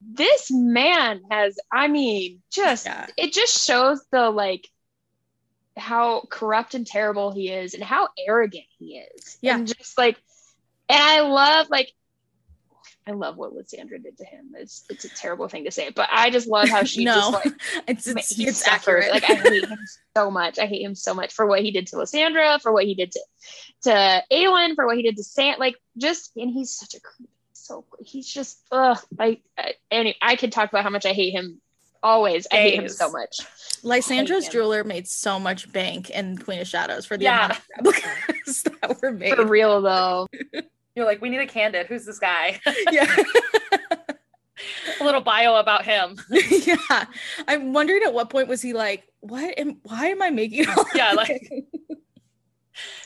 this 0.01 0.51
man 0.51 1.23
has, 1.31 1.59
I 1.71 1.89
mean, 1.89 2.41
just, 2.51 2.87
yeah. 2.87 3.07
it 3.17 3.33
just 3.33 3.67
shows 3.67 4.01
the 4.11 4.31
like, 4.31 4.69
how 5.77 6.27
corrupt 6.31 6.75
and 6.75 6.87
terrible 6.87 7.33
he 7.33 7.51
is 7.51 7.75
and 7.75 7.83
how 7.83 8.09
arrogant 8.27 8.65
he 8.79 8.99
is. 8.99 9.39
Yeah. 9.41 9.57
And 9.57 9.67
just 9.67 9.99
like, 9.99 10.17
and 10.89 11.01
I 11.01 11.21
love 11.21 11.71
like 11.71 11.93
I 13.07 13.13
love 13.13 13.37
what 13.37 13.55
Lysandra 13.55 13.99
did 13.99 14.19
to 14.19 14.25
him. 14.25 14.53
It's 14.55 14.85
it's 14.91 15.05
a 15.05 15.09
terrible 15.09 15.49
thing 15.49 15.65
to 15.65 15.71
say, 15.71 15.91
but 15.91 16.09
I 16.13 16.31
just 16.31 16.47
love 16.47 16.69
how 16.69 16.85
she 16.85 17.05
no, 17.05 17.15
just 17.15 17.33
like 17.33 17.55
it's 17.89 18.07
it's, 18.07 18.37
he 18.37 18.47
it's 18.47 18.67
accurate. 18.67 19.11
Like 19.11 19.29
I 19.29 19.35
hate 19.35 19.65
him 19.65 19.79
so 20.17 20.31
much. 20.31 20.59
I 20.59 20.67
hate 20.67 20.83
him 20.83 20.95
so 20.95 21.15
much 21.15 21.33
for 21.33 21.47
what 21.47 21.61
he 21.63 21.71
did 21.71 21.87
to 21.89 21.97
Lysandra, 21.97 22.59
for 22.61 22.73
what 22.73 22.85
he 22.85 22.95
did 22.95 23.13
to 23.13 23.21
to 23.83 24.23
Aelin, 24.31 24.75
for 24.75 24.87
what 24.87 24.97
he 24.97 25.03
did 25.03 25.17
to 25.17 25.25
Sam. 25.25 25.57
Like 25.59 25.77
just 25.97 26.33
and 26.37 26.51
he's 26.51 26.71
such 26.71 26.95
a 26.95 27.01
creep. 27.01 27.31
So 27.53 27.85
he's 28.01 28.29
just 28.29 28.61
ugh. 28.71 28.99
Like 29.19 29.43
I, 29.59 30.15
I 30.21 30.37
could 30.37 30.53
talk 30.53 30.69
about 30.69 30.85
how 30.85 30.91
much 30.91 31.07
I 31.07 31.13
hate 31.13 31.33
him. 31.33 31.61
Always, 32.03 32.47
I 32.51 32.57
hate 32.57 32.81
him 32.81 32.89
so 32.89 33.11
much. 33.11 33.41
Lysandra's 33.83 34.49
jeweler 34.49 34.85
made 34.85 35.07
so 35.07 35.39
much 35.39 35.71
bank 35.71 36.09
in 36.09 36.39
Queen 36.39 36.61
of 36.61 36.67
Shadows 36.67 37.05
for 37.05 37.19
the 37.19 37.25
yeah. 37.25 37.45
amount 37.45 37.59
of 37.61 37.87
replicas 38.29 38.63
that 38.63 39.03
were 39.03 39.13
made. 39.13 39.35
For 39.35 39.47
real 39.47 39.83
though. 39.83 40.27
You're 40.95 41.07
like, 41.07 41.21
we 41.21 41.31
need 41.31 41.41
a 41.41 41.47
candid. 41.47 41.87
Who's 41.87 42.05
this 42.05 42.19
guy? 42.19 42.61
Yeah. 42.91 43.15
a 45.01 45.05
little 45.05 45.21
bio 45.21 45.57
about 45.57 45.85
him. 45.85 46.19
yeah. 46.31 47.05
I'm 47.49 47.73
wondering 47.73 48.03
at 48.05 48.13
what 48.13 48.31
point 48.31 48.49
was 48.49 48.61
he 48.61 48.73
like, 48.73 49.09
what 49.21 49.59
am 49.59 49.79
why 49.85 50.09
am 50.09 50.23
I 50.23 50.31
making 50.31 50.69
all 50.69 50.85
Yeah, 50.95 51.13
like 51.13 51.51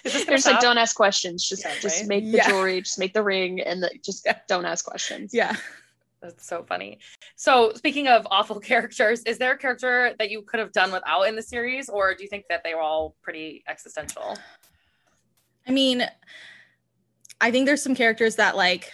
There's 0.02 0.42
stop? 0.42 0.54
like 0.54 0.60
don't 0.60 0.78
ask 0.78 0.96
questions. 0.96 1.48
Just 1.48 1.64
yeah, 1.64 1.74
just 1.80 2.00
right? 2.00 2.08
make 2.08 2.24
the 2.24 2.38
yeah. 2.38 2.48
jewelry, 2.48 2.80
just 2.80 2.98
make 2.98 3.14
the 3.14 3.22
ring, 3.22 3.60
and 3.60 3.82
the, 3.82 3.90
just 4.04 4.26
don't 4.48 4.64
ask 4.64 4.84
questions. 4.84 5.30
Yeah. 5.32 5.54
That's 6.24 6.46
so 6.46 6.62
funny. 6.62 6.98
So, 7.36 7.72
speaking 7.74 8.08
of 8.08 8.26
awful 8.30 8.58
characters, 8.58 9.22
is 9.24 9.36
there 9.36 9.52
a 9.52 9.58
character 9.58 10.14
that 10.18 10.30
you 10.30 10.40
could 10.42 10.58
have 10.58 10.72
done 10.72 10.90
without 10.90 11.22
in 11.24 11.36
the 11.36 11.42
series, 11.42 11.90
or 11.90 12.14
do 12.14 12.22
you 12.22 12.28
think 12.30 12.46
that 12.48 12.64
they 12.64 12.74
were 12.74 12.80
all 12.80 13.14
pretty 13.22 13.62
existential? 13.68 14.38
I 15.68 15.72
mean, 15.72 16.06
I 17.40 17.50
think 17.50 17.66
there's 17.66 17.82
some 17.82 17.94
characters 17.94 18.36
that 18.36 18.56
like 18.56 18.92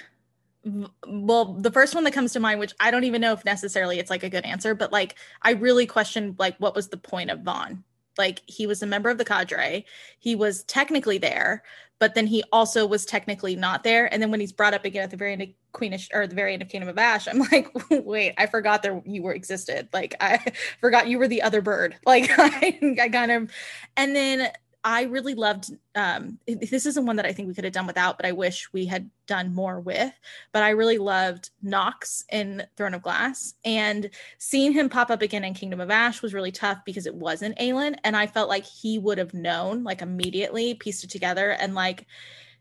well 1.07 1.55
the 1.55 1.71
first 1.71 1.95
one 1.95 2.05
that 2.05 2.13
comes 2.13 2.35
to 2.35 2.39
mind 2.39 2.61
which 2.61 2.75
i 2.81 2.91
don't 2.91 3.05
even 3.05 3.19
know 3.19 3.33
if 3.33 3.43
necessarily 3.47 3.99
it's 3.99 4.11
like 4.11 4.23
a 4.23 4.29
good 4.29 4.45
answer 4.45 4.75
but 4.75 4.93
like 4.93 5.15
i 5.41 5.53
really 5.53 5.87
questioned 5.87 6.37
like 6.39 6.55
what 6.59 6.75
was 6.75 6.89
the 6.89 6.99
point 6.99 7.31
of 7.31 7.41
vaughan? 7.41 7.83
Like 8.19 8.43
he 8.47 8.67
was 8.67 8.83
a 8.83 8.87
member 8.87 9.09
of 9.09 9.19
the 9.19 9.25
cadre. 9.25 9.87
He 10.19 10.35
was 10.35 10.65
technically 10.65 11.19
there 11.19 11.63
but 12.01 12.15
then 12.15 12.27
he 12.27 12.43
also 12.51 12.87
was 12.87 13.05
technically 13.05 13.55
not 13.55 13.85
there. 13.85 14.11
And 14.11 14.23
then 14.23 14.31
when 14.31 14.41
he's 14.41 14.53
brought 14.53 14.73
up 14.73 14.87
again 14.87 15.03
at 15.03 15.11
the 15.11 15.19
very 15.19 15.35
end 15.35 15.43
of 15.43 15.49
queenish 15.75 16.09
or 16.15 16.27
the 16.27 16.35
very 16.35 16.55
end 16.55 16.63
of 16.63 16.69
kingdom 16.69 16.89
of 16.89 16.99
ash 16.99 17.29
i'm 17.29 17.39
like 17.53 17.69
wait 17.91 18.35
i 18.39 18.47
forgot 18.47 18.83
that 18.83 19.07
you 19.07 19.23
were 19.23 19.35
existed. 19.35 19.89
Like 19.93 20.15
i 20.21 20.53
forgot 20.81 21.09
you 21.09 21.19
were 21.19 21.29
the 21.29 21.43
other 21.43 21.63
bird. 21.63 21.97
Like 22.07 22.31
I, 22.39 22.97
I 23.01 23.09
kind 23.09 23.31
of 23.31 23.51
and 23.97 24.17
then 24.17 24.51
I 24.83 25.03
really 25.05 25.35
loved 25.35 25.71
um 25.95 26.39
this 26.47 26.87
isn't 26.87 27.05
one 27.05 27.17
that 27.17 27.27
I 27.27 27.33
think 27.33 27.49
we 27.49 27.55
could 27.55 27.65
have 27.65 27.73
done 27.73 27.87
without, 27.87 28.17
but 28.17 28.27
I 28.27 28.33
wish 28.33 28.73
we 28.73 28.87
had 28.87 29.11
done 29.27 29.55
more 29.55 29.81
with. 29.81 30.13
But 30.53 30.63
I 30.63 30.71
really 30.71 30.99
loved 30.99 31.51
Nox 31.63 32.25
in 32.33 32.65
Throne 32.77 32.95
of 32.95 33.03
Glass. 33.03 33.55
And 33.65 34.11
seeing 34.39 34.73
him 34.73 34.89
pop 34.89 35.11
up 35.11 35.23
again 35.23 35.45
in 35.45 35.55
Kingdom 35.55 35.81
of 35.81 35.91
Ash 35.91 36.23
was 36.23 36.35
really 36.35 36.53
tough 36.53 36.79
because 36.85 37.07
it 37.07 37.15
wasn't 37.15 37.59
Aelin. 37.59 37.97
And 38.05 38.17
I 38.17 38.27
felt 38.27 38.49
like 38.49 38.65
he 38.65 38.99
would 38.99 39.19
have 39.19 39.35
known 39.35 39.85
like 39.85 40.03
immediately, 40.03 40.75
pieced 40.75 41.05
it 41.05 41.11
together, 41.11 41.51
and 41.51 41.75
like 41.75 42.07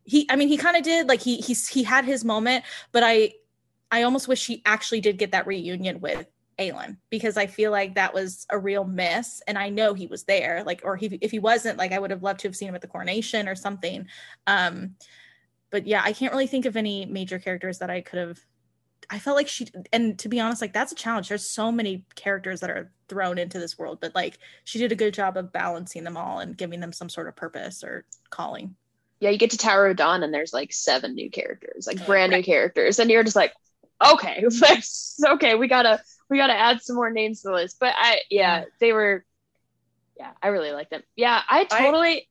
he 0.03 0.27
I 0.29 0.35
mean 0.35 0.49
he 0.49 0.57
kind 0.57 0.75
of 0.75 0.83
did 0.83 1.07
like 1.07 1.21
he 1.21 1.37
he's 1.37 1.67
he 1.67 1.83
had 1.83 2.05
his 2.05 2.25
moment, 2.25 2.65
but 2.91 3.03
I 3.03 3.33
I 3.91 4.03
almost 4.03 4.27
wish 4.27 4.45
he 4.45 4.61
actually 4.65 5.01
did 5.01 5.17
get 5.17 5.31
that 5.31 5.47
reunion 5.47 5.99
with 6.01 6.27
Aelin 6.59 6.97
because 7.09 7.37
I 7.37 7.47
feel 7.47 7.71
like 7.71 7.95
that 7.95 8.13
was 8.13 8.45
a 8.49 8.57
real 8.57 8.83
miss. 8.83 9.41
And 9.47 9.57
I 9.57 9.69
know 9.69 9.93
he 9.93 10.07
was 10.07 10.23
there, 10.25 10.63
like, 10.65 10.81
or 10.83 10.95
he, 10.95 11.17
if 11.21 11.31
he 11.31 11.39
wasn't, 11.39 11.77
like, 11.77 11.91
I 11.91 11.99
would 11.99 12.11
have 12.11 12.23
loved 12.23 12.41
to 12.41 12.47
have 12.47 12.55
seen 12.55 12.69
him 12.69 12.75
at 12.75 12.81
the 12.81 12.87
coronation 12.87 13.47
or 13.47 13.55
something. 13.55 14.07
Um, 14.45 14.95
but 15.71 15.87
yeah, 15.87 16.01
I 16.03 16.13
can't 16.13 16.33
really 16.33 16.47
think 16.47 16.65
of 16.65 16.75
any 16.75 17.05
major 17.05 17.39
characters 17.39 17.79
that 17.79 17.89
I 17.89 18.01
could 18.01 18.19
have. 18.19 18.39
I 19.09 19.17
felt 19.17 19.37
like 19.37 19.47
she, 19.47 19.67
and 19.91 20.19
to 20.19 20.29
be 20.29 20.39
honest, 20.39 20.61
like 20.61 20.73
that's 20.73 20.91
a 20.91 20.95
challenge. 20.95 21.29
There's 21.29 21.45
so 21.45 21.71
many 21.71 22.05
characters 22.15 22.59
that 22.59 22.69
are 22.69 22.91
thrown 23.07 23.37
into 23.37 23.59
this 23.59 23.77
world, 23.77 23.99
but 24.01 24.13
like 24.13 24.37
she 24.65 24.77
did 24.77 24.91
a 24.91 24.95
good 24.95 25.13
job 25.13 25.37
of 25.37 25.51
balancing 25.51 26.03
them 26.03 26.17
all 26.17 26.39
and 26.39 26.57
giving 26.57 26.79
them 26.79 26.93
some 26.93 27.09
sort 27.09 27.27
of 27.27 27.35
purpose 27.35 27.83
or 27.83 28.05
calling. 28.29 28.75
Yeah, 29.19 29.31
you 29.31 29.37
get 29.37 29.51
to 29.51 29.57
Tower 29.57 29.87
of 29.87 29.97
Dawn 29.97 30.23
and 30.23 30.33
there's 30.33 30.53
like 30.53 30.71
seven 30.71 31.15
new 31.15 31.29
characters, 31.29 31.87
like 31.87 32.05
brand 32.05 32.31
new 32.31 32.43
characters, 32.43 32.99
and 32.99 33.09
you're 33.09 33.23
just 33.23 33.35
like, 33.35 33.53
okay, 34.05 34.45
okay, 35.25 35.55
we 35.55 35.67
gotta 35.67 36.01
we 36.29 36.37
gotta 36.37 36.53
add 36.53 36.81
some 36.81 36.95
more 36.95 37.09
names 37.09 37.41
to 37.41 37.49
the 37.49 37.53
list. 37.55 37.77
But 37.79 37.93
I 37.97 38.21
yeah, 38.29 38.65
they 38.79 38.93
were 38.93 39.25
yeah, 40.17 40.31
I 40.43 40.49
really 40.49 40.71
like 40.71 40.89
them. 40.89 41.01
Yeah, 41.15 41.41
I 41.49 41.63
totally 41.63 42.27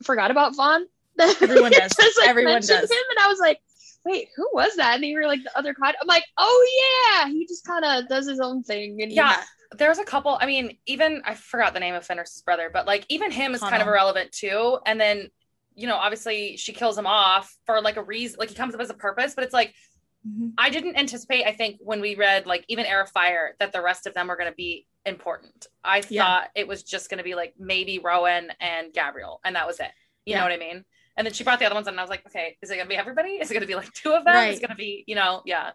I, 0.00 0.04
forgot 0.04 0.30
about 0.30 0.56
Vaughan. 0.56 0.86
Everyone 1.18 1.72
does. 1.72 1.92
Like, 2.18 2.28
Everyone 2.28 2.60
does. 2.60 2.70
Him 2.70 3.04
and 3.10 3.18
I 3.20 3.28
was 3.28 3.40
like, 3.40 3.58
wait, 4.04 4.28
who 4.36 4.48
was 4.52 4.76
that? 4.76 4.96
And 4.96 5.04
you 5.04 5.16
were 5.16 5.26
like 5.26 5.42
the 5.42 5.56
other 5.58 5.74
cod. 5.74 5.94
I'm 6.00 6.06
like, 6.06 6.24
oh 6.38 7.12
yeah, 7.14 7.28
he 7.28 7.46
just 7.46 7.66
kind 7.66 7.84
of 7.84 8.08
does 8.08 8.28
his 8.28 8.40
own 8.40 8.62
thing. 8.62 9.02
And 9.02 9.12
yeah, 9.12 9.42
there's 9.76 9.98
a 9.98 10.04
couple. 10.04 10.38
I 10.40 10.46
mean, 10.46 10.78
even 10.86 11.22
I 11.24 11.34
forgot 11.34 11.74
the 11.74 11.80
name 11.80 11.94
of 11.94 12.06
Fenrys's 12.06 12.42
brother, 12.42 12.70
but 12.72 12.86
like 12.86 13.04
even 13.08 13.30
him 13.30 13.54
is 13.54 13.60
Connall. 13.60 13.70
kind 13.70 13.82
of 13.82 13.88
irrelevant 13.88 14.32
too. 14.32 14.78
And 14.86 15.00
then, 15.00 15.30
you 15.74 15.86
know, 15.86 15.96
obviously 15.96 16.56
she 16.56 16.72
kills 16.72 16.96
him 16.96 17.06
off 17.06 17.56
for 17.66 17.80
like 17.80 17.96
a 17.96 18.02
reason. 18.02 18.36
Like 18.38 18.50
he 18.50 18.54
comes 18.54 18.74
up 18.74 18.80
as 18.80 18.90
a 18.90 18.94
purpose, 18.94 19.34
but 19.34 19.44
it's 19.44 19.54
like 19.54 19.74
Mm-hmm. 20.26 20.48
I 20.56 20.70
didn't 20.70 20.96
anticipate, 20.96 21.44
I 21.44 21.52
think, 21.52 21.78
when 21.80 22.00
we 22.00 22.14
read 22.14 22.46
like 22.46 22.64
even 22.68 22.86
Heir 22.86 23.02
of 23.02 23.10
Fire, 23.10 23.56
that 23.58 23.72
the 23.72 23.82
rest 23.82 24.06
of 24.06 24.14
them 24.14 24.28
were 24.28 24.36
going 24.36 24.50
to 24.50 24.54
be 24.54 24.86
important. 25.04 25.66
I 25.82 26.02
yeah. 26.08 26.22
thought 26.22 26.50
it 26.54 26.68
was 26.68 26.82
just 26.82 27.10
going 27.10 27.18
to 27.18 27.24
be 27.24 27.34
like 27.34 27.54
maybe 27.58 27.98
Rowan 27.98 28.52
and 28.60 28.92
Gavriel, 28.92 29.38
and 29.44 29.56
that 29.56 29.66
was 29.66 29.80
it. 29.80 29.90
You 30.24 30.32
yeah. 30.32 30.38
know 30.38 30.44
what 30.44 30.52
I 30.52 30.58
mean? 30.58 30.84
And 31.16 31.26
then 31.26 31.34
she 31.34 31.44
brought 31.44 31.58
the 31.58 31.66
other 31.66 31.74
ones, 31.74 31.88
and 31.88 31.98
I 31.98 32.02
was 32.02 32.10
like, 32.10 32.24
okay, 32.26 32.56
is 32.62 32.70
it 32.70 32.76
going 32.76 32.86
to 32.86 32.88
be 32.88 32.96
everybody? 32.96 33.32
Is 33.32 33.50
it 33.50 33.54
going 33.54 33.62
to 33.62 33.66
be 33.66 33.74
like 33.74 33.92
two 33.92 34.12
of 34.12 34.24
them? 34.24 34.34
Right. 34.34 34.52
Is 34.52 34.58
it 34.58 34.62
going 34.62 34.70
to 34.70 34.76
be, 34.76 35.04
you 35.06 35.14
know, 35.14 35.42
yeah. 35.44 35.72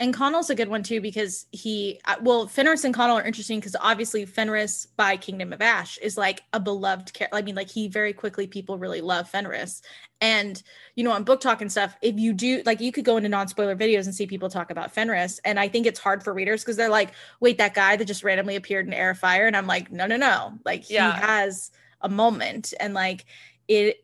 And 0.00 0.12
Connall's 0.12 0.50
a 0.50 0.54
good 0.54 0.68
one 0.68 0.82
too 0.82 1.00
because 1.00 1.46
he, 1.52 2.00
uh, 2.06 2.16
well, 2.20 2.46
Fenrys 2.46 2.84
and 2.84 2.94
Connall 2.94 3.18
are 3.18 3.24
interesting 3.24 3.60
because 3.60 3.76
obviously 3.80 4.26
Fenrys 4.26 4.88
by 4.96 5.16
Kingdom 5.16 5.52
of 5.52 5.62
Ash 5.62 5.98
is 5.98 6.16
like 6.16 6.42
a 6.52 6.60
beloved 6.60 7.12
character. 7.12 7.36
I 7.36 7.42
mean, 7.42 7.54
like 7.54 7.70
he 7.70 7.88
very 7.88 8.12
quickly 8.12 8.46
people 8.46 8.78
really 8.78 9.00
love 9.00 9.30
Fenrys, 9.30 9.82
and 10.20 10.62
you 10.94 11.04
know 11.04 11.12
on 11.12 11.24
BookTok 11.24 11.60
and 11.60 11.70
stuff. 11.70 11.96
If 12.02 12.18
you 12.18 12.32
do 12.32 12.62
like, 12.66 12.80
you 12.80 12.92
could 12.92 13.04
go 13.04 13.16
into 13.16 13.28
non 13.28 13.48
spoiler 13.48 13.76
videos 13.76 14.04
and 14.04 14.14
see 14.14 14.26
people 14.26 14.50
talk 14.50 14.70
about 14.70 14.94
Fenrys, 14.94 15.40
and 15.44 15.58
I 15.58 15.68
think 15.68 15.86
it's 15.86 16.00
hard 16.00 16.22
for 16.22 16.32
readers 16.32 16.62
because 16.62 16.76
they're 16.76 16.88
like, 16.88 17.12
wait, 17.40 17.58
that 17.58 17.74
guy 17.74 17.96
that 17.96 18.04
just 18.04 18.24
randomly 18.24 18.56
appeared 18.56 18.86
in 18.86 18.92
Heir 18.92 19.10
of 19.10 19.18
Fire, 19.18 19.46
and 19.46 19.56
I'm 19.56 19.66
like, 19.66 19.92
no, 19.92 20.06
no, 20.06 20.16
no, 20.16 20.58
like 20.64 20.90
yeah. 20.90 21.14
he 21.14 21.20
has 21.20 21.70
a 22.00 22.08
moment, 22.08 22.74
and 22.80 22.94
like 22.94 23.24
it, 23.68 23.98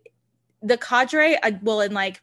the 0.63 0.79
cadre, 0.79 1.39
I, 1.43 1.59
well, 1.63 1.81
and 1.81 1.95
like 1.95 2.23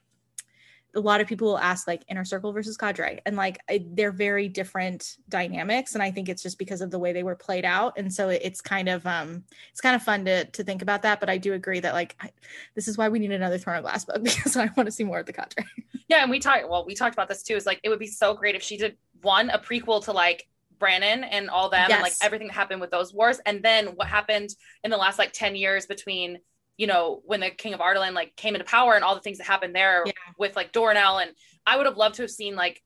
a 0.96 1.00
lot 1.00 1.22
of 1.22 1.28
people 1.28 1.48
will 1.48 1.58
ask 1.58 1.88
like 1.88 2.04
inner 2.10 2.26
circle 2.26 2.52
versus 2.54 2.78
cadre. 2.78 3.22
And 3.26 3.36
like 3.36 3.60
I, 3.70 3.86
they're 3.91 4.12
very 4.12 4.48
different 4.48 5.18
dynamics. 5.30 5.93
And 5.93 6.02
i 6.02 6.10
think 6.10 6.30
it's 6.30 6.41
just 6.41 6.58
because 6.58 6.82
of 6.82 6.91
the 6.91 7.00
way 7.00 7.14
they 7.14 7.24
were 7.24 7.36
played 7.36 7.66
out. 7.66 7.93
And 7.98 8.12
so 8.12 8.30
it, 8.30 8.41
it's 8.43 8.62
kind 8.62 8.89
of 8.89 9.06
um 9.06 9.43
it's 9.72 9.82
kind 9.82 9.96
of 9.96 10.02
fun 10.02 10.26
to 10.26 10.46
to 10.46 10.64
think 10.64 10.82
about 10.82 11.02
that. 11.04 11.20
But 11.20 11.30
i 11.30 11.38
do 11.38 11.54
agree 11.54 11.80
that 11.80 11.93
like 11.93 12.16
I, 12.20 12.32
this 12.74 12.88
is 12.88 12.98
why 12.98 13.10
we 13.10 13.20
need 13.20 13.32
another 13.32 13.58
throne 13.58 13.78
of 13.78 13.84
glass 13.84 14.06
book 14.06 14.24
because 14.24 14.56
i 14.56 14.70
want 14.76 14.88
to 14.88 14.91
see 14.91 15.04
more 15.04 15.20
of 15.20 15.26
the 15.26 15.34
cadre. 15.34 15.66
Yeah. 16.08 16.22
And 16.22 16.32
we 16.32 16.39
talked 16.39 16.70
well 16.70 16.86
we 16.86 16.96
talked 16.96 17.16
about 17.16 17.28
this 17.28 17.43
too. 17.43 17.56
Is 17.56 17.66
like 17.66 17.80
it 17.84 17.89
would 17.89 18.00
be 18.00 18.08
so 18.08 18.34
great 18.34 18.56
if 18.56 18.64
she 18.64 18.78
did 18.78 18.98
one 19.22 19.50
a 19.50 19.60
prequel 19.60 20.04
to 20.06 20.12
like 20.12 20.48
Brannon 20.78 21.24
and 21.24 21.50
all 21.50 21.70
them 21.70 21.88
yes. 21.89 21.98
and 21.98 22.04
like 22.04 22.14
everything 22.22 22.48
that 22.48 22.54
happened 22.54 22.82
with 22.82 22.91
those 22.91 23.14
wars. 23.14 23.39
And 23.46 23.64
then 23.64 23.88
what 23.96 24.08
happened 24.08 24.50
in 24.84 24.91
the 24.91 24.98
last 24.98 25.18
like 25.18 25.32
10 25.34 25.56
years 25.56 25.86
between 25.86 26.39
you 26.78 26.88
know, 26.88 27.21
when 27.26 27.39
the 27.39 27.49
King 27.49 27.73
of 27.73 27.80
Adarlan 27.80 28.13
like 28.13 28.36
came 28.36 28.55
into 28.55 28.65
power 28.65 28.95
and 28.95 29.03
all 29.03 29.15
the 29.15 29.21
things 29.21 29.38
that 29.38 29.47
happened 29.47 29.76
there 29.76 30.03
yeah. 30.05 30.13
with 30.38 30.55
like 30.55 30.73
Doranelle. 30.73 31.21
And 31.21 31.32
I 31.65 31.78
would 31.78 31.86
have 31.86 31.97
loved 31.97 32.15
to 32.15 32.23
have 32.23 32.32
seen 32.32 32.55
like 32.55 32.82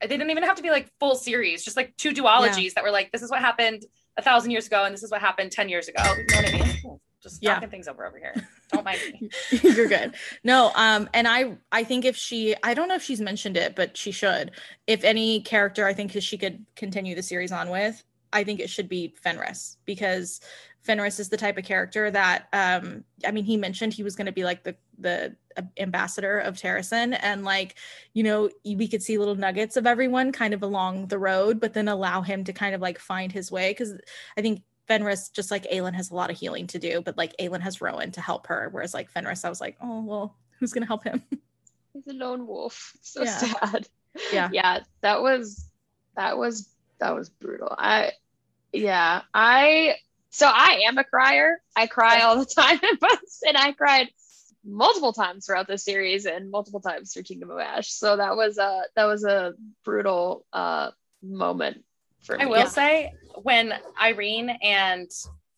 they 0.00 0.08
didn't 0.08 0.30
even 0.30 0.44
have 0.44 0.56
to 0.56 0.62
be 0.62 0.70
like 0.70 0.90
full 0.98 1.14
series, 1.14 1.62
just 1.62 1.76
like 1.76 1.96
two 1.96 2.12
duologies 2.12 2.62
yeah. 2.62 2.70
that 2.76 2.84
were 2.84 2.90
like, 2.90 3.12
this 3.12 3.22
is 3.22 3.30
what 3.30 3.40
happened 3.40 3.84
a 4.16 4.22
thousand 4.22 4.50
years 4.50 4.66
ago 4.66 4.84
and 4.84 4.94
this 4.94 5.02
is 5.02 5.10
what 5.10 5.20
happened 5.20 5.52
10 5.52 5.68
years 5.68 5.88
ago. 5.88 6.02
You 6.02 6.26
know 6.30 6.36
what 6.36 6.54
I 6.54 6.58
mean? 6.58 7.00
Just 7.22 7.42
knocking 7.42 7.68
things 7.68 7.86
over 7.86 8.06
over 8.06 8.16
here. 8.16 8.34
Don't 8.72 8.82
mind 8.84 8.98
me. 9.12 9.28
You're 9.62 9.88
good. 9.88 10.14
No, 10.42 10.72
um, 10.74 11.06
and 11.12 11.28
I 11.28 11.58
I 11.70 11.84
think 11.84 12.06
if 12.06 12.16
she 12.16 12.54
I 12.62 12.72
don't 12.72 12.88
know 12.88 12.94
if 12.94 13.02
she's 13.02 13.20
mentioned 13.20 13.58
it, 13.58 13.76
but 13.76 13.94
she 13.94 14.10
should. 14.10 14.52
If 14.86 15.04
any 15.04 15.42
character 15.42 15.86
I 15.86 15.92
think 15.92 16.12
she 16.12 16.38
could 16.38 16.64
continue 16.76 17.14
the 17.14 17.22
series 17.22 17.52
on 17.52 17.68
with, 17.68 18.02
I 18.32 18.44
think 18.44 18.58
it 18.58 18.70
should 18.70 18.88
be 18.88 19.14
Fenrys 19.22 19.76
because 19.84 20.40
Fenrys 20.86 21.20
is 21.20 21.28
the 21.28 21.36
type 21.36 21.58
of 21.58 21.64
character 21.64 22.10
that 22.10 22.48
um 22.52 23.04
I 23.26 23.30
mean 23.30 23.44
he 23.44 23.56
mentioned 23.56 23.92
he 23.92 24.02
was 24.02 24.16
going 24.16 24.26
to 24.26 24.32
be 24.32 24.44
like 24.44 24.62
the 24.62 24.76
the 24.98 25.36
ambassador 25.78 26.38
of 26.38 26.56
Terrasen 26.56 27.18
and 27.20 27.44
like 27.44 27.74
you 28.14 28.22
know 28.22 28.50
we 28.64 28.88
could 28.88 29.02
see 29.02 29.18
little 29.18 29.34
nuggets 29.34 29.76
of 29.76 29.86
everyone 29.86 30.32
kind 30.32 30.54
of 30.54 30.62
along 30.62 31.08
the 31.08 31.18
road 31.18 31.60
but 31.60 31.74
then 31.74 31.88
allow 31.88 32.22
him 32.22 32.44
to 32.44 32.52
kind 32.52 32.74
of 32.74 32.80
like 32.80 32.98
find 32.98 33.32
his 33.32 33.50
way 33.50 33.74
cuz 33.74 33.92
I 34.36 34.42
think 34.42 34.62
Fenrys 34.88 35.32
just 35.32 35.50
like 35.50 35.64
Aelin 35.70 35.94
has 35.94 36.10
a 36.10 36.14
lot 36.14 36.30
of 36.30 36.38
healing 36.38 36.66
to 36.68 36.78
do 36.78 37.02
but 37.02 37.18
like 37.18 37.36
Aelin 37.38 37.60
has 37.60 37.80
Rowan 37.80 38.12
to 38.12 38.20
help 38.20 38.46
her 38.46 38.68
whereas 38.70 38.94
like 38.94 39.12
Fenrys 39.12 39.44
I 39.44 39.48
was 39.48 39.60
like 39.60 39.76
oh 39.82 40.00
well 40.02 40.36
who's 40.60 40.72
going 40.72 40.82
to 40.82 40.86
help 40.86 41.02
him? 41.02 41.22
He's 41.94 42.06
a 42.06 42.12
lone 42.12 42.46
wolf. 42.46 42.92
So 43.00 43.24
yeah. 43.24 43.38
sad. 43.38 43.88
Yeah. 44.32 44.48
Yeah 44.52 44.80
that 45.00 45.22
was 45.22 45.66
that 46.16 46.38
was 46.38 46.68
that 47.00 47.14
was 47.14 47.28
brutal. 47.30 47.74
I 47.76 48.12
yeah 48.72 49.22
I 49.34 49.96
so 50.30 50.46
I 50.46 50.82
am 50.86 50.96
a 50.98 51.04
crier. 51.04 51.60
I 51.76 51.86
cry 51.86 52.20
all 52.20 52.38
the 52.38 52.46
time 52.56 52.78
in 52.82 52.96
books, 53.00 53.40
and 53.46 53.56
I 53.56 53.72
cried 53.72 54.08
multiple 54.64 55.12
times 55.12 55.46
throughout 55.46 55.66
the 55.66 55.78
series 55.78 56.26
and 56.26 56.50
multiple 56.50 56.80
times 56.80 57.12
through 57.12 57.22
Kingdom 57.24 57.50
of 57.50 57.58
Ash. 57.58 57.90
So 57.90 58.16
that 58.16 58.36
was 58.36 58.58
a 58.58 58.82
that 58.96 59.04
was 59.04 59.24
a 59.24 59.54
brutal 59.84 60.46
uh 60.52 60.90
moment 61.22 61.84
for 62.22 62.36
me. 62.36 62.44
I 62.44 62.46
will 62.46 62.58
yeah. 62.58 62.64
say 62.66 63.12
when 63.42 63.74
Yrene 64.00 64.56
and 64.62 65.10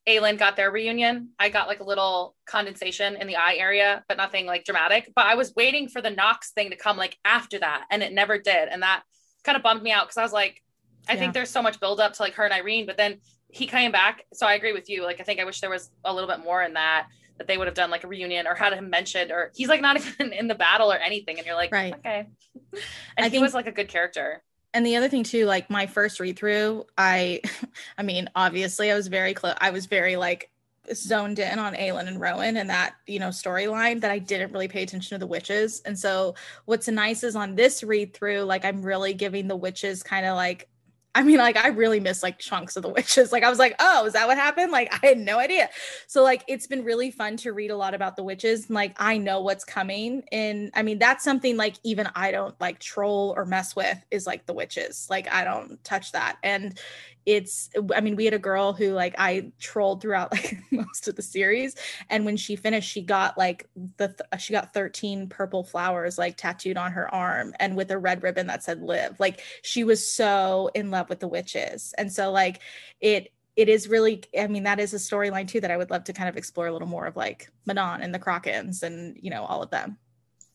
Aelin 0.08 0.38
got 0.38 0.56
their 0.56 0.70
reunion, 0.70 1.30
I 1.38 1.48
got 1.48 1.68
like 1.68 1.80
a 1.80 1.84
little 1.84 2.34
condensation 2.46 3.16
in 3.16 3.26
the 3.26 3.36
eye 3.36 3.56
area, 3.58 4.04
but 4.08 4.16
nothing 4.16 4.46
like 4.46 4.64
dramatic. 4.64 5.12
But 5.14 5.26
I 5.26 5.36
was 5.36 5.54
waiting 5.54 5.88
for 5.88 6.00
the 6.00 6.10
Nox 6.10 6.52
thing 6.52 6.70
to 6.70 6.76
come 6.76 6.96
like 6.96 7.16
after 7.24 7.58
that, 7.60 7.84
and 7.90 8.02
it 8.02 8.12
never 8.12 8.38
did. 8.38 8.68
And 8.68 8.82
that 8.82 9.02
kind 9.44 9.56
of 9.56 9.62
bummed 9.62 9.82
me 9.82 9.92
out 9.92 10.06
because 10.06 10.16
I 10.16 10.22
was 10.22 10.32
like, 10.32 10.62
I 11.08 11.14
yeah. 11.14 11.18
think 11.18 11.34
there's 11.34 11.50
so 11.50 11.62
much 11.62 11.80
buildup 11.80 12.14
to 12.14 12.22
like 12.22 12.34
her 12.34 12.44
and 12.44 12.54
Yrene, 12.54 12.86
but 12.86 12.96
then 12.96 13.18
he 13.52 13.66
came 13.66 13.92
back. 13.92 14.24
So 14.32 14.46
I 14.46 14.54
agree 14.54 14.72
with 14.72 14.88
you. 14.88 15.04
Like 15.04 15.20
I 15.20 15.24
think 15.24 15.38
I 15.38 15.44
wish 15.44 15.60
there 15.60 15.70
was 15.70 15.90
a 16.04 16.12
little 16.12 16.28
bit 16.28 16.40
more 16.40 16.62
in 16.62 16.72
that 16.72 17.06
that 17.38 17.46
they 17.46 17.58
would 17.58 17.66
have 17.66 17.74
done 17.74 17.90
like 17.90 18.02
a 18.02 18.08
reunion 18.08 18.46
or 18.46 18.54
had 18.54 18.72
him 18.72 18.90
mentioned 18.90 19.30
or 19.30 19.52
he's 19.54 19.68
like 19.68 19.80
not 19.80 19.96
even 20.20 20.32
in 20.32 20.48
the 20.48 20.54
battle 20.54 20.90
or 20.90 20.96
anything. 20.96 21.38
And 21.38 21.46
you're 21.46 21.54
like 21.54 21.70
right. 21.70 21.94
okay. 21.94 22.26
And 22.72 22.80
I 23.18 23.24
he 23.24 23.30
think, 23.30 23.42
was 23.42 23.54
like 23.54 23.66
a 23.66 23.72
good 23.72 23.88
character. 23.88 24.42
And 24.74 24.86
the 24.86 24.96
other 24.96 25.08
thing 25.08 25.22
too 25.22 25.44
like 25.44 25.68
my 25.68 25.86
first 25.86 26.18
read 26.18 26.38
through 26.38 26.86
i 26.96 27.42
i 27.98 28.02
mean 28.02 28.30
obviously 28.34 28.90
i 28.90 28.94
was 28.94 29.06
very 29.06 29.34
close 29.34 29.54
i 29.60 29.68
was 29.68 29.84
very 29.84 30.16
like 30.16 30.50
zoned 30.94 31.38
in 31.38 31.58
on 31.58 31.74
Aelin 31.74 32.08
and 32.08 32.20
Rowan 32.20 32.56
and 32.56 32.68
that 32.68 32.94
you 33.06 33.20
know 33.20 33.28
storyline 33.28 34.00
that 34.00 34.10
I 34.10 34.18
didn't 34.18 34.52
really 34.52 34.68
pay 34.68 34.82
attention 34.82 35.14
to 35.14 35.18
the 35.18 35.26
witches. 35.26 35.80
And 35.84 35.98
so 35.98 36.34
what's 36.64 36.88
nice 36.88 37.22
is 37.22 37.36
on 37.36 37.54
this 37.54 37.82
read 37.82 38.14
through 38.14 38.40
like 38.42 38.64
I'm 38.64 38.82
really 38.82 39.14
giving 39.14 39.46
the 39.46 39.56
witches 39.56 40.02
kind 40.02 40.26
of 40.26 40.34
like 40.34 40.68
I 41.14 41.22
mean, 41.22 41.38
like 41.38 41.56
I 41.56 41.68
really 41.68 42.00
miss 42.00 42.22
like 42.22 42.38
chunks 42.38 42.76
of 42.76 42.82
the 42.82 42.88
witches. 42.88 43.32
Like 43.32 43.44
I 43.44 43.50
was 43.50 43.58
like, 43.58 43.74
oh, 43.78 44.04
is 44.06 44.12
that 44.12 44.26
what 44.26 44.36
happened? 44.36 44.72
Like 44.72 44.92
I 44.92 45.06
had 45.06 45.18
no 45.18 45.38
idea. 45.38 45.68
So 46.06 46.22
like 46.22 46.44
it's 46.48 46.66
been 46.66 46.84
really 46.84 47.10
fun 47.10 47.36
to 47.38 47.52
read 47.52 47.70
a 47.70 47.76
lot 47.76 47.94
about 47.94 48.16
the 48.16 48.22
witches. 48.22 48.66
And, 48.66 48.74
like 48.74 48.94
I 48.98 49.16
know 49.18 49.40
what's 49.40 49.64
coming. 49.64 50.22
And 50.32 50.70
I 50.74 50.82
mean, 50.82 50.98
that's 50.98 51.24
something 51.24 51.56
like 51.56 51.76
even 51.82 52.08
I 52.14 52.30
don't 52.30 52.58
like 52.60 52.78
troll 52.78 53.32
or 53.36 53.44
mess 53.44 53.74
with 53.74 53.98
is 54.10 54.26
like 54.26 54.46
the 54.46 54.52
witches. 54.52 55.06
Like 55.10 55.32
I 55.32 55.44
don't 55.44 55.82
touch 55.84 56.12
that. 56.12 56.36
And 56.42 56.78
it's 57.24 57.70
i 57.94 58.00
mean 58.00 58.16
we 58.16 58.24
had 58.24 58.34
a 58.34 58.38
girl 58.38 58.72
who 58.72 58.90
like 58.92 59.14
i 59.18 59.50
trolled 59.60 60.00
throughout 60.02 60.32
like 60.32 60.58
most 60.72 61.06
of 61.06 61.14
the 61.14 61.22
series 61.22 61.76
and 62.10 62.24
when 62.24 62.36
she 62.36 62.56
finished 62.56 62.90
she 62.90 63.00
got 63.00 63.38
like 63.38 63.68
the 63.96 64.08
th- 64.08 64.42
she 64.42 64.52
got 64.52 64.74
13 64.74 65.28
purple 65.28 65.62
flowers 65.62 66.18
like 66.18 66.36
tattooed 66.36 66.76
on 66.76 66.90
her 66.92 67.12
arm 67.14 67.54
and 67.60 67.76
with 67.76 67.90
a 67.92 67.98
red 67.98 68.22
ribbon 68.22 68.46
that 68.48 68.62
said 68.62 68.80
live. 68.82 69.14
Like 69.20 69.40
she 69.62 69.84
was 69.84 70.06
so 70.08 70.70
in 70.74 70.90
love 70.90 71.08
with 71.08 71.20
the 71.20 71.28
witches. 71.28 71.94
And 71.96 72.12
so 72.12 72.32
like 72.32 72.60
it 73.00 73.32
it 73.54 73.68
is 73.68 73.88
really 73.88 74.22
i 74.38 74.46
mean 74.46 74.62
that 74.64 74.80
is 74.80 74.94
a 74.94 74.96
storyline 74.96 75.46
too 75.46 75.60
that 75.60 75.70
i 75.70 75.76
would 75.76 75.90
love 75.90 76.04
to 76.04 76.12
kind 76.12 76.28
of 76.28 76.36
explore 76.36 76.66
a 76.68 76.72
little 76.72 76.88
more 76.88 77.06
of 77.06 77.16
like 77.16 77.50
manon 77.66 78.00
and 78.02 78.14
the 78.14 78.18
Crochans 78.18 78.82
and 78.82 79.16
you 79.20 79.30
know 79.30 79.44
all 79.44 79.62
of 79.62 79.70
them. 79.70 79.98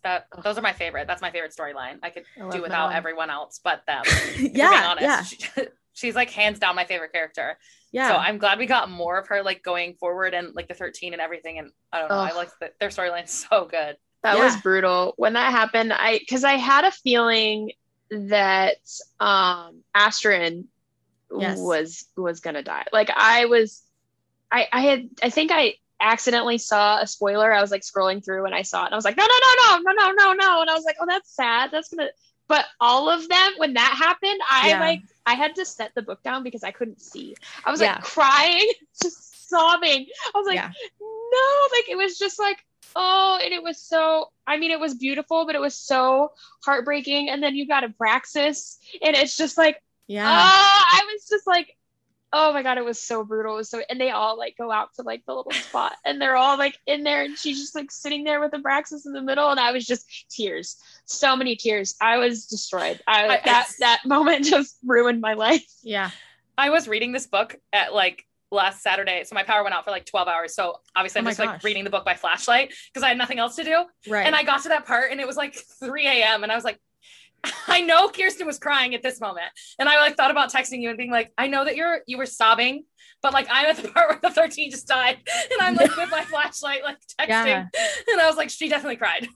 That 0.03 0.27
those 0.44 0.57
are 0.57 0.61
my 0.61 0.73
favorite. 0.73 1.07
That's 1.07 1.22
my 1.22 1.31
favorite 1.31 1.53
storyline. 1.56 1.99
I 2.03 2.10
could 2.10 2.23
I 2.38 2.49
do 2.49 2.61
without 2.61 2.88
Manon. 2.88 2.98
everyone 2.98 3.30
else 3.30 3.60
but 3.64 3.84
them 3.88 4.03
if 4.06 4.38
being 4.38 4.56
yeah 4.56 4.88
honest. 4.89 5.03
yeah. 5.03 5.23
She- 5.64 5.68
she's 5.98 6.15
like 6.15 6.30
hands 6.30 6.60
down 6.60 6.76
my 6.76 6.86
favorite 6.86 7.11
character 7.11 7.57
yeah 7.91 8.10
so 8.10 8.15
i'm 8.18 8.38
glad 8.38 8.57
we 8.60 8.65
got 8.65 8.90
more 8.90 9.18
of 9.18 9.28
her 9.28 9.44
like 9.44 9.64
going 9.64 9.95
forward 9.99 10.34
and 10.34 10.56
like 10.56 10.68
the 10.68 10.74
13 10.74 11.14
and 11.14 11.22
everything 11.22 11.57
and 11.60 11.72
i 11.91 11.99
don't 11.99 12.10
know 12.10 12.15
i 12.15 12.32
like 12.34 12.49
the, 12.61 12.72
their 12.80 12.90
storyline 12.90 13.28
so 13.49 13.65
good 13.65 13.98
That 14.24 14.38
was 14.38 14.56
brutal. 14.61 15.14
When 15.18 15.34
that 15.34 15.52
happened, 15.52 15.94
I 15.94 16.18
because 16.19 16.44
I 16.44 16.53
had 16.57 16.84
a 16.86 16.91
feeling 16.91 17.72
that 18.11 18.78
um 19.19 19.84
Astrid 19.94 20.65
Yes. 21.38 21.57
was 21.57 22.06
was 22.15 22.40
gonna 22.40 22.64
die. 22.64 22.86
Like 22.91 23.10
I 23.14 23.45
was 23.45 23.84
I 24.52 24.68
I 24.72 24.82
had 24.82 25.10
I 25.22 25.30
think 25.30 25.52
I 25.53 25.76
accidentally 25.99 26.57
saw 26.57 26.99
a 26.99 27.07
spoiler. 27.07 27.52
I 27.53 27.61
was 27.61 27.72
like 27.72 27.82
scrolling 27.84 28.24
through 28.24 28.45
and 28.45 28.56
I 28.56 28.64
saw 28.64 28.84
it 28.84 28.88
and 28.88 28.94
I 28.95 28.98
was 28.98 29.06
like, 29.06 29.18
no, 29.18 29.24
no, 29.24 29.38
no, 29.45 29.78
no, 29.78 29.91
no, 29.91 30.11
no, 30.11 30.11
no, 30.11 30.34
no. 30.34 30.61
And 30.61 30.69
I 30.69 30.74
was 30.74 30.86
like, 30.86 30.98
oh, 31.02 31.06
that's 31.07 31.36
sad. 31.36 31.69
That's 31.72 31.90
gonna 31.90 32.10
but 32.48 32.65
all 32.80 33.10
of 33.10 33.28
them, 33.28 33.52
when 33.57 33.74
that 33.74 33.95
happened, 33.98 34.40
I 34.49 34.69
Yeah. 34.69 34.80
like 34.80 35.02
I 35.26 35.34
had 35.36 35.56
to 35.56 35.65
set 35.65 35.94
the 35.95 36.02
book 36.02 36.24
down 36.24 36.44
because 36.44 36.64
I 36.64 36.72
couldn't 36.72 37.02
see. 37.02 37.36
I 37.65 37.72
was 37.72 37.82
Yeah. 37.82 37.95
like 37.95 38.03
crying, 38.03 38.72
just 39.02 39.49
sobbing. 39.49 40.07
I 40.34 40.38
was 40.38 40.48
like, 40.48 40.56
Yeah. 40.56 40.72
no, 41.02 41.68
like 41.78 41.90
it 41.90 41.98
was 41.98 42.18
just 42.18 42.40
like, 42.40 42.57
oh, 42.95 43.40
and 43.44 43.53
it 43.53 43.61
was 43.61 43.82
so 43.82 44.32
I 44.48 44.57
mean, 44.57 44.72
it 44.72 44.80
was 44.80 44.95
beautiful, 44.95 45.45
but 45.45 45.56
it 45.56 45.61
was 45.61 45.78
so 45.78 46.32
heartbreaking. 46.64 47.30
And 47.30 47.44
then 47.44 47.56
you 47.56 47.68
got 47.68 47.84
a 47.84 47.90
Abraxos, 47.90 48.78
and 49.02 49.15
it's 49.15 49.36
just 49.38 49.57
like, 49.57 49.82
yeah 50.07 50.26
ah, 50.30 50.86
I 50.94 51.06
was 51.14 51.28
just 51.28 51.45
like, 51.45 51.76
oh 52.33 52.51
my 52.53 52.61
god, 52.63 52.77
it 52.77 52.85
was 52.85 52.99
so 52.99 53.23
brutal. 53.23 53.53
It 53.53 53.57
was 53.57 53.69
so 53.69 53.81
and 53.89 53.99
they 53.99 54.09
all 54.11 54.37
like 54.37 54.55
go 54.57 54.71
out 54.71 54.89
to 54.95 55.01
like 55.03 55.23
the 55.25 55.33
little 55.33 55.51
spot 55.51 55.93
and 56.05 56.21
they're 56.21 56.35
all 56.35 56.57
like 56.57 56.77
in 56.85 57.03
there 57.03 57.23
and 57.23 57.37
she's 57.37 57.59
just 57.59 57.73
like 57.75 57.89
sitting 57.91 58.23
there 58.23 58.39
with 58.39 58.51
the 58.51 58.57
Abraxos 58.57 59.05
in 59.05 59.13
the 59.13 59.21
middle, 59.21 59.49
and 59.49 59.59
I 59.59 59.71
was 59.71 59.85
just 59.85 60.05
tears. 60.29 60.77
So 61.05 61.35
many 61.35 61.55
tears. 61.55 61.95
I 62.01 62.17
was 62.17 62.45
destroyed. 62.45 63.01
I, 63.07 63.27
I- 63.27 63.41
that 63.45 63.69
that 63.79 64.01
moment 64.05 64.45
just 64.45 64.77
ruined 64.85 65.21
my 65.21 65.33
life. 65.33 65.65
yeah 65.83 66.11
i 66.59 66.69
was 66.71 66.87
reading 66.87 67.11
this 67.11 67.27
book 67.27 67.55
at 67.71 67.93
like 67.93 68.25
last 68.49 68.81
saturday 68.81 69.23
so 69.23 69.35
my 69.35 69.43
power 69.43 69.61
went 69.61 69.75
out 69.75 69.83
for 69.85 69.91
like 69.91 70.05
12 70.05 70.27
hours 70.27 70.55
so 70.55 70.79
obviously 70.95 71.19
Oh 71.19 71.21
i'm 71.21 71.25
my 71.25 71.31
just 71.31 71.39
like 71.39 71.63
reading 71.63 71.83
the 71.83 71.89
book 71.91 72.03
by 72.03 72.15
flashlight 72.15 72.73
because 72.91 73.03
i 73.03 73.09
had 73.09 73.17
nothing 73.17 73.37
else 73.37 73.55
to 73.57 73.63
do 73.63 73.83
right 74.09 74.25
and 74.25 74.33
i 74.35 74.41
got 74.41 74.63
to 74.63 74.69
that 74.69 74.85
part 74.87 75.11
and 75.11 75.19
it 75.19 75.27
was 75.27 75.35
like 75.37 75.53
3 75.79 76.07
a.m 76.07 76.41
and 76.43 76.51
i 76.51 76.55
was 76.55 76.63
like 76.63 76.79
I 77.68 77.81
know 77.81 78.09
Kearsten 78.09 78.45
was 78.45 78.59
crying 78.59 78.95
at 78.95 79.03
this 79.03 79.19
moment. 79.22 79.47
And 79.80 79.88
I 79.88 79.99
like 79.99 80.15
thought 80.18 80.31
about 80.31 80.51
texting 80.51 80.81
you 80.81 80.89
and 80.89 80.97
being 80.97 81.11
like, 81.11 81.31
I 81.38 81.47
know 81.47 81.65
that 81.65 81.76
you're 81.76 81.99
you 82.07 82.18
were 82.18 82.26
sobbing, 82.26 82.84
but 83.22 83.34
like 83.34 83.47
I'm 83.49 83.65
at 83.65 83.77
the 83.77 83.88
part 83.93 84.09
where 84.09 84.19
the 84.22 84.30
13 84.31 84.72
just 84.72 84.88
died. 84.88 85.18
And 85.51 85.61
I'm 85.61 85.76
like 85.76 85.95
with 85.95 86.11
my 86.11 86.23
flashlight, 86.23 86.84
like 86.84 86.97
texting. 87.19 87.27
Yeah. 87.45 87.65
And 88.11 88.22
I 88.22 88.27
was 88.27 88.38
like, 88.38 88.49
she 88.49 88.69
definitely 88.69 88.97
cried. 88.97 89.27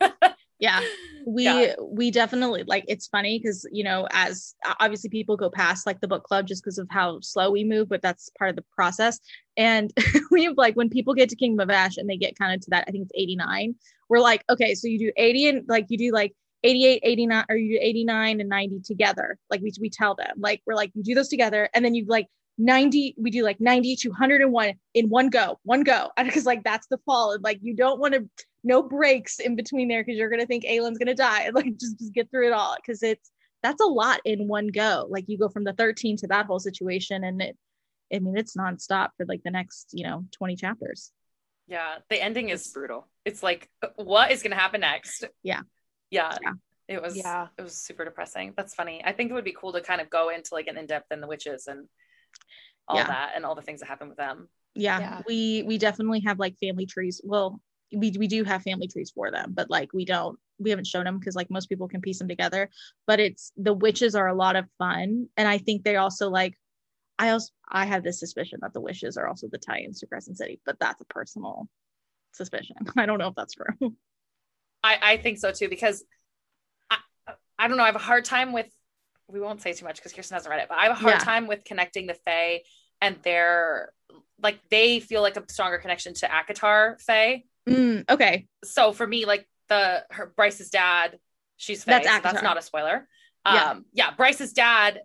yeah 0.60 0.80
we 1.26 1.44
Yeah. 1.45 1.73
we 1.82 2.11
definitely 2.11 2.64
like 2.64 2.86
it's 2.88 3.07
funny 3.07 3.40
because 3.40 3.65
you 3.72 3.84
know 3.84 4.07
as 4.11 4.53
obviously 4.80 5.10
people 5.10 5.36
go 5.36 5.49
past 5.49 5.88
like 5.88 5.99
the 5.99 6.07
book 6.07 6.23
club 6.23 6.48
just 6.48 6.64
because 6.64 6.78
of 6.78 6.88
how 6.91 7.19
slow 7.22 7.49
we 7.49 7.64
move 7.64 7.90
but 7.90 8.02
that's 8.02 8.30
part 8.38 8.52
of 8.52 8.56
the 8.56 8.64
process 8.76 9.19
and 9.57 9.91
we 10.32 10.44
have 10.44 10.57
like 10.57 10.76
when 10.76 10.90
people 10.90 11.15
get 11.15 11.30
to 11.30 11.36
kingdom 11.36 11.60
of 11.60 11.69
ash 11.72 11.98
and 11.98 12.07
they 12.07 12.15
get 12.15 12.38
kind 12.38 12.53
of 12.53 12.61
to 12.61 12.69
that 12.69 12.86
i 12.88 12.91
think 12.91 13.03
it's 13.03 13.11
89 13.15 13.76
we're 14.07 14.19
like 14.19 14.44
okay 14.52 14.76
so 14.76 14.88
you 14.88 14.99
do 14.99 15.11
80 15.18 15.49
and 15.49 15.65
like 15.68 15.88
you 15.90 15.98
do 15.98 16.11
like 16.11 16.34
88 16.64 17.02
89 17.04 17.46
or 17.50 17.56
you 17.56 17.80
89 17.82 18.40
and 18.40 18.50
90 18.50 18.82
together 18.82 19.38
like 19.50 19.62
we, 19.62 19.72
we 19.80 19.90
tell 19.90 20.16
them 20.16 20.36
like 20.38 20.62
we're 20.66 20.76
like 20.76 20.92
you 20.94 21.04
do 21.04 21.16
those 21.16 21.30
together 21.30 21.70
and 21.74 21.84
then 21.84 21.96
you 21.96 22.06
like 22.08 22.28
90 22.58 23.16
we 23.18 23.32
do 23.32 23.44
like 23.44 23.60
90 23.60 23.96
to 23.96 24.10
101 24.10 24.74
in 24.94 25.10
one 25.10 25.30
go 25.30 25.60
one 25.64 25.84
go 25.84 26.10
because 26.24 26.46
like 26.46 26.64
that's 26.64 26.88
the 26.88 27.00
fall 27.06 27.32
and 27.32 27.44
like 27.44 27.60
you 27.62 27.76
don't 27.76 28.00
want 28.00 28.14
to 28.14 28.30
no 28.64 28.84
breaks 28.84 29.40
in 29.40 29.56
between 29.56 29.88
there 29.88 30.04
because 30.04 30.18
you're 30.18 30.30
gonna 30.30 30.46
think 30.46 30.66
Aelin's 30.66 30.98
gonna 30.98 31.16
die. 31.16 31.50
Like 31.54 31.78
just, 31.78 32.00
just 32.00 32.14
get 32.14 32.30
through 32.30 32.48
it 32.48 32.54
all 32.54 32.76
because 32.76 33.04
it's 33.04 33.32
that's 33.64 33.82
a 33.82 33.86
lot 33.86 34.20
in 34.26 34.48
one 34.48 34.68
go. 34.68 35.08
Like 35.10 35.26
you 35.28 35.38
go 35.38 35.50
from 35.50 35.64
the 35.64 35.74
13 35.74 36.18
to 36.18 36.28
that 36.28 36.46
whole 36.46 36.60
situation 36.60 37.24
and 37.24 37.42
it 37.42 37.58
I 38.14 38.20
mean 38.20 38.38
it's 38.38 38.56
nonstop 38.56 39.10
for 39.18 39.26
like 39.26 39.44
the 39.44 39.52
next, 39.52 39.90
you 39.94 40.06
know, 40.06 40.26
20 40.32 40.56
chapters. 40.56 41.12
yeah. 41.68 41.98
The 42.10 42.22
ending 42.22 42.50
is 42.50 42.68
brutal. 42.68 43.08
it's 43.26 43.42
like 43.44 43.70
uh, 43.82 43.88
what 43.96 44.32
is 44.32 44.44
gonna 44.44 44.56
happen 44.56 44.82
next? 44.82 45.26
Yeah. 45.44 45.62
Yeah. 46.12 46.38
Yeah. 46.42 46.54
It 46.88 47.02
was 47.02 47.16
Yeah. 47.16 47.48
it 47.58 47.62
was 47.62 47.76
super 47.76 48.06
depressing. 48.06 48.54
That's 48.56 48.76
funny. 48.76 49.02
I 49.04 49.14
think 49.14 49.32
it 49.32 49.34
would 49.34 49.46
be 49.46 49.56
cool 49.60 49.74
to 49.74 49.82
kind 49.82 50.02
of 50.02 50.10
go 50.10 50.30
into 50.30 50.54
like 50.54 50.68
an 50.68 50.78
in-depth 50.78 51.12
in 51.12 51.22
the 51.22 51.28
witches 51.28 51.68
and 51.68 51.88
all 52.88 52.98
Yeah. 52.98 53.08
that 53.08 53.32
and 53.36 53.46
all 53.46 53.56
the 53.56 53.62
things 53.62 53.80
that 53.80 53.88
happen 53.88 54.10
with 54.10 54.18
them. 54.18 54.50
Yeah, 54.76 55.00
Yeah. 55.00 55.22
we 55.28 55.64
we 55.64 55.78
definitely 55.78 56.20
have 56.22 56.38
like 56.38 56.58
family 56.60 56.86
trees. 56.86 57.22
Well, 57.24 57.60
we 57.94 58.12
we 58.18 58.28
do 58.28 58.44
have 58.44 58.62
family 58.64 58.88
trees 58.88 59.12
for 59.12 59.32
them, 59.32 59.54
but 59.54 59.70
like 59.70 59.92
we 59.94 60.06
don't 60.06 60.38
we 60.60 60.70
haven't 60.70 60.88
shown 60.88 61.06
them 61.06 61.18
because 61.18 61.36
like 61.36 61.50
most 61.50 61.68
people 61.68 61.88
can 61.88 62.02
piece 62.02 62.20
them 62.20 62.28
together. 62.28 62.70
But 63.08 63.20
it's 63.20 63.52
the 63.58 63.74
witches 63.74 64.14
are 64.16 64.28
a 64.28 64.36
lot 64.36 64.56
of 64.56 64.66
fun, 64.78 65.28
and 65.38 65.48
I 65.48 65.58
think 65.58 65.84
they 65.84 65.96
also 65.96 66.30
like. 66.30 66.58
I 67.20 67.30
also 67.30 67.52
I 67.70 67.86
have 67.86 68.04
this 68.04 68.20
suspicion 68.20 68.60
that 68.64 68.74
the 68.74 68.82
wishes 68.82 69.16
are 69.16 69.28
also 69.28 69.48
the 69.48 69.60
tie-ins 69.60 70.00
to 70.00 70.08
Crescent 70.08 70.38
City, 70.40 70.60
but 70.66 70.80
that's 70.80 71.02
a 71.02 71.06
personal 71.06 71.70
suspicion. 72.32 72.76
I 72.98 73.06
don't 73.06 73.20
know 73.20 73.28
if 73.28 73.36
that's 73.36 73.54
true. 73.54 73.96
I, 74.84 74.98
I 75.02 75.18
think 75.18 75.38
so 75.38 75.52
too 75.52 75.70
because 75.70 76.03
I, 76.90 76.98
I 77.60 77.68
don't 77.68 77.78
know. 77.78 77.84
I 77.84 77.88
have 77.88 77.95
a 77.95 77.99
hard 77.99 78.26
time 78.26 78.52
with. 78.53 78.68
We 79.28 79.40
won't 79.40 79.62
say 79.62 79.72
too 79.74 79.86
much 79.86 79.95
because 79.95 80.12
Kearsten 80.14 80.36
hasn't 80.36 80.52
read 80.52 80.62
it, 80.62 80.68
but 80.68 80.78
I 80.78 80.84
have 80.84 80.91
a 80.91 80.95
hard 80.95 81.14
Yeah. 81.16 81.20
time 81.20 81.48
with 81.48 81.64
connecting 81.64 82.06
the 82.08 82.16
Fae 82.16 82.62
and 82.99 83.16
their 83.24 83.94
like 84.41 84.60
they 84.70 84.99
feel 84.99 85.22
like 85.22 85.38
a 85.38 85.44
stronger 85.49 85.78
connection 85.78 86.14
to 86.16 86.28
ACOTAR 86.28 86.99
Fae. 87.02 87.44
Mm, 87.70 88.10
okay, 88.10 88.48
So 88.66 88.91
for 88.91 89.06
me, 89.08 89.26
like 89.26 89.48
the 89.70 90.03
her 90.10 90.34
Bryce's 90.36 90.70
dad, 90.70 91.18
she's 91.58 91.84
Fae. 91.84 91.99
That's 92.03 92.08
so 92.08 92.20
that's 92.24 92.44
not 92.44 92.58
a 92.58 92.62
spoiler. 92.62 93.08
Yeah. 93.45 93.70
Um, 93.72 93.86
yeah, 93.94 94.12
Bryce's 94.16 94.52
dad. 94.53 94.99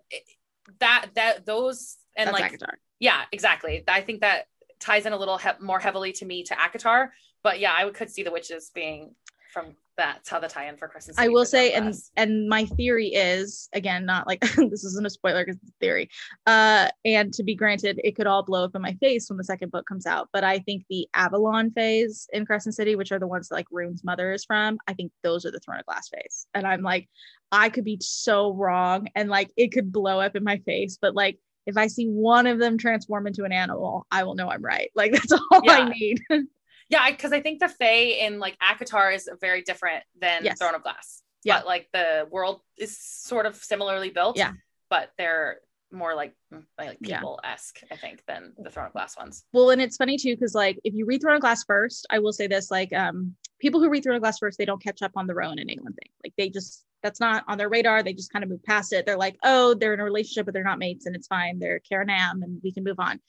That 0.79 1.05
that 1.15 1.45
those 1.45 1.95
and 2.17 2.27
that's 2.27 2.39
like 2.39 2.51
ACOTAR. 2.51 2.73
yeah, 2.99 3.21
exactly. 3.31 3.83
I 3.87 4.01
think 4.01 4.21
that 4.21 4.45
ties 4.79 5.05
in 5.05 5.13
a 5.13 5.17
little 5.17 5.37
he- 5.37 5.49
more 5.61 5.79
heavily 5.79 6.11
to 6.13 6.25
me 6.25 6.43
to 6.43 6.53
ACOTAR. 6.55 7.09
But 7.43 7.59
yeah, 7.61 7.73
I 7.73 7.89
could 7.91 8.09
see 8.09 8.23
the 8.23 8.31
witches 8.31 8.71
being 8.75 9.15
from 9.57 9.75
that's 9.97 10.29
how 10.29 10.39
the 10.39 10.47
tie-in 10.47 10.77
for 10.77 10.87
Crescent 10.87 11.15
City. 11.15 11.25
I 11.25 11.29
will 11.29 11.45
say, 11.45 11.73
and 11.73 11.85
Glass. 11.85 12.11
and 12.15 12.47
my 12.47 12.65
theory 12.65 13.07
is 13.07 13.67
again 13.73 14.05
not 14.05 14.27
like 14.27 14.39
this 14.69 14.83
isn't 14.83 15.05
a 15.05 15.09
spoiler 15.09 15.43
because 15.43 15.59
it's 15.59 15.71
a 15.71 15.79
theory. 15.81 16.09
Uh, 16.45 16.89
and 17.03 17.33
to 17.33 17.43
be 17.43 17.55
granted, 17.55 17.99
it 18.03 18.15
could 18.15 18.27
all 18.27 18.43
blow 18.43 18.63
up 18.63 18.75
in 18.75 18.81
my 18.83 18.93
face 19.01 19.27
when 19.29 19.37
the 19.37 19.43
second 19.43 19.71
book 19.71 19.87
comes 19.87 20.05
out. 20.05 20.29
But 20.31 20.43
I 20.43 20.59
think 20.59 20.85
the 20.89 21.07
Avallen 21.15 21.73
phase 21.73 22.27
in 22.31 22.45
Crescent 22.45 22.75
City, 22.75 22.95
which 22.95 23.11
are 23.11 23.17
the 23.17 23.25
ones 23.25 23.47
that 23.47 23.55
like 23.55 23.69
Ruhn's 23.73 24.03
mother 24.03 24.31
is 24.31 24.45
from, 24.45 24.77
I 24.87 24.93
think 24.93 25.11
those 25.23 25.45
are 25.45 25.51
the 25.51 25.59
Throne 25.59 25.79
of 25.79 25.85
Glass 25.87 26.09
phase. 26.09 26.45
And 26.53 26.67
I'm 26.67 26.83
like, 26.83 27.09
I 27.51 27.69
could 27.69 27.85
be 27.85 27.97
so 27.99 28.53
wrong, 28.53 29.07
and 29.15 29.29
like 29.29 29.49
it 29.57 29.71
could 29.71 29.91
blow 29.91 30.19
up 30.19 30.35
in 30.35 30.43
my 30.43 30.57
face. 30.59 30.99
But 31.01 31.15
like 31.15 31.39
if 31.65 31.75
I 31.75 31.87
see 31.87 32.05
one 32.05 32.47
of 32.47 32.59
them 32.59 32.77
transform 32.77 33.25
into 33.25 33.43
an 33.45 33.51
animal, 33.51 34.05
I 34.11 34.23
will 34.23 34.35
know 34.35 34.49
I'm 34.49 34.63
right. 34.63 34.91
Like 34.95 35.11
that's 35.13 35.31
all 35.31 35.61
Yeah. 35.63 35.73
I 35.73 35.89
need. 35.89 36.21
yeah, 36.89 37.09
because 37.09 37.33
I, 37.33 37.41
think 37.41 37.59
the 37.59 37.69
Fae 37.69 38.25
in 38.25 38.39
like 38.39 38.57
ACOTAR 38.59 39.13
is 39.13 39.29
very 39.41 39.61
different 39.61 40.03
than 40.19 40.45
Yes. 40.45 40.59
Throne 40.59 40.75
of 40.75 40.83
Glass. 40.83 41.21
Yeah. 41.43 41.59
But 41.59 41.67
like 41.67 41.89
the 41.93 42.27
world 42.29 42.61
is 42.77 42.97
sort 42.97 43.45
of 43.45 43.55
similarly 43.55 44.09
built. 44.09 44.37
Yeah. 44.37 44.53
But 44.89 45.11
they're 45.17 45.59
more 45.91 46.15
like 46.15 46.33
mm, 46.53 46.63
like 46.77 46.99
people 46.99 47.39
esque, 47.43 47.79
I 47.91 47.95
think, 47.95 48.23
than 48.27 48.53
the 48.57 48.69
Throne 48.69 48.87
of 48.87 48.93
Glass 48.93 49.17
ones. 49.17 49.43
Well, 49.53 49.69
and 49.69 49.81
it's 49.81 49.97
funny 49.97 50.17
too, 50.17 50.35
because 50.35 50.55
like 50.55 50.79
if 50.83 50.93
you 50.93 51.05
read 51.05 51.21
Throne 51.21 51.35
of 51.35 51.41
Glass 51.41 51.63
first, 51.63 52.05
I 52.09 52.19
will 52.19 52.33
say 52.33 52.47
this: 52.47 52.71
like 52.71 52.93
um, 52.93 53.35
people 53.59 53.79
who 53.79 53.89
read 53.89 54.03
Throne 54.03 54.15
of 54.15 54.21
Glass 54.21 54.39
first, 54.39 54.57
they 54.57 54.65
don't 54.65 54.83
catch 54.83 55.01
up 55.01 55.11
on 55.15 55.27
the 55.27 55.35
Rowan 55.35 55.59
and 55.59 55.69
England 55.69 55.95
thing. 56.01 56.11
Like 56.23 56.33
they 56.37 56.49
just 56.49 56.85
that's 57.03 57.19
not 57.19 57.43
on 57.47 57.57
their 57.57 57.69
radar. 57.69 58.03
They 58.03 58.13
just 58.13 58.31
kind 58.31 58.43
of 58.43 58.49
move 58.49 58.63
past 58.63 58.91
it. 58.93 59.05
They're 59.05 59.17
like, 59.17 59.37
oh, 59.43 59.73
they're 59.73 59.93
in 59.93 59.99
a 59.99 60.03
relationship, 60.03 60.45
but 60.45 60.53
they're 60.53 60.63
not 60.63 60.79
mates, 60.79 61.05
and 61.05 61.15
it's 61.15 61.27
fine. 61.27 61.59
They're 61.59 61.81
carranam, 61.91 62.43
and 62.43 62.59
we 62.63 62.71
can 62.71 62.83
move 62.83 62.99
on. 62.99 63.19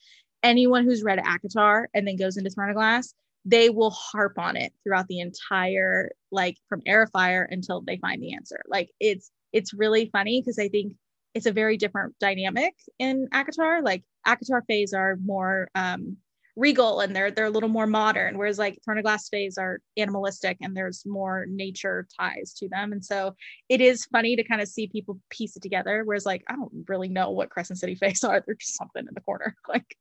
Anyone 0.42 0.84
who's 0.84 1.02
read 1.02 1.18
ACOTAR 1.18 1.86
and 1.94 2.06
then 2.06 2.16
goes 2.16 2.36
into 2.36 2.50
Throne 2.50 2.70
of 2.70 2.76
Glass, 2.76 3.14
they 3.48 3.70
will 3.70 3.90
harp 3.90 4.38
on 4.38 4.56
it 4.56 4.72
throughout 4.84 5.08
the 5.08 5.20
entire 5.20 6.10
like 6.30 6.58
from 6.68 6.82
Airfire 6.82 7.46
until 7.50 7.80
they 7.80 7.96
find 7.96 8.22
the 8.22 8.34
answer. 8.34 8.62
Like 8.68 8.90
it's 9.00 9.30
it's 9.54 9.72
really 9.72 10.10
funny 10.12 10.40
because 10.40 10.58
I 10.58 10.68
think 10.68 10.92
it's 11.34 11.46
a 11.46 11.52
very 11.52 11.78
different 11.78 12.14
dynamic 12.20 12.74
in 12.98 13.26
ACOTAR. 13.32 13.82
Like 13.82 14.04
ACOTAR 14.26 14.62
phase 14.66 14.92
are 14.92 15.16
more 15.24 15.70
um 15.74 16.18
regal 16.56 17.00
and 17.00 17.16
they're 17.16 17.30
they're 17.30 17.46
a 17.46 17.50
little 17.50 17.70
more 17.70 17.86
modern, 17.86 18.36
whereas 18.36 18.58
like 18.58 18.78
Throne 18.84 18.98
of 18.98 19.04
Glass 19.04 19.30
phase 19.30 19.56
are 19.56 19.80
animalistic 19.96 20.58
and 20.60 20.76
there's 20.76 21.06
more 21.06 21.46
nature 21.48 22.06
ties 22.20 22.52
to 22.58 22.68
them. 22.68 22.92
And 22.92 23.02
so 23.02 23.34
it 23.70 23.80
is 23.80 24.04
funny 24.12 24.36
to 24.36 24.44
kind 24.44 24.60
of 24.60 24.68
see 24.68 24.88
people 24.88 25.20
piece 25.30 25.56
it 25.56 25.62
together. 25.62 26.02
Whereas 26.04 26.26
like 26.26 26.44
I 26.48 26.54
don't 26.54 26.84
really 26.86 27.08
know 27.08 27.30
what 27.30 27.48
Crescent 27.48 27.78
City 27.78 27.94
phase 28.00 28.24
are. 28.24 28.42
They're 28.44 28.56
just 28.56 28.76
something 28.76 29.06
in 29.08 29.14
the 29.14 29.22
corner. 29.22 29.54
Like 29.66 29.96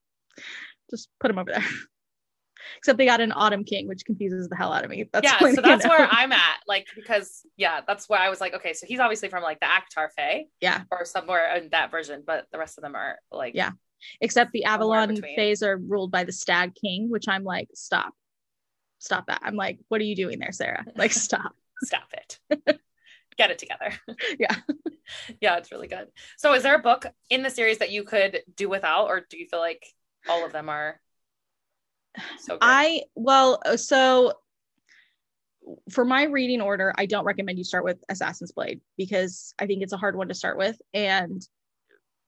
just 0.89 1.09
put 1.19 1.29
them 1.29 1.39
over 1.39 1.51
there. 1.51 1.65
Except 2.77 2.97
they 2.97 3.05
got 3.05 3.21
an 3.21 3.31
Autumn 3.31 3.63
King, 3.63 3.87
which 3.87 4.05
confuses 4.05 4.47
the 4.49 4.55
hell 4.55 4.73
out 4.73 4.83
of 4.83 4.89
me. 4.89 5.09
That's 5.11 5.23
yeah, 5.25 5.39
so 5.39 5.61
that's 5.61 5.83
know. 5.83 5.89
where 5.89 6.07
I'm 6.09 6.31
at. 6.31 6.57
Like, 6.67 6.87
because 6.95 7.45
yeah, 7.55 7.81
that's 7.87 8.07
where 8.09 8.19
I 8.19 8.29
was 8.29 8.41
like, 8.41 8.53
okay, 8.55 8.73
so 8.73 8.85
he's 8.87 8.99
obviously 8.99 9.29
from 9.29 9.43
like 9.43 9.59
the 9.59 9.67
ACOTAR 9.67 10.09
Fae. 10.15 10.45
Yeah. 10.61 10.83
Or 10.91 11.05
somewhere 11.05 11.55
in 11.55 11.69
that 11.71 11.91
version, 11.91 12.23
but 12.25 12.47
the 12.51 12.57
rest 12.57 12.77
of 12.77 12.81
them 12.83 12.95
are 12.95 13.17
like 13.31 13.53
Yeah. 13.55 13.71
except 14.21 14.51
the 14.51 14.63
Avallen. 14.65 15.21
Fays 15.35 15.63
are 15.63 15.77
ruled 15.77 16.11
by 16.11 16.23
the 16.23 16.31
Stag 16.31 16.73
King, 16.75 17.09
which 17.09 17.27
I'm 17.27 17.43
like, 17.43 17.69
stop, 17.73 18.13
stop 18.99 19.27
that. 19.27 19.41
I'm 19.43 19.55
like, 19.55 19.79
what 19.87 20.01
are 20.01 20.05
you 20.05 20.15
doing 20.15 20.39
there, 20.39 20.51
Sarah? 20.51 20.85
Like, 20.95 21.11
stop. 21.11 21.53
Stop 21.83 22.11
it. 22.13 22.79
Get 23.37 23.51
it 23.51 23.59
together. 23.59 23.91
Yeah. 24.39 24.55
yeah, 25.39 25.55
it's 25.57 25.71
really 25.71 25.87
good. 25.87 26.07
So, 26.37 26.53
is 26.53 26.63
there 26.63 26.75
a 26.75 26.79
book 26.79 27.05
in 27.29 27.41
the 27.43 27.49
series 27.49 27.77
that 27.77 27.91
you 27.91 28.03
could 28.03 28.41
do 28.55 28.67
without, 28.67 29.05
or 29.07 29.21
do 29.29 29.37
you 29.37 29.47
feel 29.47 29.59
like 29.59 29.85
all 30.27 30.45
of 30.45 30.51
them 30.51 30.67
are 30.67 30.99
so? 32.39 32.57
I 32.61 33.03
well, 33.15 33.61
uh, 33.65 33.77
so 33.77 34.33
for 35.91 36.05
my 36.05 36.23
reading 36.23 36.61
order, 36.61 36.93
I 36.97 37.05
don't 37.05 37.25
recommend 37.25 37.57
you 37.57 37.63
start 37.63 37.83
with 37.83 37.97
Assassin's 38.09 38.51
Blade 38.51 38.81
because 38.97 39.53
I 39.59 39.65
think 39.65 39.83
it's 39.83 39.93
a 39.93 39.97
hard 39.97 40.15
one 40.15 40.27
to 40.29 40.33
start 40.33 40.57
with. 40.57 40.79
And 40.93 41.41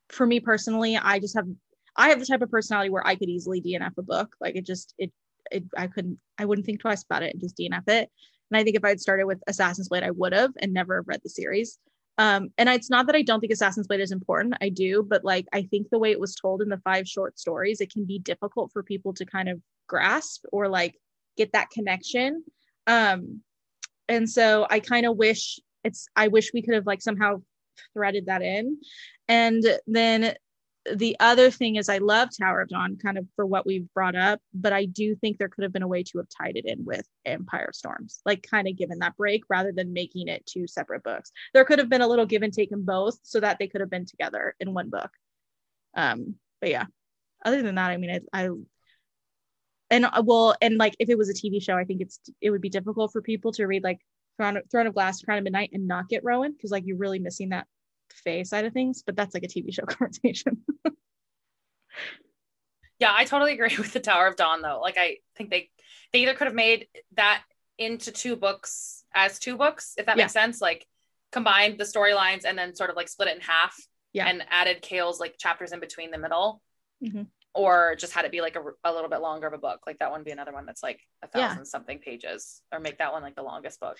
for 0.08 0.26
me 0.26 0.40
personally, 0.40 0.96
I 0.96 1.18
just 1.18 1.36
have 1.36 1.46
I 1.96 2.08
have 2.08 2.20
the 2.20 2.26
type 2.26 2.42
of 2.42 2.50
personality 2.50 2.90
where 2.90 3.06
I 3.06 3.14
could 3.14 3.28
easily 3.28 3.60
DNF 3.60 3.98
a 3.98 4.02
book. 4.02 4.36
Like 4.40 4.56
it 4.56 4.66
just 4.66 4.94
it 4.98 5.12
it 5.50 5.64
I 5.76 5.86
couldn't 5.86 6.18
I 6.38 6.44
wouldn't 6.44 6.66
think 6.66 6.80
twice 6.80 7.02
about 7.02 7.22
it 7.22 7.32
and 7.32 7.40
just 7.40 7.56
DNF 7.56 7.88
it. 7.88 8.10
And 8.50 8.58
I 8.58 8.64
think 8.64 8.76
if 8.76 8.84
I'd 8.84 9.00
started 9.00 9.26
with 9.26 9.42
Assassin's 9.46 9.88
Blade, 9.88 10.02
I 10.02 10.10
would 10.10 10.32
have 10.32 10.52
and 10.60 10.72
never 10.72 10.96
have 10.96 11.08
read 11.08 11.20
the 11.22 11.30
series. 11.30 11.78
Um, 12.18 12.50
and 12.58 12.68
it's 12.68 12.90
not 12.90 13.06
that 13.06 13.16
I 13.16 13.22
don't 13.22 13.40
think 13.40 13.52
Assassin's 13.52 13.86
Blade 13.86 14.00
is 14.00 14.12
important. 14.12 14.54
I 14.60 14.68
do, 14.68 15.02
but 15.02 15.24
like 15.24 15.46
I 15.52 15.62
think 15.62 15.88
the 15.88 15.98
way 15.98 16.10
it 16.10 16.20
was 16.20 16.34
told 16.34 16.60
in 16.60 16.68
the 16.68 16.80
five 16.84 17.08
short 17.08 17.38
stories, 17.38 17.80
it 17.80 17.92
can 17.92 18.04
be 18.04 18.18
difficult 18.18 18.72
for 18.72 18.82
people 18.82 19.14
to 19.14 19.24
kind 19.24 19.48
of 19.48 19.60
grasp 19.90 20.44
or 20.52 20.68
like 20.68 20.94
get 21.36 21.52
that 21.52 21.70
connection. 21.70 22.44
Um, 22.86 23.42
and 24.08 24.28
so 24.28 24.66
I 24.70 24.80
kind 24.80 25.04
of 25.04 25.16
wish 25.16 25.60
it's 25.84 26.06
I 26.16 26.28
wish 26.28 26.52
we 26.54 26.62
could 26.62 26.74
have 26.74 26.86
like 26.86 27.02
somehow 27.02 27.42
threaded 27.94 28.26
that 28.26 28.42
in. 28.42 28.78
And 29.28 29.64
then 29.86 30.34
the 30.96 31.16
other 31.20 31.50
thing 31.50 31.76
is 31.76 31.88
I 31.88 31.98
love 31.98 32.30
Tower 32.36 32.62
of 32.62 32.68
Dawn 32.68 32.96
kind 33.02 33.18
of 33.18 33.26
for 33.36 33.44
what 33.44 33.66
we've 33.66 33.92
brought 33.92 34.16
up, 34.16 34.40
but 34.54 34.72
I 34.72 34.86
do 34.86 35.14
think 35.14 35.36
there 35.36 35.48
could 35.48 35.62
have 35.62 35.72
been 35.72 35.82
a 35.82 35.88
way 35.88 36.02
to 36.02 36.18
have 36.18 36.26
tied 36.36 36.56
it 36.56 36.64
in 36.64 36.84
with 36.84 37.06
Empire 37.26 37.70
Storms, 37.72 38.20
like 38.24 38.46
kind 38.50 38.66
of 38.66 38.76
given 38.76 38.98
that 39.00 39.16
break 39.16 39.42
rather 39.50 39.72
than 39.72 39.92
making 39.92 40.28
it 40.28 40.46
two 40.46 40.66
separate 40.66 41.02
books. 41.02 41.32
There 41.52 41.64
could 41.64 41.78
have 41.78 41.90
been 41.90 42.00
a 42.00 42.08
little 42.08 42.26
give 42.26 42.42
and 42.42 42.52
take 42.52 42.72
in 42.72 42.84
both 42.84 43.18
so 43.22 43.40
that 43.40 43.58
they 43.58 43.66
could 43.66 43.82
have 43.82 43.90
been 43.90 44.06
together 44.06 44.54
in 44.58 44.72
one 44.72 44.88
book. 44.88 45.10
Um, 45.94 46.36
but 46.60 46.70
yeah, 46.70 46.86
other 47.44 47.62
than 47.62 47.74
that, 47.74 47.90
I 47.90 47.96
mean, 47.96 48.20
I, 48.32 48.44
I 48.44 48.48
and 49.90 50.04
uh, 50.04 50.22
well, 50.24 50.54
and 50.60 50.76
like 50.78 50.94
if 50.98 51.08
it 51.08 51.18
was 51.18 51.28
a 51.28 51.34
TV 51.34 51.62
show, 51.62 51.76
I 51.76 51.84
think 51.84 52.00
it's 52.00 52.20
it 52.40 52.50
would 52.50 52.60
be 52.60 52.68
difficult 52.70 53.12
for 53.12 53.22
people 53.22 53.52
to 53.52 53.66
read 53.66 53.82
like 53.84 53.98
Throne 54.36 54.56
of, 54.58 54.64
Throne 54.70 54.86
of 54.86 54.94
Glass, 54.94 55.20
Crown 55.22 55.38
of 55.38 55.44
Midnight, 55.44 55.70
and 55.72 55.86
not 55.88 56.08
get 56.08 56.24
Rowan 56.24 56.52
because 56.52 56.70
like 56.70 56.84
you're 56.86 56.96
really 56.96 57.18
missing 57.18 57.50
that 57.50 57.66
Fae 58.24 58.42
side 58.42 58.64
of 58.64 58.72
things. 58.72 59.02
But 59.04 59.16
that's 59.16 59.34
like 59.34 59.44
a 59.44 59.48
TV 59.48 59.72
show 59.74 59.82
conversation. 59.86 60.62
Yeah, 62.98 63.12
I 63.14 63.24
totally 63.24 63.52
agree 63.52 63.74
with 63.78 63.92
the 63.92 64.00
Tower 64.00 64.26
of 64.26 64.36
Dawn 64.36 64.62
though. 64.62 64.80
Like 64.80 64.96
I 64.98 65.18
think 65.36 65.50
they 65.50 65.70
they 66.12 66.20
either 66.20 66.34
could 66.34 66.46
have 66.46 66.54
made 66.54 66.86
that 67.16 67.42
into 67.78 68.12
two 68.12 68.36
books 68.36 69.04
as 69.14 69.38
two 69.38 69.56
books, 69.56 69.94
if 69.96 70.06
that 70.06 70.16
makes 70.16 70.32
sense. 70.32 70.60
Like 70.60 70.86
combined 71.32 71.78
the 71.78 71.84
storylines 71.84 72.44
and 72.44 72.58
then 72.58 72.74
sort 72.74 72.90
of 72.90 72.96
like 72.96 73.08
split 73.08 73.28
it 73.28 73.36
in 73.36 73.40
half 73.40 73.76
Yeah. 74.12 74.26
and 74.26 74.44
added 74.50 74.82
Chaol's 74.82 75.20
like 75.20 75.36
chapters 75.38 75.72
in 75.72 75.80
between 75.80 76.10
the 76.10 76.18
middle. 76.18 76.60
Mhm. 77.04 77.26
Or 77.54 77.96
just 77.98 78.12
had 78.12 78.24
it 78.24 78.30
be 78.30 78.40
like 78.40 78.56
a, 78.56 78.62
a 78.84 78.92
little 78.92 79.10
bit 79.10 79.20
longer 79.20 79.46
of 79.48 79.52
a 79.52 79.58
book. 79.58 79.80
Like 79.86 79.98
that 79.98 80.10
one 80.12 80.22
be 80.22 80.30
another 80.30 80.52
one 80.52 80.66
that's 80.66 80.82
like 80.82 81.00
a 81.22 81.28
Yeah. 81.34 81.48
thousand 81.48 81.66
something 81.66 81.98
pages, 81.98 82.62
or 82.72 82.78
make 82.78 82.98
that 82.98 83.12
one 83.12 83.22
like 83.22 83.34
the 83.34 83.42
longest 83.42 83.80
book. 83.80 83.98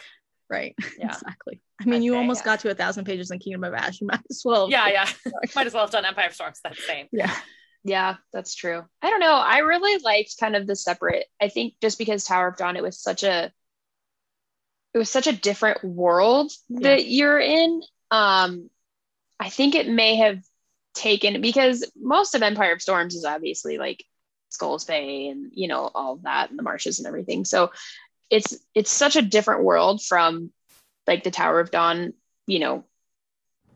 right. 0.48 0.74
Yeah. 0.98 1.06
exactly. 1.06 1.60
I 1.80 1.84
mean, 1.84 1.94
I'd 1.94 2.04
you 2.04 2.12
say, 2.12 2.18
almost 2.18 2.40
yeah. 2.40 2.44
got 2.44 2.60
to 2.60 2.70
a 2.70 2.74
thousand 2.74 3.04
pages 3.06 3.30
in 3.30 3.38
Kingdom 3.38 3.64
of 3.64 3.74
Ash. 3.74 4.00
You 4.00 4.06
might 4.08 4.20
as 4.30 4.42
well. 4.44 4.70
Yeah, 4.70 4.88
yeah. 4.88 5.08
Might 5.56 5.66
as 5.66 5.74
well 5.74 5.84
have 5.84 5.90
done 5.90 6.04
Empire 6.04 6.26
of 6.28 6.34
Storms. 6.34 6.60
That's 6.62 6.76
the 6.76 6.82
same. 6.82 7.06
Yeah. 7.12 7.34
Yeah, 7.82 8.16
that's 8.32 8.54
true. 8.54 8.84
I 9.00 9.08
don't 9.10 9.20
know. 9.20 9.32
I 9.34 9.58
really 9.58 9.96
liked 10.02 10.34
kind 10.38 10.54
of 10.54 10.66
the 10.66 10.76
separate. 10.76 11.24
I 11.40 11.48
think 11.48 11.74
just 11.80 11.98
because 11.98 12.24
Tower 12.24 12.48
of 12.48 12.56
Dawn, 12.56 12.76
it 12.76 12.82
was 12.82 13.00
such 13.00 13.22
a 13.22 13.50
it 14.92 14.98
was 14.98 15.08
such 15.08 15.26
a 15.28 15.32
different 15.32 15.82
world 15.84 16.52
that 16.70 17.06
you're 17.06 17.38
in. 17.40 17.80
Um, 18.10 18.68
I 19.38 19.48
think 19.48 19.74
it 19.74 19.88
may 19.88 20.16
have 20.16 20.42
taken 20.94 21.40
because 21.40 21.90
most 22.00 22.34
of 22.34 22.42
Empire 22.42 22.72
of 22.72 22.82
Storms 22.82 23.14
is 23.14 23.24
obviously 23.24 23.78
like 23.78 24.04
Skulls 24.50 24.84
Bay 24.84 25.28
and 25.28 25.50
you 25.54 25.68
know 25.68 25.90
all 25.94 26.16
that 26.24 26.50
and 26.50 26.58
the 26.58 26.62
marshes 26.62 26.98
and 26.98 27.06
everything. 27.06 27.44
So 27.44 27.72
it's 28.30 28.56
it's 28.74 28.90
such 28.90 29.16
a 29.16 29.22
different 29.22 29.64
world 29.64 30.02
from 30.02 30.50
like 31.06 31.24
the 31.24 31.30
Tower 31.30 31.60
of 31.60 31.70
Dawn, 31.70 32.12
you 32.46 32.58
know, 32.58 32.84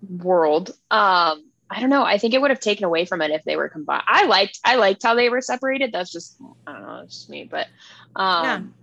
world. 0.09 0.70
Um, 0.91 1.51
I 1.70 1.81
don't 1.81 1.91
know. 1.91 2.05
I 2.05 2.19
think 2.19 2.35
it 2.35 2.41
would 2.41 2.51
have 2.51 2.61
taken 2.61 2.85
away 2.85 3.05
from 3.05 3.23
it 3.23 3.31
if 3.31 3.43
they 3.45 3.57
were 3.57 3.69
combined. 3.69 4.05
I 4.07 4.27
liked 4.27 4.61
I 4.65 4.77
liked 4.77 5.03
how 5.03 5.15
they 5.15 5.28
were 5.28 5.41
separated. 5.41 5.93
That's 5.93 6.12
just 6.12 6.36
I 6.66 6.73
don't 6.73 6.82
know, 6.82 7.01
it's 7.05 7.15
just 7.15 7.31
me. 7.31 7.49
But 7.51 7.66
um 8.16 8.74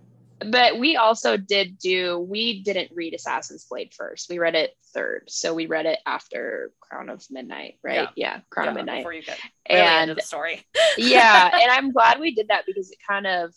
but 0.50 0.78
we 0.78 0.96
also 0.96 1.36
did 1.36 1.78
do 1.78 2.18
we 2.18 2.62
didn't 2.62 2.90
read 2.94 3.14
Assassin's 3.14 3.64
Blade 3.64 3.92
first. 3.94 4.28
We 4.30 4.38
read 4.38 4.54
it 4.54 4.74
third. 4.94 5.24
So 5.28 5.54
we 5.54 5.66
read 5.66 5.86
it 5.86 5.98
after 6.06 6.70
Crown 6.80 7.08
of 7.08 7.24
Midnight, 7.30 7.78
right? 7.82 8.08
Yeah, 8.16 8.40
Crown 8.50 8.68
of 8.68 8.74
Midnight. 8.74 8.98
Before 9.00 9.12
you 9.12 9.22
get 9.22 9.38
really 9.68 9.80
into 9.80 9.90
And 9.92 10.18
the 10.18 10.22
story. 10.22 10.64
yeah, 10.96 11.50
and 11.62 11.70
I'm 11.70 11.92
glad 11.92 12.20
we 12.20 12.34
did 12.34 12.48
that 12.48 12.66
because 12.66 12.90
it 12.90 12.98
kind 13.06 13.26
of 13.26 13.54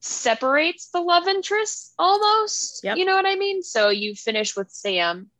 separates 0.00 0.88
the 0.90 1.00
love 1.00 1.26
interests 1.28 1.92
almost. 1.98 2.84
Yep. 2.84 2.96
You 2.96 3.04
know 3.04 3.16
what 3.16 3.26
I 3.26 3.36
mean? 3.36 3.62
So 3.62 3.88
you 3.88 4.14
finish 4.14 4.56
with 4.56 4.70
Sam, 4.70 5.30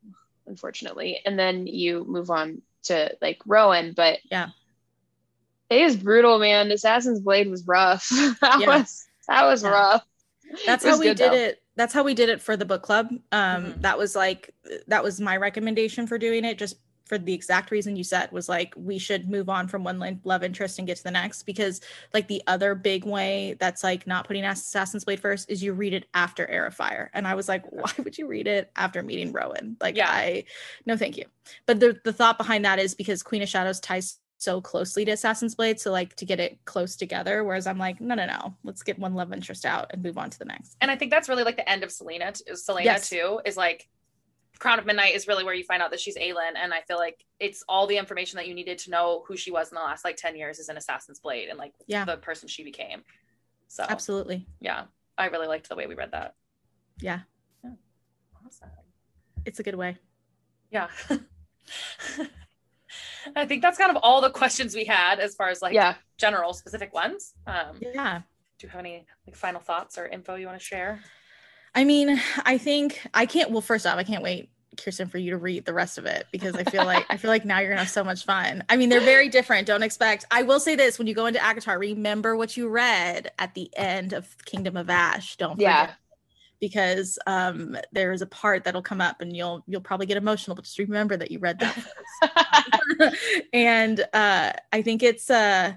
unfortunately, 0.46 1.20
and 1.24 1.38
then 1.38 1.66
you 1.66 2.04
move 2.08 2.30
on 2.30 2.62
to 2.84 3.16
like 3.20 3.40
Rowan. 3.46 3.92
But 3.92 4.18
Yeah. 4.30 4.48
it 5.70 5.80
is 5.82 5.96
brutal, 5.96 6.38
man. 6.38 6.70
Assassin's 6.70 7.20
Blade 7.20 7.48
was 7.48 7.66
rough. 7.66 8.08
that 8.40 8.58
Yeah. 8.60 8.66
was 8.78 9.06
that 9.28 9.44
was 9.44 9.62
Yeah. 9.62 9.70
rough. 9.70 10.06
that's 10.66 10.84
was 10.84 10.94
how 10.94 11.00
we 11.00 11.06
did 11.14 11.18
though. 11.18 11.32
it 11.34 11.62
that's 11.76 11.92
how 11.94 12.02
we 12.02 12.14
did 12.14 12.28
it 12.28 12.40
for 12.40 12.56
the 12.56 12.64
book 12.64 12.82
club 12.82 13.08
um 13.32 13.64
Mhm. 13.66 13.82
that 13.82 13.98
was 13.98 14.16
like 14.16 14.54
that 14.86 15.02
was 15.02 15.20
my 15.20 15.36
recommendation 15.36 16.06
for 16.06 16.18
doing 16.18 16.44
it 16.44 16.58
just 16.58 16.76
for 17.04 17.16
the 17.16 17.32
exact 17.32 17.70
reason 17.70 17.96
you 17.96 18.04
said 18.04 18.30
was 18.32 18.50
like 18.50 18.74
we 18.76 18.98
should 18.98 19.30
move 19.30 19.48
on 19.48 19.66
from 19.66 19.82
one 19.82 20.20
love 20.24 20.42
interest 20.42 20.78
and 20.78 20.86
get 20.86 20.98
to 20.98 21.02
the 21.04 21.10
next 21.10 21.44
because 21.44 21.80
like 22.12 22.28
the 22.28 22.42
other 22.46 22.74
big 22.74 23.04
way 23.06 23.56
that's 23.60 23.82
like 23.82 24.06
not 24.06 24.26
putting 24.26 24.44
assassin's 24.44 25.04
blade 25.06 25.18
first 25.20 25.50
is 25.50 25.62
you 25.62 25.72
read 25.72 25.94
it 25.94 26.04
after 26.12 26.46
air 26.46 26.66
of 26.66 26.74
fire 26.74 27.10
and 27.14 27.26
i 27.26 27.34
was 27.34 27.48
like 27.48 27.64
why 27.72 27.90
would 28.04 28.16
you 28.18 28.26
read 28.26 28.46
it 28.46 28.70
after 28.76 29.02
meeting 29.02 29.32
rowan 29.32 29.76
like 29.80 29.96
Yeah. 29.96 30.10
i 30.10 30.44
no 30.84 30.96
thank 30.98 31.16
you 31.16 31.24
but 31.66 31.80
the, 31.80 31.98
the 32.04 32.12
thought 32.12 32.36
behind 32.38 32.64
that 32.66 32.78
is 32.78 32.94
because 32.94 33.22
queen 33.22 33.40
of 33.42 33.48
shadows 33.48 33.80
ties 33.80 34.18
so 34.38 34.60
closely 34.60 35.04
to 35.04 35.10
assassin's 35.10 35.54
blade 35.56 35.78
so 35.80 35.90
like 35.90 36.14
to 36.14 36.24
get 36.24 36.38
it 36.40 36.58
close 36.64 36.94
together 36.96 37.42
whereas 37.44 37.66
i'm 37.66 37.76
like 37.78 38.00
no 38.00 38.14
no 38.14 38.24
no 38.24 38.54
let's 38.64 38.82
get 38.84 38.98
one 38.98 39.14
love 39.14 39.32
interest 39.32 39.66
out 39.66 39.86
and 39.90 40.02
move 40.02 40.16
on 40.16 40.30
to 40.30 40.38
the 40.38 40.44
next 40.44 40.76
and 40.80 40.90
I 40.90 40.96
think 40.96 41.10
that's 41.10 41.28
really 41.28 41.42
like 41.44 41.56
the 41.56 41.68
end 41.68 41.82
of 41.82 41.90
Celaena, 41.90 42.32
t- 42.32 42.44
Celaena 42.52 42.84
Yes. 42.84 43.10
too, 43.10 43.40
is 43.44 43.56
like 43.56 43.88
Crown 44.60 44.78
of 44.78 44.86
Midnight 44.86 45.14
is 45.14 45.28
really 45.28 45.44
where 45.44 45.54
you 45.54 45.62
find 45.64 45.80
out 45.82 45.90
that 45.92 46.00
she's 46.00 46.16
Aelin, 46.16 46.54
and 46.56 46.72
I 46.74 46.80
feel 46.88 46.96
like 46.98 47.24
it's 47.38 47.62
all 47.68 47.86
the 47.86 47.96
information 47.96 48.36
that 48.38 48.48
you 48.48 48.54
needed 48.54 48.78
to 48.78 48.90
know 48.90 49.22
who 49.28 49.36
she 49.36 49.50
was 49.52 49.70
in 49.70 49.76
the 49.76 49.80
last 49.80 50.04
like 50.04 50.16
ten 50.16 50.34
years 50.36 50.58
is 50.58 50.68
in 50.68 50.76
Assassin's 50.76 51.20
Blade 51.20 51.48
and 51.48 51.58
like 51.58 51.74
Yeah. 51.86 52.04
the 52.04 52.16
person 52.16 52.48
she 52.48 52.64
became. 52.64 53.02
So 53.68 53.84
absolutely 53.88 54.46
yeah, 54.60 54.84
I 55.16 55.26
really 55.26 55.46
liked 55.48 55.68
the 55.68 55.76
way 55.76 55.86
we 55.86 55.94
read 55.94 56.10
that. 56.12 56.34
yeah 57.00 57.20
Awesome. 58.44 58.70
it's 59.44 59.60
a 59.60 59.62
good 59.62 59.76
way 59.76 59.96
Yeah. 60.70 60.88
I 63.36 63.46
think 63.46 63.62
that's 63.62 63.78
kind 63.78 63.90
of 63.90 63.98
all 64.02 64.20
the 64.20 64.30
questions 64.30 64.74
we 64.74 64.84
had 64.84 65.20
as 65.20 65.34
far 65.34 65.48
as 65.48 65.62
like 65.62 65.74
yeah. 65.74 65.94
general 66.16 66.52
specific 66.52 66.92
ones. 66.94 67.34
Um, 67.46 67.78
yeah 67.80 68.22
do 68.58 68.66
you 68.66 68.70
have 68.70 68.80
any 68.80 69.06
like 69.26 69.36
final 69.36 69.60
thoughts 69.60 69.98
or 69.98 70.06
info 70.06 70.34
you 70.34 70.46
want 70.46 70.58
to 70.58 70.64
share? 70.64 71.00
i 71.74 71.84
mean 71.84 72.20
i 72.44 72.56
think 72.56 73.06
i 73.12 73.26
can't 73.26 73.50
well 73.50 73.60
first 73.60 73.86
off 73.86 73.98
i 73.98 74.02
can't 74.02 74.22
wait 74.22 74.50
kearsten 74.78 75.06
for 75.06 75.18
you 75.18 75.30
to 75.30 75.36
read 75.36 75.64
the 75.66 75.74
rest 75.74 75.98
of 75.98 76.06
it 76.06 76.26
because 76.32 76.54
i 76.54 76.64
feel 76.64 76.84
like 76.84 77.04
i 77.10 77.16
feel 77.16 77.30
like 77.30 77.44
now 77.44 77.58
you're 77.58 77.68
gonna 77.68 77.80
have 77.80 77.90
so 77.90 78.02
much 78.02 78.24
fun 78.24 78.64
i 78.70 78.76
mean 78.76 78.88
they're 78.88 79.00
very 79.00 79.28
different 79.28 79.66
don't 79.66 79.82
expect 79.82 80.24
i 80.30 80.42
will 80.42 80.58
say 80.58 80.74
this 80.74 80.98
when 80.98 81.06
you 81.06 81.14
go 81.14 81.26
into 81.26 81.38
ACOTAR 81.38 81.78
remember 81.78 82.36
what 82.36 82.56
you 82.56 82.68
read 82.68 83.30
at 83.38 83.54
the 83.54 83.70
end 83.76 84.14
of 84.14 84.34
kingdom 84.46 84.76
of 84.78 84.88
ash 84.88 85.36
don't 85.36 85.56
forget 85.56 85.90
Yeah. 85.90 85.90
Because 86.60 87.18
um 87.26 87.76
there 87.92 88.12
is 88.12 88.22
a 88.22 88.26
part 88.26 88.64
that'll 88.64 88.82
come 88.82 89.00
up 89.00 89.20
and 89.20 89.36
you'll 89.36 89.62
you'll 89.66 89.80
probably 89.80 90.06
get 90.06 90.16
emotional 90.16 90.54
but 90.54 90.64
just 90.64 90.78
remember 90.78 91.16
that 91.16 91.30
you 91.30 91.38
read 91.38 91.58
that 91.60 93.14
and 93.52 94.00
uh 94.12 94.52
i 94.72 94.82
think 94.82 95.02
it's 95.02 95.30
uh 95.30 95.72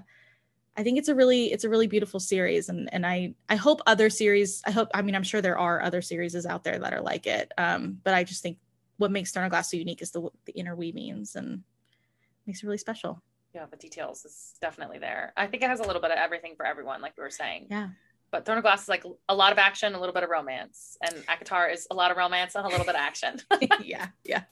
i 0.76 0.82
think 0.82 0.98
it's 0.98 1.08
a 1.08 1.14
really 1.14 1.52
it's 1.52 1.64
a 1.64 1.68
really 1.68 1.86
beautiful 1.86 2.18
series 2.18 2.68
and 2.68 2.92
and 2.92 3.06
i 3.06 3.34
i 3.48 3.56
hope 3.56 3.80
other 3.86 4.10
series 4.10 4.62
i 4.66 4.70
hope 4.70 4.88
i 4.94 5.02
mean 5.02 5.14
i'm 5.14 5.22
sure 5.22 5.40
there 5.40 5.58
are 5.58 5.82
other 5.82 6.02
series 6.02 6.34
out 6.46 6.64
there 6.64 6.78
that 6.78 6.92
are 6.92 7.02
like 7.02 7.26
it 7.26 7.52
um 7.58 7.98
but 8.02 8.14
i 8.14 8.24
just 8.24 8.42
think 8.42 8.58
what 8.98 9.10
makes 9.10 9.30
Stone 9.30 9.48
Glass 9.48 9.70
so 9.70 9.76
unique 9.76 10.00
is 10.00 10.12
the 10.12 10.28
the 10.44 10.52
interweavings 10.52 11.34
and 11.34 11.62
makes 12.46 12.62
it 12.62 12.66
really 12.66 12.78
special 12.78 13.22
Yeah, 13.52 13.66
the 13.70 13.76
details 13.76 14.24
is 14.24 14.54
definitely 14.60 14.98
there. 14.98 15.32
I 15.36 15.46
think 15.46 15.62
it 15.62 15.68
has 15.68 15.80
a 15.80 15.84
little 15.84 16.00
bit 16.00 16.10
of 16.10 16.18
everything 16.18 16.54
for 16.56 16.64
everyone, 16.64 17.00
like 17.02 17.14
we 17.16 17.22
were 17.22 17.30
saying. 17.30 17.66
yeah 17.68 17.88
But 18.32 18.44
Throne 18.46 18.56
of 18.58 18.64
Glass 18.64 18.82
is 18.82 18.88
like 18.88 19.04
a 19.28 19.34
lot 19.34 19.52
of 19.52 19.58
action, 19.58 19.94
a 19.94 20.00
little 20.00 20.14
bit 20.14 20.24
of 20.24 20.30
romance, 20.30 20.96
and 21.02 21.14
ACOTAR 21.26 21.72
is 21.72 21.86
a 21.90 21.94
lot 21.94 22.10
of 22.10 22.16
romance 22.16 22.54
and 22.56 22.64
a 22.64 22.68
little 22.68 22.84
bit 22.86 22.94
of 22.96 23.00
action. 23.00 23.38
yeah 23.84 24.08
yeah 24.24 24.42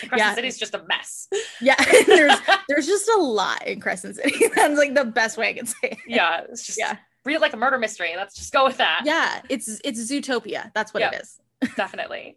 Crescent 0.00 0.18
Yeah. 0.18 0.34
City's 0.34 0.58
just 0.58 0.74
a 0.74 0.82
mess. 0.86 1.26
Yeah, 1.60 1.74
there's 2.06 2.38
there's 2.68 2.86
just 2.86 3.08
a 3.08 3.16
lot 3.16 3.66
in 3.66 3.80
Crescent 3.80 4.16
City. 4.16 4.46
That's 4.54 4.76
like 4.78 4.94
the 4.94 5.06
best 5.06 5.38
way 5.38 5.48
I 5.48 5.52
can 5.54 5.64
say 5.66 5.78
it. 5.92 5.98
Yeah, 6.06 6.42
it's 6.50 6.66
just 6.66 6.78
Yeah. 6.78 6.96
read 7.24 7.36
it 7.36 7.40
like 7.40 7.54
a 7.54 7.56
murder 7.56 7.78
mystery. 7.78 8.12
Let's 8.14 8.34
just 8.34 8.52
go 8.52 8.64
with 8.64 8.76
that. 8.76 9.02
Yeah, 9.06 9.40
it's 9.48 9.80
it's 9.82 9.98
Zootopia. 10.10 10.70
That's 10.74 10.92
what 10.92 11.00
Yeah. 11.00 11.12
it 11.14 11.22
is. 11.22 11.40
definitely. 11.76 12.36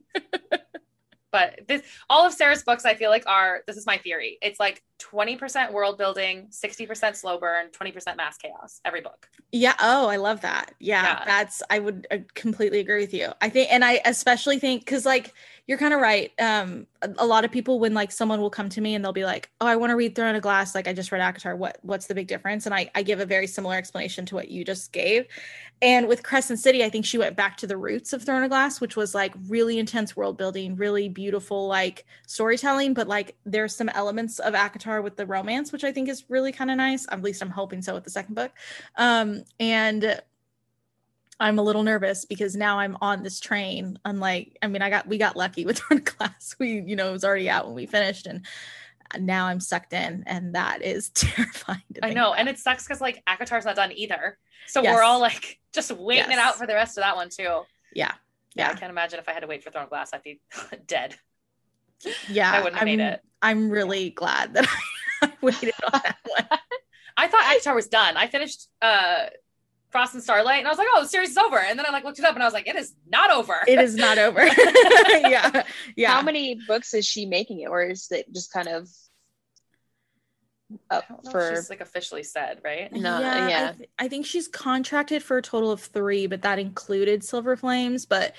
But 1.34 1.60
this 1.68 1.82
all 2.10 2.26
of 2.26 2.34
Sarah's 2.34 2.64
books, 2.64 2.86
I 2.86 2.96
feel 2.96 3.10
like 3.10 3.26
are 3.28 3.64
this 3.68 3.76
is 3.76 3.86
my 3.86 3.98
theory. 3.98 4.38
It's 4.42 4.60
like 4.62 4.82
20% 5.00 5.74
world 5.74 5.98
building, 5.98 6.48
60% 6.52 7.18
slow 7.18 7.38
burn, 7.40 7.72
20% 7.72 8.16
mass 8.16 8.38
chaos. 8.38 8.80
Every 8.86 9.02
book. 9.02 9.28
Yeah. 9.52 9.74
Oh, 9.80 10.08
I 10.08 10.16
love 10.16 10.42
that. 10.42 10.72
Yeah, 10.80 11.04
Yeah. 11.04 11.24
that's 11.26 11.62
I 11.70 11.80
would 11.80 12.08
uh, 12.10 12.20
completely 12.36 12.80
agree 12.80 13.02
with 13.02 13.14
you. 13.14 13.34
I 13.42 13.50
think, 13.50 13.74
and 13.74 13.84
I 13.84 14.00
especially 14.06 14.60
think 14.60 14.86
because 14.86 15.06
like 15.06 15.34
you're 15.66 15.78
kind 15.78 15.94
of 15.94 16.02
right. 16.02 16.32
Um, 16.42 16.88
a, 17.02 17.10
a 17.20 17.26
lot 17.26 17.46
of 17.46 17.52
people 17.52 17.80
when 17.80 17.94
like 17.94 18.12
someone 18.12 18.42
will 18.42 18.50
come 18.50 18.68
to 18.70 18.82
me 18.82 18.96
and 18.96 19.04
they'll 19.04 19.14
be 19.14 19.24
like, 19.24 19.50
"Oh, 19.62 19.68
I 19.68 19.78
want 19.78 19.92
to 19.92 19.96
read 19.96 20.14
Throne 20.14 20.36
of 20.36 20.42
Glass. 20.42 20.76
Like 20.76 20.88
I 20.88 20.94
just 20.94 21.12
read 21.12 21.22
ACOTAR. 21.22 21.58
What 21.58 21.78
what's 21.84 22.08
the 22.08 22.16
big 22.16 22.28
difference?" 22.28 22.66
And 22.66 22.76
I 22.76 22.90
I 22.96 23.04
give 23.04 23.22
a 23.22 23.26
very 23.26 23.48
similar 23.48 23.76
explanation 23.76 24.26
to 24.28 24.36
what 24.36 24.50
you 24.50 24.66
just 24.66 24.92
gave. 24.92 25.26
And 25.82 26.08
with 26.08 26.24
Crescent 26.24 26.60
City, 26.60 26.84
I 26.84 26.90
think 26.90 27.06
she 27.06 27.18
went 27.18 27.38
back 27.38 27.58
to 27.58 27.68
the 27.68 27.78
roots 27.78 28.14
of 28.14 28.24
Throne 28.24 28.44
of 28.44 28.50
Glass, 28.50 28.82
which 28.82 28.98
was 28.98 29.16
like 29.16 29.34
really 29.48 29.80
intense 29.80 30.16
world 30.18 30.38
building, 30.38 30.76
really 30.76 31.08
beautiful 31.08 31.68
like 31.68 32.06
storytelling. 32.28 32.94
But 32.94 33.08
like 33.08 33.36
there's 33.46 33.76
some 33.76 33.90
elements 33.90 34.40
of 34.40 34.54
ACOTAR 34.54 35.02
with 35.02 35.16
the 35.16 35.26
romance, 35.26 35.72
which 35.72 35.86
I 35.86 35.94
think 35.94 36.10
is 36.10 36.26
really 36.30 36.52
kind 36.52 36.72
of 36.72 36.78
nice. 36.78 37.06
At 37.10 37.22
least 37.22 37.42
I'm 37.42 37.50
hoping 37.50 37.82
so 37.82 37.94
with 37.94 38.04
the 38.04 38.10
second 38.10 38.36
book. 38.36 38.52
Um, 38.98 39.44
and 39.62 40.22
I'm 41.40 41.60
a 41.60 41.64
little 41.64 41.84
nervous 41.84 42.26
because 42.26 42.56
now 42.56 42.80
I'm 42.80 42.98
on 43.02 43.24
this 43.24 43.40
train. 43.40 43.98
Unlike, 44.06 44.58
I 44.62 44.68
mean, 44.68 44.82
I 44.82 44.90
got 44.90 45.08
we 45.08 45.18
got 45.18 45.36
lucky 45.36 45.66
with 45.68 45.82
of 45.92 46.04
Glass. 46.06 46.56
We, 46.60 46.80
you 46.82 46.96
know, 46.96 47.10
it 47.10 47.14
was 47.14 47.26
already 47.26 47.50
out 47.50 47.66
when 47.66 47.76
we 47.76 47.86
finished, 47.86 48.28
and 48.28 48.46
now 49.20 49.46
I'm 49.48 49.60
sucked 49.60 49.94
in, 49.94 50.24
and 50.28 50.56
that 50.56 50.82
is 50.82 51.10
terrifying. 51.14 51.82
to 51.96 52.06
I 52.06 52.14
know. 52.14 52.30
about. 52.30 52.40
And 52.40 52.50
it 52.50 52.60
sucks 52.60 52.84
because 52.86 53.02
like 53.02 53.22
ACOTAR's 53.28 53.66
not 53.66 53.76
done 53.76 53.92
either. 53.92 54.38
So 54.68 54.82
Yes. 54.82 54.96
we're 54.96 55.04
all 55.04 55.20
like 55.20 55.60
just 55.74 55.92
waiting 55.92 56.32
it 56.32 56.40
out 56.40 56.56
for 56.56 56.66
the 56.66 56.74
rest 56.74 56.98
of 56.98 57.04
that 57.04 57.16
one 57.16 57.30
too. 57.30 57.62
yeah, 57.94 58.14
Yeah, 58.56 58.70
I 58.70 58.74
can't 58.76 58.92
imagine 58.92 59.20
if 59.20 59.28
I 59.28 59.34
had 59.34 59.42
to 59.42 59.48
wait 59.48 59.64
for 59.64 59.72
Throne 59.72 59.84
of 59.86 59.90
Glass, 59.90 60.12
I'd 60.14 60.24
be 60.24 60.40
dead. 60.88 61.16
yeah. 62.30 62.52
I 62.52 62.58
wouldn't 62.60 62.76
have 62.76 62.88
I'm, 62.88 62.98
made 62.98 63.00
it. 63.04 63.22
I'm 63.42 63.70
really 63.70 64.10
glad 64.12 64.54
that 64.54 64.68
I 65.22 65.32
waited 65.42 65.74
on 65.92 66.00
that 66.04 66.18
one. 66.26 66.60
I 67.18 67.28
thought 67.28 67.44
ACOTAR 67.44 67.76
was 67.76 67.88
done. 67.88 68.16
I 68.18 68.28
finished 68.28 68.68
uh 68.82 69.26
Frost 69.94 70.16
and 70.16 70.24
Starlight 70.24 70.58
and 70.58 70.68
I 70.68 70.72
was 70.72 70.80
like, 70.80 70.88
oh, 70.96 71.04
the 71.04 71.08
series 71.08 71.30
is 71.30 71.38
over. 71.38 71.58
And 71.58 71.78
then 71.78 71.86
I 71.88 71.92
like 71.92 72.04
looked 72.04 72.18
it 72.18 72.26
up 72.26 72.34
and 72.34 72.42
I 72.42 72.48
was 72.48 72.54
like, 72.54 72.68
it 72.68 72.76
is 72.76 72.96
not 73.08 73.32
over. 73.32 73.56
It 73.68 73.80
is 73.80 73.96
not 73.96 74.18
over. 74.18 74.44
yeah, 75.08 75.64
yeah. 75.96 76.12
How 76.12 76.24
many 76.24 76.60
books 76.68 76.96
is 76.96 77.06
she 77.06 77.28
making 77.28 77.60
it, 77.60 77.70
or 77.70 77.84
is 77.84 78.08
it 78.12 78.26
just 78.34 78.52
kind 78.52 78.68
of 78.68 78.90
I 80.90 80.96
up 80.98 81.08
don't 81.08 81.24
know 81.24 81.32
for? 81.32 81.56
she's 81.56 81.70
like 81.70 81.82
officially 81.82 82.24
said, 82.24 82.60
right? 82.66 82.92
No, 82.92 83.20
yeah, 83.20 83.48
yeah. 83.48 83.70
I, 83.70 83.78
th- 83.78 83.90
I 84.00 84.08
think 84.08 84.26
she's 84.26 84.48
contracted 84.48 85.22
for 85.22 85.38
a 85.38 85.42
total 85.44 85.72
of 85.72 85.80
three, 85.80 86.26
but 86.26 86.42
that 86.42 86.58
included 86.58 87.24
Silver 87.24 87.56
Flames. 87.56 88.08
But 88.08 88.34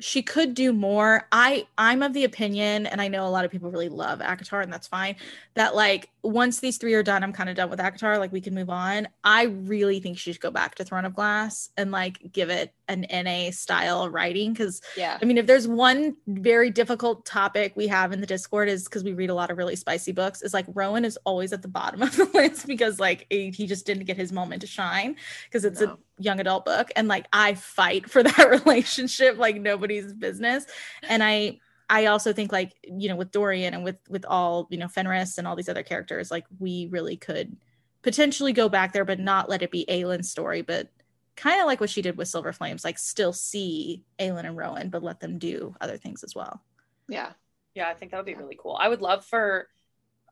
she 0.00 0.22
could 0.22 0.54
do 0.54 0.72
more. 0.72 1.26
I 1.32 1.66
I'm 1.76 2.02
of 2.02 2.12
the 2.12 2.24
opinion, 2.24 2.86
and 2.86 3.00
I 3.00 3.08
know 3.08 3.26
a 3.26 3.30
lot 3.30 3.44
of 3.44 3.50
people 3.50 3.70
really 3.70 3.88
love 3.88 4.20
ACOTAR, 4.20 4.62
and 4.62 4.72
that's 4.72 4.86
fine. 4.86 5.16
That 5.54 5.74
like 5.74 6.10
once 6.22 6.60
these 6.60 6.78
three 6.78 6.94
are 6.94 7.02
done, 7.02 7.24
I'm 7.24 7.32
kind 7.32 7.50
of 7.50 7.56
done 7.56 7.68
with 7.70 7.80
ACOTAR. 7.80 8.18
Like 8.18 8.32
we 8.32 8.40
can 8.40 8.54
move 8.54 8.70
on. 8.70 9.08
I 9.24 9.44
really 9.44 10.00
think 10.00 10.18
she 10.18 10.32
should 10.32 10.40
go 10.40 10.50
back 10.52 10.76
to 10.76 10.84
Throne 10.84 11.04
of 11.04 11.14
Glass 11.14 11.70
and 11.76 11.90
like 11.90 12.20
give 12.32 12.48
it 12.50 12.72
an 12.86 13.06
NA 13.10 13.50
style 13.50 14.08
writing 14.08 14.52
because 14.52 14.80
Yeah, 14.94 15.18
I 15.20 15.24
mean, 15.24 15.36
if 15.38 15.46
there's 15.46 15.66
one 15.68 16.16
very 16.26 16.70
difficult 16.70 17.26
topic 17.26 17.72
we 17.76 17.88
have 17.88 18.12
in 18.12 18.20
the 18.20 18.26
Discord 18.26 18.68
is 18.68 18.84
because 18.84 19.04
we 19.04 19.12
read 19.14 19.30
a 19.30 19.34
lot 19.34 19.50
of 19.50 19.58
really 19.58 19.76
spicy 19.76 20.12
books, 20.12 20.42
is 20.42 20.54
like 20.54 20.66
Rowan 20.68 21.04
is 21.04 21.18
always 21.24 21.52
at 21.52 21.62
the 21.62 21.68
bottom 21.68 22.02
of 22.02 22.14
the 22.16 22.24
list 22.34 22.66
because 22.66 23.00
like 23.00 23.26
he 23.30 23.50
just 23.66 23.86
didn't 23.86 24.04
get 24.04 24.16
his 24.16 24.32
moment 24.32 24.60
to 24.62 24.66
shine 24.68 25.16
because 25.44 25.64
it's 25.64 25.80
No. 25.80 25.86
a 25.92 25.98
young 26.18 26.40
adult 26.40 26.64
book. 26.64 26.90
And 26.96 27.08
like 27.08 27.26
I 27.32 27.54
fight 27.54 28.10
for 28.10 28.22
that 28.24 28.50
relationship 28.50 29.38
like 29.38 29.56
nobody's 29.60 30.12
business. 30.12 30.66
And 31.02 31.22
I 31.22 31.60
I 31.90 32.06
also 32.06 32.32
think 32.32 32.52
like, 32.52 32.74
you 32.84 33.08
know, 33.08 33.16
with 33.16 33.30
Dorian 33.30 33.74
and 33.74 33.84
with 33.84 33.96
with 34.08 34.24
all, 34.26 34.68
you 34.70 34.78
know, 34.78 34.88
Fenris 34.88 35.38
and 35.38 35.46
all 35.46 35.56
these 35.56 35.68
other 35.68 35.82
characters, 35.82 36.30
like 36.30 36.44
we 36.58 36.88
really 36.90 37.16
could 37.16 37.56
potentially 38.02 38.52
go 38.52 38.68
back 38.68 38.92
there, 38.92 39.04
but 39.04 39.18
not 39.18 39.48
let 39.48 39.62
it 39.62 39.70
be 39.70 39.86
Aelin's 39.88 40.30
story, 40.30 40.62
but 40.62 40.88
kind 41.36 41.60
of 41.60 41.66
like 41.66 41.80
what 41.80 41.90
she 41.90 42.02
did 42.02 42.16
with 42.16 42.28
Silver 42.28 42.52
Flames, 42.52 42.84
like 42.84 42.98
still 42.98 43.32
see 43.32 44.02
Aelin 44.18 44.44
and 44.44 44.56
Rowan, 44.56 44.90
but 44.90 45.02
let 45.02 45.20
them 45.20 45.38
do 45.38 45.74
other 45.80 45.96
things 45.96 46.24
as 46.24 46.34
well. 46.34 46.62
yeah, 47.08 47.32
Yeah, 47.74 47.88
I 47.88 47.94
think 47.94 48.10
that 48.10 48.18
would 48.18 48.26
be 48.26 48.34
really 48.34 48.58
cool. 48.60 48.76
I 48.78 48.88
would 48.88 49.00
love 49.00 49.24
for 49.24 49.68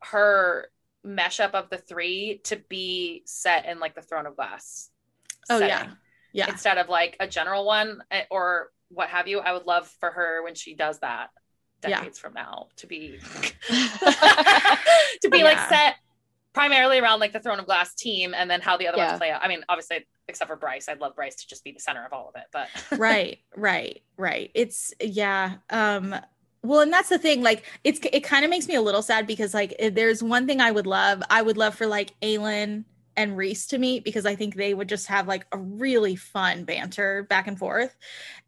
her 0.03 0.69
mesh 1.05 1.41
up 1.41 1.55
of 1.55 1.71
the 1.71 1.79
three 1.79 2.41
to 2.45 2.57
be 2.57 3.23
set 3.25 3.67
in 3.67 3.79
like 3.79 3.95
the 3.95 4.03
Throne 4.03 4.27
of 4.27 4.37
Glass. 4.37 4.91
Oh, 5.51 5.59
setting. 5.59 5.69
yeah. 5.69 5.91
Yeah. 6.33 6.49
Instead 6.51 6.79
of 6.79 6.89
like 6.89 7.17
a 7.21 7.27
general 7.27 7.65
one 7.65 8.03
eh, 8.11 8.25
or 8.31 8.69
what 8.91 9.09
have 9.09 9.27
you. 9.29 9.39
I 9.41 9.53
would 9.53 9.65
love 9.67 9.89
for 10.01 10.11
her 10.11 10.43
when 10.43 10.55
she 10.55 10.75
does 10.75 10.99
that 11.01 11.31
Yeah. 11.83 11.99
decades 12.01 12.19
from 12.19 12.35
now 12.35 12.69
to 12.77 12.87
be 12.87 13.19
to 13.69 15.31
be 15.31 15.43
like 15.43 15.59
set 15.69 15.97
primarily 16.53 16.99
around 16.99 17.21
like 17.21 17.33
the 17.33 17.41
Throne 17.41 17.59
of 17.59 17.67
Glass 17.67 17.95
team 17.95 18.35
and 18.35 18.51
then 18.51 18.61
how 18.61 18.77
the 18.77 18.89
other 18.89 18.99
Yeah. 18.99 19.09
ones 19.09 19.19
play 19.19 19.31
out. 19.31 19.43
I 19.43 19.49
mean, 19.49 19.65
obviously 19.69 20.07
except 20.29 20.49
for 20.49 20.57
Bryce, 20.57 20.89
I'd 20.89 21.01
love 21.01 21.15
Bryce 21.15 21.37
to 21.37 21.47
just 21.47 21.63
be 21.65 21.71
the 21.73 21.81
center 21.81 22.05
of 22.05 22.13
all 22.13 22.29
of 22.29 22.41
it, 22.41 22.47
but 22.53 22.69
right, 22.99 23.39
right, 23.57 24.03
right. 24.17 24.51
It's 24.55 24.93
yeah. 25.01 25.57
Um 25.71 26.15
well, 26.63 26.81
and 26.81 26.93
that's 26.93 27.11
the 27.11 27.19
thing. 27.19 27.43
Like, 27.45 27.65
it's 27.85 28.01
it 28.13 28.25
kind 28.25 28.45
of 28.45 28.51
makes 28.51 28.67
me 28.67 28.75
a 28.75 28.81
little 28.83 29.03
sad 29.03 29.25
because 29.27 29.55
like 29.55 29.75
if 29.79 29.95
there's 29.95 30.21
one 30.21 30.49
thing 30.49 30.61
I 30.61 30.73
would 30.73 30.87
love. 30.87 31.23
I 31.31 31.41
would 31.41 31.57
love 31.57 31.77
for 31.77 31.87
like 31.87 32.13
Aelin 32.23 32.85
and 33.17 33.37
Rhys 33.37 33.67
to 33.69 33.79
meet 33.79 34.05
because 34.05 34.27
I 34.27 34.35
think 34.35 34.55
they 34.55 34.75
would 34.75 34.89
just 34.89 35.07
have 35.07 35.27
like 35.27 35.47
a 35.53 35.59
really 35.59 36.17
fun 36.17 36.65
banter 36.65 37.23
back 37.25 37.47
and 37.47 37.59
forth. 37.59 37.97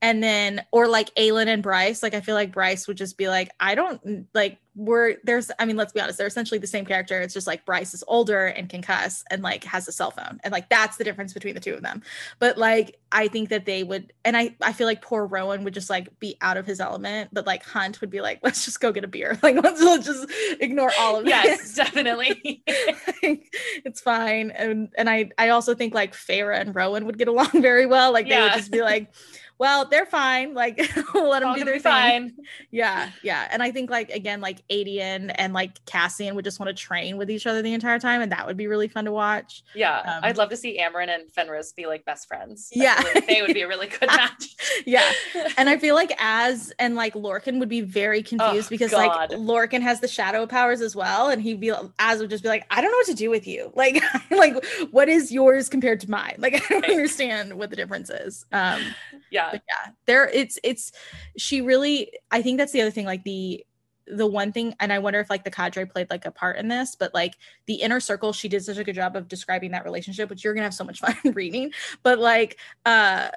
And 0.02 0.22
then 0.22 0.64
or 0.72 0.88
like 0.88 1.14
Aelin 1.14 1.46
and 1.46 1.62
Bryce. 1.62 2.02
Like 2.02 2.14
I 2.14 2.20
feel 2.20 2.34
like 2.34 2.52
Bryce 2.52 2.86
would 2.86 2.96
just 2.96 3.16
be 3.16 3.28
like, 3.28 3.50
I 3.58 3.74
don't 3.74 4.26
like 4.34 4.58
we're 4.78 5.16
there's 5.24 5.50
I 5.58 5.64
mean, 5.64 5.76
let's 5.76 5.92
be 5.92 6.00
honest, 6.00 6.18
they're 6.18 6.26
essentially 6.26 6.58
the 6.58 6.66
same 6.68 6.84
character. 6.84 7.20
It's 7.20 7.34
just 7.34 7.48
like 7.48 7.66
Bryce 7.66 7.94
is 7.94 8.04
older 8.06 8.46
and 8.46 8.68
can 8.68 8.80
cuss 8.80 9.24
and 9.28 9.42
like 9.42 9.64
has 9.64 9.88
a 9.88 9.92
cell 9.92 10.12
phone. 10.12 10.38
And 10.44 10.52
like 10.52 10.68
that's 10.68 10.96
the 10.96 11.04
difference 11.04 11.32
between 11.32 11.54
the 11.54 11.60
two 11.60 11.74
of 11.74 11.82
them. 11.82 12.00
But 12.38 12.56
like 12.58 12.98
I 13.10 13.26
think 13.26 13.48
that 13.48 13.66
they 13.66 13.82
would 13.82 14.12
and 14.24 14.36
I 14.36 14.54
I 14.62 14.72
feel 14.72 14.86
like 14.86 15.02
poor 15.02 15.26
Rowan 15.26 15.64
would 15.64 15.74
just 15.74 15.90
like 15.90 16.16
be 16.20 16.36
out 16.40 16.56
of 16.56 16.64
his 16.64 16.78
element, 16.78 17.30
but 17.32 17.44
like 17.44 17.64
Hunt 17.64 18.00
would 18.00 18.10
be 18.10 18.20
like, 18.20 18.38
let's 18.44 18.64
just 18.64 18.80
go 18.80 18.92
get 18.92 19.04
a 19.04 19.08
beer. 19.08 19.36
Like 19.48 19.62
let's, 19.62 19.80
let's 19.80 20.04
just 20.04 20.26
ignore 20.60 20.90
all 20.98 21.16
of 21.16 21.26
yes, 21.26 21.58
this. 21.58 21.74
definitely. 21.76 22.62
Like, 22.66 23.50
it's 23.84 24.00
fine. 24.00 24.50
And 24.50 24.90
and 24.96 25.08
I 25.08 25.30
I 25.38 25.50
also 25.50 25.74
think 25.74 25.94
like 25.94 26.12
Feyre 26.12 26.58
and 26.58 26.74
Rowan 26.74 27.06
would 27.06 27.18
get 27.18 27.28
along 27.28 27.50
very 27.52 27.86
well. 27.86 28.12
Like 28.12 28.28
they 28.28 28.38
would 28.38 28.52
just 28.52 28.70
be 28.70 28.82
like, 28.82 29.10
well, 29.58 29.84
they're 29.84 30.06
fine. 30.06 30.54
Like 30.54 30.78
let 31.14 31.40
them 31.40 31.48
All 31.50 31.54
do 31.54 31.64
their 31.64 31.74
thing. 31.74 31.82
fine. 31.82 32.32
Yeah, 32.70 33.10
yeah. 33.22 33.48
And 33.50 33.62
I 33.62 33.70
think 33.70 33.90
like 33.90 34.10
again, 34.10 34.40
like 34.40 34.66
Aedion 34.68 35.32
and 35.36 35.52
like 35.52 35.84
Cassian 35.86 36.34
would 36.34 36.44
just 36.44 36.60
want 36.60 36.68
to 36.68 36.74
train 36.74 37.16
with 37.16 37.30
each 37.30 37.46
other 37.46 37.60
the 37.62 37.72
entire 37.74 37.98
time, 37.98 38.20
and 38.22 38.30
that 38.32 38.46
would 38.46 38.56
be 38.56 38.66
really 38.66 38.88
fun 38.88 39.04
to 39.06 39.12
watch. 39.12 39.62
Yeah, 39.74 39.98
Um, 40.00 40.20
I'd 40.22 40.36
love 40.36 40.50
to 40.50 40.56
see 40.56 40.78
Amren 40.80 41.08
and 41.08 41.30
Fenris 41.32 41.72
be 41.72 41.86
like 41.86 42.04
best 42.04 42.28
friends. 42.28 42.70
I 42.74 42.78
Yeah. 42.82 43.02
like 43.14 43.26
they 43.26 43.42
would 43.42 43.54
be 43.54 43.62
a 43.62 43.68
really 43.68 43.86
good 44.00 44.06
match. 44.08 44.56
Yeah. 44.86 45.10
And 45.56 45.68
I 45.68 45.76
feel 45.76 45.94
like 45.94 46.12
as 46.18 46.72
and 46.78 46.94
like 46.94 47.14
Lorcan 47.14 47.58
would 47.58 47.68
be 47.68 47.80
very 47.80 48.22
confused 48.22 48.66
Oh, 48.68 48.70
because 48.70 48.90
God. 48.92 49.30
like 49.30 49.38
Lorcan 49.40 49.80
has 49.82 50.00
the 50.00 50.08
shadow 50.08 50.46
powers 50.46 50.80
as 50.80 50.94
well, 50.94 51.28
and 51.30 51.42
he'd 51.42 51.58
be 51.60 51.72
as 51.98 52.20
would 52.20 52.30
just 52.30 52.42
be 52.42 52.48
like, 52.48 52.64
I 52.70 52.80
don't 52.80 52.90
know 52.90 52.96
what 52.98 53.06
to 53.06 53.14
do 53.14 53.28
with 53.30 53.46
you. 53.46 53.72
Like, 53.74 54.02
like 54.30 54.64
what 54.90 55.08
is 55.08 55.32
yours 55.32 55.68
compared 55.68 56.00
to 56.00 56.10
mine? 56.10 56.36
Like, 56.38 56.54
I 56.54 56.58
don't 56.68 56.82
Right. 56.82 56.90
understand 56.92 57.54
what 57.54 57.70
the 57.70 57.76
difference 57.76 58.08
is. 58.10 58.44
Um, 58.52 58.82
yeah, 59.30 59.47
but 59.52 59.62
yeah 59.68 59.92
there 60.06 60.28
it's 60.28 60.58
it's 60.62 60.92
she 61.36 61.60
really 61.60 62.12
i 62.30 62.42
think 62.42 62.58
that's 62.58 62.72
the 62.72 62.80
other 62.80 62.90
thing 62.90 63.06
like 63.06 63.24
the 63.24 63.64
the 64.06 64.26
one 64.26 64.52
thing 64.52 64.74
and 64.80 64.92
i 64.92 64.98
wonder 64.98 65.20
if 65.20 65.28
like 65.28 65.44
the 65.44 65.50
cadre 65.50 65.84
played 65.84 66.08
like 66.10 66.24
a 66.24 66.30
part 66.30 66.56
in 66.56 66.68
this 66.68 66.96
but 66.96 67.12
like 67.12 67.34
the 67.66 67.74
inner 67.74 68.00
circle 68.00 68.32
she 68.32 68.48
did 68.48 68.64
such 68.64 68.78
a 68.78 68.84
good 68.84 68.94
job 68.94 69.16
of 69.16 69.28
describing 69.28 69.72
that 69.72 69.84
relationship 69.84 70.30
which 70.30 70.42
you're 70.44 70.54
gonna 70.54 70.64
have 70.64 70.74
so 70.74 70.84
much 70.84 71.00
fun 71.00 71.16
reading 71.34 71.72
but 72.02 72.18
like 72.18 72.58
uh 72.86 73.28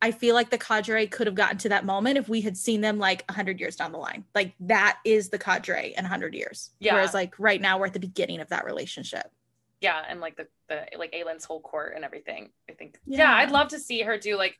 I 0.00 0.12
feel 0.12 0.34
like 0.36 0.50
the 0.50 0.58
cadre 0.58 1.08
could 1.08 1.26
have 1.26 1.34
gotten 1.34 1.58
to 1.58 1.70
that 1.70 1.84
moment 1.84 2.18
if 2.18 2.28
we 2.28 2.40
had 2.40 2.56
seen 2.56 2.80
them 2.82 2.98
like 2.98 3.24
100 3.28 3.58
years 3.58 3.74
down 3.74 3.90
the 3.90 3.98
line. 3.98 4.24
Like 4.34 4.54
that 4.60 4.98
is 5.04 5.30
the 5.30 5.38
cadre 5.38 5.92
in 5.96 6.04
100 6.04 6.34
years. 6.34 6.70
Yeah. 6.78 6.94
Whereas 6.94 7.14
like 7.14 7.34
right 7.38 7.60
now 7.60 7.78
we're 7.78 7.86
at 7.86 7.94
the 7.94 7.98
beginning 7.98 8.40
of 8.40 8.48
that 8.50 8.64
relationship. 8.64 9.26
yeah, 9.80 10.00
and 10.08 10.20
like 10.20 10.36
the 10.36 10.46
the 10.68 10.86
like 10.96 11.14
Aelin's 11.14 11.44
whole 11.44 11.60
court 11.60 11.94
and 11.96 12.04
everything. 12.04 12.50
I 12.70 12.74
think. 12.74 12.98
Yeah. 13.06 13.18
Yeah. 13.18 13.34
I'd 13.34 13.50
love 13.50 13.68
to 13.68 13.78
see 13.80 14.02
her 14.02 14.18
do 14.18 14.36
like 14.36 14.58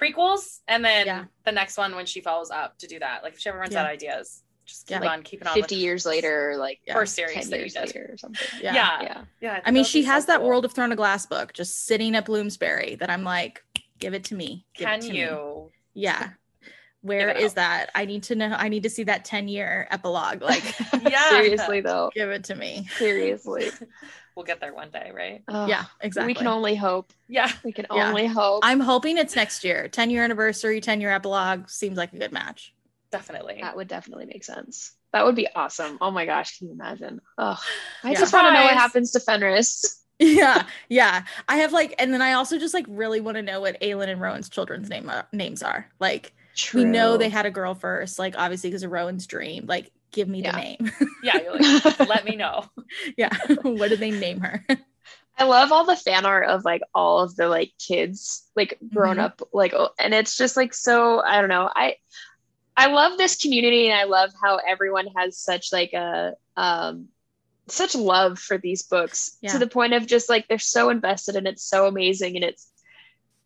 prequels 0.00 0.60
and 0.68 0.84
then 0.84 1.06
Yeah. 1.06 1.24
the 1.44 1.52
next 1.52 1.76
one 1.76 1.94
when 1.96 2.06
she 2.06 2.20
follows 2.20 2.50
up 2.50 2.78
to 2.78 2.86
do 2.86 2.98
that. 2.98 3.22
Like 3.22 3.34
if 3.34 3.40
she 3.40 3.48
ever 3.48 3.58
runs 3.58 3.72
Yeah. 3.72 3.80
out 3.80 3.86
of 3.86 3.92
ideas, 3.92 4.42
just 4.66 4.86
keep 4.86 5.02
Yeah. 5.02 5.08
on 5.12 5.22
keeping 5.22 5.46
on. 5.46 5.54
fifty 5.54 5.76
with, 5.76 5.82
years 5.82 6.06
later, 6.06 6.56
like 6.58 6.80
Yeah. 6.86 6.94
First 6.94 7.14
series 7.14 7.34
ten 7.34 7.50
that 7.50 7.56
you 7.56 7.62
years 7.62 7.76
later, 7.76 8.08
or 8.12 8.16
something. 8.16 8.46
Yeah. 8.60 8.74
Yeah. 8.74 9.02
yeah. 9.02 9.24
Yeah, 9.40 9.52
I, 9.64 9.68
I 9.68 9.70
mean, 9.70 9.84
she 9.84 10.00
be 10.00 10.06
so 10.06 10.12
has 10.12 10.26
that 10.26 10.38
cool. 10.40 10.48
World 10.48 10.64
of 10.64 10.72
Throne 10.72 10.90
of 10.92 10.96
Glass 10.96 11.26
book 11.26 11.52
just 11.52 11.84
sitting 11.86 12.14
at 12.16 12.24
Bloomsbury 12.26 12.96
that 12.96 13.10
I'm 13.10 13.24
like, 13.24 13.62
give 13.98 14.14
it 14.14 14.24
to 14.24 14.34
me. 14.34 14.66
Give 14.74 14.88
Can 14.88 15.00
to 15.00 15.10
me." 15.10 15.20
you? 15.20 15.70
Yeah. 15.94 16.30
Where 17.02 17.30
is 17.30 17.52
out. 17.52 17.56
that? 17.56 17.90
I 17.94 18.06
need 18.06 18.22
to 18.24 18.34
know. 18.34 18.54
I 18.58 18.70
need 18.70 18.84
to 18.84 18.90
see 18.90 19.02
that 19.04 19.26
10 19.26 19.46
year 19.46 19.86
epilogue. 19.90 20.40
Like, 20.40 20.64
Yeah. 21.02 21.28
Seriously 21.28 21.80
though. 21.82 22.10
give 22.14 22.30
it 22.30 22.44
to 22.44 22.54
me. 22.54 22.88
Seriously. 22.96 23.70
We'll 24.36 24.44
get 24.44 24.60
there 24.60 24.74
one 24.74 24.90
day, 24.90 25.12
right? 25.14 25.42
Ugh, 25.48 25.68
yeah, 25.68 25.84
exactly. 26.00 26.30
We 26.30 26.34
can 26.34 26.46
only 26.48 26.74
hope. 26.74 27.12
Yeah. 27.28 27.50
We 27.64 27.72
can 27.72 27.86
Yeah. 27.92 28.08
only 28.08 28.26
hope. 28.26 28.60
I'm 28.64 28.80
hoping 28.80 29.16
it's 29.18 29.36
next 29.36 29.62
year. 29.64 29.88
10 29.88 30.10
year 30.10 30.24
anniversary, 30.24 30.80
10 30.80 31.00
year 31.00 31.10
epilogue 31.12 31.68
seems 31.68 31.96
like 31.96 32.12
a 32.12 32.18
good 32.18 32.32
match. 32.32 32.74
Definitely. 33.12 33.58
that 33.62 33.76
would 33.76 33.86
definitely 33.86 34.26
make 34.26 34.42
sense. 34.42 34.92
That 35.12 35.24
would 35.24 35.36
be 35.36 35.46
awesome. 35.54 35.98
Oh 36.00 36.10
my 36.10 36.26
gosh, 36.26 36.58
can 36.58 36.66
you 36.66 36.72
imagine? 36.72 37.20
Oh, 37.38 37.56
I 38.02 38.10
Yeah. 38.10 38.18
just 38.18 38.32
want 38.32 38.48
to 38.48 38.52
know 38.52 38.64
what 38.64 38.74
happens 38.74 39.12
to 39.12 39.20
Fenris. 39.20 40.00
Yeah, 40.20 40.66
yeah. 40.88 41.24
I 41.48 41.56
have 41.56 41.72
like, 41.72 41.92
and 41.98 42.14
then 42.14 42.22
I 42.22 42.34
also 42.34 42.56
just 42.56 42.72
like 42.72 42.86
really 42.88 43.20
want 43.20 43.36
to 43.36 43.42
know 43.42 43.60
what 43.60 43.80
Aelin 43.80 44.08
and 44.08 44.20
Rowan's 44.20 44.48
children's 44.48 44.88
name 44.88 45.08
uh, 45.10 45.22
names 45.32 45.60
are. 45.60 45.88
Like, 45.98 46.32
we 46.72 46.84
know 46.84 47.16
they 47.16 47.28
had 47.28 47.46
a 47.46 47.50
girl 47.50 47.74
first, 47.74 48.16
like 48.16 48.36
obviously 48.38 48.70
because 48.70 48.84
of 48.84 48.92
Rowan's 48.92 49.26
dream. 49.26 49.64
Like, 49.66 49.90
give 50.14 50.28
me 50.28 50.42
Yeah. 50.42 50.52
the 50.52 50.58
name. 50.58 50.92
Yeah. 51.22 51.38
Like, 51.52 51.98
let 52.08 52.24
me 52.24 52.36
know. 52.36 52.64
yeah, 53.16 53.30
what 53.62 53.88
did 53.88 54.00
they 54.00 54.10
name 54.10 54.40
her? 54.40 54.64
I 55.36 55.44
love 55.44 55.72
all 55.72 55.84
the 55.84 55.96
fan 55.96 56.24
art 56.26 56.48
of 56.48 56.64
like 56.64 56.82
all 56.94 57.20
of 57.20 57.34
the 57.36 57.48
like 57.48 57.72
kids 57.78 58.48
like 58.54 58.78
grown 58.92 59.16
Mhm. 59.16 59.20
up 59.24 59.42
like 59.52 59.74
oh, 59.74 59.90
and 59.98 60.14
it's 60.14 60.36
just 60.36 60.56
like 60.56 60.72
so 60.74 61.20
I 61.20 61.40
don't 61.40 61.48
know. 61.50 61.68
I 61.74 61.96
I 62.76 62.86
love 62.86 63.18
this 63.18 63.36
community 63.40 63.88
and 63.88 63.98
I 63.98 64.04
love 64.04 64.30
how 64.40 64.56
everyone 64.56 65.06
has 65.16 65.36
such 65.38 65.72
like 65.72 65.92
a 65.92 66.34
um 66.56 67.08
such 67.66 67.94
love 67.94 68.38
for 68.38 68.58
these 68.58 68.82
books 68.82 69.38
Yeah. 69.40 69.52
to 69.52 69.58
the 69.58 69.66
point 69.66 69.94
of 69.94 70.06
just 70.06 70.28
like 70.28 70.46
they're 70.48 70.58
so 70.58 70.90
invested 70.90 71.34
and 71.36 71.46
it's 71.48 71.64
so 71.64 71.86
amazing 71.86 72.36
and 72.36 72.44
it's 72.44 72.70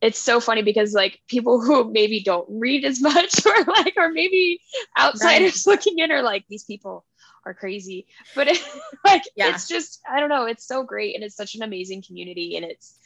it's 0.00 0.18
so 0.18 0.40
funny 0.40 0.62
because 0.62 0.92
like 0.92 1.20
people 1.28 1.60
who 1.60 1.90
maybe 1.90 2.22
don't 2.22 2.46
read 2.48 2.84
as 2.84 3.00
much 3.00 3.44
or 3.46 3.64
like 3.64 3.94
or 3.96 4.10
maybe 4.10 4.60
outsiders 4.98 5.66
looking 5.66 5.98
in 5.98 6.12
are 6.12 6.22
like 6.22 6.44
these 6.48 6.64
people 6.64 7.04
are 7.44 7.54
crazy 7.54 8.06
but 8.34 8.48
it, 8.48 8.58
like 9.04 9.22
Yeah. 9.36 9.48
it's 9.50 9.68
just 9.68 10.00
i 10.08 10.20
don't 10.20 10.28
know 10.28 10.44
it's 10.44 10.66
so 10.66 10.82
great 10.82 11.14
and 11.14 11.24
it's 11.24 11.36
such 11.36 11.54
an 11.54 11.62
amazing 11.62 12.02
community 12.06 12.56
and 12.56 12.64
it's 12.64 12.98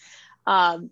um 0.47 0.91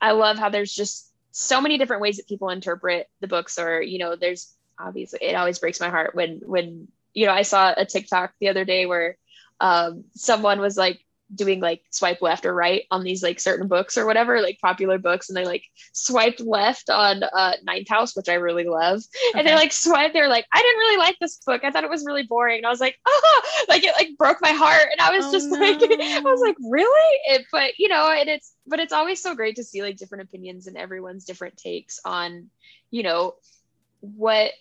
i 0.00 0.12
love 0.12 0.38
how 0.38 0.48
there's 0.48 0.74
just 0.74 1.12
so 1.32 1.60
many 1.60 1.78
different 1.78 2.02
ways 2.02 2.16
that 2.16 2.28
people 2.28 2.48
interpret 2.50 3.06
the 3.20 3.28
books 3.28 3.58
or 3.58 3.80
you 3.80 3.98
know 3.98 4.16
there's 4.16 4.52
obviously 4.78 5.20
it 5.22 5.34
always 5.34 5.58
breaks 5.58 5.80
my 5.80 5.88
heart 5.90 6.14
when 6.14 6.40
when 6.44 6.88
you 7.14 7.26
know 7.26 7.32
i 7.32 7.42
saw 7.42 7.72
a 7.76 7.84
tiktok 7.84 8.32
the 8.40 8.48
other 8.48 8.64
day 8.64 8.86
where 8.86 9.16
um 9.60 10.04
someone 10.14 10.60
was 10.60 10.76
like 10.76 11.00
doing 11.34 11.60
like 11.60 11.82
swipe 11.90 12.22
left 12.22 12.46
or 12.46 12.54
right 12.54 12.84
on 12.90 13.04
these 13.04 13.22
like 13.22 13.38
certain 13.40 13.68
books 13.68 13.98
or 13.98 14.06
whatever 14.06 14.40
like 14.40 14.58
popular 14.62 14.98
books 14.98 15.28
and 15.28 15.36
they 15.36 15.44
like 15.44 15.64
swiped 15.92 16.40
left 16.40 16.88
on 16.90 17.22
uh 17.22 17.52
ninth 17.64 17.88
house 17.88 18.16
which 18.16 18.28
i 18.28 18.34
really 18.34 18.64
love. 18.64 19.02
And 19.36 19.46
they 19.46 19.52
Okay. 19.52 19.54
like 19.54 19.72
swiped 19.72 20.14
they're 20.14 20.28
like 20.28 20.46
i 20.52 20.58
didn't 20.62 20.78
really 20.78 20.96
like 20.98 21.16
this 21.20 21.38
book. 21.46 21.64
I 21.64 21.70
thought 21.70 21.84
it 21.84 21.90
was 21.90 22.04
really 22.06 22.22
boring. 22.24 22.58
And 22.58 22.66
i 22.66 22.70
was 22.70 22.80
like 22.80 22.96
oh 23.06 23.42
like 23.68 23.84
it 23.84 23.94
like 23.96 24.10
broke 24.18 24.38
my 24.40 24.52
heart. 24.52 24.86
And 24.90 25.00
i 25.00 25.10
was 25.10 25.26
Oh, 25.26 25.32
just 25.32 25.50
like 25.60 25.80
i 25.82 26.20
was 26.30 26.40
like 26.40 26.56
really? 26.70 27.20
It, 27.28 27.46
but 27.52 27.72
you 27.78 27.88
know 27.88 28.10
and 28.10 28.28
it's 28.28 28.54
but 28.66 28.80
it's 28.80 28.92
always 28.92 29.22
so 29.22 29.34
great 29.34 29.56
to 29.56 29.64
see 29.64 29.82
like 29.82 29.96
different 29.96 30.24
opinions 30.24 30.66
and 30.66 30.76
everyone's 30.76 31.24
different 31.24 31.56
takes 31.56 32.00
on 32.04 32.50
you 32.90 33.02
know 33.02 33.34
what 34.00 34.52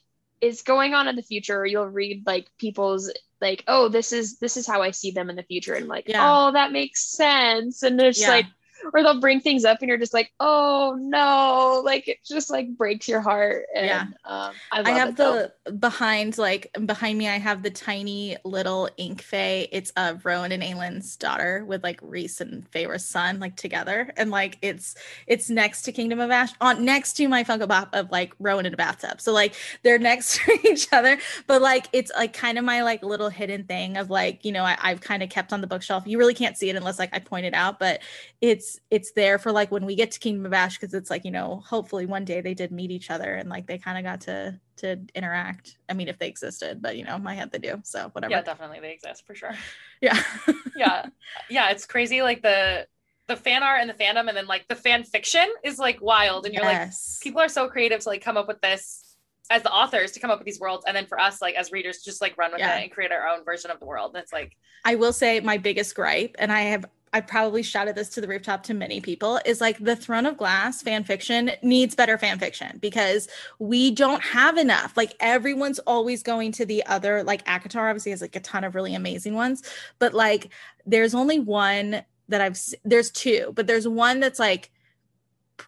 is 0.41 0.61
going 0.61 0.93
on 0.93 1.07
in 1.07 1.15
the 1.15 1.23
future. 1.23 1.65
You'll 1.65 1.87
read 1.87 2.23
like 2.25 2.47
people's 2.59 3.11
like 3.41 3.63
oh 3.67 3.87
this 3.87 4.13
is 4.13 4.39
this 4.39 4.57
is 4.57 4.65
how 4.67 4.81
i 4.81 4.91
see 4.91 5.11
them 5.11 5.29
in 5.29 5.35
the 5.35 5.43
future 5.43 5.73
and 5.73 5.87
like 5.87 6.07
Yeah. 6.07 6.47
oh 6.47 6.51
that 6.53 6.71
makes 6.71 7.05
sense 7.05 7.83
and 7.83 7.99
it's 8.01 8.21
Yeah. 8.21 8.29
like 8.29 8.45
or 8.93 9.03
they'll 9.03 9.19
bring 9.19 9.39
things 9.41 9.65
up 9.65 9.79
and 9.81 9.89
you're 9.89 9.97
just 9.97 10.13
like 10.13 10.31
oh 10.39 10.95
no 10.99 11.81
like 11.85 12.07
it 12.07 12.17
just 12.25 12.49
like 12.49 12.69
breaks 12.77 13.07
your 13.07 13.21
heart 13.21 13.65
and 13.75 13.85
Yeah. 13.85 14.05
um, 14.25 14.61
I, 14.71 14.81
love 14.81 14.87
I 14.87 14.91
have 14.91 15.09
it, 15.09 15.15
though. 15.17 15.47
the 15.65 15.71
behind 15.73 16.37
like 16.37 16.71
behind 16.85 17.17
me. 17.17 17.27
I 17.27 17.37
have 17.37 17.63
the 17.63 17.69
tiny 17.71 18.37
little 18.43 18.89
ink 18.97 19.21
fay. 19.21 19.67
It's 19.71 19.91
uh 19.95 20.15
Rowan 20.23 20.51
and 20.51 20.63
Aelin's 20.63 21.15
daughter 21.15 21.63
with 21.65 21.83
like 21.83 21.99
Rhys 22.01 22.41
and 22.41 22.67
Feyre's 22.69 23.05
son 23.05 23.39
like 23.39 23.55
together, 23.55 24.11
and 24.17 24.29
like 24.31 24.57
it's 24.61 24.95
it's 25.27 25.49
next 25.49 25.83
to 25.83 25.91
Kingdom 25.91 26.19
of 26.19 26.31
Ash 26.31 26.51
on 26.61 26.83
next 26.85 27.13
to 27.13 27.27
my 27.27 27.43
Funko 27.43 27.67
Pop 27.67 27.89
of 27.93 28.11
like 28.11 28.33
Rowan 28.39 28.65
in 28.65 28.73
a 28.73 28.77
bathtub. 28.77 29.21
So 29.21 29.31
like 29.33 29.55
they're 29.83 29.99
next 29.99 30.37
to 30.45 30.59
each 30.67 30.91
other, 30.91 31.17
but 31.47 31.61
like 31.61 31.87
it's 31.93 32.11
like 32.15 32.33
kind 32.33 32.57
of 32.57 32.65
my 32.65 32.81
like 32.83 33.03
little 33.03 33.29
hidden 33.29 33.63
thing 33.65 33.97
of 33.97 34.09
like 34.09 34.43
you 34.45 34.51
know 34.51 34.63
I, 34.63 34.77
I've 34.81 35.01
kind 35.01 35.23
of 35.23 35.29
kept 35.29 35.53
on 35.53 35.61
the 35.61 35.67
bookshelf. 35.67 36.03
You 36.05 36.17
really 36.17 36.33
can't 36.33 36.57
see 36.57 36.69
it 36.69 36.75
unless 36.75 36.99
like 36.99 37.09
I 37.13 37.19
point 37.19 37.45
it 37.45 37.53
out, 37.53 37.79
but 37.79 38.01
it's 38.41 38.66
it's 38.91 39.11
there 39.13 39.37
for 39.39 39.51
like 39.51 39.71
when 39.71 39.85
we 39.85 39.95
get 39.95 40.11
to 40.11 40.19
Kingdom 40.19 40.45
of 40.45 40.53
Ash 40.53 40.77
because 40.77 40.93
it's 40.93 41.09
like 41.09 41.25
you 41.25 41.31
know 41.31 41.61
hopefully 41.65 42.05
one 42.05 42.25
day 42.25 42.41
they 42.41 42.53
did 42.53 42.71
meet 42.71 42.91
each 42.91 43.09
other 43.09 43.35
and 43.35 43.49
like 43.49 43.67
they 43.67 43.77
kind 43.77 43.97
of 43.97 44.03
got 44.03 44.21
to 44.21 44.59
to 44.77 44.99
interact. 45.15 45.77
I 45.89 45.93
mean, 45.93 46.07
if 46.07 46.19
they 46.19 46.27
existed, 46.27 46.81
but 46.81 46.97
you 46.97 47.03
know, 47.03 47.17
my 47.17 47.33
head 47.33 47.51
they 47.51 47.57
do. 47.57 47.81
So 47.83 48.09
whatever. 48.13 48.31
Yeah, 48.31 48.41
definitely 48.43 48.79
they 48.79 48.91
exist 48.93 49.25
for 49.25 49.35
sure. 49.35 49.55
Yeah. 50.01 50.21
Yeah. 50.75 51.07
Yeah. 51.49 51.69
It's 51.71 51.85
crazy. 51.87 52.21
Like 52.21 52.41
the 52.43 52.87
the 53.27 53.35
fan 53.35 53.63
art 53.63 53.81
and 53.81 53.89
the 53.89 53.93
fandom 53.95 54.27
and 54.27 54.37
then 54.37 54.45
like 54.47 54.67
the 54.67 54.75
fan 54.75 55.03
fiction 55.03 55.47
is 55.63 55.79
like 55.79 56.01
wild. 56.01 56.45
And 56.45 56.53
you're 56.53 56.63
like, 56.63 56.91
people 57.21 57.41
are 57.41 57.49
so 57.49 57.67
creative 57.67 57.99
to 58.01 58.09
like 58.09 58.21
come 58.23 58.37
up 58.37 58.47
with 58.47 58.61
this 58.61 59.15
as 59.49 59.63
the 59.63 59.71
authors 59.71 60.11
to 60.11 60.19
come 60.19 60.29
up 60.29 60.37
with 60.39 60.45
these 60.45 60.59
worlds 60.59 60.83
and 60.85 60.95
then 60.95 61.05
for 61.07 61.19
us 61.19 61.41
like 61.41 61.55
as 61.55 61.71
readers 61.71 62.03
just 62.03 62.21
like 62.21 62.37
run 62.37 62.51
with 62.51 62.59
Yeah. 62.59 62.77
it 62.77 62.83
and 62.83 62.91
create 62.91 63.11
our 63.11 63.27
own 63.27 63.43
version 63.43 63.71
of 63.71 63.79
the 63.79 63.85
world 63.85 64.11
and 64.13 64.21
it's 64.21 64.31
like 64.33 64.55
I 64.85 64.95
will 64.95 65.13
say 65.13 65.39
my 65.41 65.57
biggest 65.57 65.95
gripe, 65.95 66.35
and 66.39 66.51
I 66.51 66.61
have 66.61 66.85
I 67.13 67.21
probably 67.21 67.63
shouted 67.63 67.95
this 67.95 68.09
to 68.09 68.21
the 68.21 68.27
rooftop 68.27 68.63
to 68.63 68.73
many 68.73 69.01
people, 69.01 69.39
is 69.45 69.61
like 69.61 69.77
the 69.79 69.95
Throne 69.95 70.25
of 70.25 70.37
Glass 70.37 70.81
fan 70.81 71.03
fiction 71.03 71.51
needs 71.61 71.95
better 71.95 72.17
fan 72.17 72.39
fiction 72.39 72.77
because 72.79 73.27
we 73.59 73.91
don't 73.91 74.21
have 74.21 74.57
enough. 74.57 74.95
Like 74.97 75.15
everyone's 75.19 75.79
always 75.79 76.23
going 76.23 76.51
to 76.53 76.65
the 76.65 76.85
other, 76.85 77.23
like 77.23 77.45
Akatar 77.45 77.89
obviously 77.89 78.11
has 78.11 78.21
like 78.21 78.35
a 78.35 78.41
ton 78.41 78.63
of 78.63 78.75
really 78.75 78.95
amazing 78.95 79.35
ones, 79.35 79.63
but 79.99 80.13
like 80.13 80.49
there's 80.85 81.15
only 81.15 81.39
one 81.39 82.03
that 82.29 82.41
I've 82.41 82.59
there's 82.83 83.09
two, 83.11 83.53
but 83.55 83.67
there's 83.67 83.87
one 83.87 84.19
that's 84.19 84.39
like 84.39 84.69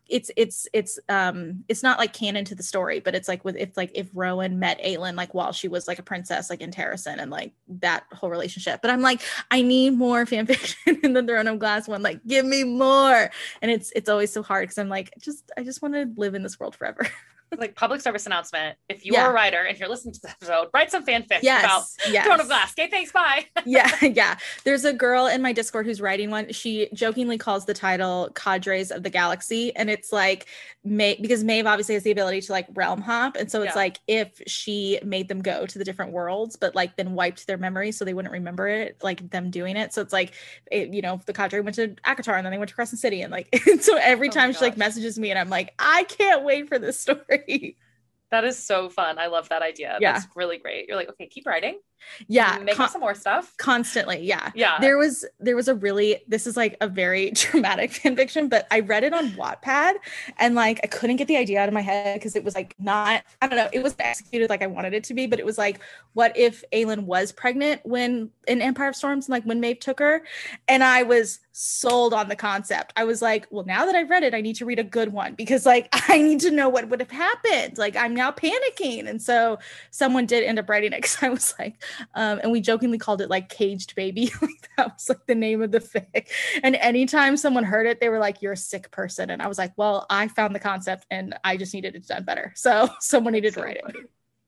it's 0.08 0.32
it's 0.36 0.68
it's 0.74 1.00
um 1.10 1.64
it's 1.68 1.84
not 1.84 2.00
like 2.00 2.14
canon 2.14 2.46
to 2.46 2.56
the 2.56 2.64
story, 2.64 3.00
but 3.00 3.16
it's 3.16 3.28
like 3.28 3.44
with 3.46 3.56
if 3.56 3.76
like 3.78 3.92
if 3.94 4.10
Rowan 4.14 4.60
met 4.60 4.82
Aelin 4.82 5.16
like 5.16 5.34
while 5.34 5.52
she 5.52 5.68
was 5.68 5.88
like 5.88 6.00
a 6.00 6.04
princess 6.04 6.50
like 6.50 6.62
in 6.62 6.72
Terrasen 6.72 7.18
and 7.20 7.32
like 7.32 7.54
that 7.68 8.04
whole 8.14 8.30
relationship. 8.30 8.82
But 8.82 8.92
I'm 8.92 9.02
like, 9.02 9.22
I 9.52 9.62
need 9.62 9.92
more 9.92 10.26
fan 10.28 10.46
fiction 10.46 11.00
in 11.04 11.14
the 11.14 11.24
Throne 11.24 11.48
of 11.48 11.60
Glass 11.60 11.88
one. 11.88 12.02
Like, 12.02 12.26
give 12.26 12.46
me 12.46 12.64
more. 12.64 13.30
And 13.62 13.72
it's 13.72 13.92
it's 13.96 14.10
always 14.10 14.32
so 14.32 14.44
hard 14.44 14.64
because 14.64 14.78
I'm 14.78 14.90
like, 14.90 15.14
just 15.20 15.52
I 15.58 15.64
just 15.64 15.82
want 15.82 15.94
to 15.96 16.10
live 16.16 16.36
in 16.36 16.44
this 16.44 16.60
world 16.60 16.76
forever. 16.76 17.08
like 17.58 17.76
public 17.76 18.02
service 18.02 18.26
announcement 18.26 18.78
if 18.90 19.06
you 19.06 19.14
Yeah. 19.14 19.26
are 19.26 19.32
a 19.32 19.34
writer 19.34 19.64
and 19.64 19.78
you're 19.80 19.90
listening 19.90 20.14
to 20.14 20.20
this 20.22 20.32
episode 20.32 20.68
write 20.74 20.92
some 20.92 21.06
fanfic 21.06 21.40
about 21.40 21.44
yes, 21.44 21.98
yes. 22.10 22.26
Throne 22.26 22.40
of 22.40 22.48
Glass 22.48 22.72
okay 22.74 22.90
thanks 22.90 23.12
bye 23.12 23.46
yeah, 23.66 23.90
yeah. 24.02 24.38
There's 24.64 24.86
a 24.86 24.94
girl 24.94 25.28
in 25.28 25.42
my 25.42 25.54
Discord 25.54 25.86
who's 25.86 26.02
writing 26.02 26.30
one. 26.30 26.52
She 26.52 26.90
jokingly 26.94 27.38
calls 27.38 27.66
the 27.66 27.74
title 27.74 28.30
Cadres 28.36 28.92
of 28.92 29.04
the 29.04 29.10
Galaxy. 29.10 29.76
And 29.76 29.90
it's 29.90 30.12
like 30.12 30.46
May 30.84 31.18
because 31.20 31.44
Maeve 31.44 31.66
obviously 31.68 31.96
has 31.96 32.04
the 32.04 32.12
ability 32.12 32.42
to 32.42 32.52
like 32.52 32.68
realm 32.74 33.02
hop. 33.02 33.36
And 33.36 33.52
so 33.52 33.62
it's 33.62 33.74
Yeah. 33.76 33.80
like 33.80 34.00
if 34.08 34.42
she 34.48 35.00
made 35.04 35.28
them 35.28 35.42
go 35.42 35.66
to 35.66 35.78
the 35.78 35.84
different 35.84 36.12
worlds, 36.12 36.56
but 36.56 36.76
like 36.76 36.96
then 36.96 37.14
wiped 37.14 37.48
their 37.48 37.58
memory 37.58 37.92
so 37.92 38.06
they 38.06 38.14
wouldn't 38.14 38.32
remember 38.32 38.68
it, 38.68 38.98
like 39.04 39.30
them 39.30 39.50
doing 39.50 39.76
it. 39.78 39.94
So 39.94 40.02
it's 40.02 40.14
like 40.14 40.34
it, 40.72 40.94
you 40.94 41.02
know, 41.02 41.20
the 41.26 41.34
cadre 41.34 41.60
went 41.62 41.76
to 41.76 41.90
ACOTAR 42.06 42.36
and 42.38 42.46
then 42.46 42.52
they 42.52 42.58
went 42.58 42.70
to 42.70 42.76
Crescent 42.76 43.00
City. 43.00 43.22
And 43.22 43.32
like 43.32 43.48
so 43.82 43.98
every 43.98 44.30
Oh 44.30 44.32
time 44.32 44.54
she 44.54 44.60
like 44.62 44.78
messages 44.78 45.18
me 45.20 45.30
and 45.32 45.40
I'm 45.40 45.50
like, 45.50 45.74
I 45.80 46.04
can't 46.06 46.44
wait 46.44 46.68
for 46.70 46.80
this 46.80 47.00
story. 47.00 47.39
that 48.32 48.44
is 48.44 48.58
so 48.58 48.90
fun. 48.90 49.18
I 49.18 49.28
love 49.28 49.50
that 49.50 49.62
idea. 49.62 49.98
Yeah. 50.00 50.14
that's 50.14 50.28
really 50.36 50.58
great. 50.58 50.88
You're 50.88 50.98
like 50.98 51.10
okay 51.10 51.28
keep 51.28 51.46
writing 51.46 51.80
Yeah. 52.28 52.60
make 52.64 52.76
con- 52.76 52.90
some 52.90 53.02
more 53.02 53.16
stuff 53.16 53.56
constantly. 53.58 54.20
Yeah. 54.20 54.52
yeah 54.56 54.80
there 54.80 54.98
was 54.98 55.26
there 55.40 55.56
was 55.56 55.68
a 55.68 55.76
really 55.76 56.24
this 56.28 56.48
is 56.48 56.58
like 56.58 56.78
a 56.82 56.88
very 56.88 57.32
dramatic 57.36 57.92
fan 57.92 58.16
fiction 58.16 58.48
but 58.48 58.68
i 58.72 58.80
read 58.80 59.04
it 59.04 59.14
on 59.14 59.30
wattpad 59.32 59.94
and 60.38 60.56
like 60.56 60.80
i 60.84 60.88
couldn't 60.88 61.18
get 61.18 61.28
the 61.28 61.38
idea 61.38 61.60
out 61.60 61.68
of 61.68 61.74
my 61.74 61.82
head 61.82 62.16
because 62.16 62.36
it 62.36 62.44
was 62.44 62.56
like 62.56 62.76
not 62.80 63.24
i 63.42 63.48
don't 63.48 63.58
know 63.58 63.70
it 63.74 63.84
was 63.84 63.96
executed 64.00 64.50
like 64.50 64.62
i 64.62 64.68
wanted 64.68 64.94
it 64.94 65.04
to 65.04 65.14
be 65.14 65.26
but 65.26 65.40
it 65.40 65.46
was 65.46 65.58
like 65.58 65.80
what 66.14 66.36
if 66.38 66.64
Aelin 66.74 67.04
was 67.04 67.32
pregnant 67.32 67.82
when 67.86 68.30
in 68.48 68.62
empire 68.62 68.90
of 68.90 68.96
storms 68.96 69.28
and 69.28 69.34
like 69.34 69.44
when 69.44 69.60
maeve 69.60 69.80
took 69.80 70.00
her 70.00 70.24
and 70.68 70.84
i 70.84 71.04
was 71.04 71.40
sold 71.52 72.14
on 72.14 72.30
the 72.30 72.36
concept 72.36 72.94
i 72.96 73.04
was 73.04 73.22
like 73.22 73.48
well 73.50 73.66
now 73.66 73.86
that 73.86 73.96
i've 73.96 74.10
read 74.10 74.24
it 74.24 74.34
i 74.34 74.42
need 74.42 74.56
to 74.56 74.66
read 74.66 74.80
a 74.80 74.84
good 74.84 75.12
one 75.12 75.34
because 75.36 75.66
like 75.66 75.90
i 76.10 76.22
need 76.22 76.40
to 76.40 76.52
know 76.52 76.70
what 76.70 76.88
would 76.90 77.00
have 77.00 77.12
happened 77.12 77.78
like 77.78 77.96
i'm 77.96 78.14
now 78.14 78.32
panicking 78.32 79.08
and 79.08 79.22
so 79.22 79.58
someone 79.92 80.26
did 80.26 80.44
end 80.44 80.60
up 80.60 80.70
writing 80.70 80.94
it 80.94 80.98
because 80.98 81.18
i 81.22 81.30
was 81.30 81.54
like 81.60 81.82
um, 82.16 82.40
and 82.44 82.52
we 82.52 82.62
jokingly 82.62 82.98
called 82.98 83.22
it 83.22 83.30
like 83.30 83.50
caged 83.50 83.96
baby. 83.96 84.32
That 84.78 84.94
was 84.94 85.10
like 85.10 85.26
the 85.28 85.36
name 85.36 85.62
of 85.62 85.72
the 85.74 85.80
fic. 85.80 86.30
And 86.64 86.78
anytime 86.78 87.36
someone 87.36 87.66
heard 87.66 87.86
it 87.86 88.00
they 88.00 88.08
were 88.08 88.20
like 88.20 88.42
you're 88.42 88.54
a 88.54 88.58
sick 88.58 88.90
person. 88.92 89.30
And 89.30 89.42
i 89.42 89.48
was 89.48 89.58
like 89.58 89.74
well 89.76 90.06
i 90.10 90.28
found 90.30 90.56
the 90.56 90.60
concept 90.60 91.06
and 91.12 91.36
i 91.44 91.58
just 91.58 91.74
needed 91.74 91.96
it 91.96 92.08
done 92.08 92.24
better. 92.24 92.54
So 92.56 92.88
someone 93.02 93.34
needed 93.34 93.54
to 93.56 93.62
write 93.62 93.76
it. 93.78 93.84
Funny. 93.86 94.00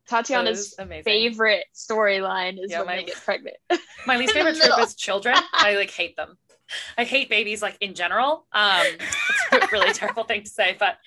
That 0.10 0.26
Tatyana's 0.26 0.74
favorite 1.04 1.66
storyline 1.76 2.64
is 2.64 2.72
Yeah, 2.72 2.80
when 2.80 2.88
my- 2.88 2.96
they 2.98 3.04
get 3.04 3.16
pregnant. 3.18 3.58
my 4.08 4.16
least 4.16 4.34
favorite 4.34 4.56
trope 4.56 4.80
is 4.80 4.96
children. 4.96 5.36
I 5.54 5.76
like 5.76 5.92
hate 5.92 6.16
them 6.16 6.38
I 6.98 7.04
hate 7.04 7.30
babies 7.30 7.62
like 7.62 7.78
in 7.82 7.94
general. 7.94 8.46
Um, 8.52 8.86
it's 9.52 9.66
a 9.66 9.68
really 9.72 9.94
terrible 9.94 10.24
thing 10.24 10.44
to 10.44 10.50
say, 10.50 10.76
but 10.80 10.98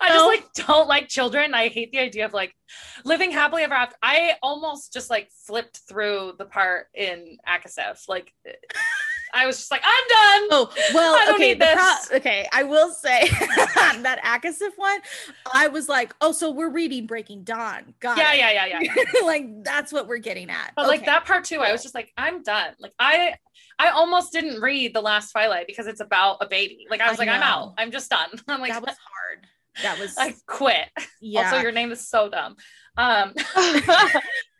I 0.00 0.08
just 0.08 0.26
like 0.26 0.66
don't 0.66 0.88
like 0.88 1.08
children. 1.08 1.54
I 1.54 1.68
hate 1.68 1.92
the 1.92 1.98
idea 1.98 2.24
of 2.24 2.32
like 2.32 2.54
living 3.04 3.30
happily 3.30 3.62
ever 3.62 3.74
after. 3.74 3.96
I 4.02 4.34
almost 4.42 4.92
just 4.92 5.10
like 5.10 5.30
flipped 5.46 5.80
through 5.88 6.34
the 6.38 6.44
part 6.44 6.88
in 6.94 7.38
ACOSF. 7.48 8.08
Like 8.08 8.32
I 9.32 9.46
was 9.46 9.56
just 9.56 9.70
like, 9.70 9.82
I'm 9.84 10.08
done. 10.08 10.48
Oh 10.50 10.72
well, 10.94 11.14
I 11.20 11.24
don't 11.24 11.34
okay. 11.36 11.48
need 11.48 11.60
this. 11.60 12.06
pro- 12.06 12.16
okay, 12.18 12.46
I 12.52 12.62
will 12.64 12.90
say 12.90 13.28
that 13.28 14.20
ACOSF 14.24 14.72
one, 14.76 15.00
I 15.52 15.68
was 15.68 15.88
like, 15.88 16.14
oh, 16.20 16.32
so 16.32 16.50
we're 16.50 16.70
reading 16.70 17.06
Breaking 17.06 17.42
Dawn. 17.42 17.94
Got 18.00 18.18
yeah, 18.18 18.32
it. 18.32 18.38
yeah, 18.38 18.66
yeah, 18.66 18.80
yeah. 18.80 19.20
like 19.24 19.64
that's 19.64 19.92
what 19.92 20.06
we're 20.06 20.18
getting 20.18 20.50
at. 20.50 20.72
But 20.76 20.86
like 20.86 21.06
that 21.06 21.24
part 21.24 21.44
too, 21.44 21.60
I 21.60 21.72
was 21.72 21.82
just 21.82 21.94
like, 21.94 22.12
I'm 22.16 22.42
done. 22.42 22.74
Like 22.78 22.92
I 22.98 23.34
I 23.78 23.90
almost 23.90 24.32
didn't 24.32 24.60
read 24.60 24.94
the 24.94 25.00
last 25.00 25.32
Twilight 25.32 25.66
because 25.66 25.86
it's 25.86 26.00
about 26.00 26.38
a 26.40 26.46
baby. 26.46 26.86
Like 26.90 27.00
I 27.00 27.10
was 27.10 27.18
I 27.18 27.24
like, 27.24 27.34
I'm 27.34 27.42
out. 27.42 27.74
I'm 27.78 27.90
just 27.90 28.10
done. 28.10 28.28
I'm 28.48 28.60
like, 28.60 28.72
that 28.72 28.82
was 28.82 28.96
hard. 28.96 29.46
That 29.82 29.98
was 29.98 30.16
I 30.18 30.34
quit. 30.46 30.88
yeah. 31.20 31.44
Also, 31.44 31.62
your 31.62 31.72
name 31.72 31.92
is 31.92 32.08
so 32.08 32.28
dumb. 32.28 32.56
Um, 32.98 33.32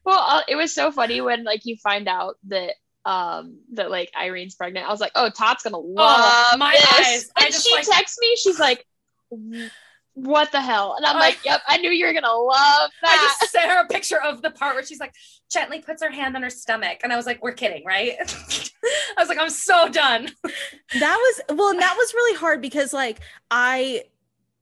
well, 0.05 0.19
uh, 0.19 0.43
it 0.49 0.57
was 0.57 0.75
so 0.75 0.91
funny 0.91 1.21
when 1.21 1.45
like 1.45 1.65
you 1.65 1.77
find 1.77 2.09
out 2.09 2.37
that 2.49 2.75
um 3.05 3.59
that 3.73 3.91
like 3.91 4.11
Yrene's 4.15 4.55
pregnant. 4.55 4.87
I 4.87 4.91
was 4.91 5.01
like, 5.01 5.13
oh, 5.15 5.29
Todd's 5.31 5.63
gonna 5.63 5.77
love 5.79 6.59
my 6.59 6.73
this. 6.73 7.01
eyes. 7.01 7.31
I 7.37 7.45
And 7.47 7.53
just, 7.53 7.67
she 7.67 7.75
like- 7.75 7.85
texts 7.87 8.19
me. 8.21 8.37
She's 8.37 8.61
like, 8.61 8.87
what 10.15 10.53
the 10.53 10.61
hell? 10.61 10.95
And 10.97 11.07
I'm 11.07 11.17
I- 11.17 11.21
like, 11.21 11.39
yep, 11.45 11.63
I 11.67 11.79
knew 11.79 11.91
you 11.91 12.07
were 12.07 12.13
gonna 12.13 12.33
love 12.33 12.91
that. 13.03 13.11
I 13.11 13.17
just 13.41 13.51
sent 13.53 13.71
her 13.71 13.83
a 13.85 13.89
picture 13.89 14.21
of 14.23 14.43
the 14.43 14.51
part 14.51 14.75
where 14.75 14.85
she's 14.85 15.01
like 15.01 15.15
gently 15.51 15.81
puts 15.81 16.03
her 16.03 16.11
hand 16.11 16.37
on 16.37 16.43
her 16.43 16.51
stomach, 16.51 17.01
and 17.03 17.13
I 17.13 17.17
was 17.17 17.27
like, 17.27 17.43
"We're 17.43 17.53
kidding, 17.53 17.85
right?" 17.85 18.15
I 18.21 19.21
was 19.21 19.29
like, 19.29 19.39
"I'm 19.39 19.51
so 19.51 19.89
done." 19.89 20.29
that 20.45 21.17
was 21.17 21.57
well, 21.57 21.71
and 21.71 21.81
that 21.81 21.95
was 21.97 22.15
really 22.15 22.39
hard 22.39 22.61
because 22.63 22.93
like 22.93 23.21
I 23.51 24.05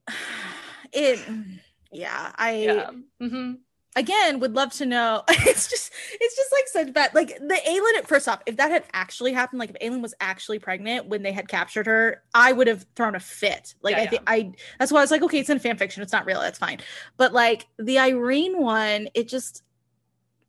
it 0.93 1.19
yeah, 1.93 2.33
I 2.37 2.53
Yeah. 2.57 2.91
hmm 3.21 3.53
again 3.97 4.41
would 4.41 4.55
love 4.55 4.73
to 4.75 4.87
know. 4.87 5.23
It's 5.51 5.69
just 5.69 5.93
it's 6.12 6.37
just 6.37 6.53
like 6.53 6.69
such 6.69 6.95
bad 6.95 7.15
like 7.15 7.39
the 7.39 7.61
Aelin 7.67 8.07
first 8.07 8.29
off 8.29 8.41
if 8.47 8.57
that 8.57 8.71
had 8.71 8.85
actually 8.93 9.33
happened 9.33 9.59
like 9.59 9.71
if 9.71 9.77
Aelin 9.81 10.01
was 10.01 10.15
actually 10.21 10.59
pregnant 10.59 11.07
when 11.07 11.23
they 11.23 11.33
had 11.33 11.49
captured 11.49 11.87
her 11.87 12.23
I 12.35 12.53
would 12.53 12.67
have 12.67 12.87
thrown 12.95 13.15
a 13.15 13.21
fit. 13.21 13.75
Like 13.83 13.97
Yeah, 13.97 14.03
I 14.03 14.07
think 14.07 14.23
I 14.27 14.53
that's 14.79 14.93
why 14.93 15.01
I 15.01 15.03
was 15.03 15.11
like 15.11 15.23
okay 15.23 15.41
it's 15.41 15.51
in 15.51 15.59
fan 15.59 15.77
fiction 15.77 16.03
it's 16.03 16.12
not 16.12 16.27
real 16.27 16.41
that's 16.41 16.59
fine. 16.59 16.79
But 17.17 17.33
like 17.33 17.67
the 17.79 17.97
Yrene 17.97 18.59
one 18.59 19.09
it 19.15 19.29
just 19.29 19.65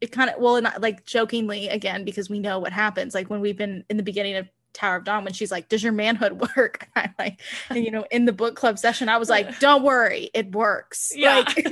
it 0.02 0.12
kind 0.12 0.30
of 0.30 0.40
well 0.40 0.58
and 0.58 0.68
like 0.80 1.06
jokingly 1.06 1.68
again 1.70 2.06
because 2.06 2.30
we 2.30 2.40
know 2.40 2.60
what 2.60 2.74
happens 2.74 3.14
like 3.16 3.30
when 3.30 3.42
we've 3.42 3.58
been 3.58 3.84
in 3.90 3.98
the 3.98 4.04
beginning 4.04 4.36
of 4.36 4.48
Tower 4.74 4.98
of 4.98 5.04
Dawn 5.04 5.24
when 5.24 5.34
she's 5.34 5.52
like 5.52 5.70
does 5.70 5.84
your 5.84 5.92
manhood 5.94 6.42
work 6.58 6.88
and 6.96 7.10
I 7.18 7.24
like 7.24 7.42
and, 7.70 7.84
you 7.84 7.92
know 7.92 8.06
in 8.12 8.26
the 8.26 8.34
book 8.34 8.56
club 8.56 8.80
session 8.80 9.10
I 9.10 9.18
was 9.18 9.30
like 9.30 9.60
don't 9.60 9.84
worry 9.84 10.30
it 10.34 10.52
works 10.52 11.12
Yeah. 11.16 11.38
like 11.46 11.66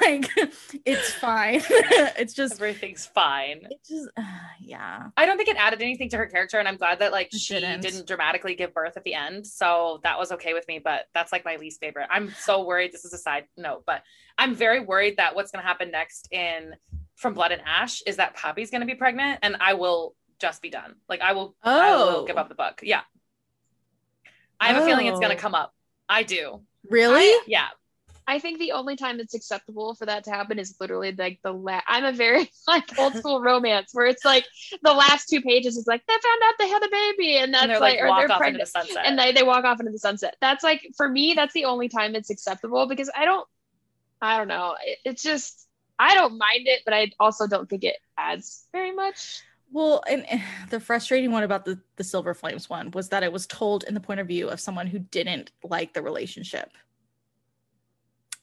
like 0.00 0.30
it's 0.84 1.12
fine 1.12 1.62
it's 1.70 2.34
just 2.34 2.54
Everything's 2.54 3.06
fine. 3.06 3.60
it 3.70 3.80
just 3.88 4.08
uh, 4.16 4.22
yeah 4.60 5.08
I 5.16 5.26
don't 5.26 5.36
think 5.36 5.48
it 5.48 5.56
added 5.56 5.82
anything 5.82 6.08
to 6.10 6.16
her 6.16 6.26
character, 6.26 6.58
and 6.58 6.66
I'm 6.68 6.76
glad 6.76 7.00
that 7.00 7.12
like 7.12 7.30
she 7.32 7.54
didn't. 7.54 7.80
didn't 7.80 8.06
dramatically 8.06 8.54
give 8.54 8.72
birth 8.74 8.96
at 8.96 9.04
the 9.04 9.14
end. 9.14 9.46
So 9.46 10.00
that 10.02 10.18
was 10.18 10.32
okay 10.32 10.52
with 10.54 10.66
me. 10.68 10.78
But 10.82 11.02
that's 11.14 11.32
like 11.32 11.44
my 11.44 11.56
least 11.56 11.80
favorite. 11.80 12.06
I'm 12.10 12.32
so 12.38 12.64
worried. 12.64 12.92
This 12.92 13.04
is 13.04 13.12
a 13.12 13.18
side 13.18 13.44
note, 13.56 13.84
but 13.86 14.02
I'm 14.38 14.54
very 14.54 14.80
worried 14.80 15.16
that 15.18 15.34
what's 15.34 15.50
going 15.50 15.62
to 15.62 15.66
happen 15.66 15.90
next 15.90 16.28
in 16.32 16.74
From 17.16 17.34
Blood 17.34 17.52
and 17.52 17.62
Ash 17.66 18.02
is 18.06 18.16
that 18.16 18.34
Poppy's 18.36 18.70
going 18.70 18.80
to 18.82 18.86
be 18.86 18.94
pregnant, 18.94 19.40
and 19.42 19.56
I 19.60 19.74
will 19.74 20.14
just 20.40 20.62
be 20.62 20.70
done. 20.70 20.94
Like 21.08 21.20
I 21.20 21.32
will, 21.32 21.54
I 21.62 21.92
will 21.96 22.02
Oh. 22.02 22.24
give 22.26 22.36
up 22.36 22.48
the 22.48 22.54
book. 22.54 22.80
Yeah, 22.82 23.02
I 24.58 24.68
have 24.72 24.82
a 24.82 24.86
feeling 24.86 25.06
it's 25.06 25.18
going 25.20 25.32
Oh. 25.32 25.34
to 25.34 25.40
come 25.40 25.54
up. 25.54 25.74
I 26.08 26.22
do. 26.22 26.62
really 26.88 27.22
I- 27.22 27.42
Yeah. 27.46 27.68
I 28.26 28.38
think 28.38 28.60
the 28.60 28.72
only 28.72 28.94
time 28.94 29.18
it's 29.18 29.34
acceptable 29.34 29.96
for 29.96 30.06
that 30.06 30.22
to 30.24 30.30
happen 30.30 30.60
is 30.60 30.76
literally 30.78 31.10
like 31.10 31.40
the 31.42 31.52
last. 31.52 31.84
I'm 31.88 32.04
a 32.04 32.12
very 32.12 32.48
like 32.68 32.96
old 32.98 33.14
school 33.16 33.40
romance 33.40 33.90
where 33.92 34.06
it's 34.06 34.24
like 34.24 34.46
the 34.82 34.92
last 34.92 35.28
two 35.28 35.40
pages 35.40 35.76
is 35.76 35.86
like 35.88 36.02
they 36.06 36.12
found 36.12 36.40
out 36.44 36.54
they 36.58 36.68
had 36.68 36.82
a 36.84 36.88
baby 36.90 37.36
and 37.38 37.52
that's 37.52 37.62
And 37.64 37.72
they're 37.72 37.80
like, 37.80 37.94
like, 37.98 38.04
or 38.04 38.08
walk 38.08 38.18
they're 38.20 38.26
off 38.26 38.30
into 38.30 38.38
pregnant 38.38 38.64
the 38.64 38.70
sunset. 38.70 39.02
and 39.04 39.18
they, 39.18 39.32
they 39.32 39.42
walk 39.42 39.64
off 39.64 39.80
into 39.80 39.90
the 39.90 39.98
sunset. 39.98 40.36
That's 40.40 40.62
like 40.62 40.86
for 40.96 41.08
me 41.08 41.34
that's 41.34 41.52
the 41.54 41.64
only 41.64 41.88
time 41.88 42.14
it's 42.14 42.30
acceptable 42.30 42.86
because 42.86 43.10
I 43.16 43.24
don't 43.24 43.48
I 44.22 44.36
don't 44.38 44.48
know 44.48 44.76
it, 44.84 44.98
it's 45.04 45.22
just 45.24 45.66
I 45.98 46.14
don't 46.14 46.38
mind 46.38 46.66
it 46.68 46.82
but 46.84 46.94
I 46.94 47.10
also 47.18 47.48
don't 47.48 47.68
think 47.68 47.82
it 47.82 47.96
adds 48.16 48.64
very 48.70 48.92
much. 48.92 49.42
Well 49.72 50.02
and 50.08 50.24
the 50.70 50.80
frustrating 50.80 51.30
one 51.30 51.42
about 51.42 51.64
the 51.64 51.78
the 51.96 52.04
silver 52.04 52.34
flames 52.34 52.68
one 52.68 52.90
was 52.90 53.08
that 53.10 53.22
it 53.22 53.32
was 53.32 53.46
told 53.46 53.84
in 53.84 53.94
the 53.94 54.00
point 54.00 54.20
of 54.20 54.26
view 54.26 54.48
of 54.48 54.60
someone 54.60 54.86
who 54.86 54.98
didn't 54.98 55.52
like 55.62 55.92
the 55.94 56.02
relationship. 56.02 56.70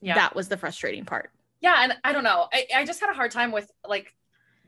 Yeah. 0.02 0.16
that 0.16 0.36
was 0.36 0.48
the 0.48 0.58
frustrating 0.58 1.06
part. 1.06 1.32
Yeah 1.60 1.76
and 1.84 1.94
i 2.04 2.14
don't 2.14 2.24
know. 2.24 2.48
I, 2.54 2.68
I 2.76 2.86
just 2.86 3.00
had 3.00 3.10
a 3.10 3.14
hard 3.14 3.32
time 3.32 3.52
with 3.52 3.70
like 3.88 4.14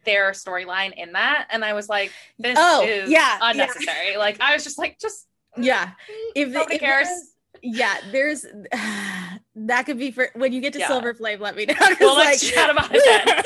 their 0.05 0.31
storyline 0.31 0.93
in 0.95 1.11
that 1.11 1.47
and 1.51 1.63
i 1.63 1.73
was 1.73 1.89
like 1.89 2.11
this 2.39 2.55
Oh, 2.59 2.83
is 2.83 3.09
yeah, 3.09 3.19
yeah. 3.19 3.49
unnecessary. 3.51 4.17
Like 4.17 4.39
i 4.41 4.53
was 4.53 4.63
just 4.63 4.77
like 4.77 4.97
just 4.99 5.27
yeah. 5.57 5.87
Mm, 5.87 6.31
if 6.35 6.49
nobody 6.49 6.75
if 6.75 6.81
cares. 6.81 7.07
there's- 7.07 7.35
yeah 7.63 7.97
there's 8.11 8.45
that 9.55 9.83
could 9.85 9.97
be 9.99 10.11
for 10.11 10.29
when 10.35 10.53
you 10.53 10.61
get 10.61 10.73
to 10.73 10.79
Yeah. 10.79 10.87
silver 10.87 11.13
flame 11.13 11.39
let 11.41 11.55
me 11.55 11.65
know 11.65 11.75
well 11.99 12.15
let's 12.15 12.47
chat 12.49 12.69
about 12.69 12.89
it 12.93 13.03
then 13.05 13.43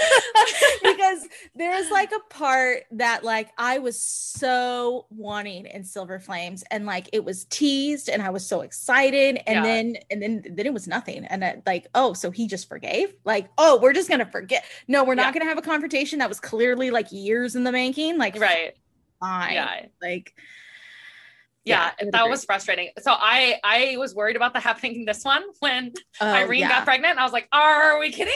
because 0.96 1.28
there's 1.56 1.90
like 1.90 2.12
a 2.12 2.20
part 2.34 2.84
that 2.92 3.24
like 3.24 3.50
I 3.58 3.80
was 3.80 4.02
so 4.02 5.06
wanting 5.10 5.66
in 5.66 5.84
Silver 5.84 6.20
Flames 6.20 6.64
and 6.72 6.86
like 6.86 7.10
it 7.14 7.24
was 7.24 7.46
teased 7.46 8.10
and 8.10 8.22
I 8.22 8.30
was 8.30 8.46
so 8.46 8.62
excited 8.62 9.40
and 9.48 9.56
Yeah. 9.58 9.64
then 9.64 9.96
and 10.12 10.22
then 10.22 10.44
then 10.52 10.66
it 10.66 10.74
was 10.74 10.88
nothing 10.88 11.26
and 11.26 11.44
I, 11.44 11.62
like 11.66 11.88
oh 11.96 12.14
so 12.14 12.32
he 12.32 12.48
just 12.48 12.68
forgave 12.68 13.14
like 13.26 13.50
oh 13.58 13.80
we're 13.82 13.94
just 13.94 14.10
gonna 14.10 14.26
forget 14.26 14.66
no 14.88 15.04
we're 15.04 15.16
Yeah. 15.16 15.24
not 15.24 15.34
gonna 15.34 15.46
have 15.46 15.58
a 15.58 15.62
confrontation 15.64 16.20
that 16.20 16.30
was 16.30 16.40
clearly 16.40 16.92
like 16.92 17.12
years 17.12 17.56
in 17.56 17.64
the 17.64 17.72
making 17.72 18.18
like 18.18 18.40
right 18.40 18.76
fine 19.20 19.54
yeah 19.54 19.86
like 20.02 20.34
yeah, 21.66 21.92
would 22.02 22.12
that 22.12 22.22
agree. 22.22 22.30
was 22.32 22.44
frustrating 22.46 22.90
so 23.02 23.14
i 23.18 23.56
i 23.64 23.96
was 23.98 24.14
worried 24.14 24.36
about 24.36 24.54
that 24.54 24.64
happening 24.64 24.96
in 24.96 25.06
this 25.06 25.24
one 25.24 25.44
when 25.60 25.92
Oh, 26.20 26.26
Yrene 26.26 26.60
yeah. 26.60 26.70
got 26.70 26.84
pregnant 26.86 27.12
and 27.12 27.20
i 27.20 27.24
was 27.24 27.32
like 27.34 27.48
are 27.54 28.00
we 28.00 28.12
kidding 28.12 28.34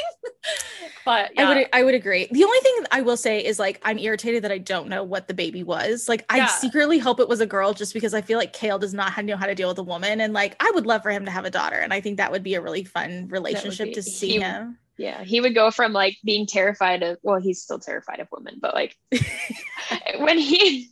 but 1.05 1.31
yeah 1.35 1.49
I 1.49 1.53
would 1.55 1.67
I 1.73 1.83
would 1.83 1.95
agree. 1.95 2.27
The 2.31 2.43
only 2.43 2.59
thing 2.59 2.75
I 2.91 3.01
will 3.01 3.17
say 3.17 3.43
is 3.43 3.59
like 3.59 3.79
I'm 3.83 3.97
irritated 3.97 4.43
that 4.43 4.51
I 4.51 4.57
don't 4.57 4.87
know 4.89 5.03
what 5.03 5.27
the 5.27 5.33
baby 5.33 5.63
was. 5.63 6.07
Like 6.09 6.25
I 6.29 6.37
Yeah. 6.37 6.45
secretly 6.47 6.97
hope 6.99 7.19
it 7.19 7.27
was 7.27 7.39
a 7.41 7.45
girl 7.45 7.73
just 7.73 7.93
because 7.93 8.13
I 8.13 8.21
feel 8.21 8.37
like 8.37 8.53
Chaol 8.53 8.79
does 8.79 8.93
not 8.93 9.23
know 9.25 9.35
how 9.37 9.45
to 9.45 9.55
deal 9.55 9.67
with 9.69 9.77
a 9.77 9.83
woman 9.83 10.21
and 10.21 10.33
like 10.33 10.55
I 10.61 10.71
would 10.73 10.85
love 10.85 11.03
for 11.03 11.11
him 11.11 11.25
to 11.25 11.31
have 11.31 11.45
a 11.45 11.49
daughter 11.49 11.77
and 11.77 11.93
I 11.93 12.01
think 12.01 12.17
that 12.17 12.31
would 12.31 12.43
be 12.43 12.55
a 12.55 12.61
really 12.61 12.83
fun 12.83 13.27
relationship 13.29 13.89
be- 13.89 13.93
to 13.95 14.03
see 14.03 14.33
he- 14.33 14.39
him. 14.39 14.77
Yeah, 14.97 15.23
he 15.23 15.41
would 15.41 15.53
go 15.53 15.69
from 15.69 15.93
like 15.93 16.17
being 16.25 16.45
terrified 16.47 17.03
of 17.03 17.17
well, 17.23 17.39
he's 17.39 17.61
still 17.61 17.79
terrified 17.79 18.19
of 18.19 18.27
women, 18.31 18.57
but 18.61 18.73
like 18.73 18.95
when 20.19 20.37
he 20.37 20.89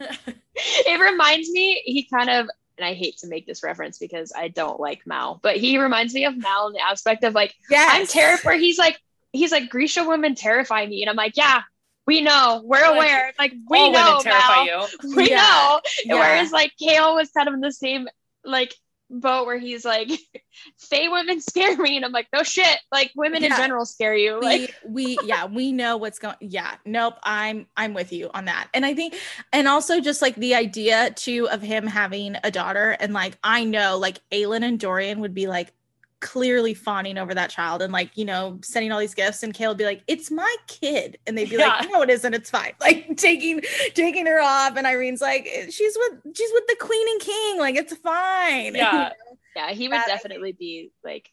it 0.86 1.00
reminds 1.00 1.50
me, 1.50 1.80
he 1.84 2.04
kind 2.04 2.30
of 2.30 2.48
and 2.76 2.84
I 2.86 2.94
hate 2.94 3.18
to 3.18 3.26
make 3.26 3.44
this 3.44 3.64
reference 3.64 3.98
because 3.98 4.32
I 4.36 4.46
don't 4.48 4.78
like 4.78 5.04
Mal, 5.04 5.40
but 5.42 5.56
he 5.56 5.78
reminds 5.78 6.14
me 6.14 6.24
of 6.26 6.36
Mal 6.36 6.68
in 6.68 6.74
the 6.74 6.80
aspect 6.80 7.24
of 7.24 7.34
like 7.34 7.54
Yes. 7.68 7.90
I'm 7.92 8.06
terrified 8.06 8.44
where 8.46 8.58
he's 8.58 8.78
like 8.78 8.96
he's 9.32 9.50
like 9.52 9.68
Grisha 9.68 10.04
women 10.06 10.34
terrify 10.34 10.86
me 10.86 11.02
and 11.02 11.10
I'm 11.10 11.16
like, 11.16 11.36
yeah, 11.36 11.62
we 12.06 12.20
know, 12.20 12.62
we're 12.64 12.84
aware. 12.84 13.32
Like 13.38 13.52
we 13.68 13.78
all 13.78 13.92
know 13.92 14.20
Mal. 14.24 14.64
you 14.64 14.86
We 15.16 15.30
Yeah. 15.30 15.36
know. 15.38 15.80
Yeah. 16.04 16.14
Whereas 16.14 16.52
like 16.52 16.72
Chaol 16.80 17.16
was 17.16 17.30
kind 17.30 17.48
of 17.48 17.54
in 17.54 17.60
the 17.60 17.72
same 17.72 18.06
like 18.44 18.74
boat 19.10 19.46
where 19.46 19.58
he's 19.58 19.84
like, 19.84 20.10
Fey 20.78 21.08
women 21.08 21.40
scare 21.40 21.76
me, 21.76 21.96
and 21.96 22.04
I'm 22.04 22.12
like, 22.12 22.28
no 22.32 22.42
shit. 22.42 22.78
Like 22.90 23.12
women 23.16 23.44
in 23.44 23.50
general 23.50 23.86
scare 23.86 24.16
you. 24.16 24.40
Like 24.40 24.74
we, 24.86 24.88
we 24.88 25.18
yeah 25.24 25.46
we 25.46 25.72
know 25.72 25.96
what's 25.96 26.18
going 26.18 26.36
yeah 26.40 26.74
nope 26.84 27.14
i'm 27.22 27.66
i'm 27.76 27.94
with 27.94 28.12
you 28.12 28.30
on 28.34 28.46
that 28.46 28.68
and 28.74 28.84
i 28.84 28.94
think 28.94 29.14
and 29.52 29.68
also 29.68 30.00
just 30.00 30.22
like 30.22 30.34
the 30.36 30.54
idea 30.54 31.10
too 31.16 31.48
of 31.50 31.62
him 31.62 31.86
having 31.86 32.36
a 32.44 32.50
daughter 32.50 32.96
and 33.00 33.12
like 33.12 33.38
i 33.42 33.64
know 33.64 33.98
like 33.98 34.20
aelin 34.30 34.62
and 34.62 34.80
dorian 34.80 35.20
would 35.20 35.34
be 35.34 35.46
like 35.46 35.72
clearly 36.20 36.74
fawning 36.74 37.16
over 37.16 37.32
that 37.32 37.48
child 37.48 37.80
and 37.80 37.92
like 37.92 38.16
you 38.16 38.24
know 38.24 38.58
sending 38.62 38.90
all 38.90 38.98
these 38.98 39.14
gifts 39.14 39.42
and 39.44 39.54
Chaol 39.54 39.68
would 39.68 39.76
be 39.78 39.84
like 39.84 40.02
it's 40.08 40.30
my 40.30 40.56
kid 40.66 41.16
and 41.26 41.38
they'd 41.38 41.48
be 41.48 41.56
Yeah. 41.56 41.78
like 41.78 41.90
no 41.90 42.02
it 42.02 42.10
isn't 42.10 42.34
it's 42.34 42.50
fine 42.50 42.72
like 42.80 43.16
taking 43.16 43.60
taking 43.94 44.26
her 44.26 44.40
off 44.40 44.76
and 44.76 44.86
Yrene's 44.86 45.20
like 45.20 45.46
she's 45.70 45.96
with 45.96 46.36
she's 46.36 46.50
with 46.52 46.66
the 46.66 46.76
queen 46.80 47.08
and 47.08 47.20
king 47.20 47.58
like 47.60 47.76
it's 47.76 47.94
fine 47.96 48.74
Yeah. 48.74 49.10
yeah, 49.54 49.70
he 49.70 49.88
would 49.88 49.94
That 49.96 50.06
definitely 50.08 50.52
be 50.52 50.90
like 51.04 51.30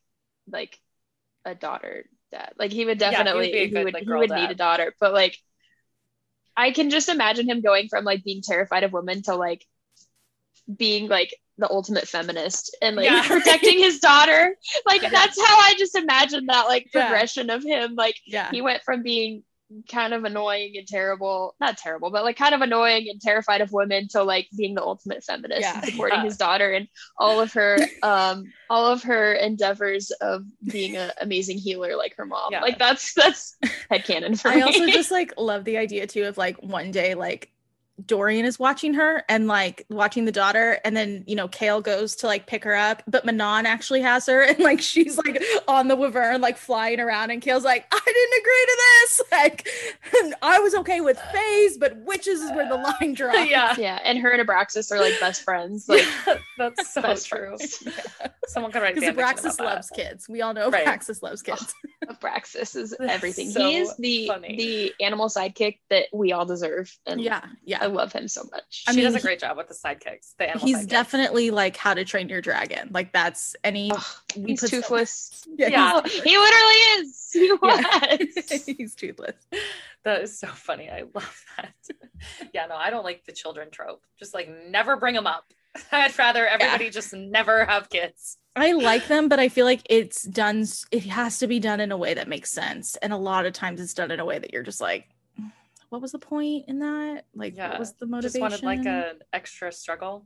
like 0.52 0.80
a 1.46 1.56
daughter 1.56 2.06
dad. 2.32 2.54
Like 2.58 2.72
he 2.72 2.86
would 2.86 3.00
Yeah, 3.00 3.10
he 3.10 3.16
would 3.18 3.52
definitely 3.52 3.68
he 3.70 3.84
would, 3.84 3.94
like, 3.94 4.04
he 4.04 4.10
would 4.12 4.30
need 4.32 4.52
a 4.52 4.56
daughter. 4.56 4.94
But 5.00 5.14
like 5.14 5.38
I 6.58 6.72
can 6.72 6.90
just 6.90 7.10
imagine 7.10 7.50
him 7.50 7.62
going 7.62 7.88
from 7.90 8.06
like 8.06 8.24
being 8.24 8.42
terrified 8.42 8.84
of 8.84 8.94
women 8.94 9.22
to 9.24 9.36
like 9.36 9.66
being 10.74 11.08
like 11.08 11.34
the 11.58 11.70
ultimate 11.72 12.08
feminist 12.08 12.76
and 12.82 12.96
like 12.96 13.06
Yeah. 13.06 13.24
protecting 13.28 13.80
his 13.80 14.00
daughter. 14.00 14.56
Like 14.86 15.02
Yeah. 15.02 15.10
that's 15.10 15.40
how 15.40 15.58
I 15.60 15.74
just 15.78 15.96
imagine 15.96 16.46
that 16.48 16.68
like 16.68 16.90
Yeah. 16.94 17.08
progression 17.08 17.50
of 17.50 17.64
him. 17.64 17.96
Like 17.96 18.20
yeah 18.26 18.50
he 18.52 18.62
went 18.62 18.84
from 18.84 19.04
being 19.04 19.44
kind 19.92 20.14
of 20.14 20.24
annoying 20.26 20.74
and 20.78 20.88
terrible 20.88 21.56
not 21.60 21.76
terrible 21.76 22.12
but 22.12 22.24
like 22.24 22.38
kind 22.38 22.54
of 22.54 22.62
annoying 22.62 23.08
and 23.10 23.20
terrified 23.20 23.62
of 23.62 23.72
women 23.72 24.08
to 24.08 24.22
like 24.22 24.48
being 24.56 24.76
the 24.76 24.82
ultimate 24.82 25.24
feminist 25.24 25.62
Yeah. 25.62 25.74
and 25.82 25.86
supporting 25.86 26.20
Yeah. 26.20 26.24
his 26.26 26.38
daughter 26.38 26.72
and 26.74 26.88
all 27.18 27.40
of 27.42 27.52
her 27.54 27.80
um 28.04 28.44
all 28.70 28.86
of 28.86 29.02
her 29.04 29.34
endeavors 29.34 30.12
of 30.12 30.44
being 30.64 30.96
an 30.98 31.10
amazing 31.20 31.58
healer 31.58 31.96
like 31.98 32.16
her 32.16 32.28
mom 32.28 32.50
Yeah. 32.52 32.62
like 32.62 32.78
that's 32.78 33.16
that's 33.16 33.58
headcanon 33.92 34.40
for 34.40 34.50
I 34.50 34.58
me 34.58 34.62
I 34.62 34.66
also 34.66 34.86
just 34.86 35.10
like 35.10 35.34
love 35.36 35.64
the 35.66 35.78
idea 35.78 36.06
too 36.06 36.26
of 36.26 36.38
like 36.38 36.62
one 36.62 36.92
day 36.92 37.16
like 37.16 37.50
Dorian 38.04 38.46
is 38.46 38.60
watching 38.60 38.94
her 38.96 39.24
and 39.30 39.48
like 39.48 39.86
watching 39.90 40.26
the 40.26 40.32
daughter, 40.32 40.80
and 40.84 40.98
then 40.98 41.24
you 41.28 41.36
know 41.36 41.48
Chaol 41.48 41.84
goes 41.84 42.16
to 42.18 42.28
like 42.28 42.48
pick 42.48 42.64
her 42.64 42.76
up, 42.76 43.04
but 43.08 43.26
Manon 43.26 43.66
actually 43.66 44.02
has 44.02 44.26
her, 44.26 44.42
and 44.48 44.60
like 44.60 44.82
she's 44.82 45.18
like 45.18 45.42
on 45.68 45.88
the 45.88 45.96
Wyvern 45.96 46.42
like 46.42 46.58
flying 46.58 47.00
around, 47.00 47.32
and 47.32 47.42
Chaol's 47.42 47.64
like, 47.64 47.86
I 47.92 48.00
didn't 48.06 48.40
agree 48.40 48.66
to 48.66 48.78
this. 48.78 49.22
Like, 49.36 49.68
I 50.42 50.60
was 50.60 50.74
okay 50.76 51.02
with 51.02 51.20
phase, 51.34 51.78
but 51.78 51.98
witches 51.98 52.40
is 52.42 52.52
where 52.52 52.68
the 52.70 52.76
line 52.76 53.14
drops. 53.14 53.50
yeah. 53.50 53.76
yeah 53.78 54.00
and 54.04 54.18
her 54.20 54.32
and 54.32 54.48
Abraxos 54.48 54.92
are 54.92 55.00
like 55.00 55.20
best 55.20 55.44
friends 55.44 55.90
like 55.90 56.06
That's 56.58 56.94
so 56.94 57.02
best 57.02 57.28
true. 57.28 57.58
friends 57.58 57.84
Someone 58.48 58.72
could 58.72 58.82
write 58.82 58.96
Because 58.96 59.14
fan 59.14 59.18
Abraxos 59.18 59.40
about 59.40 59.58
that. 59.58 59.64
loves 59.64 59.90
kids. 59.90 60.30
We 60.30 60.42
all 60.42 60.54
know 60.54 60.70
Right. 60.70 60.86
Abraxos 60.86 61.22
loves 61.22 61.44
oh, 61.48 61.56
kids. 61.56 61.74
Abraxos 62.08 62.76
is 62.76 62.96
everything 63.00 63.50
so 63.52 63.68
he 63.68 63.78
is 63.78 63.96
the 63.98 64.28
funny. 64.28 64.56
the 64.56 65.04
animal 65.04 65.28
sidekick 65.28 65.80
that 65.90 66.06
we 66.14 66.32
all 66.32 66.46
deserve 66.46 66.96
and 67.06 67.20
yeah, 67.22 67.46
i 67.86 67.88
love 67.88 68.12
him 68.14 68.28
so 68.28 68.44
much 68.52 68.84
I 68.88 68.94
she 68.94 69.02
does 69.02 69.16
a 69.16 69.20
great 69.20 69.40
job 69.40 69.58
with 69.58 69.68
the 69.68 69.74
sidekicks. 69.74 70.36
The 70.38 70.50
animal 70.50 70.66
He's 70.68 70.80
sidekicks. 70.86 70.88
definitely 70.90 71.52
like 71.52 71.78
How 71.78 71.94
to 71.94 72.04
Train 72.06 72.30
Your 72.30 72.42
Dragon. 72.42 72.90
Like 72.92 73.14
that's 73.14 73.56
any. 73.64 73.92
Ugh, 73.92 74.04
he's 74.34 74.60
put 74.62 74.70
so- 74.70 74.78
toothless 74.82 75.46
Yeah, 75.58 75.70
Yeah. 75.70 76.02
he's 76.04 76.24
he 76.24 76.38
literally 76.38 76.74
is 76.98 77.30
he 77.34 77.52
was 77.62 78.64
he's 78.66 78.96
toothless. 78.96 79.36
That 80.04 80.22
is 80.22 80.38
so 80.40 80.48
funny. 80.48 80.90
I 80.90 81.04
love 81.14 81.44
that. 81.58 81.74
yeah, 82.54 82.66
no, 82.68 82.76
I 82.76 82.90
don't 82.90 83.04
like 83.04 83.26
the 83.26 83.32
children 83.32 83.70
trope. 83.72 84.04
Just 84.20 84.34
like 84.34 84.50
never 84.70 84.98
bring 84.98 85.16
them 85.16 85.28
up. 85.28 85.46
I'd 85.92 86.18
rather 86.18 86.48
everybody 86.48 86.90
just 86.90 87.14
never 87.14 87.66
have 87.66 87.90
kids. 87.90 88.38
I 88.56 88.72
like 88.72 89.08
them, 89.08 89.28
but 89.28 89.40
I 89.40 89.50
feel 89.50 89.66
like 89.66 89.82
it's 89.90 90.24
done. 90.24 90.66
It 90.92 91.04
has 91.06 91.40
to 91.40 91.48
be 91.48 91.60
done 91.60 91.82
in 91.82 91.92
a 91.92 91.98
way 91.98 92.14
that 92.14 92.30
makes 92.30 92.52
sense, 92.52 92.96
and 92.98 93.12
a 93.12 93.18
lot 93.18 93.46
of 93.46 93.52
times 93.54 93.82
it's 93.82 93.94
done 93.94 94.12
in 94.12 94.20
a 94.22 94.26
way 94.26 94.40
that 94.40 94.54
you're 94.54 94.64
just 94.64 94.80
like, 94.80 95.10
"What 95.96 96.02
was 96.02 96.12
the 96.12 96.20
point 96.20 96.66
in 96.68 96.80
that? 96.80 97.26
Like, 97.34 97.56
Yeah, 97.56 97.70
what 97.72 97.80
was 97.80 97.94
the 97.94 98.06
motivation? 98.06 98.50
Just 98.50 98.64
motivation?" 98.64 98.86
wanted 98.86 99.06
like 99.06 99.16
an 99.16 99.20
extra 99.34 99.72
struggle. 99.72 100.26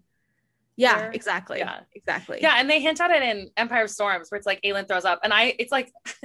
yeah, 0.76 0.98
there. 0.98 1.12
exactly, 1.12 1.60
Yeah. 1.60 1.82
exactly. 1.94 2.40
Yeah, 2.42 2.56
and 2.58 2.70
they 2.70 2.80
hint 2.80 3.02
at 3.02 3.12
it 3.12 3.22
in 3.22 3.52
Empire 3.58 3.84
of 3.84 3.90
Storms, 3.90 4.30
where 4.32 4.38
it's 4.38 4.48
like 4.48 4.62
Aelin 4.64 4.88
throws 4.88 5.04
up, 5.06 5.20
and 5.24 5.34
I, 5.34 5.54
it's 5.60 5.72
like, 5.74 5.92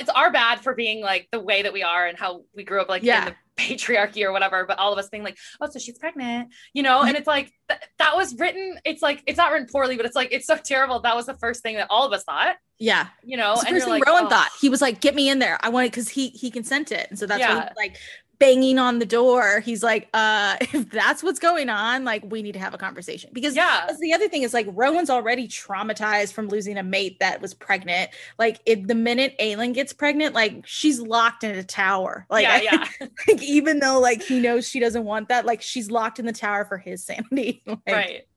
it's 0.00 0.10
our 0.10 0.32
bad 0.32 0.60
for 0.60 0.74
being 0.74 1.00
like 1.00 1.28
the 1.30 1.38
way 1.40 1.62
that 1.62 1.72
we 1.72 1.82
are 1.84 2.06
and 2.06 2.18
how 2.18 2.42
we 2.56 2.64
grew 2.64 2.80
up, 2.80 2.88
like 2.88 3.02
Yeah. 3.04 3.28
in 3.28 3.32
the 3.32 3.36
patriarchy 3.62 4.24
or 4.24 4.32
whatever. 4.32 4.66
But 4.66 4.80
all 4.80 4.92
of 4.92 4.98
us 4.98 5.08
being 5.10 5.22
like, 5.22 5.38
oh, 5.60 5.68
so 5.70 5.78
she's 5.78 5.96
pregnant, 5.96 6.48
you 6.72 6.82
know? 6.82 6.98
Mm-hmm. 6.98 7.08
And 7.08 7.16
it's 7.16 7.26
like 7.28 7.52
th- 7.68 7.80
that 7.98 8.16
was 8.16 8.34
written. 8.34 8.80
It's 8.84 9.00
like 9.00 9.22
it's 9.28 9.38
not 9.38 9.52
written 9.52 9.68
poorly, 9.70 9.96
but 9.96 10.06
it's 10.06 10.16
like 10.16 10.30
it's 10.32 10.46
so 10.48 10.56
terrible. 10.56 10.98
That 11.00 11.14
was 11.14 11.26
the 11.26 11.34
first 11.38 11.62
thing 11.62 11.76
that 11.76 11.86
all 11.88 12.04
of 12.04 12.12
us 12.12 12.24
thought, 12.24 12.56
yeah. 12.80 13.06
you 13.22 13.36
know? 13.36 13.52
It's 13.52 13.60
the 13.60 13.68
and 13.68 13.76
first 13.76 13.84
thing 13.84 13.94
like, 13.94 14.06
Rowan 14.06 14.24
oh. 14.26 14.28
thought. 14.28 14.50
He 14.60 14.68
was 14.68 14.82
like, 14.82 15.00
"Get 15.00 15.14
me 15.14 15.28
in 15.28 15.38
there. 15.38 15.56
I 15.62 15.68
want 15.68 15.86
it 15.86 15.92
because 15.92 16.08
he 16.08 16.30
he 16.30 16.50
consented." 16.50 17.06
And 17.10 17.16
so 17.16 17.26
that's 17.26 17.40
why 17.40 17.46
Yeah. 17.46 17.68
he's 17.68 17.76
like 17.76 17.96
banging 18.38 18.78
on 18.78 18.98
the 18.98 19.06
door. 19.06 19.60
He's 19.60 19.82
like, 19.82 20.08
"Uh, 20.14 20.56
if 20.60 20.90
that's 20.90 21.22
what's 21.22 21.38
going 21.38 21.68
on, 21.68 22.04
like 22.04 22.22
we 22.26 22.42
need 22.42 22.52
to 22.52 22.58
have 22.58 22.74
a 22.74 22.78
conversation." 22.78 23.30
Because 23.32 23.56
Yeah, 23.56 23.90
the 24.00 24.12
other 24.12 24.28
thing 24.28 24.42
is 24.42 24.54
like 24.54 24.66
Rowan's 24.70 25.10
already 25.10 25.48
traumatized 25.48 26.32
from 26.32 26.48
losing 26.48 26.76
a 26.78 26.82
mate 26.82 27.18
that 27.20 27.40
was 27.40 27.54
pregnant. 27.54 28.10
Like 28.38 28.60
if 28.66 28.86
the 28.86 28.94
minute 28.94 29.34
Aelin 29.40 29.74
gets 29.74 29.92
pregnant, 29.92 30.34
like 30.34 30.64
she's 30.66 31.00
locked 31.00 31.44
in 31.44 31.56
a 31.56 31.64
tower. 31.64 32.26
Like, 32.30 32.44
yeah, 32.44 32.60
yeah, 33.00 33.08
like, 33.28 33.42
even 33.42 33.80
though 33.80 34.00
like 34.00 34.22
he 34.22 34.40
knows 34.40 34.68
she 34.68 34.80
doesn't 34.80 35.04
want 35.04 35.28
that, 35.28 35.46
like 35.46 35.62
she's 35.62 35.90
locked 35.90 36.18
in 36.18 36.26
the 36.26 36.32
tower 36.32 36.64
for 36.64 36.78
his 36.78 37.04
sanity. 37.04 37.62
Like, 37.86 37.94
right. 37.94 38.28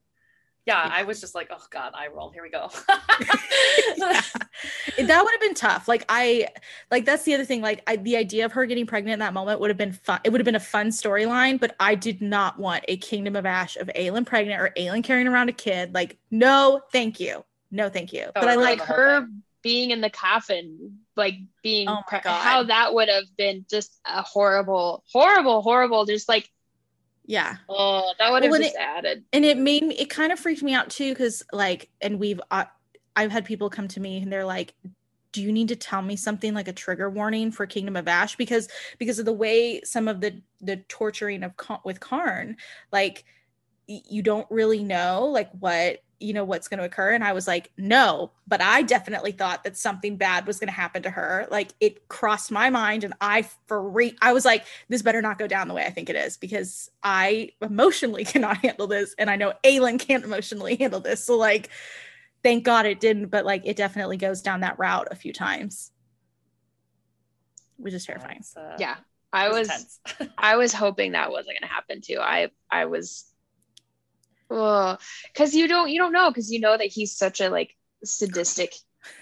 Yeah. 0.68 0.88
I 0.92 1.02
was 1.04 1.20
just 1.20 1.34
like, 1.34 1.48
oh 1.50 1.64
god, 1.70 1.92
I 1.94 2.08
roll. 2.08 2.30
Here 2.30 2.42
we 2.42 2.50
go. 2.50 2.70
Yeah. 3.96 4.20
That 5.06 5.22
would 5.24 5.30
have 5.32 5.40
been 5.40 5.54
tough. 5.54 5.86
Like 5.88 6.04
I 6.08 6.48
like 6.90 7.04
that's 7.04 7.22
the 7.22 7.34
other 7.34 7.44
thing. 7.44 7.60
Like 7.62 7.82
I, 7.86 7.96
the 7.96 8.16
idea 8.16 8.44
of 8.44 8.52
her 8.52 8.66
getting 8.66 8.86
pregnant 8.86 9.14
in 9.14 9.18
that 9.20 9.32
moment 9.32 9.60
would 9.60 9.70
have 9.70 9.76
been 9.76 9.92
fun. 9.92 10.20
It 10.24 10.30
would 10.30 10.40
have 10.40 10.44
been 10.44 10.56
a 10.56 10.60
fun 10.60 10.88
storyline, 10.88 11.58
but 11.60 11.74
I 11.78 11.94
did 11.94 12.20
not 12.20 12.58
want 12.58 12.84
a 12.88 12.96
Kingdom 12.96 13.36
of 13.36 13.46
Ash 13.46 13.76
of 13.76 13.88
Aelin 13.96 14.26
pregnant 14.26 14.60
or 14.60 14.70
Aelin 14.76 15.04
carrying 15.04 15.28
around 15.28 15.48
a 15.48 15.52
kid. 15.52 15.94
Like, 15.94 16.18
no, 16.30 16.80
thank 16.92 17.20
you. 17.20 17.44
No, 17.70 17.88
thank 17.88 18.12
you. 18.12 18.26
but 18.34 18.48
I 18.48 18.56
like 18.56 18.78
like 18.80 18.88
her 18.88 19.20
thing. 19.20 19.42
being 19.62 19.90
in 19.92 20.00
the 20.00 20.10
coffin 20.10 20.98
like 21.16 21.34
being 21.62 21.88
Oh 21.88 22.00
pre- 22.08 22.20
how 22.24 22.64
that 22.64 22.94
would 22.94 23.08
have 23.08 23.24
been 23.36 23.64
just 23.70 23.98
a 24.04 24.22
horrible 24.22 25.04
horrible 25.12 25.62
horrible 25.62 26.04
just 26.06 26.28
like 26.28 26.48
yeah. 27.28 27.56
oh 27.68 28.12
that 28.18 28.32
would 28.32 28.42
have 28.42 28.50
Well, 28.50 28.60
just 28.60 28.74
added 28.76 29.22
and 29.32 29.44
it 29.44 29.58
made 29.58 29.84
me 29.84 29.94
it 29.96 30.10
kind 30.10 30.32
of 30.32 30.40
freaked 30.40 30.62
me 30.62 30.74
out 30.74 30.88
too 30.88 31.12
because 31.12 31.44
like 31.52 31.90
and 32.00 32.18
we've 32.18 32.40
uh, 32.50 32.64
i've 33.14 33.30
had 33.30 33.44
people 33.44 33.68
come 33.70 33.86
to 33.86 34.00
me 34.00 34.16
and 34.22 34.32
they're 34.32 34.46
like 34.46 34.74
do 35.32 35.42
you 35.42 35.52
need 35.52 35.68
to 35.68 35.76
tell 35.76 36.00
me 36.00 36.16
something 36.16 36.54
like 36.54 36.68
a 36.68 36.72
trigger 36.72 37.10
warning 37.10 37.52
for 37.52 37.66
kingdom 37.66 37.96
of 37.96 38.08
ash 38.08 38.34
because 38.36 38.66
because 38.98 39.18
of 39.18 39.26
the 39.26 39.32
way 39.32 39.80
some 39.82 40.08
of 40.08 40.22
the 40.22 40.40
the 40.62 40.78
torturing 40.88 41.42
of 41.42 41.54
Ka- 41.56 41.82
with 41.84 42.00
Cairn 42.00 42.56
like 42.92 43.24
you 43.86 44.22
don't 44.22 44.46
really 44.50 44.82
know 44.82 45.26
like 45.26 45.50
what 45.52 45.98
you 46.20 46.32
know 46.32 46.44
what's 46.44 46.68
going 46.68 46.78
to 46.78 46.84
occur 46.84 47.12
and 47.12 47.22
i 47.22 47.32
was 47.32 47.46
like 47.46 47.70
no 47.76 48.30
but 48.46 48.60
i 48.60 48.82
definitely 48.82 49.32
thought 49.32 49.62
that 49.64 49.76
something 49.76 50.16
bad 50.16 50.46
was 50.46 50.58
going 50.58 50.68
to 50.68 50.74
happen 50.74 51.02
to 51.02 51.10
her 51.10 51.46
like 51.50 51.72
it 51.80 52.08
crossed 52.08 52.50
my 52.50 52.70
mind 52.70 53.04
and 53.04 53.14
i 53.20 53.42
freak 53.66 54.16
i 54.20 54.32
was 54.32 54.44
like 54.44 54.64
this 54.88 55.02
better 55.02 55.22
not 55.22 55.38
go 55.38 55.46
down 55.46 55.68
the 55.68 55.74
way 55.74 55.84
i 55.84 55.90
think 55.90 56.10
it 56.10 56.16
is 56.16 56.36
because 56.36 56.90
i 57.02 57.50
emotionally 57.62 58.24
cannot 58.26 58.56
handle 58.58 58.86
this 58.86 59.14
and 59.18 59.30
i 59.30 59.36
know 59.36 59.52
aelin 59.64 59.98
can't 59.98 60.24
emotionally 60.24 60.76
handle 60.76 61.00
this 61.00 61.24
so 61.24 61.36
like 61.36 61.70
thank 62.42 62.64
god 62.64 62.86
it 62.86 63.00
didn't 63.00 63.26
but 63.26 63.44
like 63.44 63.62
it 63.64 63.76
definitely 63.76 64.16
goes 64.16 64.42
down 64.42 64.60
that 64.60 64.78
route 64.78 65.08
a 65.10 65.16
few 65.16 65.32
times. 65.32 65.92
Which 67.76 67.94
is 67.94 68.04
terrifying. 68.04 68.38
It's, 68.40 68.56
uh, 68.56 68.76
yeah 68.78 68.96
i 69.32 69.46
it 69.46 69.52
was 69.52 70.00
i 70.38 70.56
was 70.56 70.72
hoping 70.72 71.12
that 71.12 71.30
wasn't 71.30 71.58
going 71.58 71.68
to 71.68 71.74
happen 71.74 72.00
too. 72.00 72.18
I 72.20 72.50
i 72.70 72.86
was 72.86 73.27
because 74.48 75.54
you 75.54 75.68
don't 75.68 75.90
you 75.90 75.98
don't 75.98 76.12
know 76.12 76.30
because 76.30 76.50
you 76.50 76.60
know 76.60 76.76
that 76.76 76.86
he's 76.86 77.16
such 77.16 77.40
a 77.40 77.50
like 77.50 77.74
sadistic 78.04 78.74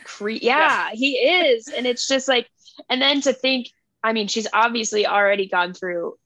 cre- 0.05 0.31
yeah, 0.31 0.91
he 0.93 1.13
is. 1.15 1.69
And 1.69 1.87
it's 1.87 2.07
just 2.09 2.29
like 2.29 2.49
and 2.89 3.01
then 3.01 3.21
to 3.23 3.33
think 3.33 3.69
i 4.03 4.13
mean 4.13 4.29
she's 4.29 4.47
obviously 4.53 5.07
already 5.07 5.49
gone 5.49 5.73
through 5.73 6.17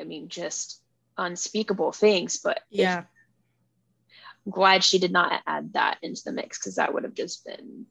i 0.00 0.04
mean 0.04 0.28
just 0.28 0.80
unspeakable 1.18 1.92
things 1.92 2.38
but 2.38 2.60
if- 2.70 2.80
yeah. 2.80 3.02
I'm 4.46 4.52
glad 4.52 4.84
she 4.84 4.98
did 4.98 5.12
not 5.12 5.40
add 5.46 5.72
that 5.72 5.98
into 6.02 6.22
the 6.24 6.32
mix 6.32 6.58
because 6.58 6.74
that 6.74 6.92
would 6.92 7.04
have 7.04 7.14
just 7.14 7.46
been 7.46 7.86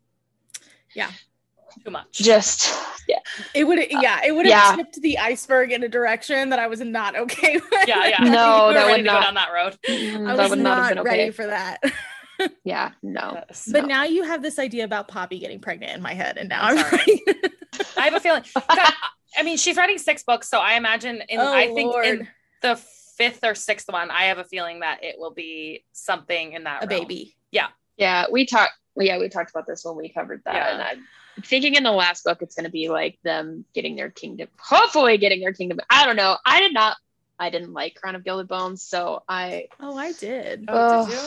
too 1.83 1.91
much. 1.91 2.11
just 2.11 2.73
yeah 3.07 3.19
it 3.53 3.63
would 3.65 3.79
yeah 3.89 4.21
it 4.25 4.31
would 4.33 4.45
have 4.45 4.71
Yeah. 4.71 4.75
tipped 4.75 5.01
the 5.01 5.17
iceberg 5.19 5.71
in 5.71 5.83
a 5.83 5.89
direction 5.89 6.49
that 6.49 6.59
i 6.59 6.67
was 6.67 6.79
not 6.81 7.15
okay 7.15 7.55
with 7.55 7.87
yeah, 7.87 8.07
yeah. 8.07 8.17
No, 8.23 8.67
we 8.69 8.73
that 8.75 8.87
would 8.91 9.03
not- 9.05 9.19
go 9.19 9.25
down 9.25 9.33
that 9.35 9.49
road. 9.53 9.77
mm, 9.87 10.27
i 10.29 10.35
that 10.35 10.41
was 10.43 10.49
would 10.51 10.59
not, 10.59 10.77
not, 10.77 10.85
have 10.87 10.95
been 10.97 11.03
ready 11.05 11.21
okay 11.23 11.31
for 11.31 11.47
that 11.47 11.79
yeah 12.63 12.91
no 13.01 13.33
Yes. 13.47 13.69
But 13.71 13.81
No. 13.83 13.87
now 13.87 14.03
you 14.05 14.23
have 14.23 14.41
this 14.41 14.57
idea 14.59 14.83
about 14.85 15.07
Poppy 15.07 15.39
getting 15.39 15.59
pregnant 15.59 15.93
in 15.95 16.01
my 16.01 16.13
head, 16.13 16.37
and 16.37 16.49
now 16.49 16.63
I'm 16.63 16.77
I'm, 16.77 16.85
sorry. 16.85 17.21
I 17.97 18.01
have 18.05 18.13
a 18.15 18.19
feeling. 18.19 18.43
God, 18.55 18.93
I 19.37 19.43
mean, 19.43 19.57
she's 19.57 19.77
writing 19.77 19.97
six 19.99 20.23
books, 20.23 20.49
so 20.49 20.59
I 20.59 20.73
imagine 20.73 21.21
in 21.29 21.39
oh 21.39 21.53
I 21.53 21.67
think 21.73 21.91
Lord, 21.91 22.05
in 22.05 22.27
the 22.61 22.75
fifth 23.17 23.43
or 23.43 23.53
sixth 23.55 23.87
one, 23.91 24.09
I 24.11 24.23
have 24.23 24.39
a 24.39 24.43
feeling 24.43 24.79
that 24.79 25.03
it 25.03 25.15
will 25.19 25.31
be 25.33 25.85
something 25.93 26.53
in 26.53 26.63
that 26.63 26.83
a 26.83 26.87
realm. 26.87 27.01
baby. 27.03 27.35
yeah 27.51 27.67
yeah. 27.97 28.25
we 28.31 28.45
talked 28.47 28.73
yeah 28.97 29.17
we 29.19 29.29
talked 29.29 29.51
about 29.51 29.67
this 29.67 29.85
when 29.85 29.95
we 29.95 30.09
covered 30.09 30.41
that 30.45 30.55
Yeah. 30.55 30.87
and 30.91 31.01
i'm 31.37 31.43
thinking 31.43 31.75
in 31.75 31.83
the 31.83 31.91
last 31.91 32.23
book 32.23 32.39
it's 32.41 32.55
going 32.55 32.65
to 32.65 32.71
be 32.71 32.89
like 32.89 33.17
them 33.23 33.65
getting 33.73 33.95
their 33.95 34.09
kingdom 34.09 34.47
hopefully 34.59 35.17
getting 35.17 35.41
their 35.41 35.53
kingdom 35.53 35.79
i 35.89 36.05
don't 36.05 36.15
know 36.15 36.37
i 36.45 36.59
did 36.59 36.73
not 36.73 36.97
i 37.39 37.49
didn't 37.49 37.73
like 37.73 37.95
crown 37.95 38.15
of 38.15 38.23
gilded 38.23 38.47
bones 38.47 38.83
so 38.83 39.23
i 39.27 39.67
Oh, 39.79 39.97
I 39.97 40.11
did. 40.13 40.65
Oh, 40.67 41.05
did 41.05 41.13
you? 41.13 41.19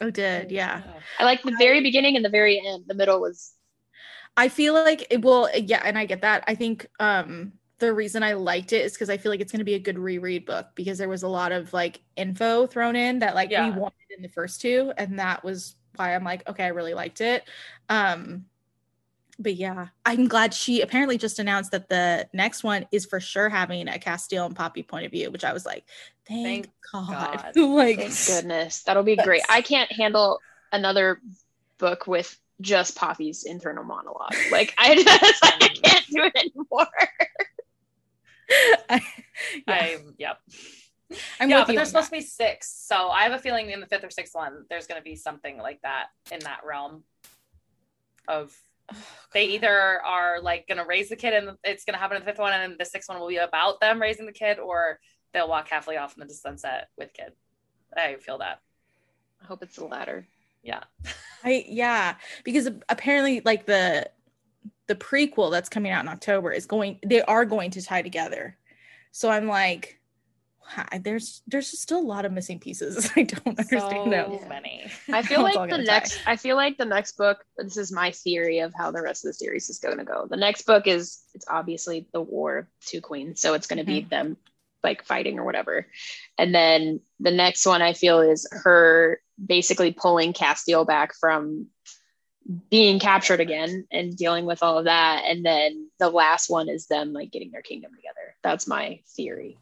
Oh, 0.00 0.10
did 0.10 0.52
yeah. 0.52 0.82
i 1.18 1.24
like 1.24 1.42
the 1.42 1.54
very 1.58 1.80
beginning 1.80 2.16
and 2.16 2.24
the 2.24 2.28
very 2.30 2.62
end 2.64 2.84
the 2.86 2.94
middle 2.94 3.20
was 3.20 3.52
I 4.36 4.48
feel 4.48 4.74
like 4.74 5.06
it 5.10 5.22
will. 5.22 5.50
Yeah, 5.52 5.82
and 5.84 5.98
I 5.98 6.06
get 6.06 6.20
that. 6.20 6.44
I 6.46 6.54
think 6.54 6.86
um 7.00 7.52
the 7.78 7.92
reason 7.92 8.22
I 8.22 8.32
liked 8.32 8.72
it 8.72 8.84
is 8.84 8.92
because 8.92 9.10
I 9.10 9.16
feel 9.16 9.30
like 9.30 9.40
it's 9.40 9.52
going 9.52 9.60
to 9.60 9.64
be 9.64 9.74
a 9.74 9.78
good 9.78 9.98
reread 9.98 10.46
book 10.46 10.66
because 10.74 10.98
there 10.98 11.08
was 11.08 11.22
a 11.22 11.28
lot 11.28 11.52
of 11.52 11.72
like 11.72 12.00
info 12.16 12.66
thrown 12.66 12.96
in 12.96 13.20
that 13.20 13.34
like 13.36 13.50
Yeah. 13.50 13.72
we 13.72 13.80
wanted 13.80 13.94
in 14.16 14.22
the 14.22 14.28
first 14.28 14.60
two, 14.60 14.92
and 14.96 15.18
that 15.18 15.44
was 15.44 15.74
why 15.96 16.14
I'm 16.14 16.24
like, 16.24 16.48
okay, 16.48 16.64
I 16.64 16.68
really 16.68 16.94
liked 16.94 17.20
it. 17.20 17.48
Um, 17.88 18.46
but 19.38 19.54
yeah, 19.54 19.88
I'm 20.04 20.26
glad 20.26 20.52
she 20.52 20.80
apparently 20.80 21.18
just 21.18 21.38
announced 21.38 21.70
that 21.70 21.88
the 21.88 22.28
next 22.32 22.64
one 22.64 22.86
is 22.90 23.06
for 23.06 23.20
sure 23.20 23.48
having 23.48 23.88
a 23.88 23.92
Casteel 23.92 24.46
and 24.46 24.56
Poppy 24.56 24.82
point 24.82 25.06
of 25.06 25.12
view, 25.12 25.30
which 25.30 25.44
I 25.44 25.52
was 25.52 25.64
like, 25.64 25.84
thank, 26.28 26.66
Thank 26.66 26.68
God. 26.92 27.52
God. 27.54 27.56
like, 27.56 27.98
thank 27.98 28.26
goodness 28.26 28.82
that'll 28.82 29.02
be 29.02 29.16
great 29.16 29.42
i 29.48 29.62
can't 29.62 29.90
handle 29.90 30.40
another 30.72 31.20
book 31.78 32.06
with 32.06 32.38
just 32.60 32.96
poppy's 32.96 33.44
internal 33.44 33.84
monologue 33.84 34.34
like 34.50 34.74
i 34.78 34.94
just 35.02 35.44
i 35.44 35.68
can't 35.68 36.06
do 36.06 36.22
it 36.24 36.36
anymore 36.36 36.86
I, 38.90 39.02
yeah, 39.66 39.74
I 39.74 39.98
yep. 40.16 40.38
I'm 41.38 41.50
yeah, 41.50 41.64
but 41.66 41.74
there's 41.74 41.88
on 41.88 42.02
supposed 42.02 42.06
to 42.06 42.12
be 42.12 42.20
six, 42.22 42.70
so 42.70 43.10
I 43.10 43.24
have 43.24 43.32
a 43.32 43.38
feeling 43.38 43.70
in 43.70 43.80
the 43.80 43.86
fifth 43.86 44.04
or 44.04 44.10
sixth 44.10 44.34
one, 44.34 44.64
there's 44.70 44.86
going 44.86 44.98
to 44.98 45.04
be 45.04 45.16
something 45.16 45.58
like 45.58 45.82
that 45.82 46.06
in 46.32 46.38
that 46.40 46.60
realm. 46.66 47.02
Of 48.26 48.56
they 49.32 49.44
either 49.46 50.00
are 50.02 50.40
like 50.40 50.66
going 50.66 50.78
to 50.78 50.84
raise 50.84 51.08
the 51.08 51.16
kid, 51.16 51.34
and 51.34 51.56
it's 51.64 51.84
going 51.84 51.94
to 51.94 51.98
happen 52.00 52.16
in 52.16 52.22
the 52.22 52.30
fifth 52.30 52.40
one, 52.40 52.52
and 52.52 52.72
then 52.72 52.76
the 52.78 52.84
sixth 52.84 53.08
one 53.08 53.20
will 53.20 53.28
be 53.28 53.36
about 53.36 53.80
them 53.80 54.00
raising 54.00 54.26
the 54.26 54.32
kid, 54.32 54.58
or 54.58 54.98
they'll 55.32 55.48
walk 55.48 55.68
halfway 55.68 55.96
off 55.96 56.16
into 56.16 56.26
the 56.26 56.34
sunset 56.34 56.88
with 56.96 57.12
kid. 57.12 57.32
I 57.96 58.16
feel 58.16 58.38
that. 58.38 58.60
I 59.42 59.46
hope 59.46 59.62
it's 59.62 59.76
the 59.76 59.84
latter. 59.84 60.26
Yeah. 60.62 60.82
I 61.44 61.64
yeah, 61.68 62.16
because 62.44 62.68
apparently 62.88 63.42
like 63.44 63.66
the 63.66 64.10
the 64.86 64.94
prequel 64.94 65.50
that's 65.50 65.68
coming 65.68 65.92
out 65.92 66.02
in 66.02 66.08
October 66.08 66.50
is 66.50 66.66
going 66.66 66.98
they 67.04 67.22
are 67.22 67.44
going 67.44 67.70
to 67.72 67.82
tie 67.82 68.02
together. 68.02 68.56
So 69.12 69.30
I'm 69.30 69.46
like 69.46 69.86
hi- 69.90 69.94
there's 71.00 71.42
there's 71.46 71.70
just 71.70 71.82
still 71.82 71.98
a 71.98 72.00
lot 72.00 72.24
of 72.24 72.32
missing 72.32 72.58
pieces. 72.58 73.10
I 73.16 73.22
don't 73.22 73.46
understand 73.46 74.04
so 74.04 74.10
that. 74.10 74.48
many. 74.48 74.90
I 75.12 75.22
feel 75.22 75.40
How 75.40 75.46
it's 75.46 75.56
all 75.56 75.62
like 75.62 75.70
the 75.70 75.76
gonna 75.76 75.84
next 75.84 76.20
I 76.26 76.36
feel 76.36 76.56
like 76.56 76.78
the 76.78 76.84
next 76.84 77.16
book 77.16 77.44
this 77.56 77.76
is 77.76 77.92
my 77.92 78.10
theory 78.10 78.60
of 78.60 78.72
how 78.74 78.90
the 78.90 79.02
rest 79.02 79.24
of 79.24 79.30
the 79.30 79.34
series 79.34 79.68
is 79.70 79.78
going 79.78 79.98
to 79.98 80.04
go. 80.04 80.26
The 80.28 80.36
next 80.36 80.62
book 80.62 80.86
is 80.86 81.20
it's 81.34 81.46
obviously 81.48 82.06
the 82.12 82.20
war 82.20 82.58
of 82.58 82.66
two 82.84 83.00
queens, 83.00 83.40
so 83.40 83.54
it's 83.54 83.66
going 83.66 83.78
to 83.78 83.84
be 83.84 84.00
mm-hmm. 84.00 84.08
them 84.08 84.36
like 84.84 85.04
fighting 85.04 85.38
or 85.38 85.44
whatever. 85.44 85.86
And 86.36 86.54
then 86.54 87.00
the 87.18 87.32
next 87.32 87.66
one 87.66 87.82
I 87.82 87.94
feel 87.94 88.20
is 88.20 88.46
her 88.50 89.20
basically 89.44 89.92
pulling 89.92 90.32
Casteel 90.32 90.86
back 90.86 91.14
from 91.14 91.66
being 92.70 92.98
captured 92.98 93.40
again 93.40 93.86
and 93.90 94.16
dealing 94.16 94.46
with 94.46 94.62
all 94.62 94.78
of 94.78 94.86
that 94.86 95.24
and 95.26 95.44
then 95.44 95.90
the 95.98 96.08
last 96.08 96.48
one 96.48 96.70
is 96.70 96.86
them 96.86 97.12
like 97.12 97.30
getting 97.30 97.50
their 97.50 97.60
kingdom 97.60 97.90
together. 97.94 98.34
That's 98.42 98.66
my 98.66 99.00
theory. 99.16 99.58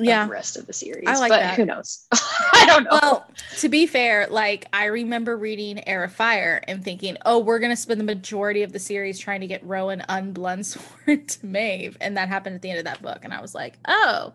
Of 0.00 0.06
Yeah. 0.06 0.24
the 0.26 0.32
rest 0.32 0.56
of 0.56 0.66
the 0.66 0.72
series. 0.72 1.04
I 1.06 1.18
like 1.18 1.28
but 1.30 1.40
that. 1.40 1.56
who 1.56 1.64
knows? 1.66 2.06
I 2.12 2.64
don't 2.66 2.84
know. 2.84 2.98
Well, 3.02 3.26
to 3.58 3.68
be 3.68 3.86
fair, 3.86 4.26
like 4.30 4.66
I 4.72 4.86
remember 4.86 5.36
reading 5.36 5.86
Heir 5.86 6.04
of 6.04 6.12
Fire 6.12 6.62
and 6.66 6.82
thinking, 6.82 7.16
oh, 7.26 7.38
we're 7.38 7.58
gonna 7.58 7.76
spend 7.76 8.00
the 8.00 8.04
majority 8.04 8.62
of 8.62 8.72
the 8.72 8.78
series 8.78 9.18
trying 9.18 9.42
to 9.42 9.46
get 9.46 9.62
Rowan 9.64 10.02
unblunsworn 10.08 11.26
to 11.40 11.46
Maeve, 11.46 11.96
and 12.00 12.16
that 12.16 12.28
happened 12.28 12.56
at 12.56 12.62
the 12.62 12.70
end 12.70 12.78
of 12.78 12.86
that 12.86 13.02
book, 13.02 13.20
and 13.22 13.32
I 13.34 13.40
was 13.40 13.54
like, 13.54 13.78
oh, 13.86 14.32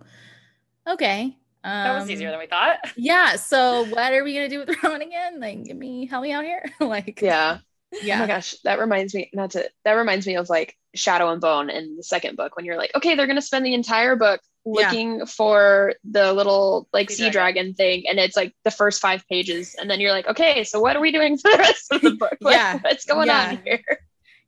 okay. 0.88 1.36
Um, 1.64 1.72
That 1.84 2.00
was 2.00 2.10
easier 2.12 2.30
than 2.30 2.40
we 2.40 2.46
thought. 2.48 2.78
Yeah. 2.96 3.36
So 3.38 3.86
what 3.86 4.14
are 4.14 4.24
we 4.24 4.34
gonna 4.36 4.50
do 4.50 4.60
with 4.60 4.84
Rowan 4.84 5.02
again? 5.02 5.40
Like, 5.40 5.64
give 5.64 5.78
me 5.78 6.06
help 6.06 6.24
me 6.24 6.32
out 6.32 6.44
here. 6.44 6.64
like, 6.80 7.22
yeah. 7.22 7.58
Yeah. 7.92 7.98
Oh 8.02 8.06
yeah, 8.06 8.20
my 8.20 8.28
gosh, 8.28 8.56
that 8.66 8.80
reminds 8.80 9.16
me 9.16 9.30
not 9.34 9.52
to 9.52 9.70
that 9.84 9.94
reminds 9.94 10.28
me 10.28 10.36
of 10.36 10.50
like 10.50 10.76
Shadow 10.96 11.32
and 11.32 11.40
Bone 11.42 11.70
in 11.70 11.96
the 11.96 12.04
second 12.04 12.36
book 12.36 12.56
when 12.56 12.66
you're 12.66 12.78
like, 12.78 12.92
okay, 12.94 13.16
they're 13.16 13.28
gonna 13.28 13.42
spend 13.42 13.66
the 13.66 13.74
entire 13.74 14.16
book 14.16 14.42
Yeah. 14.66 14.88
looking 14.88 15.26
for 15.28 15.94
the 16.04 16.34
little 16.34 16.88
like 16.92 17.10
Sea 17.12 17.16
sea 17.26 17.30
dragon 17.30 17.74
thing, 17.76 18.08
and 18.10 18.20
it's 18.20 18.36
like 18.36 18.54
the 18.64 18.72
first 18.72 19.00
five 19.02 19.28
pages, 19.28 19.76
and 19.76 19.90
then 19.90 20.00
you're 20.00 20.12
like, 20.12 20.28
okay, 20.28 20.64
so 20.64 20.80
what 20.80 20.96
are 20.96 21.00
we 21.02 21.12
doing 21.12 21.38
for 21.38 21.52
the 21.52 21.58
rest 21.60 21.92
of 21.92 22.02
the 22.02 22.12
book? 22.20 22.38
Like, 22.42 22.56
Yeah. 22.56 22.80
what's 22.82 23.06
going 23.06 23.28
Yeah. 23.28 23.50
on 23.50 23.62
here? 23.64 23.84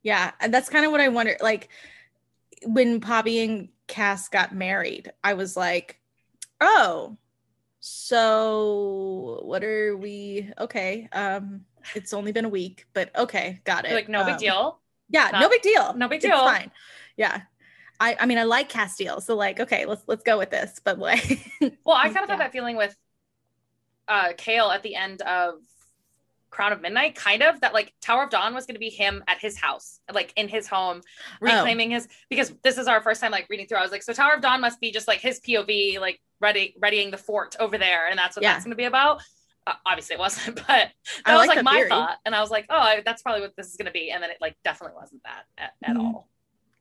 yeah. 0.02 0.32
And 0.40 0.52
that's 0.52 0.68
kind 0.68 0.84
of 0.84 0.90
what 0.92 1.00
I 1.00 1.08
wonder. 1.08 1.36
Like 1.40 1.68
when 2.64 3.00
Poppy 3.00 3.40
and 3.44 3.68
Cas 3.86 4.28
got 4.28 4.54
married, 4.54 5.12
I 5.22 5.34
was 5.34 5.56
like, 5.56 6.00
oh, 6.60 7.16
so 7.80 9.40
what 9.44 9.62
are 9.64 9.96
we? 9.96 10.50
Okay. 10.58 11.08
Um, 11.12 11.64
it's 11.94 12.12
only 12.12 12.32
been 12.32 12.44
a 12.44 12.48
week, 12.48 12.86
but 12.92 13.14
okay, 13.16 13.60
got 13.64 13.84
it. 13.84 13.90
You're 13.90 13.98
like, 13.98 14.08
no 14.08 14.24
big 14.24 14.34
Um, 14.34 14.40
deal. 14.40 14.80
Yeah, 15.10 15.30
no 15.32 15.48
big 15.48 15.62
deal. 15.62 15.94
no 15.94 16.08
big 16.08 16.16
It's 16.18 16.26
deal. 16.26 16.38
fine. 16.38 16.70
Yeah. 17.16 17.42
I, 18.00 18.16
I 18.20 18.26
mean, 18.26 18.38
I 18.38 18.44
like 18.44 18.70
Casteel, 18.70 19.20
so 19.22 19.34
like, 19.34 19.60
okay, 19.60 19.84
let's 19.86 20.02
let's 20.06 20.22
go 20.22 20.38
with 20.38 20.50
this. 20.50 20.80
But 20.82 20.98
like, 20.98 21.46
Well, 21.84 21.96
I 21.96 22.08
kind 22.08 22.18
of 22.18 22.28
Yeah. 22.28 22.34
had 22.36 22.40
that 22.40 22.52
feeling 22.52 22.76
with 22.76 22.96
uh 24.06 24.32
Chaol 24.34 24.74
at 24.74 24.82
the 24.82 24.94
end 24.94 25.20
of 25.22 25.54
Crown 26.50 26.72
of 26.72 26.80
Midnight, 26.80 27.14
kind 27.14 27.42
of 27.42 27.60
that 27.60 27.74
like 27.74 27.92
Tower 28.00 28.24
of 28.24 28.30
Dawn 28.30 28.54
was 28.54 28.64
going 28.66 28.74
to 28.76 28.80
be 28.80 28.88
him 28.88 29.22
at 29.28 29.38
his 29.38 29.58
house, 29.58 30.00
like 30.12 30.32
in 30.36 30.48
his 30.48 30.66
home, 30.66 31.02
reclaiming 31.40 31.90
his 31.90 32.08
because 32.30 32.54
this 32.62 32.78
is 32.78 32.86
our 32.88 33.02
first 33.02 33.20
time 33.20 33.32
like 33.32 33.46
reading 33.50 33.66
through. 33.66 33.78
I 33.78 33.82
was 33.82 33.92
like, 33.92 34.02
so 34.02 34.12
Tower 34.14 34.34
of 34.34 34.40
Dawn 34.40 34.60
must 34.60 34.80
be 34.80 34.90
just 34.90 35.06
like 35.08 35.20
his 35.20 35.40
POV, 35.40 36.00
like 36.00 36.20
ready 36.40 36.74
readying 36.80 37.10
the 37.10 37.18
fort 37.18 37.54
over 37.60 37.76
there, 37.76 38.08
and 38.08 38.18
that's 38.18 38.36
what 38.36 38.42
Yeah. 38.44 38.52
that's 38.52 38.64
going 38.64 38.70
to 38.72 38.76
be 38.76 38.84
about. 38.84 39.20
Uh, 39.66 39.74
obviously, 39.84 40.14
it 40.14 40.18
wasn't, 40.20 40.56
but 40.66 40.66
that 40.66 40.90
I 41.26 41.36
was 41.36 41.46
like 41.48 41.56
like 41.56 41.64
my 41.64 41.74
theory. 41.76 41.90
thought, 41.90 42.16
and 42.24 42.34
I 42.34 42.40
was 42.40 42.50
like, 42.50 42.64
oh, 42.70 42.78
I, 42.78 43.02
that's 43.04 43.20
probably 43.22 43.42
what 43.42 43.54
this 43.56 43.66
is 43.68 43.76
going 43.76 43.84
to 43.86 43.92
be, 43.92 44.10
and 44.10 44.22
then 44.22 44.30
it 44.30 44.38
like 44.40 44.56
definitely 44.64 44.96
wasn't 44.98 45.22
that 45.24 45.42
at, 45.58 45.72
at 45.84 45.96
Mhm. 45.96 46.00
all. 46.00 46.28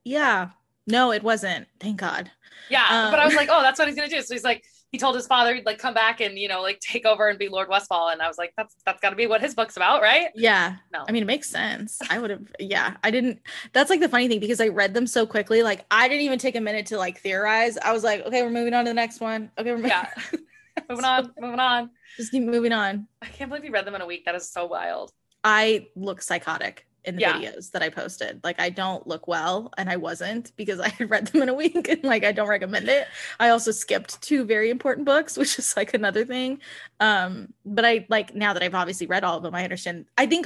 yeah, 0.06 0.52
no, 0.88 1.12
it 1.12 1.24
wasn't. 1.24 1.68
Thank 1.80 1.98
God. 1.98 2.32
Yeah, 2.70 3.08
but 3.12 3.20
I 3.20 3.24
Um, 3.24 3.28
was 3.28 3.36
like, 3.36 3.50
oh, 3.52 3.62
that's 3.62 3.80
what 3.80 3.88
he's 3.88 3.96
gonna 3.96 4.10
do. 4.10 4.22
So 4.22 4.34
he's 4.34 4.44
like, 4.44 4.64
he 4.92 4.98
told 4.98 5.16
his 5.16 5.28
father 5.28 5.54
he'd 5.54 5.66
like 5.66 5.80
come 5.80 5.94
back 5.94 6.22
and 6.22 6.38
you 6.40 6.48
know 6.48 6.62
like 6.62 6.80
take 6.80 7.06
over 7.06 7.28
and 7.28 7.38
be 7.38 7.50
Lord 7.50 7.70
Westfall, 7.70 8.10
and 8.10 8.22
I 8.22 8.28
was 8.28 8.38
like, 8.38 8.54
that's 8.58 8.76
that's 8.86 9.02
got 9.02 9.12
to 9.12 9.16
be 9.16 9.28
what 9.28 9.42
his 9.42 9.54
book's 9.54 9.78
about, 9.78 10.02
right? 10.02 10.30
Yeah. 10.36 10.78
No. 10.94 11.06
I 11.08 11.12
mean, 11.12 11.24
it 11.24 11.28
makes 11.28 11.50
sense. 11.50 12.00
I 12.10 12.20
would 12.20 12.30
have, 12.30 12.44
yeah, 12.60 12.96
I 13.04 13.12
didn't. 13.12 13.42
That's 13.74 13.90
like 13.90 14.00
the 14.00 14.10
funny 14.10 14.28
thing 14.28 14.40
because 14.40 14.62
I 14.62 14.70
read 14.70 14.94
them 14.94 15.08
so 15.08 15.26
quickly. 15.26 15.62
Like, 15.62 15.86
I 15.92 16.08
didn't 16.08 16.24
even 16.24 16.40
take 16.40 16.56
a 16.56 16.62
minute 16.62 16.86
to 16.88 16.98
like 16.98 17.20
theorize. 17.20 17.78
I 17.78 17.92
was 17.92 18.04
like, 18.04 18.22
okay, 18.26 18.44
we're 18.44 18.50
moving 18.50 18.74
on 18.74 18.86
to 18.86 18.90
the 18.90 18.94
next 18.96 19.20
one. 19.20 19.52
Okay, 19.58 19.74
we're 19.74 19.86
Yeah. 19.86 20.10
moving 20.90 21.06
on, 21.06 21.34
moving 21.40 21.60
on. 21.60 21.90
Just 22.16 22.32
keep 22.32 22.44
moving 22.44 22.72
on. 22.74 23.08
I 23.22 23.26
can't 23.28 23.50
believe 23.50 23.66
you 23.66 23.72
read 23.72 23.86
them 23.86 23.96
in 23.96 24.02
a 24.02 24.06
week. 24.06 24.26
That 24.26 24.36
is 24.36 24.50
so 24.50 24.66
wild. 24.66 25.12
I 25.44 25.88
look 25.96 26.22
psychotic 26.22 26.87
in 27.08 27.16
the 27.16 27.22
Yeah. 27.22 27.40
videos 27.40 27.72
that 27.72 27.82
I 27.82 27.90
posted. 27.90 28.42
Like, 28.44 28.60
I 28.60 28.70
don't 28.70 29.08
look 29.08 29.28
well, 29.28 29.72
and 29.78 29.90
I 29.90 29.96
wasn't 29.98 30.56
because 30.56 30.80
I 30.88 30.90
had 30.90 31.10
read 31.10 31.28
them 31.28 31.42
in 31.42 31.50
a 31.50 31.54
week, 31.54 31.88
and 31.90 32.04
like, 32.04 32.24
I 32.24 32.32
don't 32.32 32.48
recommend 32.50 32.88
it. 32.90 33.08
I 33.40 33.50
also 33.50 33.72
skipped 33.72 34.22
two 34.22 34.44
very 34.46 34.70
important 34.70 35.06
books, 35.06 35.38
which 35.42 35.58
is 35.58 35.76
like 35.76 35.94
another 35.96 36.26
thing. 36.26 36.60
Um, 37.00 37.54
but 37.66 37.86
I 37.86 38.06
like 38.10 38.36
now 38.36 38.54
that 38.54 38.62
I've 38.62 38.76
obviously 38.76 39.08
read 39.08 39.24
all 39.24 39.38
of 39.38 39.44
them, 39.44 39.56
I 39.56 39.64
understand. 39.64 40.06
I 40.18 40.28
think. 40.28 40.46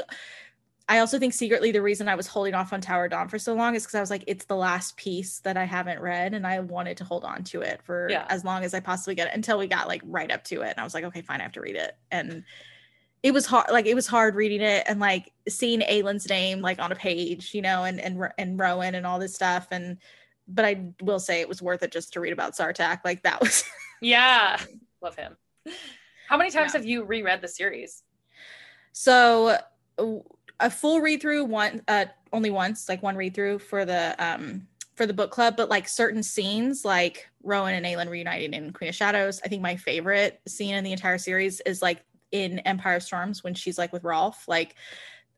I 0.89 0.99
also 0.99 1.17
think 1.19 1.33
secretly 1.33 1.71
the 1.71 1.81
reason 1.81 2.09
I 2.09 2.15
was 2.15 2.27
holding 2.27 2.53
off 2.53 2.73
on 2.73 2.81
Tower 2.81 3.07
Dawn 3.07 3.29
for 3.29 3.39
so 3.39 3.53
long 3.53 3.75
is 3.75 3.83
because 3.83 3.95
I 3.95 4.01
was 4.01 4.09
like, 4.09 4.25
it's 4.27 4.43
the 4.45 4.57
last 4.57 4.97
piece 4.97 5.39
that 5.41 5.55
I 5.55 5.63
haven't 5.63 6.01
read, 6.01 6.33
and 6.33 6.45
I 6.45 6.59
wanted 6.59 6.97
to 6.97 7.05
hold 7.05 7.23
on 7.23 7.45
to 7.45 7.61
it 7.61 7.79
for 7.83 8.09
Yeah. 8.09 8.25
as 8.29 8.43
long 8.43 8.65
as 8.65 8.73
I 8.73 8.81
possibly 8.81 9.15
get 9.15 9.27
it 9.27 9.33
until 9.33 9.57
we 9.57 9.67
got 9.67 9.87
like 9.87 10.01
right 10.03 10.29
up 10.29 10.43
to 10.45 10.63
it. 10.63 10.71
And 10.71 10.79
I 10.79 10.83
was 10.83 10.93
like, 10.93 11.05
okay, 11.05 11.21
fine, 11.21 11.39
I 11.39 11.43
have 11.43 11.53
to 11.53 11.61
read 11.61 11.77
it. 11.77 11.95
And 12.09 12.43
it 13.23 13.31
was 13.31 13.45
hard, 13.45 13.69
like 13.71 13.85
it 13.85 13.93
was 13.93 14.07
hard 14.07 14.35
reading 14.35 14.61
it 14.61 14.83
and 14.87 14.99
like 14.99 15.31
seeing 15.47 15.81
Aelin's 15.81 16.27
name 16.27 16.61
like 16.61 16.79
on 16.79 16.91
a 16.91 16.95
page, 16.95 17.53
you 17.53 17.61
know, 17.61 17.83
and 17.83 17.99
and 18.01 18.19
and 18.37 18.59
Rowan 18.59 18.95
and 18.95 19.05
all 19.05 19.19
this 19.19 19.35
stuff. 19.35 19.67
And 19.71 19.97
but 20.47 20.65
I 20.65 20.85
will 21.01 21.19
say 21.19 21.39
it 21.39 21.47
was 21.47 21.61
worth 21.61 21.83
it 21.83 21.91
just 21.91 22.13
to 22.13 22.19
read 22.19 22.33
about 22.33 22.53
Sartak. 22.53 22.99
Like 23.05 23.23
that 23.23 23.39
was 23.39 23.63
Yeah, 24.01 24.59
love 25.01 25.15
him. 25.15 25.37
How 26.27 26.37
many 26.37 26.49
times 26.49 26.73
Yeah. 26.73 26.79
have 26.79 26.85
you 26.85 27.03
reread 27.03 27.41
the 27.41 27.47
series? 27.47 28.03
So 28.91 29.57
a 30.59 30.69
full 30.69 30.99
read 31.01 31.21
through 31.21 31.45
one 31.45 31.81
uh 31.87 32.05
only 32.33 32.49
once, 32.49 32.89
like 32.89 33.03
one 33.03 33.15
read 33.15 33.33
through 33.35 33.59
for 33.59 33.85
the 33.85 34.15
um 34.17 34.67
for 34.95 35.05
the 35.05 35.13
book 35.13 35.31
club, 35.31 35.55
but 35.57 35.69
like 35.69 35.87
certain 35.87 36.23
scenes 36.23 36.83
like 36.83 37.29
Rowan 37.43 37.73
and 37.75 37.85
Aelin 37.85 38.09
reuniting 38.09 38.53
in 38.53 38.73
Queen 38.73 38.89
of 38.89 38.95
Shadows. 38.95 39.41
I 39.43 39.47
think 39.47 39.61
my 39.61 39.75
favorite 39.75 40.41
scene 40.47 40.75
in 40.75 40.83
the 40.83 40.91
entire 40.91 41.17
series 41.17 41.61
is 41.61 41.81
like 41.81 42.03
in 42.31 42.59
Empire 42.59 42.99
Storms 42.99 43.43
when 43.43 43.53
she's 43.53 43.77
like 43.77 43.93
with 43.93 44.03
Rolf. 44.03 44.47
Like 44.47 44.75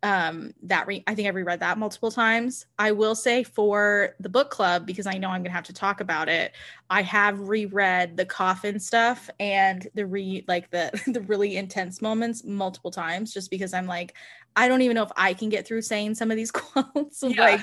um 0.04 0.54
that 0.64 0.86
re- 0.86 1.04
I 1.08 1.16
think 1.16 1.30
I've 1.30 1.36
reread 1.36 1.62
that 1.62 1.78
multiple 1.78 2.12
times. 2.12 2.66
I 2.78 2.92
will 2.92 3.16
say 3.16 3.44
for 3.44 4.16
the 4.20 4.28
book 4.28 4.50
club 4.50 4.86
because 4.86 5.08
I 5.08 5.18
know 5.18 5.30
I'm 5.30 5.42
gonna 5.42 5.54
have 5.54 5.64
to 5.66 5.74
talk 5.74 6.02
about 6.02 6.28
it. 6.28 6.52
I 6.90 7.02
have 7.04 7.40
reread 7.40 8.18
the 8.18 8.26
coffin 8.26 8.80
stuff 8.80 9.30
and 9.40 9.88
the 9.96 10.06
re 10.06 10.44
like 10.48 10.70
the 10.72 10.92
the 11.08 11.22
really 11.22 11.56
intense 11.56 12.02
moments 12.02 12.44
multiple 12.44 12.92
times 12.92 13.34
just 13.34 13.50
because 13.50 13.74
I'm 13.74 13.88
like 13.88 14.14
I 14.56 14.68
don't 14.68 14.82
even 14.82 14.96
know 14.96 15.04
if 15.04 15.12
I 15.16 15.34
can 15.34 15.50
get 15.50 15.66
through 15.66 15.82
saying 15.82 16.16
some 16.16 16.30
of 16.30 16.38
these 16.38 16.52
quotes 16.52 17.24
of 17.24 17.32
Yeah. 17.32 17.46
like 17.46 17.62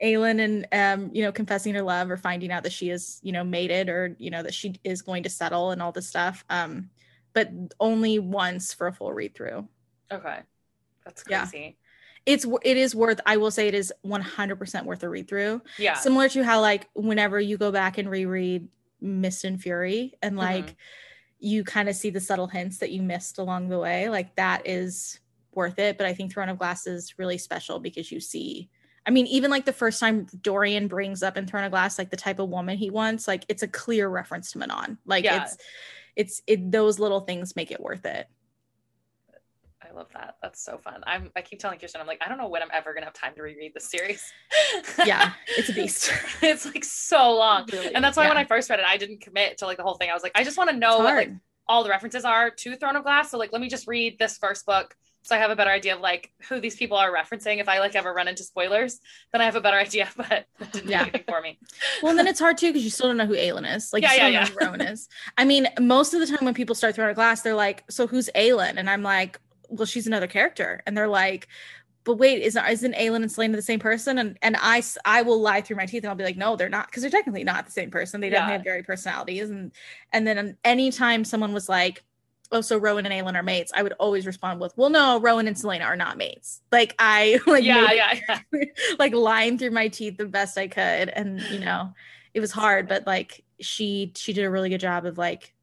Aelin 0.00 0.40
and 0.40 0.68
um 0.72 1.10
you 1.12 1.22
know 1.24 1.32
confessing 1.32 1.74
her 1.74 1.82
love 1.82 2.08
or 2.08 2.16
finding 2.16 2.52
out 2.52 2.62
that 2.62 2.72
she 2.72 2.90
is 2.90 3.18
you 3.24 3.32
know 3.32 3.42
mated 3.42 3.88
or 3.88 4.14
you 4.18 4.30
know 4.30 4.44
that 4.44 4.54
she 4.54 4.76
is 4.84 5.02
going 5.02 5.24
to 5.24 5.28
settle 5.28 5.72
and 5.72 5.82
all 5.82 5.90
this 5.90 6.06
stuff 6.06 6.44
um 6.50 6.88
but 7.40 7.74
only 7.80 8.18
once 8.18 8.74
for 8.74 8.86
a 8.86 8.92
full 8.92 9.12
read 9.12 9.34
through 9.34 9.66
Okay, 10.12 10.40
that's 11.04 11.24
Yeah. 11.28 11.46
crazy. 11.46 11.78
it's 12.26 12.44
it 12.62 12.76
is 12.76 12.94
worth 12.94 13.20
i 13.24 13.36
will 13.36 13.50
say 13.50 13.68
it 13.68 13.74
is 13.74 13.92
100% 14.04 14.84
worth 14.84 15.02
a 15.02 15.08
read 15.08 15.28
through 15.28 15.62
Yeah, 15.78 15.94
similar 15.94 16.28
to 16.30 16.44
how 16.44 16.60
like 16.60 16.88
whenever 16.94 17.40
you 17.40 17.56
go 17.56 17.72
back 17.72 17.98
and 17.98 18.10
reread 18.10 18.68
mist 19.00 19.44
and 19.44 19.60
fury 19.60 20.14
and 20.22 20.32
mm-hmm. 20.32 20.40
like 20.40 20.76
you 21.38 21.64
kind 21.64 21.88
of 21.88 21.96
see 21.96 22.10
the 22.10 22.20
subtle 22.20 22.46
hints 22.46 22.78
that 22.78 22.90
you 22.90 23.02
missed 23.02 23.38
along 23.38 23.68
the 23.68 23.78
way 23.78 24.10
like 24.10 24.36
that 24.36 24.66
is 24.66 25.20
worth 25.52 25.78
it. 25.78 25.96
But 25.96 26.06
i 26.06 26.12
think 26.12 26.32
throne 26.32 26.50
of 26.50 26.58
glass 26.58 26.86
is 26.86 27.18
really 27.18 27.38
special 27.38 27.80
because 27.80 28.12
you 28.12 28.20
see 28.20 28.68
i 29.06 29.10
mean 29.10 29.26
even 29.26 29.50
like 29.50 29.64
the 29.64 29.72
first 29.72 30.00
time 30.00 30.26
dorian 30.40 30.88
brings 30.88 31.22
up 31.22 31.36
in 31.36 31.46
throne 31.46 31.64
of 31.64 31.70
glass 31.70 31.98
like 31.98 32.10
the 32.10 32.16
type 32.16 32.38
of 32.38 32.48
woman 32.48 32.76
he 32.76 32.90
wants 32.90 33.26
like 33.26 33.44
it's 33.48 33.62
a 33.62 33.68
clear 33.68 34.08
reference 34.08 34.52
to 34.52 34.58
manon 34.58 34.98
like 35.06 35.24
Yeah. 35.24 35.42
it's 35.42 35.56
it's 36.16 36.42
it 36.46 36.70
those 36.70 36.98
little 36.98 37.20
things 37.20 37.56
make 37.56 37.70
it 37.70 37.80
worth 37.80 38.04
it 38.04 38.28
I 39.82 39.92
love 39.92 40.06
that. 40.14 40.36
That's 40.40 40.62
so 40.62 40.78
fun. 40.78 41.02
I'm 41.04 41.32
I 41.34 41.40
keep 41.42 41.58
telling 41.58 41.78
Kearsten, 41.78 42.00
I'm 42.00 42.06
like, 42.06 42.22
I 42.24 42.28
don't 42.28 42.38
know 42.38 42.48
when 42.48 42.62
I'm 42.62 42.68
ever 42.72 42.94
gonna 42.94 43.06
have 43.06 43.12
time 43.14 43.34
to 43.34 43.42
reread 43.42 43.74
this 43.74 43.90
series. 43.90 44.22
Yeah, 45.04 45.32
it's 45.48 45.68
a 45.68 45.72
beast. 45.72 46.12
it's 46.42 46.64
like 46.64 46.84
so 46.84 47.34
long. 47.36 47.66
Really? 47.72 47.92
And 47.94 48.04
that's 48.04 48.16
why 48.16 48.28
when 48.28 48.36
I 48.36 48.44
first 48.44 48.70
read 48.70 48.78
it, 48.78 48.86
I 48.86 48.96
didn't 48.96 49.20
commit 49.20 49.58
to 49.58 49.66
like 49.66 49.78
the 49.78 49.82
whole 49.82 49.94
thing. 49.94 50.08
I 50.10 50.14
was 50.14 50.22
like, 50.22 50.32
I 50.34 50.44
just 50.44 50.56
want 50.58 50.70
to 50.70 50.76
know 50.76 50.98
what 50.98 51.14
like 51.14 51.30
all 51.66 51.82
the 51.82 51.90
references 51.90 52.24
are 52.24 52.50
to 52.50 52.76
Throne 52.76 52.94
of 52.96 53.02
Glass. 53.02 53.30
So 53.30 53.38
like 53.38 53.52
let 53.52 53.60
me 53.60 53.68
just 53.68 53.88
read 53.88 54.16
this 54.18 54.38
first 54.38 54.64
book 54.64 54.94
so 55.22 55.34
I 55.36 55.38
have 55.38 55.50
a 55.50 55.56
better 55.56 55.70
idea 55.70 55.94
of 55.94 56.00
like 56.00 56.32
who 56.48 56.60
these 56.60 56.76
people 56.76 56.96
are 56.96 57.12
referencing. 57.12 57.58
If 57.60 57.68
I 57.68 57.78
like 57.78 57.94
ever 57.94 58.12
run 58.12 58.28
into 58.28 58.42
spoilers, 58.42 59.00
then 59.32 59.40
I 59.40 59.44
have 59.44 59.56
a 59.56 59.60
better 59.60 59.76
idea. 59.78 60.08
But 60.16 60.46
Yeah. 60.84 61.06
for 61.28 61.40
me. 61.40 61.58
Well, 62.02 62.10
and 62.10 62.18
then 62.18 62.26
it's 62.26 62.40
hard 62.40 62.58
too 62.58 62.68
because 62.68 62.84
you 62.84 62.90
still 62.90 63.08
don't 63.08 63.16
know 63.16 63.26
who 63.26 63.34
Aelin 63.34 63.70
is. 63.76 63.92
Like, 63.92 64.02
Yeah, 64.02 64.08
you 64.10 64.14
still 64.16 64.28
yeah, 64.30 64.40
don't 64.44 64.54
know 64.54 64.60
who 64.60 64.66
Rowan 64.66 64.80
is. 64.82 65.08
I 65.38 65.44
mean, 65.44 65.68
most 65.78 66.14
of 66.14 66.20
the 66.20 66.26
time 66.26 66.44
when 66.44 66.54
people 66.54 66.74
start 66.74 66.94
Throne 66.94 67.10
of 67.10 67.16
Glass, 67.16 67.42
they're 67.42 67.54
like, 67.54 67.84
"So 67.90 68.06
who's 68.06 68.30
Aelin?" 68.34 68.74
And 68.78 68.88
I'm 68.88 69.02
like, 69.02 69.38
"Well, 69.68 69.86
she's 69.86 70.06
another 70.06 70.26
character." 70.26 70.82
And 70.86 70.96
they're 70.96 71.08
like, 71.08 71.46
"But 72.04 72.14
wait, 72.14 72.42
isn't 72.42 72.66
isn't 72.68 72.94
Aelin 72.96 73.16
and 73.16 73.26
Celaena 73.30 73.56
the 73.56 73.62
same 73.62 73.78
person?" 73.80 74.18
And 74.18 74.38
and 74.42 74.56
I 74.58 74.82
I 75.04 75.22
will 75.22 75.40
lie 75.40 75.60
through 75.60 75.76
my 75.76 75.86
teeth 75.86 76.02
and 76.02 76.10
I'll 76.10 76.16
be 76.16 76.24
like, 76.24 76.36
"No, 76.36 76.56
they're 76.56 76.68
not," 76.68 76.86
because 76.86 77.02
they're 77.02 77.10
technically 77.10 77.44
not 77.44 77.66
the 77.66 77.72
same 77.72 77.90
person. 77.90 78.20
They 78.20 78.30
definitely 78.30 78.52
Yeah. 78.52 78.56
have 78.58 78.64
very 78.64 78.82
personalities. 78.82 79.50
And 79.50 79.72
and 80.12 80.26
then 80.26 80.56
anytime 80.64 81.24
someone 81.24 81.52
was 81.52 81.68
like. 81.68 82.02
Oh, 82.52 82.60
so 82.60 82.76
Rowan 82.78 83.06
and 83.06 83.14
Aelin 83.14 83.36
are 83.36 83.42
mates. 83.42 83.72
I 83.74 83.82
would 83.82 83.92
always 83.94 84.26
respond 84.26 84.60
with, 84.60 84.76
"Well, 84.76 84.90
no, 84.90 85.20
Rowan 85.20 85.46
and 85.46 85.56
Celaena 85.56 85.84
are 85.84 85.96
not 85.96 86.16
mates." 86.16 86.60
Like 86.72 86.94
I 86.98 87.40
like 87.46 87.64
yeah, 87.64 87.92
yeah, 87.92 88.20
yeah. 88.28 88.64
like 88.98 89.14
lying 89.14 89.58
through 89.58 89.70
my 89.70 89.88
teeth 89.88 90.16
the 90.16 90.26
best 90.26 90.58
I 90.58 90.68
could. 90.68 91.08
And 91.10 91.40
you 91.42 91.60
know, 91.64 91.92
it 92.34 92.40
was 92.40 92.52
hard, 92.52 92.88
but 92.88 93.06
like 93.06 93.44
she 93.60 94.12
she 94.16 94.32
did 94.32 94.44
a 94.44 94.50
really 94.50 94.68
good 94.68 94.80
job 94.80 95.06
of 95.06 95.18
like 95.18 95.54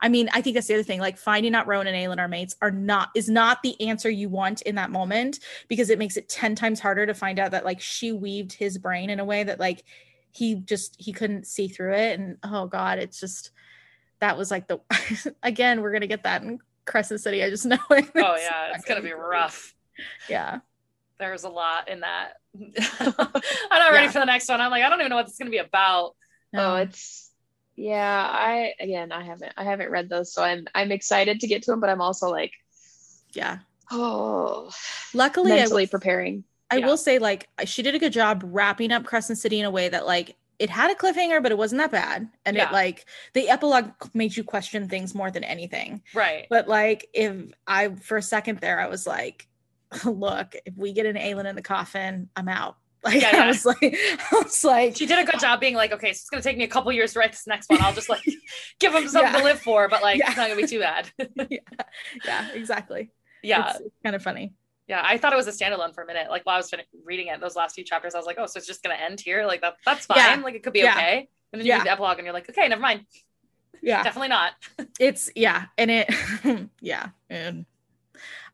I 0.00 0.08
mean, 0.08 0.28
I 0.32 0.40
think 0.40 0.54
that's 0.54 0.68
the 0.68 0.74
other 0.74 0.82
thing. 0.82 1.00
Like 1.00 1.18
finding 1.18 1.54
out 1.54 1.66
Rowan 1.66 1.88
and 1.88 1.96
Aelin 1.96 2.20
are 2.20 2.28
mates 2.28 2.54
are 2.62 2.70
not 2.70 3.10
is 3.14 3.28
not 3.28 3.62
the 3.62 3.80
answer 3.88 4.08
you 4.08 4.28
want 4.28 4.62
in 4.62 4.76
that 4.76 4.90
moment 4.90 5.40
because 5.66 5.90
it 5.90 5.98
makes 5.98 6.16
it 6.16 6.28
10 6.28 6.54
times 6.54 6.78
harder 6.78 7.06
to 7.06 7.14
find 7.14 7.38
out 7.38 7.50
that 7.50 7.64
like 7.64 7.80
she 7.80 8.12
weaved 8.12 8.52
his 8.52 8.78
brain 8.78 9.10
in 9.10 9.18
a 9.18 9.24
way 9.24 9.42
that 9.42 9.58
like 9.58 9.84
he 10.30 10.56
just 10.56 10.94
he 10.98 11.12
couldn't 11.12 11.46
see 11.46 11.68
through 11.68 11.94
it. 11.94 12.18
And 12.18 12.36
oh 12.44 12.66
god, 12.66 12.98
it's 12.98 13.18
just 13.18 13.50
that 14.20 14.36
was 14.36 14.50
like 14.50 14.66
the 14.68 14.78
again, 15.42 15.80
we're 15.80 15.92
gonna 15.92 16.06
get 16.06 16.22
that 16.24 16.42
in 16.42 16.58
Crescent 16.84 17.20
City. 17.20 17.42
I 17.42 17.50
just 17.50 17.66
know 17.66 17.78
it. 17.90 18.10
Oh 18.16 18.36
yeah, 18.36 18.72
it's 18.74 18.84
gonna 18.84 19.02
be 19.02 19.12
rough. 19.12 19.74
Yeah. 20.28 20.60
There's 21.18 21.42
a 21.44 21.48
lot 21.48 21.88
in 21.88 22.00
that. 22.00 22.34
I'm 23.00 23.14
not 23.16 23.92
ready 23.92 24.04
Yeah. 24.06 24.10
for 24.10 24.20
the 24.20 24.24
next 24.26 24.48
one. 24.48 24.60
I'm 24.60 24.70
like, 24.70 24.84
I 24.84 24.88
don't 24.88 25.00
even 25.00 25.10
know 25.10 25.16
what 25.16 25.26
this 25.26 25.32
is 25.32 25.38
gonna 25.38 25.50
be 25.50 25.58
about. 25.58 26.14
Oh, 26.54 26.58
No. 26.58 26.76
it's 26.76 27.30
yeah. 27.76 28.28
I 28.30 28.72
again, 28.80 29.12
I 29.12 29.22
haven't, 29.24 29.52
I 29.56 29.64
haven't 29.64 29.90
read 29.90 30.08
those, 30.08 30.32
so 30.32 30.42
I'm, 30.42 30.66
I'm 30.74 30.90
excited 30.92 31.40
to 31.40 31.46
get 31.46 31.62
to 31.64 31.70
them, 31.72 31.80
but 31.80 31.90
I'm 31.90 32.00
also 32.00 32.30
like, 32.30 32.52
yeah. 33.32 33.58
oh, 33.90 34.70
Luckily, 35.14 35.52
I 35.52 35.56
mentally 35.56 35.82
was- 35.84 35.90
preparing. 35.90 36.44
I 36.70 36.76
Yeah. 36.78 36.86
will 36.86 36.96
say, 36.98 37.18
like, 37.18 37.48
she 37.64 37.82
did 37.82 37.94
a 37.94 37.98
good 37.98 38.12
job 38.12 38.42
wrapping 38.44 38.92
up 38.92 39.04
Crescent 39.04 39.38
City 39.38 39.58
in 39.58 39.64
a 39.64 39.70
way 39.70 39.88
that, 39.88 40.04
like, 40.06 40.36
it 40.58 40.70
had 40.70 40.90
a 40.90 40.94
cliffhanger, 40.94 41.42
but 41.42 41.52
it 41.52 41.58
wasn't 41.58 41.80
that 41.80 41.92
bad. 41.92 42.28
And 42.44 42.56
Yeah. 42.56 42.68
it, 42.68 42.72
like, 42.72 43.04
the 43.34 43.48
epilogue 43.48 43.90
made 44.14 44.36
you 44.36 44.42
question 44.44 44.88
things 44.88 45.14
more 45.14 45.30
than 45.30 45.44
anything. 45.44 46.02
Right. 46.14 46.46
But, 46.50 46.68
like, 46.68 47.08
if 47.12 47.34
I, 47.66 47.88
for 47.90 48.16
a 48.16 48.22
second 48.22 48.58
there, 48.60 48.80
I 48.80 48.88
was 48.88 49.06
like, 49.06 49.46
look, 50.04 50.54
if 50.66 50.74
we 50.76 50.92
get 50.92 51.06
an 51.06 51.16
Aelin 51.16 51.46
in 51.48 51.54
the 51.56 51.62
coffin, 51.62 52.28
I'm 52.36 52.48
out. 52.48 52.76
Like, 53.04 53.22
Yeah, 53.22 53.28
I 53.28 53.36
yeah. 53.36 53.46
was 53.46 53.64
like, 53.64 53.78
I 53.82 54.42
was 54.42 54.64
like, 54.64 54.96
She 54.96 55.06
did 55.06 55.20
a 55.20 55.30
good 55.30 55.38
job 55.40 55.60
being 55.60 55.76
like, 55.76 55.92
okay, 55.92 56.08
so 56.08 56.16
it's 56.16 56.30
gonna 56.30 56.42
take 56.42 56.58
me 56.58 56.64
a 56.64 56.68
couple 56.68 56.90
years 56.90 57.12
to 57.12 57.20
write 57.20 57.30
this 57.30 57.46
next 57.46 57.70
one. 57.70 57.80
I'll 57.80 57.94
just 57.94 58.08
like 58.08 58.24
give 58.80 58.92
them 58.92 59.06
something 59.06 59.32
Yeah. 59.32 59.38
to 59.38 59.44
live 59.44 59.60
for, 59.60 59.88
but 59.88 60.02
like 60.02 60.18
Yeah. 60.18 60.26
it's 60.30 60.36
not 60.36 60.48
gonna 60.48 60.60
be 60.60 60.66
too 60.66 60.80
bad. 60.80 61.08
yeah, 62.24 62.48
exactly. 62.54 63.10
yeah, 63.40 63.70
It's, 63.76 63.82
kind 64.02 64.16
of 64.16 64.22
funny. 64.24 64.52
Yeah. 64.88 65.02
I 65.04 65.18
thought 65.18 65.32
it 65.32 65.36
was 65.36 65.46
a 65.46 65.52
standalone 65.52 65.94
for 65.94 66.02
a 66.02 66.06
minute. 66.06 66.28
Like 66.30 66.44
while 66.46 66.54
I 66.56 66.58
was 66.58 66.72
reading 67.04 67.28
it, 67.28 67.40
those 67.40 67.54
last 67.56 67.74
few 67.74 67.84
chapters, 67.84 68.14
I 68.14 68.18
was 68.18 68.26
like, 68.26 68.36
oh, 68.38 68.46
so 68.46 68.58
it's 68.58 68.66
just 68.66 68.82
gonna 68.82 68.94
end 68.96 69.20
here. 69.20 69.44
Like 69.46 69.60
that, 69.60 69.76
that's 69.84 70.06
fine. 70.06 70.18
Yeah. 70.18 70.40
Like 70.42 70.54
it 70.54 70.62
could 70.62 70.72
be 70.72 70.80
Yeah. 70.80 70.94
okay. 70.94 71.28
And 71.52 71.60
then 71.60 71.66
you 71.66 71.72
Yeah. 71.72 71.78
read 71.78 71.86
the 71.86 71.90
epilogue, 71.92 72.18
and 72.18 72.24
you're 72.26 72.34
like, 72.34 72.48
okay, 72.50 72.66
never 72.68 72.80
mind. 72.82 73.02
Yeah. 73.80 74.02
Definitely 74.02 74.28
not. 74.30 74.54
it's 74.98 75.30
yeah 75.36 75.66
and 75.78 75.88
it 75.88 76.12
yeah 76.80 77.10
and 77.30 77.64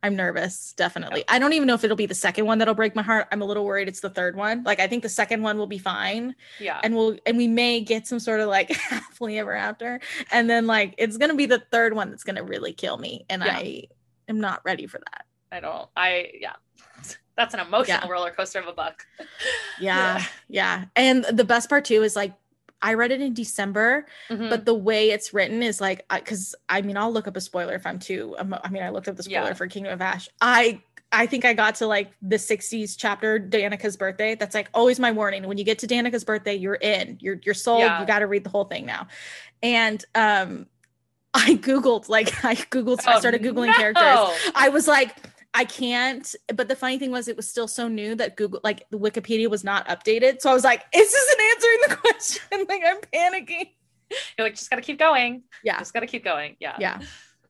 i'm 0.02 0.16
nervous 0.16 0.74
definitely 0.76 1.24
i 1.28 1.38
don't 1.38 1.54
even 1.54 1.66
know 1.66 1.72
if 1.72 1.82
it'll 1.82 1.96
be 1.96 2.04
the 2.04 2.14
second 2.14 2.44
one 2.44 2.58
that'll 2.58 2.74
break 2.74 2.94
my 2.94 3.00
heart 3.00 3.26
i'm 3.32 3.40
a 3.40 3.44
little 3.46 3.64
worried 3.64 3.88
it's 3.88 4.00
the 4.00 4.10
third 4.10 4.36
one 4.36 4.62
like 4.64 4.80
i 4.80 4.86
think 4.86 5.02
the 5.02 5.08
second 5.08 5.40
one 5.42 5.56
will 5.56 5.66
be 5.66 5.78
fine 5.78 6.34
Yeah. 6.60 6.78
and 6.84 6.94
we'll 6.94 7.16
and 7.24 7.38
we 7.38 7.48
may 7.48 7.80
get 7.80 8.06
some 8.06 8.18
sort 8.20 8.40
of 8.40 8.48
like 8.48 8.70
happily 8.72 9.38
ever 9.38 9.54
after 9.54 9.98
and 10.30 10.50
then 10.50 10.66
like 10.66 10.94
it's 10.98 11.16
gonna 11.16 11.34
be 11.34 11.46
the 11.46 11.62
third 11.72 11.94
one 11.94 12.10
that's 12.10 12.24
gonna 12.24 12.44
really 12.44 12.74
kill 12.74 12.98
me 12.98 13.24
and 13.30 13.42
Yeah. 13.42 13.56
i 13.56 13.82
am 14.28 14.40
not 14.40 14.60
ready 14.66 14.86
for 14.86 14.98
that 14.98 15.24
I 15.52 15.60
don't. 15.60 15.88
I 15.96 16.30
yeah. 16.40 16.52
That's 17.36 17.54
an 17.54 17.60
emotional 17.60 18.00
Yeah. 18.02 18.08
roller 18.08 18.30
coaster 18.30 18.60
of 18.60 18.66
a 18.68 18.72
book. 18.72 19.06
yeah 19.80 20.24
yeah 20.48 20.84
and 20.94 21.24
the 21.24 21.44
best 21.44 21.68
part 21.68 21.84
too 21.84 22.02
is 22.02 22.14
like 22.16 22.32
I 22.82 22.94
read 22.94 23.12
it 23.12 23.22
in 23.22 23.32
December, 23.32 24.04
Mhm. 24.28 24.50
but 24.50 24.66
the 24.66 24.74
way 24.74 25.10
it's 25.10 25.32
written 25.32 25.62
is 25.62 25.80
like 25.80 26.04
because 26.12 26.54
I 26.68 26.82
mean 26.82 26.96
I'll 26.96 27.12
look 27.12 27.26
up 27.26 27.36
a 27.36 27.40
spoiler 27.40 27.74
if 27.74 27.86
I'm 27.86 27.98
too. 27.98 28.36
emo- 28.40 28.60
I 28.62 28.68
mean 28.68 28.82
I 28.82 28.90
looked 28.90 29.08
up 29.08 29.16
the 29.16 29.22
spoiler 29.22 29.48
Yeah. 29.48 29.54
for 29.54 29.66
Kingdom 29.66 29.92
of 29.94 30.00
Ash. 30.02 30.28
I 30.40 30.80
I 31.12 31.26
think 31.26 31.44
I 31.44 31.52
got 31.54 31.76
to 31.76 31.86
like 31.86 32.10
the 32.22 32.36
60s 32.36 32.96
chapter, 32.98 33.38
Danica's 33.38 33.96
birthday. 33.96 34.34
That's 34.34 34.52
like 34.54 34.68
always 34.74 34.98
my 34.98 35.12
warning. 35.12 35.46
When 35.46 35.58
you 35.58 35.64
get 35.64 35.78
to 35.78 35.86
Danica's 35.86 36.24
birthday, 36.24 36.56
you're 36.56 36.74
in. 36.74 37.18
You're 37.20 37.38
you're 37.44 37.54
sold. 37.54 37.80
Yeah. 37.80 38.00
You 38.00 38.06
got 38.06 38.18
to 38.18 38.26
read 38.26 38.42
the 38.44 38.50
whole 38.50 38.64
thing 38.64 38.84
now. 38.84 39.06
And 39.62 40.04
um, 40.16 40.66
I 41.34 41.54
googled 41.54 42.08
like 42.08 42.44
I 42.44 42.54
googled. 42.56 43.00
I 43.06 43.14
Oh, 43.14 43.18
started 43.20 43.42
googling 43.42 43.68
no. 43.68 43.72
characters. 43.74 44.50
I 44.56 44.68
was 44.70 44.86
like, 44.88 45.14
I 45.54 45.64
can't. 45.64 46.34
But 46.54 46.68
the 46.68 46.76
funny 46.76 46.98
thing 46.98 47.10
was, 47.12 47.28
it 47.28 47.36
was 47.36 47.48
still 47.48 47.68
so 47.68 47.86
new 47.88 48.14
that 48.16 48.36
Google, 48.36 48.60
like 48.64 48.88
the 48.90 48.98
Wikipedia, 48.98 49.48
was 49.48 49.62
not 49.64 49.86
updated. 49.88 50.40
So 50.40 50.50
I 50.50 50.54
was 50.54 50.64
like, 50.64 50.90
"This 50.92 51.06
"Is 51.06 51.12
this 51.12 51.34
an 51.34 51.44
answering 51.52 51.78
the 51.88 51.96
question?" 52.10 52.66
like 52.68 52.82
I'm 52.84 53.00
panicking. 53.12 53.70
You're 54.36 54.46
like, 54.46 54.54
just 54.56 54.68
gotta 54.68 54.82
keep 54.82 54.98
going. 54.98 55.44
Yeah, 55.62 55.78
Just 55.78 55.94
gotta 55.94 56.06
keep 56.06 56.24
going. 56.24 56.56
Yeah. 56.60 56.76
yeah, 56.78 57.00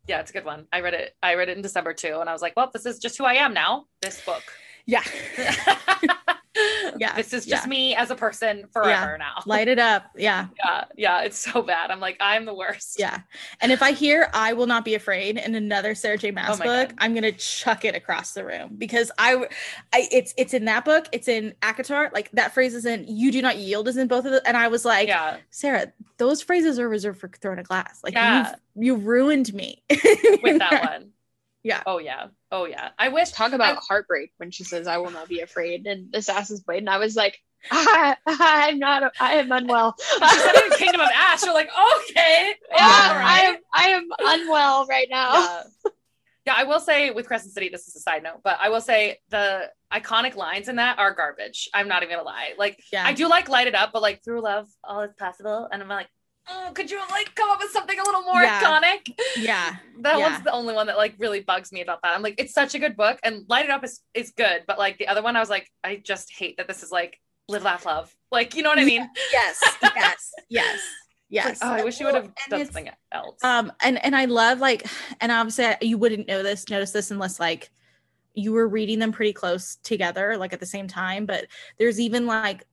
Yeah, 0.07 0.21
it's 0.21 0.31
a 0.31 0.33
good 0.35 0.45
one. 0.45 0.67
I 0.73 0.81
read 0.81 0.95
it. 0.95 1.15
I 1.23 1.35
read 1.35 1.49
it 1.49 1.57
in 1.57 1.63
December 1.63 1.93
too, 1.93 2.19
and 2.21 2.31
I 2.31 2.33
was 2.33 2.43
like, 2.43 2.55
well, 2.57 2.71
this 2.73 2.87
is 2.87 2.99
just 2.99 3.19
who 3.19 3.25
I 3.25 3.35
am 3.35 3.53
now. 3.55 3.87
This 4.01 4.21
book. 4.25 4.43
yeah. 4.87 5.03
Yeah, 6.99 7.17
This 7.17 7.33
is 7.33 7.45
just 7.47 7.65
yeah. 7.65 7.69
me 7.69 7.97
as 7.97 8.11
a 8.11 8.15
person 8.15 8.67
forever 8.73 9.19
now. 9.19 9.43
Light 9.47 9.67
it 9.69 9.79
up. 9.81 10.05
Yeah, 10.17 10.47
yeah, 10.65 10.85
yeah, 10.97 11.23
it's 11.23 11.39
so 11.39 11.63
bad. 11.63 11.91
I'm 11.91 11.99
like, 11.99 12.17
I'm 12.21 12.45
the 12.45 12.55
worst. 12.55 12.97
yeah. 12.99 13.21
And 13.61 13.73
if 13.73 13.83
I 13.83 13.91
hear 13.93 14.31
"I 14.33 14.53
will 14.53 14.67
not 14.67 14.85
be 14.85 14.95
afraid" 14.95 15.37
in 15.39 15.55
another 15.57 15.95
Sarah 15.95 16.19
J. 16.19 16.31
Maas 16.31 16.61
Oh 16.61 16.63
book, 16.65 16.89
God. 16.91 16.95
I'm 16.99 17.15
gonna 17.15 17.33
chuck 17.33 17.85
it 17.85 17.95
across 17.97 18.33
the 18.35 18.45
room 18.45 18.77
because 18.79 19.11
I, 19.19 19.47
I, 19.93 20.09
it's 20.13 20.33
it's 20.37 20.55
in 20.55 20.67
that 20.67 20.85
book. 20.85 21.09
It's 21.11 21.27
in 21.27 21.55
ACOTAR. 21.63 22.13
Like 22.13 22.31
that 22.33 22.55
phrase 22.55 22.75
is 22.75 22.87
in 22.87 23.05
"You 23.09 23.33
do 23.33 23.43
not 23.43 23.59
yield" 23.59 23.89
is 23.89 23.97
in 23.97 24.07
both 24.07 24.25
of 24.25 24.33
them. 24.33 24.43
And 24.47 24.57
I 24.57 24.69
was 24.69 24.85
like, 24.85 25.09
Yeah. 25.09 25.39
Sarah, 25.51 25.93
those 26.19 26.41
phrases 26.43 26.79
are 26.79 26.89
reserved 26.89 27.19
for 27.19 27.29
Throne 27.29 27.59
of 27.59 27.67
Glass. 27.67 28.01
Like 28.05 28.15
Yeah. 28.15 28.51
you've 28.77 28.87
you 28.87 28.97
ruined 28.97 29.53
me 29.55 29.83
With 30.43 30.59
that 30.59 30.85
one. 30.85 31.11
Yeah. 31.65 31.83
Oh 31.87 31.99
yeah. 31.99 32.27
Oh 32.53 32.67
yeah. 32.67 32.91
I 32.99 33.09
wish 33.09 33.31
Talk 33.33 33.53
about 33.53 33.79
heartbreak 33.79 34.33
when 34.37 34.51
she 34.51 34.63
says, 34.65 34.87
"I 34.87 34.99
will 34.99 35.11
not 35.11 35.29
be 35.29 35.41
afraid." 35.41 35.87
And 35.87 36.15
Assassin's 36.15 36.61
Blade, 36.61 36.79
and 36.79 36.91
I 36.91 36.99
was 36.99 37.17
like, 37.17 37.41
I, 37.71 38.17
I'm 38.27 38.79
not. 38.79 39.13
I 39.19 39.35
am 39.37 39.51
unwell. 39.51 39.97
she 40.13 40.39
said 40.39 40.55
in 40.67 40.71
Kingdom 40.73 41.01
of 41.01 41.09
Ash. 41.15 41.43
You're 41.43 41.55
like, 41.55 41.71
okay. 42.11 42.55
Yeah, 42.71 42.77
all 42.79 42.81
I 42.83 43.41
am. 43.47 43.57
I 43.73 43.89
am 43.89 44.09
unwell 44.21 44.87
right 44.87 45.09
now. 45.11 45.33
yeah. 45.33 45.63
yeah, 46.47 46.55
I 46.57 46.65
will 46.65 46.81
say 46.81 47.11
with 47.11 47.27
Crescent 47.27 47.55
City, 47.55 47.71
this 47.71 47.89
is 47.89 47.97
a 47.97 48.01
side 48.01 48.23
note, 48.23 48.41
but 48.45 48.59
I 48.61 48.69
will 48.69 48.83
say 48.83 49.21
the 49.31 49.71
iconic 49.93 50.37
lines 50.37 50.69
in 50.69 50.77
that 50.77 50.99
are 50.99 51.15
garbage. 51.15 51.69
I'm 51.73 51.89
not 51.89 52.03
even 52.03 52.15
gonna 52.15 52.27
lie. 52.27 52.53
Like 52.59 52.79
Yeah. 52.93 53.07
I 53.07 53.15
do 53.15 53.29
like 53.29 53.49
light 53.49 53.67
it 53.69 53.75
up, 53.75 53.91
but 53.93 54.03
like 54.03 54.23
through 54.23 54.43
love, 54.43 54.69
all 54.83 55.01
is 55.03 55.15
possible. 55.19 55.69
And 55.73 55.83
I'm 55.83 55.89
like, 55.89 56.09
oh, 56.51 56.71
could 56.75 56.91
you 56.91 57.01
like 57.11 57.35
come 57.35 57.51
up 57.51 57.59
with 57.61 57.71
something 57.71 57.99
a 57.99 58.03
little 58.05 58.23
more 58.23 58.43
Yeah. 58.43 58.61
iconic? 58.63 59.19
yeah. 59.37 59.77
That 60.01 60.19
Yeah. 60.19 60.31
one's 60.33 60.45
the 60.45 60.53
only 60.53 60.75
one 60.75 60.87
that 60.89 60.97
like 60.97 61.15
really 61.19 61.41
bugs 61.41 61.73
me 61.73 61.81
about 61.81 62.01
that. 62.03 62.15
I'm 62.15 62.23
like, 62.23 62.35
it's 62.39 62.53
such 62.55 62.75
a 62.75 62.79
good 62.79 62.97
book, 62.97 63.19
and 63.23 63.45
light 63.49 63.65
it 63.65 63.71
up 63.71 63.85
is 63.85 64.01
is 64.15 64.31
good, 64.33 64.65
but 64.67 64.79
like 64.79 64.99
the 64.99 65.09
other 65.09 65.23
one, 65.23 65.37
I 65.37 65.41
was 65.41 65.51
like, 65.51 65.71
I 65.83 65.97
just 65.97 66.33
hate 66.33 66.57
that 66.59 66.69
this 66.69 66.83
is 66.83 66.91
like 66.93 67.19
live, 67.49 67.63
laugh, 67.63 67.87
love. 67.87 68.15
Like, 68.33 68.55
you 68.57 68.63
know 68.63 68.71
what 68.71 68.79
I 68.79 68.85
mean? 68.85 69.09
Yes. 69.33 69.61
Yes. 69.83 70.33
Yes. 70.49 70.81
Yes. 71.31 71.47
Like, 71.63 71.71
oh, 71.71 71.81
I 71.81 71.85
wish 71.85 71.99
you 71.99 72.07
would 72.07 72.15
have 72.15 72.25
Well, 72.27 72.35
done 72.51 72.65
something 72.67 72.91
else. 73.11 73.43
um 73.43 73.73
and 73.81 74.03
and 74.05 74.15
i 74.15 74.27
love 74.27 74.61
like 74.61 74.87
and 75.21 75.33
obviously 75.33 75.75
you 75.81 75.99
wouldn't 75.99 76.29
know 76.29 76.43
this 76.45 76.69
notice 76.69 76.93
this 76.93 77.11
unless 77.11 77.41
like 77.41 77.71
you 78.35 78.53
were 78.53 78.69
reading 78.69 79.01
them 79.01 79.11
pretty 79.11 79.33
close 79.33 79.77
together 79.83 80.37
like 80.37 80.53
at 80.53 80.61
the 80.61 80.67
same 80.67 80.87
time 80.87 81.25
but 81.27 81.47
there's 81.79 81.99
even 81.99 82.27
like 82.27 82.65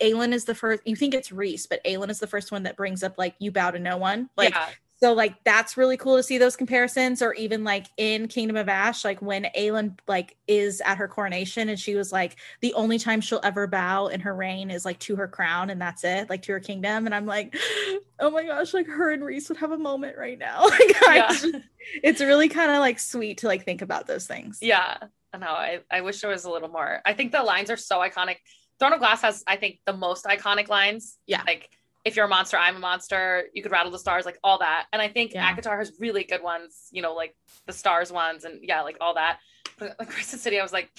Aelin 0.00 0.32
is 0.32 0.44
the 0.44 0.54
first 0.54 0.82
you 0.84 0.96
think 0.96 1.14
it's 1.14 1.30
Rhys 1.32 1.66
but 1.66 1.82
Aelin 1.84 2.10
is 2.10 2.20
the 2.20 2.26
first 2.26 2.52
one 2.52 2.62
that 2.64 2.76
brings 2.76 3.02
up 3.02 3.14
like 3.18 3.34
you 3.38 3.50
bow 3.50 3.70
to 3.70 3.78
no 3.78 3.96
one 3.96 4.28
like 4.36 4.54
yeah, 4.54 4.68
so 5.00 5.12
like 5.12 5.34
that's 5.44 5.76
really 5.76 5.96
cool 5.96 6.16
to 6.16 6.22
see 6.24 6.38
those 6.38 6.56
comparisons 6.56 7.22
or 7.22 7.32
even 7.34 7.62
like 7.62 7.86
in 7.96 8.26
Kingdom 8.26 8.56
of 8.56 8.68
Ash 8.68 9.04
like 9.04 9.22
when 9.22 9.46
Aelin 9.56 9.96
like 10.08 10.36
is 10.48 10.80
at 10.80 10.98
her 10.98 11.06
coronation 11.06 11.68
and 11.68 11.78
she 11.78 11.94
was 11.94 12.10
like 12.12 12.36
the 12.60 12.74
only 12.74 12.98
time 12.98 13.20
she'll 13.20 13.40
ever 13.44 13.66
bow 13.66 14.08
in 14.08 14.20
her 14.20 14.34
reign 14.34 14.70
is 14.70 14.84
like 14.84 14.98
to 15.00 15.14
her 15.16 15.28
crown 15.28 15.70
and 15.70 15.80
that's 15.80 16.02
it 16.04 16.28
like 16.28 16.42
to 16.42 16.52
her 16.52 16.60
kingdom 16.60 17.06
and 17.06 17.14
I'm 17.14 17.26
like 17.26 17.54
oh 18.20 18.30
my 18.30 18.44
gosh, 18.44 18.74
like 18.74 18.88
her 18.88 19.12
and 19.12 19.24
Rhys 19.24 19.48
would 19.48 19.58
have 19.58 19.70
a 19.70 19.78
moment 19.78 20.16
right 20.18 20.38
now. 20.38 20.64
Like, 20.68 20.96
Yeah. 21.16 21.28
just- 21.28 21.46
it's 22.02 22.20
really 22.20 22.48
kind 22.48 22.70
of 22.72 22.78
like 22.80 22.98
sweet 22.98 23.38
to 23.38 23.46
like 23.46 23.64
think 23.64 23.80
about 23.82 24.06
those 24.06 24.26
things. 24.26 24.58
Yeah. 24.60 24.96
I 25.32 25.36
know. 25.38 25.46
I, 25.46 25.80
I 25.90 26.00
wish 26.00 26.20
there 26.22 26.30
was 26.30 26.44
a 26.44 26.50
little 26.50 26.68
more. 26.70 27.00
I 27.04 27.12
think 27.12 27.32
the 27.32 27.42
lines 27.42 27.70
are 27.70 27.76
so 27.76 27.98
iconic. 27.98 28.36
Throne 28.78 28.92
of 28.92 28.98
Glass 29.00 29.22
has, 29.22 29.42
I 29.46 29.56
think, 29.56 29.80
the 29.86 29.92
most 29.92 30.24
iconic 30.24 30.68
lines. 30.68 31.18
Yeah. 31.26 31.42
Like, 31.46 31.70
if 32.04 32.16
you're 32.16 32.24
a 32.26 32.28
monster, 32.28 32.56
I'm 32.56 32.76
a 32.76 32.78
monster. 32.78 33.44
You 33.52 33.62
could 33.62 33.72
rattle 33.72 33.90
the 33.92 33.98
stars, 33.98 34.24
like 34.24 34.38
all 34.44 34.58
that. 34.60 34.86
And 34.92 35.02
I 35.02 35.08
think 35.08 35.34
Yeah. 35.34 35.52
ACOTAR 35.54 35.78
has 35.78 35.92
really 35.98 36.24
good 36.24 36.42
ones, 36.42 36.88
you 36.92 37.02
know, 37.02 37.12
like 37.14 37.34
the 37.66 37.72
stars 37.72 38.10
ones 38.12 38.44
and 38.44 38.60
yeah, 38.62 38.82
like 38.82 38.96
all 39.00 39.14
that. 39.14 39.40
But 39.78 39.96
like 39.98 40.08
Crescent 40.08 40.40
City, 40.40 40.58
I 40.58 40.62
was 40.62 40.72
like, 40.72 40.90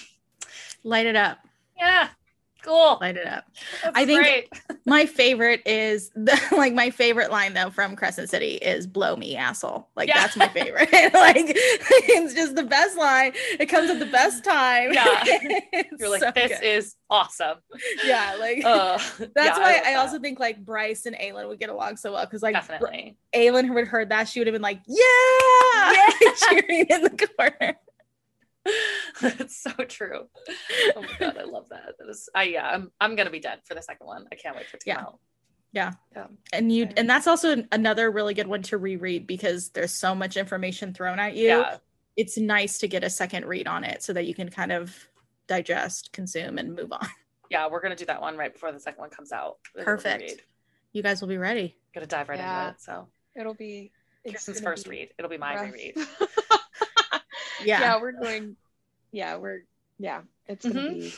Light 0.84 1.06
it 1.06 1.16
up. 1.16 1.38
yeah, 1.76 2.08
cool. 2.62 2.98
Light 3.00 3.16
it 3.16 3.26
up. 3.26 3.44
That's 3.82 3.96
I 3.96 4.04
think- 4.06 4.20
great. 4.20 4.48
My 4.86 5.06
favorite 5.06 5.62
is 5.66 6.10
the 6.16 6.38
like 6.52 6.72
my 6.74 6.90
favorite 6.90 7.30
line 7.30 7.54
though 7.54 7.70
from 7.70 7.94
Crescent 7.94 8.28
City 8.28 8.54
is 8.54 8.86
blow 8.86 9.14
me 9.14 9.36
asshole. 9.36 9.88
Like 9.94 10.08
Yeah. 10.08 10.20
that's 10.22 10.36
my 10.36 10.48
favorite. 10.48 10.88
like 11.14 11.44
it's 11.54 12.34
just 12.34 12.56
the 12.56 12.64
best 12.64 12.96
line. 12.96 13.32
It 13.60 13.66
comes 13.66 13.88
at 13.90 13.98
the 14.00 14.06
best 14.06 14.42
time. 14.42 14.92
Yeah. 14.92 15.22
You're 15.98 16.08
like, 16.08 16.20
so 16.22 16.32
this 16.34 16.52
good. 16.58 16.64
is 16.66 16.96
awesome. 17.08 17.58
yeah, 18.04 18.36
like 18.40 18.64
Uh, 18.64 18.98
that's 19.18 19.36
yeah, 19.36 19.58
why 19.58 19.80
I, 19.84 19.92
that. 19.92 19.96
also 19.98 20.18
think 20.18 20.40
like 20.40 20.64
Bryce 20.64 21.06
and 21.06 21.14
Aelin 21.16 21.46
would 21.48 21.60
get 21.60 21.68
along 21.70 21.96
so 21.96 22.12
well 22.14 22.24
because 22.24 22.42
like 22.42 22.54
Br- 22.54 22.60
definitely. 22.60 23.16
Aelin 23.34 23.72
would 23.74 23.86
heard 23.86 24.08
that 24.08 24.28
she 24.28 24.40
would 24.40 24.46
have 24.48 24.54
been 24.54 24.62
like, 24.62 24.80
yeah, 24.88 25.92
Yeah. 26.20 26.32
cheering 26.48 26.86
in 26.88 27.02
the 27.02 27.28
corner. 27.38 27.76
That's 29.20 29.62
so 29.62 29.70
true. 29.88 30.28
Oh 30.96 31.02
my 31.02 31.08
god, 31.18 31.36
I 31.38 31.44
love 31.44 31.66
that. 31.70 31.94
That 31.98 32.08
is, 32.08 32.28
I 32.34 32.44
yeah, 32.44 32.66
I'm 32.66 32.90
I'm 33.00 33.16
gonna 33.16 33.30
be 33.30 33.40
dead 33.40 33.60
for 33.64 33.74
the 33.74 33.82
second 33.82 34.06
one. 34.06 34.26
I 34.32 34.34
can't 34.36 34.56
wait 34.56 34.66
for 34.66 34.76
it 34.76 34.80
to 34.84 34.94
come 34.94 35.04
out. 35.04 35.18
Yeah. 35.72 35.92
Yeah. 36.16 36.26
And 36.52 36.72
you 36.72 36.88
and 36.96 37.08
that's 37.08 37.26
also 37.26 37.62
another 37.72 38.10
really 38.10 38.34
good 38.34 38.46
one 38.48 38.62
to 38.62 38.78
reread 38.78 39.26
because 39.26 39.70
there's 39.70 39.92
so 39.94 40.14
much 40.14 40.36
information 40.36 40.92
thrown 40.94 41.18
at 41.18 41.34
you. 41.36 41.48
Yeah. 41.48 41.76
It's 42.16 42.36
nice 42.36 42.78
to 42.78 42.88
get 42.88 43.04
a 43.04 43.10
second 43.10 43.44
read 43.46 43.66
on 43.68 43.84
it 43.84 44.02
so 44.02 44.12
that 44.12 44.26
you 44.26 44.34
can 44.34 44.48
kind 44.50 44.72
of 44.72 45.08
digest, 45.46 46.12
consume, 46.12 46.58
and 46.58 46.74
move 46.74 46.92
on. 46.92 47.06
Yeah, 47.50 47.66
we're 47.68 47.80
gonna 47.80 47.96
do 47.96 48.04
that 48.06 48.20
one 48.20 48.36
right 48.36 48.52
before 48.52 48.70
the 48.70 48.78
second 48.78 49.00
one 49.00 49.10
comes 49.10 49.32
out. 49.32 49.56
Perfect. 49.76 50.44
You 50.92 51.02
guys 51.02 51.20
will 51.20 51.26
be 51.26 51.36
ready. 51.36 51.76
Gonna 51.92 52.06
dive 52.06 52.28
right 52.28 52.38
Yeah. 52.38 52.60
into 52.68 52.74
it. 52.76 52.80
So 52.80 53.08
It'll 53.34 53.54
be 53.54 53.90
it's 54.22 54.34
Kearsten's 54.34 54.60
first 54.60 54.84
be 54.84 54.90
read. 54.90 55.08
It'll 55.18 55.28
be 55.28 55.36
my 55.36 55.56
rough. 55.56 55.72
reread. 55.72 55.96
Yeah. 57.64 57.80
yeah, 57.80 58.00
we're 58.00 58.12
going. 58.12 58.56
Yeah, 59.12 59.36
we're. 59.36 59.64
Yeah, 59.98 60.22
it's 60.46 60.64
gonna 60.66 60.80
Mhm. 60.80 60.94
be. 61.00 61.14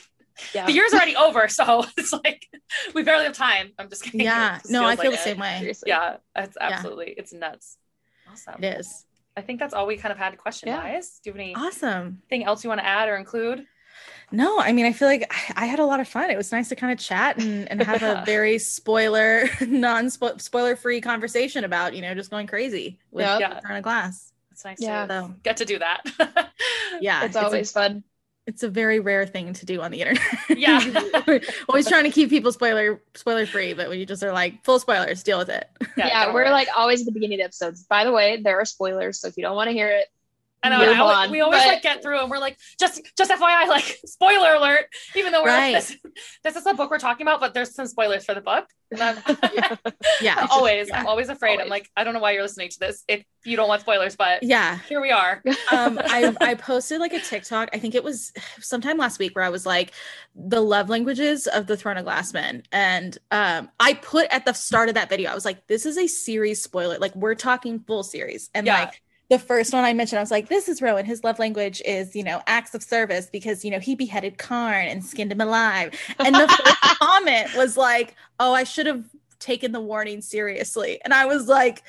Yeah. 0.55 0.67
The 0.67 0.73
year's 0.73 0.93
already 0.93 1.15
over, 1.15 1.47
so 1.49 1.85
it's 1.97 2.13
like 2.13 2.47
we 2.95 3.03
barely 3.03 3.25
have 3.25 3.35
time. 3.37 3.73
I'm 3.79 3.89
just 3.91 4.03
kidding. 4.05 4.21
Yeah. 4.21 4.59
Just 4.63 4.71
No, 4.71 4.85
I 4.87 4.97
feel 4.97 5.11
like 5.11 5.21
the 5.23 5.29
it. 5.31 5.33
same 5.33 5.39
way. 5.39 5.57
Seriously. 5.59 5.89
Yeah, 5.91 6.17
it's 6.35 6.57
absolutely 6.61 7.15
it's 7.17 7.33
nuts. 7.33 7.77
Awesome. 8.31 8.63
It 8.65 8.79
is. 8.81 9.05
I 9.37 9.43
think 9.43 9.61
that's 9.61 9.75
all 9.75 9.87
we 9.87 9.97
kind 9.99 10.11
of 10.13 10.19
had 10.19 10.31
to 10.31 10.37
question 10.37 10.69
Yeah. 10.71 10.83
wise. 10.83 11.21
Do 11.23 11.29
you 11.31 11.33
have 11.35 11.41
any- 11.41 11.55
Awesome. 11.55 12.23
thing 12.31 12.45
else 12.45 12.65
you 12.65 12.69
want 12.69 12.81
to 12.81 12.87
add 12.87 13.09
or 13.09 13.17
include? 13.17 13.67
No, 14.31 14.59
I 14.59 14.73
mean, 14.73 14.87
I 14.87 14.93
feel 14.93 15.07
like 15.09 15.27
I- 15.31 15.65
I 15.65 15.67
had 15.67 15.79
a 15.79 15.85
lot 15.85 16.01
of 16.01 16.09
fun. 16.09 16.31
It 16.31 16.37
was 16.39 16.51
nice 16.51 16.71
to 16.71 16.77
kind 16.77 16.93
of 16.93 16.99
chat 16.99 17.39
and, 17.39 17.71
and 17.71 17.83
have 17.83 18.03
a 18.03 18.23
very 18.27 18.59
spoiler, 18.59 19.49
non 19.61 20.09
spoiler 20.11 20.77
free 20.77 21.01
conversation 21.03 21.65
about, 21.65 21.95
you 21.95 22.01
know, 22.01 22.15
just 22.15 22.31
going 22.31 22.47
crazy 22.47 22.99
with 23.11 23.27
Yep. 23.27 23.41
Yeah. 23.41 23.61
Throne 23.61 23.77
of 23.77 23.83
Glass. 23.83 24.32
It's 24.53 24.65
nice 24.65 24.81
Yeah. 24.81 25.07
to 25.07 25.13
So, 25.29 25.35
get 25.43 25.57
to 25.59 25.65
do 25.65 25.79
that. 25.81 26.03
yeah. 27.01 27.25
it's 27.25 27.37
always 27.37 27.73
fun. 27.73 28.05
it's 28.47 28.63
a 28.63 28.69
very 28.69 29.01
rare 29.01 29.27
thing 29.27 29.53
to 29.55 29.67
do 29.67 29.81
on 29.83 29.91
the 29.91 30.01
internet. 30.03 30.23
Yeah. 30.51 30.81
Always 31.69 31.89
trying 31.89 32.05
to 32.05 32.11
keep 32.11 32.29
people 32.31 32.53
spoiler 32.53 33.01
spoiler 33.15 33.47
free, 33.47 33.73
but 33.73 33.89
when 33.89 33.99
you 33.99 34.07
just 34.07 34.23
are 34.23 34.33
like 34.33 34.63
full 34.65 34.79
spoilers, 34.79 35.23
deal 35.23 35.39
with 35.39 35.49
it. 35.49 35.69
Yeah, 35.97 36.25
don't 36.27 36.35
we're 36.35 36.43
worry. 36.45 36.51
like 36.51 36.69
always 36.77 37.01
at 37.01 37.07
the 37.07 37.13
beginning 37.13 37.37
of 37.37 37.39
the 37.41 37.45
episodes. 37.45 37.85
By 37.85 38.05
the 38.05 38.13
way, 38.13 38.41
there 38.43 38.59
are 38.61 38.65
spoilers, 38.65 39.21
so 39.21 39.29
if 39.29 39.37
you 39.37 39.43
don't 39.43 39.55
want 39.57 39.69
to 39.69 39.73
hear 39.73 39.89
it, 39.89 40.07
I 40.65 40.69
know. 40.69 40.79
move 40.79 40.97
I 40.97 41.25
on, 41.25 41.31
we 41.31 41.41
always 41.41 41.63
but- 41.63 41.69
like 41.69 41.83
get 41.83 42.03
through 42.03 42.21
and 42.21 42.31
we're 42.31 42.39
like, 42.39 42.57
just 42.79 43.01
just 43.17 43.31
FYI, 43.31 43.67
like 43.69 43.99
spoiler 44.07 44.55
alert, 44.55 44.87
even 45.17 45.33
though 45.33 45.43
we're 45.43 45.49
Right. 45.49 45.75
like 45.75 45.87
this, 45.87 45.97
this 46.45 46.57
is 46.57 46.65
the 46.65 46.75
book 46.75 46.91
we're 46.91 46.99
talking 46.99 47.27
about, 47.27 47.41
but 47.41 47.53
there's 47.55 47.75
some 47.75 47.87
spoilers 47.87 48.25
for 48.25 48.35
the 48.35 48.41
book. 48.41 48.67
And 48.91 49.01
I'm- 49.03 49.23
Yeah. 50.21 50.47
always, 50.51 50.89
Yeah. 50.89 51.01
I'm 51.01 51.07
always 51.07 51.29
afraid. 51.31 51.61
I'm 51.61 51.69
like, 51.69 51.91
I 51.97 52.05
don't 52.05 52.15
know 52.15 52.21
why 52.21 52.33
you're 52.33 52.43
listening 52.43 52.69
to 52.71 52.79
this 52.79 53.03
if 53.09 53.25
you 53.45 53.57
don't 53.57 53.67
want 53.69 53.81
spoilers, 53.81 54.15
but 54.17 54.43
Yeah. 54.43 54.79
here 54.89 55.01
we 55.01 55.11
are. 55.11 55.43
um 55.73 55.99
I, 56.03 56.35
I 56.41 56.55
posted 56.55 57.01
like 57.01 57.13
a 57.13 57.21
tiktok 57.21 57.71
i 57.73 57.79
think 57.79 57.95
it 57.95 58.05
was 58.05 58.33
sometime 58.61 58.97
last 58.99 59.19
week 59.19 59.35
where 59.35 59.45
i 59.45 59.49
was 59.49 59.65
like 59.67 59.93
the 60.35 60.61
love 60.61 60.89
languages 60.89 61.47
of 61.47 61.67
the 61.67 61.77
throne 61.77 61.97
of 61.97 62.05
glass 62.05 62.33
men 62.33 62.63
and 62.73 63.19
um 63.31 63.71
i 63.81 63.95
put 63.95 64.27
at 64.31 64.45
the 64.45 64.53
start 64.53 64.89
of 64.89 64.95
that 64.95 65.09
video 65.09 65.31
i 65.31 65.35
was 65.35 65.45
like 65.45 65.67
this 65.67 65.87
is 65.87 65.97
a 65.99 66.07
series 66.07 66.63
spoiler 66.63 66.99
like 66.99 67.15
we're 67.17 67.35
talking 67.35 67.81
full 67.81 68.03
series 68.03 68.51
and 68.55 68.67
Yeah. 68.67 68.81
like 68.81 69.03
the 69.33 69.39
first 69.39 69.73
one 69.73 69.83
I 69.83 69.95
mentioned, 69.95 70.19
I 70.19 70.23
was 70.23 70.31
like, 70.31 70.51
this 70.51 70.69
is 70.69 70.83
Rowan. 70.83 71.07
His 71.07 71.25
love 71.25 71.39
language 71.39 71.81
is, 71.87 72.15
you 72.15 72.23
know, 72.23 72.43
acts 72.47 72.75
of 72.75 72.83
service 72.83 73.31
because, 73.33 73.65
you 73.65 73.71
know, 73.71 73.79
he 73.79 73.95
beheaded 73.95 74.37
Cairn 74.37 74.89
and 74.89 75.03
skinned 75.03 75.33
him 75.33 75.41
alive. 75.41 75.99
And 76.19 76.35
the 76.35 76.47
first 76.47 76.77
comment 77.01 77.49
was 77.57 77.79
like, 77.79 78.15
oh, 78.39 78.53
I 78.53 78.65
should 78.65 78.85
have 78.85 79.07
taken 79.39 79.73
the 79.73 79.81
warning 79.81 80.21
seriously. 80.21 81.01
And 81.03 81.15
I 81.15 81.25
was 81.25 81.49
like, 81.49 81.83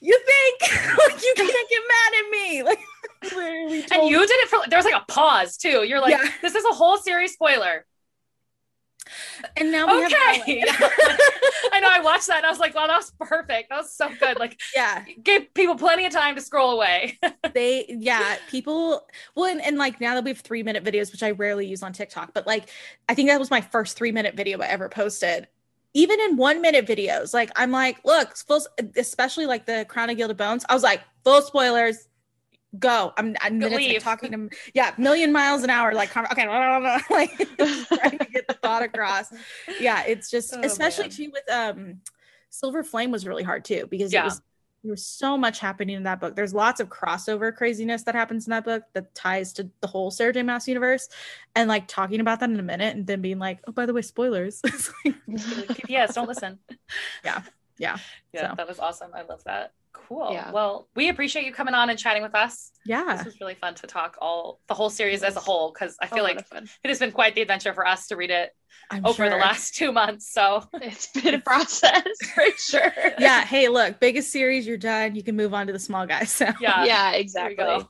you 0.00 0.18
think 0.24 0.62
like 0.98 1.22
you 1.22 1.34
can't 1.36 1.68
get 1.70 1.82
mad 1.86 2.12
at 2.24 2.30
me? 2.30 2.62
Like 3.22 3.92
And 3.92 4.08
you 4.08 4.18
did 4.18 4.30
it 4.30 4.48
for 4.48 4.60
there 4.70 4.78
was 4.78 4.86
like 4.86 4.94
a 4.94 5.04
pause 5.06 5.58
too. 5.58 5.84
You're 5.84 6.00
like, 6.00 6.12
Yeah. 6.12 6.30
this 6.40 6.54
is 6.54 6.64
a 6.64 6.72
whole 6.72 6.96
series 6.96 7.34
spoiler. 7.34 7.84
And 9.56 9.70
now 9.72 9.86
we 9.86 10.00
Okay. 10.06 10.62
have 10.62 10.80
I 11.72 11.80
know 11.80 11.88
I 11.90 12.00
watched 12.00 12.26
that 12.28 12.38
and 12.38 12.46
I 12.46 12.50
was 12.50 12.58
like, 12.58 12.74
wow, 12.74 12.86
that 12.86 12.96
was 12.96 13.12
perfect. 13.20 13.70
That 13.70 13.76
was 13.78 13.92
so 13.94 14.14
good. 14.14 14.38
Like 14.38 14.58
yeah 14.74 15.04
give 15.22 15.52
people 15.54 15.76
plenty 15.76 16.06
of 16.06 16.12
time 16.12 16.34
to 16.36 16.40
scroll 16.40 16.72
away. 16.72 17.18
they 17.54 17.84
yeah 17.88 18.36
people 18.46 19.06
well 19.34 19.46
and, 19.50 19.60
and 19.60 19.76
like 19.76 20.00
now 20.00 20.14
that 20.14 20.22
we 20.22 20.30
have 20.30 20.38
three 20.38 20.62
minute 20.62 20.84
videos 20.84 21.10
which 21.10 21.22
i 21.22 21.32
rarely 21.32 21.66
use 21.66 21.82
on 21.82 21.92
tiktok 21.92 22.32
but 22.32 22.46
like 22.46 22.68
i 23.08 23.14
think 23.14 23.28
that 23.28 23.40
was 23.40 23.50
my 23.50 23.60
first 23.60 23.96
three 23.96 24.12
minute 24.12 24.36
video 24.36 24.60
i 24.60 24.66
ever 24.66 24.88
posted 24.88 25.48
even 25.92 26.20
in 26.20 26.36
one 26.36 26.62
minute 26.62 26.86
videos 26.86 27.34
like 27.34 27.50
i'm 27.56 27.72
like 27.72 27.98
look 28.04 28.36
full 28.36 28.60
especially 28.96 29.46
like 29.46 29.66
the 29.66 29.84
crown 29.88 30.10
of 30.10 30.16
gilded 30.16 30.36
bones 30.36 30.64
i 30.68 30.74
was 30.74 30.84
like 30.84 31.00
full 31.24 31.42
spoilers 31.42 32.06
go 32.78 33.12
i'm 33.16 33.34
i'm 33.40 33.58
minutes 33.58 33.84
like, 33.86 34.02
talking 34.02 34.30
to 34.30 34.56
yeah 34.74 34.92
million 34.96 35.32
miles 35.32 35.64
an 35.64 35.70
hour 35.70 35.92
like 35.92 36.16
okay 36.16 36.46
like 37.10 37.36
trying 37.88 38.18
to 38.18 38.26
get 38.32 38.46
the 38.46 38.56
thought 38.62 38.82
across 38.82 39.32
yeah 39.80 40.04
it's 40.06 40.30
just 40.30 40.54
Oh, 40.54 40.60
especially 40.62 41.04
man. 41.04 41.10
too 41.10 41.30
with 41.32 41.50
um 41.52 42.00
silver 42.48 42.84
flame 42.84 43.10
was 43.10 43.26
really 43.26 43.42
hard 43.42 43.64
too 43.64 43.86
because 43.90 44.12
Yeah. 44.12 44.22
it 44.22 44.24
was 44.24 44.42
there 44.82 44.90
was 44.92 45.04
so 45.04 45.36
much 45.36 45.60
happening 45.60 45.94
in 45.96 46.04
that 46.04 46.20
book. 46.20 46.34
There's 46.34 46.54
lots 46.54 46.80
of 46.80 46.88
crossover 46.88 47.54
craziness 47.54 48.02
that 48.04 48.14
happens 48.14 48.46
in 48.46 48.52
that 48.52 48.64
book 48.64 48.82
that 48.94 49.14
ties 49.14 49.52
to 49.52 49.68
the 49.82 49.86
whole 49.86 50.10
Sarah 50.10 50.32
J. 50.32 50.42
Maas 50.42 50.66
universe. 50.66 51.06
And 51.54 51.68
like 51.68 51.86
talking 51.86 52.18
about 52.20 52.40
that 52.40 52.48
in 52.48 52.58
a 52.58 52.62
minute 52.62 52.96
and 52.96 53.06
then 53.06 53.20
being 53.20 53.38
like, 53.38 53.58
oh, 53.68 53.72
by 53.72 53.84
the 53.84 53.92
way, 53.92 54.00
spoilers. 54.00 54.62
Like, 55.04 55.14
PPS, 55.26 56.14
don't 56.14 56.26
listen. 56.28 56.60
Yeah. 57.22 57.42
Yeah. 57.76 57.98
Yeah, 58.32 58.48
So. 58.52 58.54
that 58.56 58.66
was 58.68 58.78
awesome. 58.78 59.10
I 59.14 59.20
love 59.20 59.44
that. 59.44 59.74
Cool. 60.10 60.32
Yeah. 60.32 60.50
Well, 60.50 60.88
we 60.96 61.08
appreciate 61.08 61.46
you 61.46 61.52
coming 61.52 61.72
on 61.72 61.88
and 61.88 61.96
chatting 61.96 62.24
with 62.24 62.34
us. 62.34 62.72
yeah. 62.84 63.14
This 63.14 63.26
was 63.26 63.40
really 63.40 63.54
fun 63.54 63.76
to 63.76 63.86
talk 63.86 64.16
all 64.20 64.58
the 64.66 64.74
whole 64.74 64.90
series 64.90 65.22
as 65.22 65.36
a 65.36 65.40
whole 65.40 65.72
because 65.72 65.96
I 66.02 66.08
oh, 66.10 66.14
feel 66.16 66.24
lot 66.24 66.34
like 66.34 66.44
it 66.52 66.88
has 66.88 66.98
been 66.98 67.12
quite 67.12 67.36
the 67.36 67.42
adventure 67.42 67.72
for 67.72 67.86
us 67.86 68.08
to 68.08 68.16
read 68.16 68.30
it 68.30 68.50
I'm 68.90 69.06
over 69.06 69.30
the 69.30 69.36
last 69.36 69.76
two 69.76 69.92
months. 69.92 70.32
So 70.32 70.64
It's 70.74 71.06
been 71.12 71.34
a 71.34 71.38
process 71.38 72.02
for 72.34 72.42
sure. 72.58 72.92
Yeah. 73.20 73.44
Hey, 73.44 73.68
look, 73.68 74.00
biggest 74.00 74.32
series, 74.32 74.66
you're 74.66 74.76
done. 74.76 75.14
You 75.14 75.22
can 75.22 75.36
move 75.36 75.54
on 75.54 75.68
to 75.68 75.72
the 75.72 75.78
small 75.78 76.06
guys. 76.08 76.32
So 76.32 76.46
yeah, 76.60 76.84
yeah, 76.84 77.10
there 77.12 77.12
we 77.12 77.20
exactly. 77.20 77.86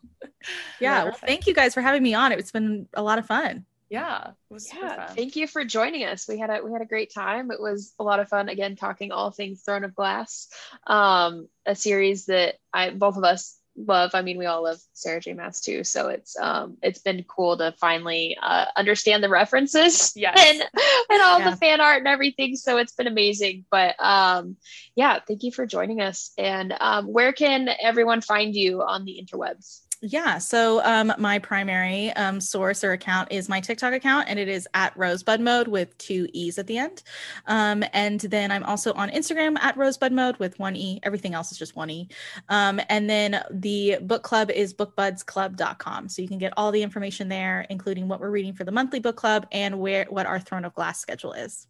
yeah. 0.79 1.05
Well, 1.05 1.15
thank 1.15 1.47
you 1.47 1.55
guys 1.55 1.73
for 1.73 1.81
having 1.81 2.03
me 2.03 2.13
on. 2.13 2.33
It's 2.33 2.53
been 2.53 2.87
a 2.93 3.03
lot 3.03 3.19
of 3.19 3.25
fun. 3.25 3.65
Yeah, 3.91 4.29
it 4.31 4.55
was 4.55 4.69
super 4.71 4.87
Yeah, 4.87 4.97
fun. 5.07 5.17
thank 5.17 5.37
you 5.37 5.47
for 5.49 5.65
joining 5.65 6.05
us. 6.05 6.29
We 6.29 6.39
had 6.39 6.51
a 6.51 6.63
we 6.65 6.73
had 6.73 6.83
a 6.83 6.87
great 6.87 7.13
time. 7.13 7.51
It 7.51 7.61
was 7.61 7.93
a 7.99 8.05
lot 8.05 8.21
of 8.21 8.29
fun. 8.29 8.49
Again, 8.49 8.77
talking 8.77 9.13
all 9.13 9.31
things 9.33 9.63
Throne 9.63 9.85
of 9.85 9.95
Glass, 9.95 10.49
um, 10.87 11.49
a 11.67 11.75
series 11.75 12.27
that 12.27 12.57
I 12.73 12.91
both 12.91 13.17
of 13.17 13.25
us 13.25 13.59
love. 13.77 14.13
I 14.15 14.23
mean, 14.23 14.39
we 14.39 14.47
all 14.47 14.65
love 14.65 14.79
Sarah 14.95 15.21
J. 15.21 15.33
Maas 15.35 15.61
too. 15.61 15.85
So 15.85 16.09
it's 16.09 16.39
um 16.39 16.77
it's 16.83 17.01
been 17.01 17.25
cool 17.25 17.57
to 17.59 17.73
finally 17.81 18.37
uh, 18.41 18.67
understand 18.77 19.25
the 19.25 19.29
references 19.29 20.13
Yes. 20.17 20.39
and 20.39 20.63
and 21.11 21.23
all 21.23 21.41
Yeah. 21.41 21.51
the 21.51 21.57
fan 21.57 21.81
art 21.81 21.99
and 21.99 22.09
everything. 22.09 22.57
So 22.57 22.77
it's 22.79 22.93
been 22.93 23.09
amazing. 23.09 23.65
But 23.71 23.97
um, 24.03 24.57
yeah, 24.95 25.19
thank 25.27 25.43
you 25.43 25.53
for 25.53 25.67
joining 25.67 26.01
us. 26.01 26.33
And 26.39 26.75
um, 26.81 27.07
where 27.07 27.33
can 27.33 27.69
everyone 27.83 28.21
find 28.21 28.55
you 28.55 28.83
on 28.83 29.05
the 29.05 29.21
interwebs? 29.25 29.81
Yeah. 30.03 30.39
So 30.39 30.83
um, 30.83 31.13
my 31.19 31.39
primary 31.39 32.11
um, 32.13 32.41
source 32.41 32.83
or 32.83 32.93
account 32.93 33.31
is 33.31 33.51
my 33.51 33.61
TikTok 33.61 33.93
account, 33.93 34.29
and 34.31 34.39
it 34.39 34.49
is 34.49 34.67
at 34.73 34.97
Rosebud 34.97 35.43
Mode 35.43 35.69
with 35.69 35.97
two 35.99 36.27
E's 36.33 36.59
at 36.59 36.67
the 36.67 36.79
end. 36.79 37.03
Um, 37.47 37.85
and 37.93 38.19
then 38.21 38.51
I'm 38.51 38.65
also 38.65 38.95
on 38.95 39.11
Instagram 39.11 39.59
at 39.61 39.77
Rosebud 39.77 40.11
Mode 40.11 40.39
with 40.39 40.59
one 40.59 40.75
E. 40.75 41.01
Everything 41.03 41.35
else 41.35 41.53
is 41.53 41.59
just 41.59 41.77
one 41.77 41.91
E. 41.91 42.09
Um, 42.49 42.81
and 42.89 43.11
then 43.11 43.45
the 43.51 43.99
book 44.01 44.23
club 44.23 44.51
is 44.51 44.73
bookbudsclub.com. 44.73 46.09
So 46.09 46.23
you 46.23 46.29
can 46.29 46.39
get 46.39 46.55
all 46.57 46.73
the 46.73 46.83
information 46.83 47.29
there, 47.29 47.67
including 47.69 48.09
what 48.09 48.21
we're 48.21 48.31
reading 48.31 48.55
for 48.55 48.65
the 48.65 48.73
monthly 48.73 49.01
book 49.01 49.17
club 49.17 49.47
and 49.53 49.81
where 49.81 50.07
what 50.09 50.25
our 50.25 50.41
Throne 50.41 50.65
of 50.65 50.75
Glass 50.75 50.99
schedule 50.99 51.35
is. 51.35 51.67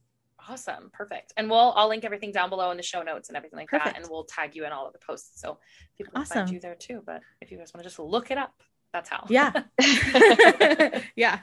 Awesome. 0.49 0.91
Perfect. 0.93 1.33
And 1.37 1.51
we'll 1.51 1.73
I'll 1.77 1.89
link 1.89 2.05
everything 2.05 2.33
down 2.33 2.49
below 2.51 2.71
in 2.71 2.77
the 2.77 2.83
show 2.83 3.03
notes 3.03 3.29
and 3.29 3.37
everything 3.37 3.59
like 3.59 3.69
Perfect. 3.69 3.95
that. 3.95 4.01
And 4.01 4.11
we'll 4.11 4.25
tag 4.25 4.57
you 4.57 4.65
in 4.65 4.73
all 4.73 4.87
of 4.87 4.93
the 4.93 4.99
posts 4.99 5.41
so 5.41 5.59
people 5.97 6.13
can 6.13 6.23
Awesome. 6.23 6.35
find 6.47 6.51
you 6.51 6.61
there 6.61 6.75
too. 6.75 7.03
But 7.05 7.21
if 7.41 7.51
you 7.51 7.59
guys 7.59 7.73
want 7.75 7.83
to 7.83 7.89
just 7.89 7.99
look 7.99 8.31
it 8.31 8.39
up, 8.39 8.55
that's 8.93 9.09
how. 9.09 9.27
Yeah. 9.29 9.53
yeah. 11.17 11.41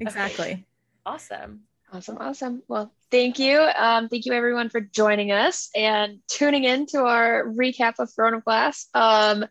Exactly. 0.00 0.66
awesome. 1.04 1.60
Awesome, 1.92 2.18
awesome. 2.18 2.62
Well, 2.66 2.92
thank 3.12 3.38
you. 3.38 3.60
Um, 3.60 4.08
thank 4.08 4.26
you 4.26 4.32
everyone 4.32 4.70
for 4.70 4.80
joining 4.80 5.30
us 5.30 5.70
and 5.74 6.18
tuning 6.26 6.64
in 6.64 6.86
to 6.86 7.04
our 7.04 7.44
recap 7.46 7.94
of 8.00 8.12
Throne 8.12 8.34
of 8.34 8.44
Glass. 8.44 8.88
Um, 8.92 9.44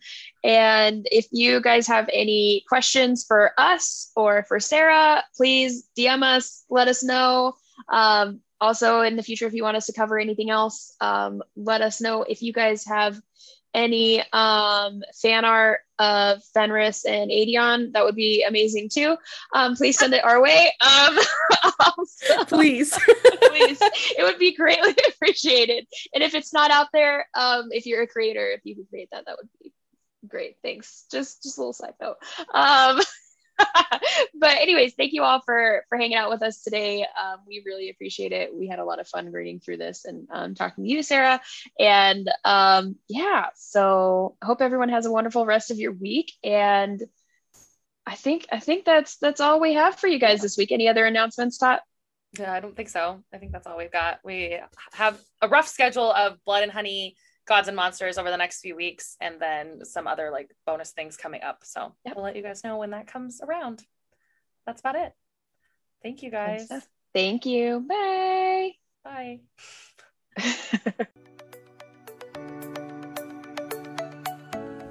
and 0.43 1.07
if 1.11 1.27
you 1.31 1.61
guys 1.61 1.87
have 1.87 2.09
any 2.11 2.65
questions 2.67 3.23
for 3.25 3.53
us 3.57 4.11
or 4.17 4.43
for 4.49 4.59
Sarah, 4.59 5.23
please 5.37 5.87
DM 5.97 6.23
us, 6.23 6.65
let 6.69 6.89
us 6.89 7.03
know. 7.05 7.53
Um, 7.87 8.41
also, 8.61 9.01
in 9.01 9.15
the 9.15 9.23
future, 9.23 9.45
if 9.47 9.53
you 9.53 9.63
want 9.63 9.77
us 9.77 9.87
to 9.87 9.93
cover 9.93 10.17
anything 10.19 10.49
else, 10.49 10.95
um, 11.01 11.43
let 11.55 11.81
us 11.81 12.01
know. 12.01 12.23
If 12.23 12.41
you 12.41 12.53
guys 12.53 12.85
have 12.85 13.19
any 13.73 14.23
um, 14.31 15.03
fan 15.21 15.43
art 15.43 15.81
of 15.99 16.41
Fenrys 16.55 17.03
and 17.05 17.29
Aedion, 17.29 17.91
that 17.91 18.05
would 18.05 18.15
be 18.15 18.43
amazing 18.43 18.87
too. 18.89 19.17
Um, 19.53 19.75
please 19.75 19.97
send 19.97 20.13
it 20.13 20.23
our 20.23 20.41
way. 20.41 20.71
Um, 20.79 21.17
also- 21.97 22.45
Please. 22.45 22.91
please. 23.41 23.79
It 24.17 24.23
would 24.23 24.39
be 24.39 24.55
greatly 24.55 24.95
appreciated. 25.09 25.85
And 26.13 26.23
if 26.23 26.33
it's 26.35 26.53
not 26.53 26.71
out 26.71 26.87
there, 26.93 27.27
um, 27.33 27.67
if 27.71 27.85
you're 27.85 28.01
a 28.03 28.07
creator, 28.07 28.47
if 28.51 28.61
you 28.63 28.75
could 28.75 28.89
create 28.89 29.09
that, 29.11 29.25
that 29.25 29.37
would 29.37 29.49
be 29.61 29.73
great. 30.27 30.55
Thanks. 30.63 31.05
Just 31.11 31.43
just 31.43 31.57
a 31.57 31.61
little 31.61 31.73
side 31.73 31.93
note. 32.01 32.15
But 34.37 34.57
anyways, 34.59 34.93
thank 34.95 35.13
you 35.13 35.23
all 35.23 35.41
for 35.41 35.85
for 35.89 35.97
hanging 35.97 36.17
out 36.17 36.29
with 36.29 36.41
us 36.41 36.61
today. 36.61 37.01
Um, 37.01 37.39
we 37.47 37.63
really 37.65 37.89
appreciate 37.89 38.31
it. 38.31 38.53
We 38.53 38.67
had 38.67 38.79
a 38.79 38.85
lot 38.85 38.99
of 38.99 39.07
fun 39.07 39.31
reading 39.31 39.59
through 39.59 39.77
this 39.77 40.05
and 40.05 40.27
um, 40.29 40.55
talking 40.55 40.83
to 40.83 40.89
you, 40.89 41.03
Sarah. 41.03 41.41
And 41.79 42.29
um, 42.43 42.97
yeah, 43.07 43.47
so 43.55 44.35
hope 44.43 44.61
everyone 44.61 44.89
has 44.89 45.05
a 45.05 45.11
wonderful 45.11 45.45
rest 45.45 45.71
of 45.71 45.79
your 45.79 45.93
week. 45.93 46.33
And 46.43 47.01
I 48.05 48.15
think 48.15 48.47
I 48.51 48.59
think 48.59 48.85
that's 48.85 49.17
that's 49.17 49.41
all 49.41 49.59
we 49.59 49.73
have 49.73 49.95
for 49.95 50.07
you 50.07 50.19
guys 50.19 50.41
this 50.41 50.57
week. 50.57 50.71
Any 50.71 50.87
other 50.87 51.05
announcements, 51.05 51.57
Tot? 51.57 51.81
Yeah, 52.37 52.53
I 52.53 52.59
don't 52.59 52.75
think 52.75 52.89
so. 52.89 53.23
I 53.33 53.37
think 53.37 53.53
that's 53.53 53.65
all 53.65 53.77
we've 53.77 53.91
got. 53.91 54.19
We 54.23 54.59
have 54.93 55.19
a 55.41 55.47
rough 55.47 55.67
schedule 55.67 56.11
of 56.11 56.43
blood 56.45 56.63
and 56.63 56.71
honey, 56.71 57.15
gods 57.47 57.67
and 57.67 57.75
monsters 57.75 58.17
over 58.17 58.29
the 58.31 58.37
next 58.37 58.61
few 58.61 58.75
weeks, 58.75 59.15
and 59.21 59.39
then 59.39 59.85
some 59.85 60.07
other 60.07 60.29
like 60.31 60.49
bonus 60.65 60.91
things 60.91 61.17
coming 61.17 61.41
up. 61.43 61.59
So 61.63 61.93
Yep. 62.05 62.15
we'll 62.15 62.25
let 62.25 62.35
you 62.35 62.41
guys 62.43 62.63
know 62.63 62.77
when 62.77 62.91
that 62.91 63.07
comes 63.07 63.41
around. 63.41 63.83
That's 64.65 64.79
about 64.81 64.95
it. 64.95 65.13
Thank 66.01 66.23
you 66.23 66.31
guys. 66.31 66.69
Thank 67.13 67.45
you. 67.45 67.85
Bye. 67.87 68.71
Bye. 69.03 69.39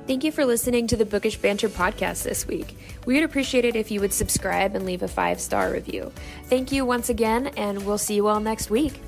Thank 0.06 0.22
you 0.22 0.32
for 0.32 0.44
listening 0.44 0.86
to 0.88 0.96
the 0.96 1.06
Bookish 1.06 1.38
Banter 1.38 1.68
podcast 1.70 2.24
this 2.24 2.46
week. 2.46 2.76
We 3.06 3.14
would 3.14 3.24
appreciate 3.24 3.64
it 3.64 3.74
if 3.74 3.90
you 3.90 4.00
would 4.00 4.12
subscribe 4.12 4.74
and 4.74 4.84
leave 4.84 5.02
a 5.02 5.08
five 5.08 5.40
star 5.40 5.72
review. 5.72 6.12
Thank 6.44 6.70
you 6.72 6.84
once 6.84 7.08
again, 7.08 7.48
and 7.56 7.84
we'll 7.86 7.96
see 7.98 8.14
you 8.14 8.26
all 8.28 8.40
next 8.40 8.68
week. 8.68 9.00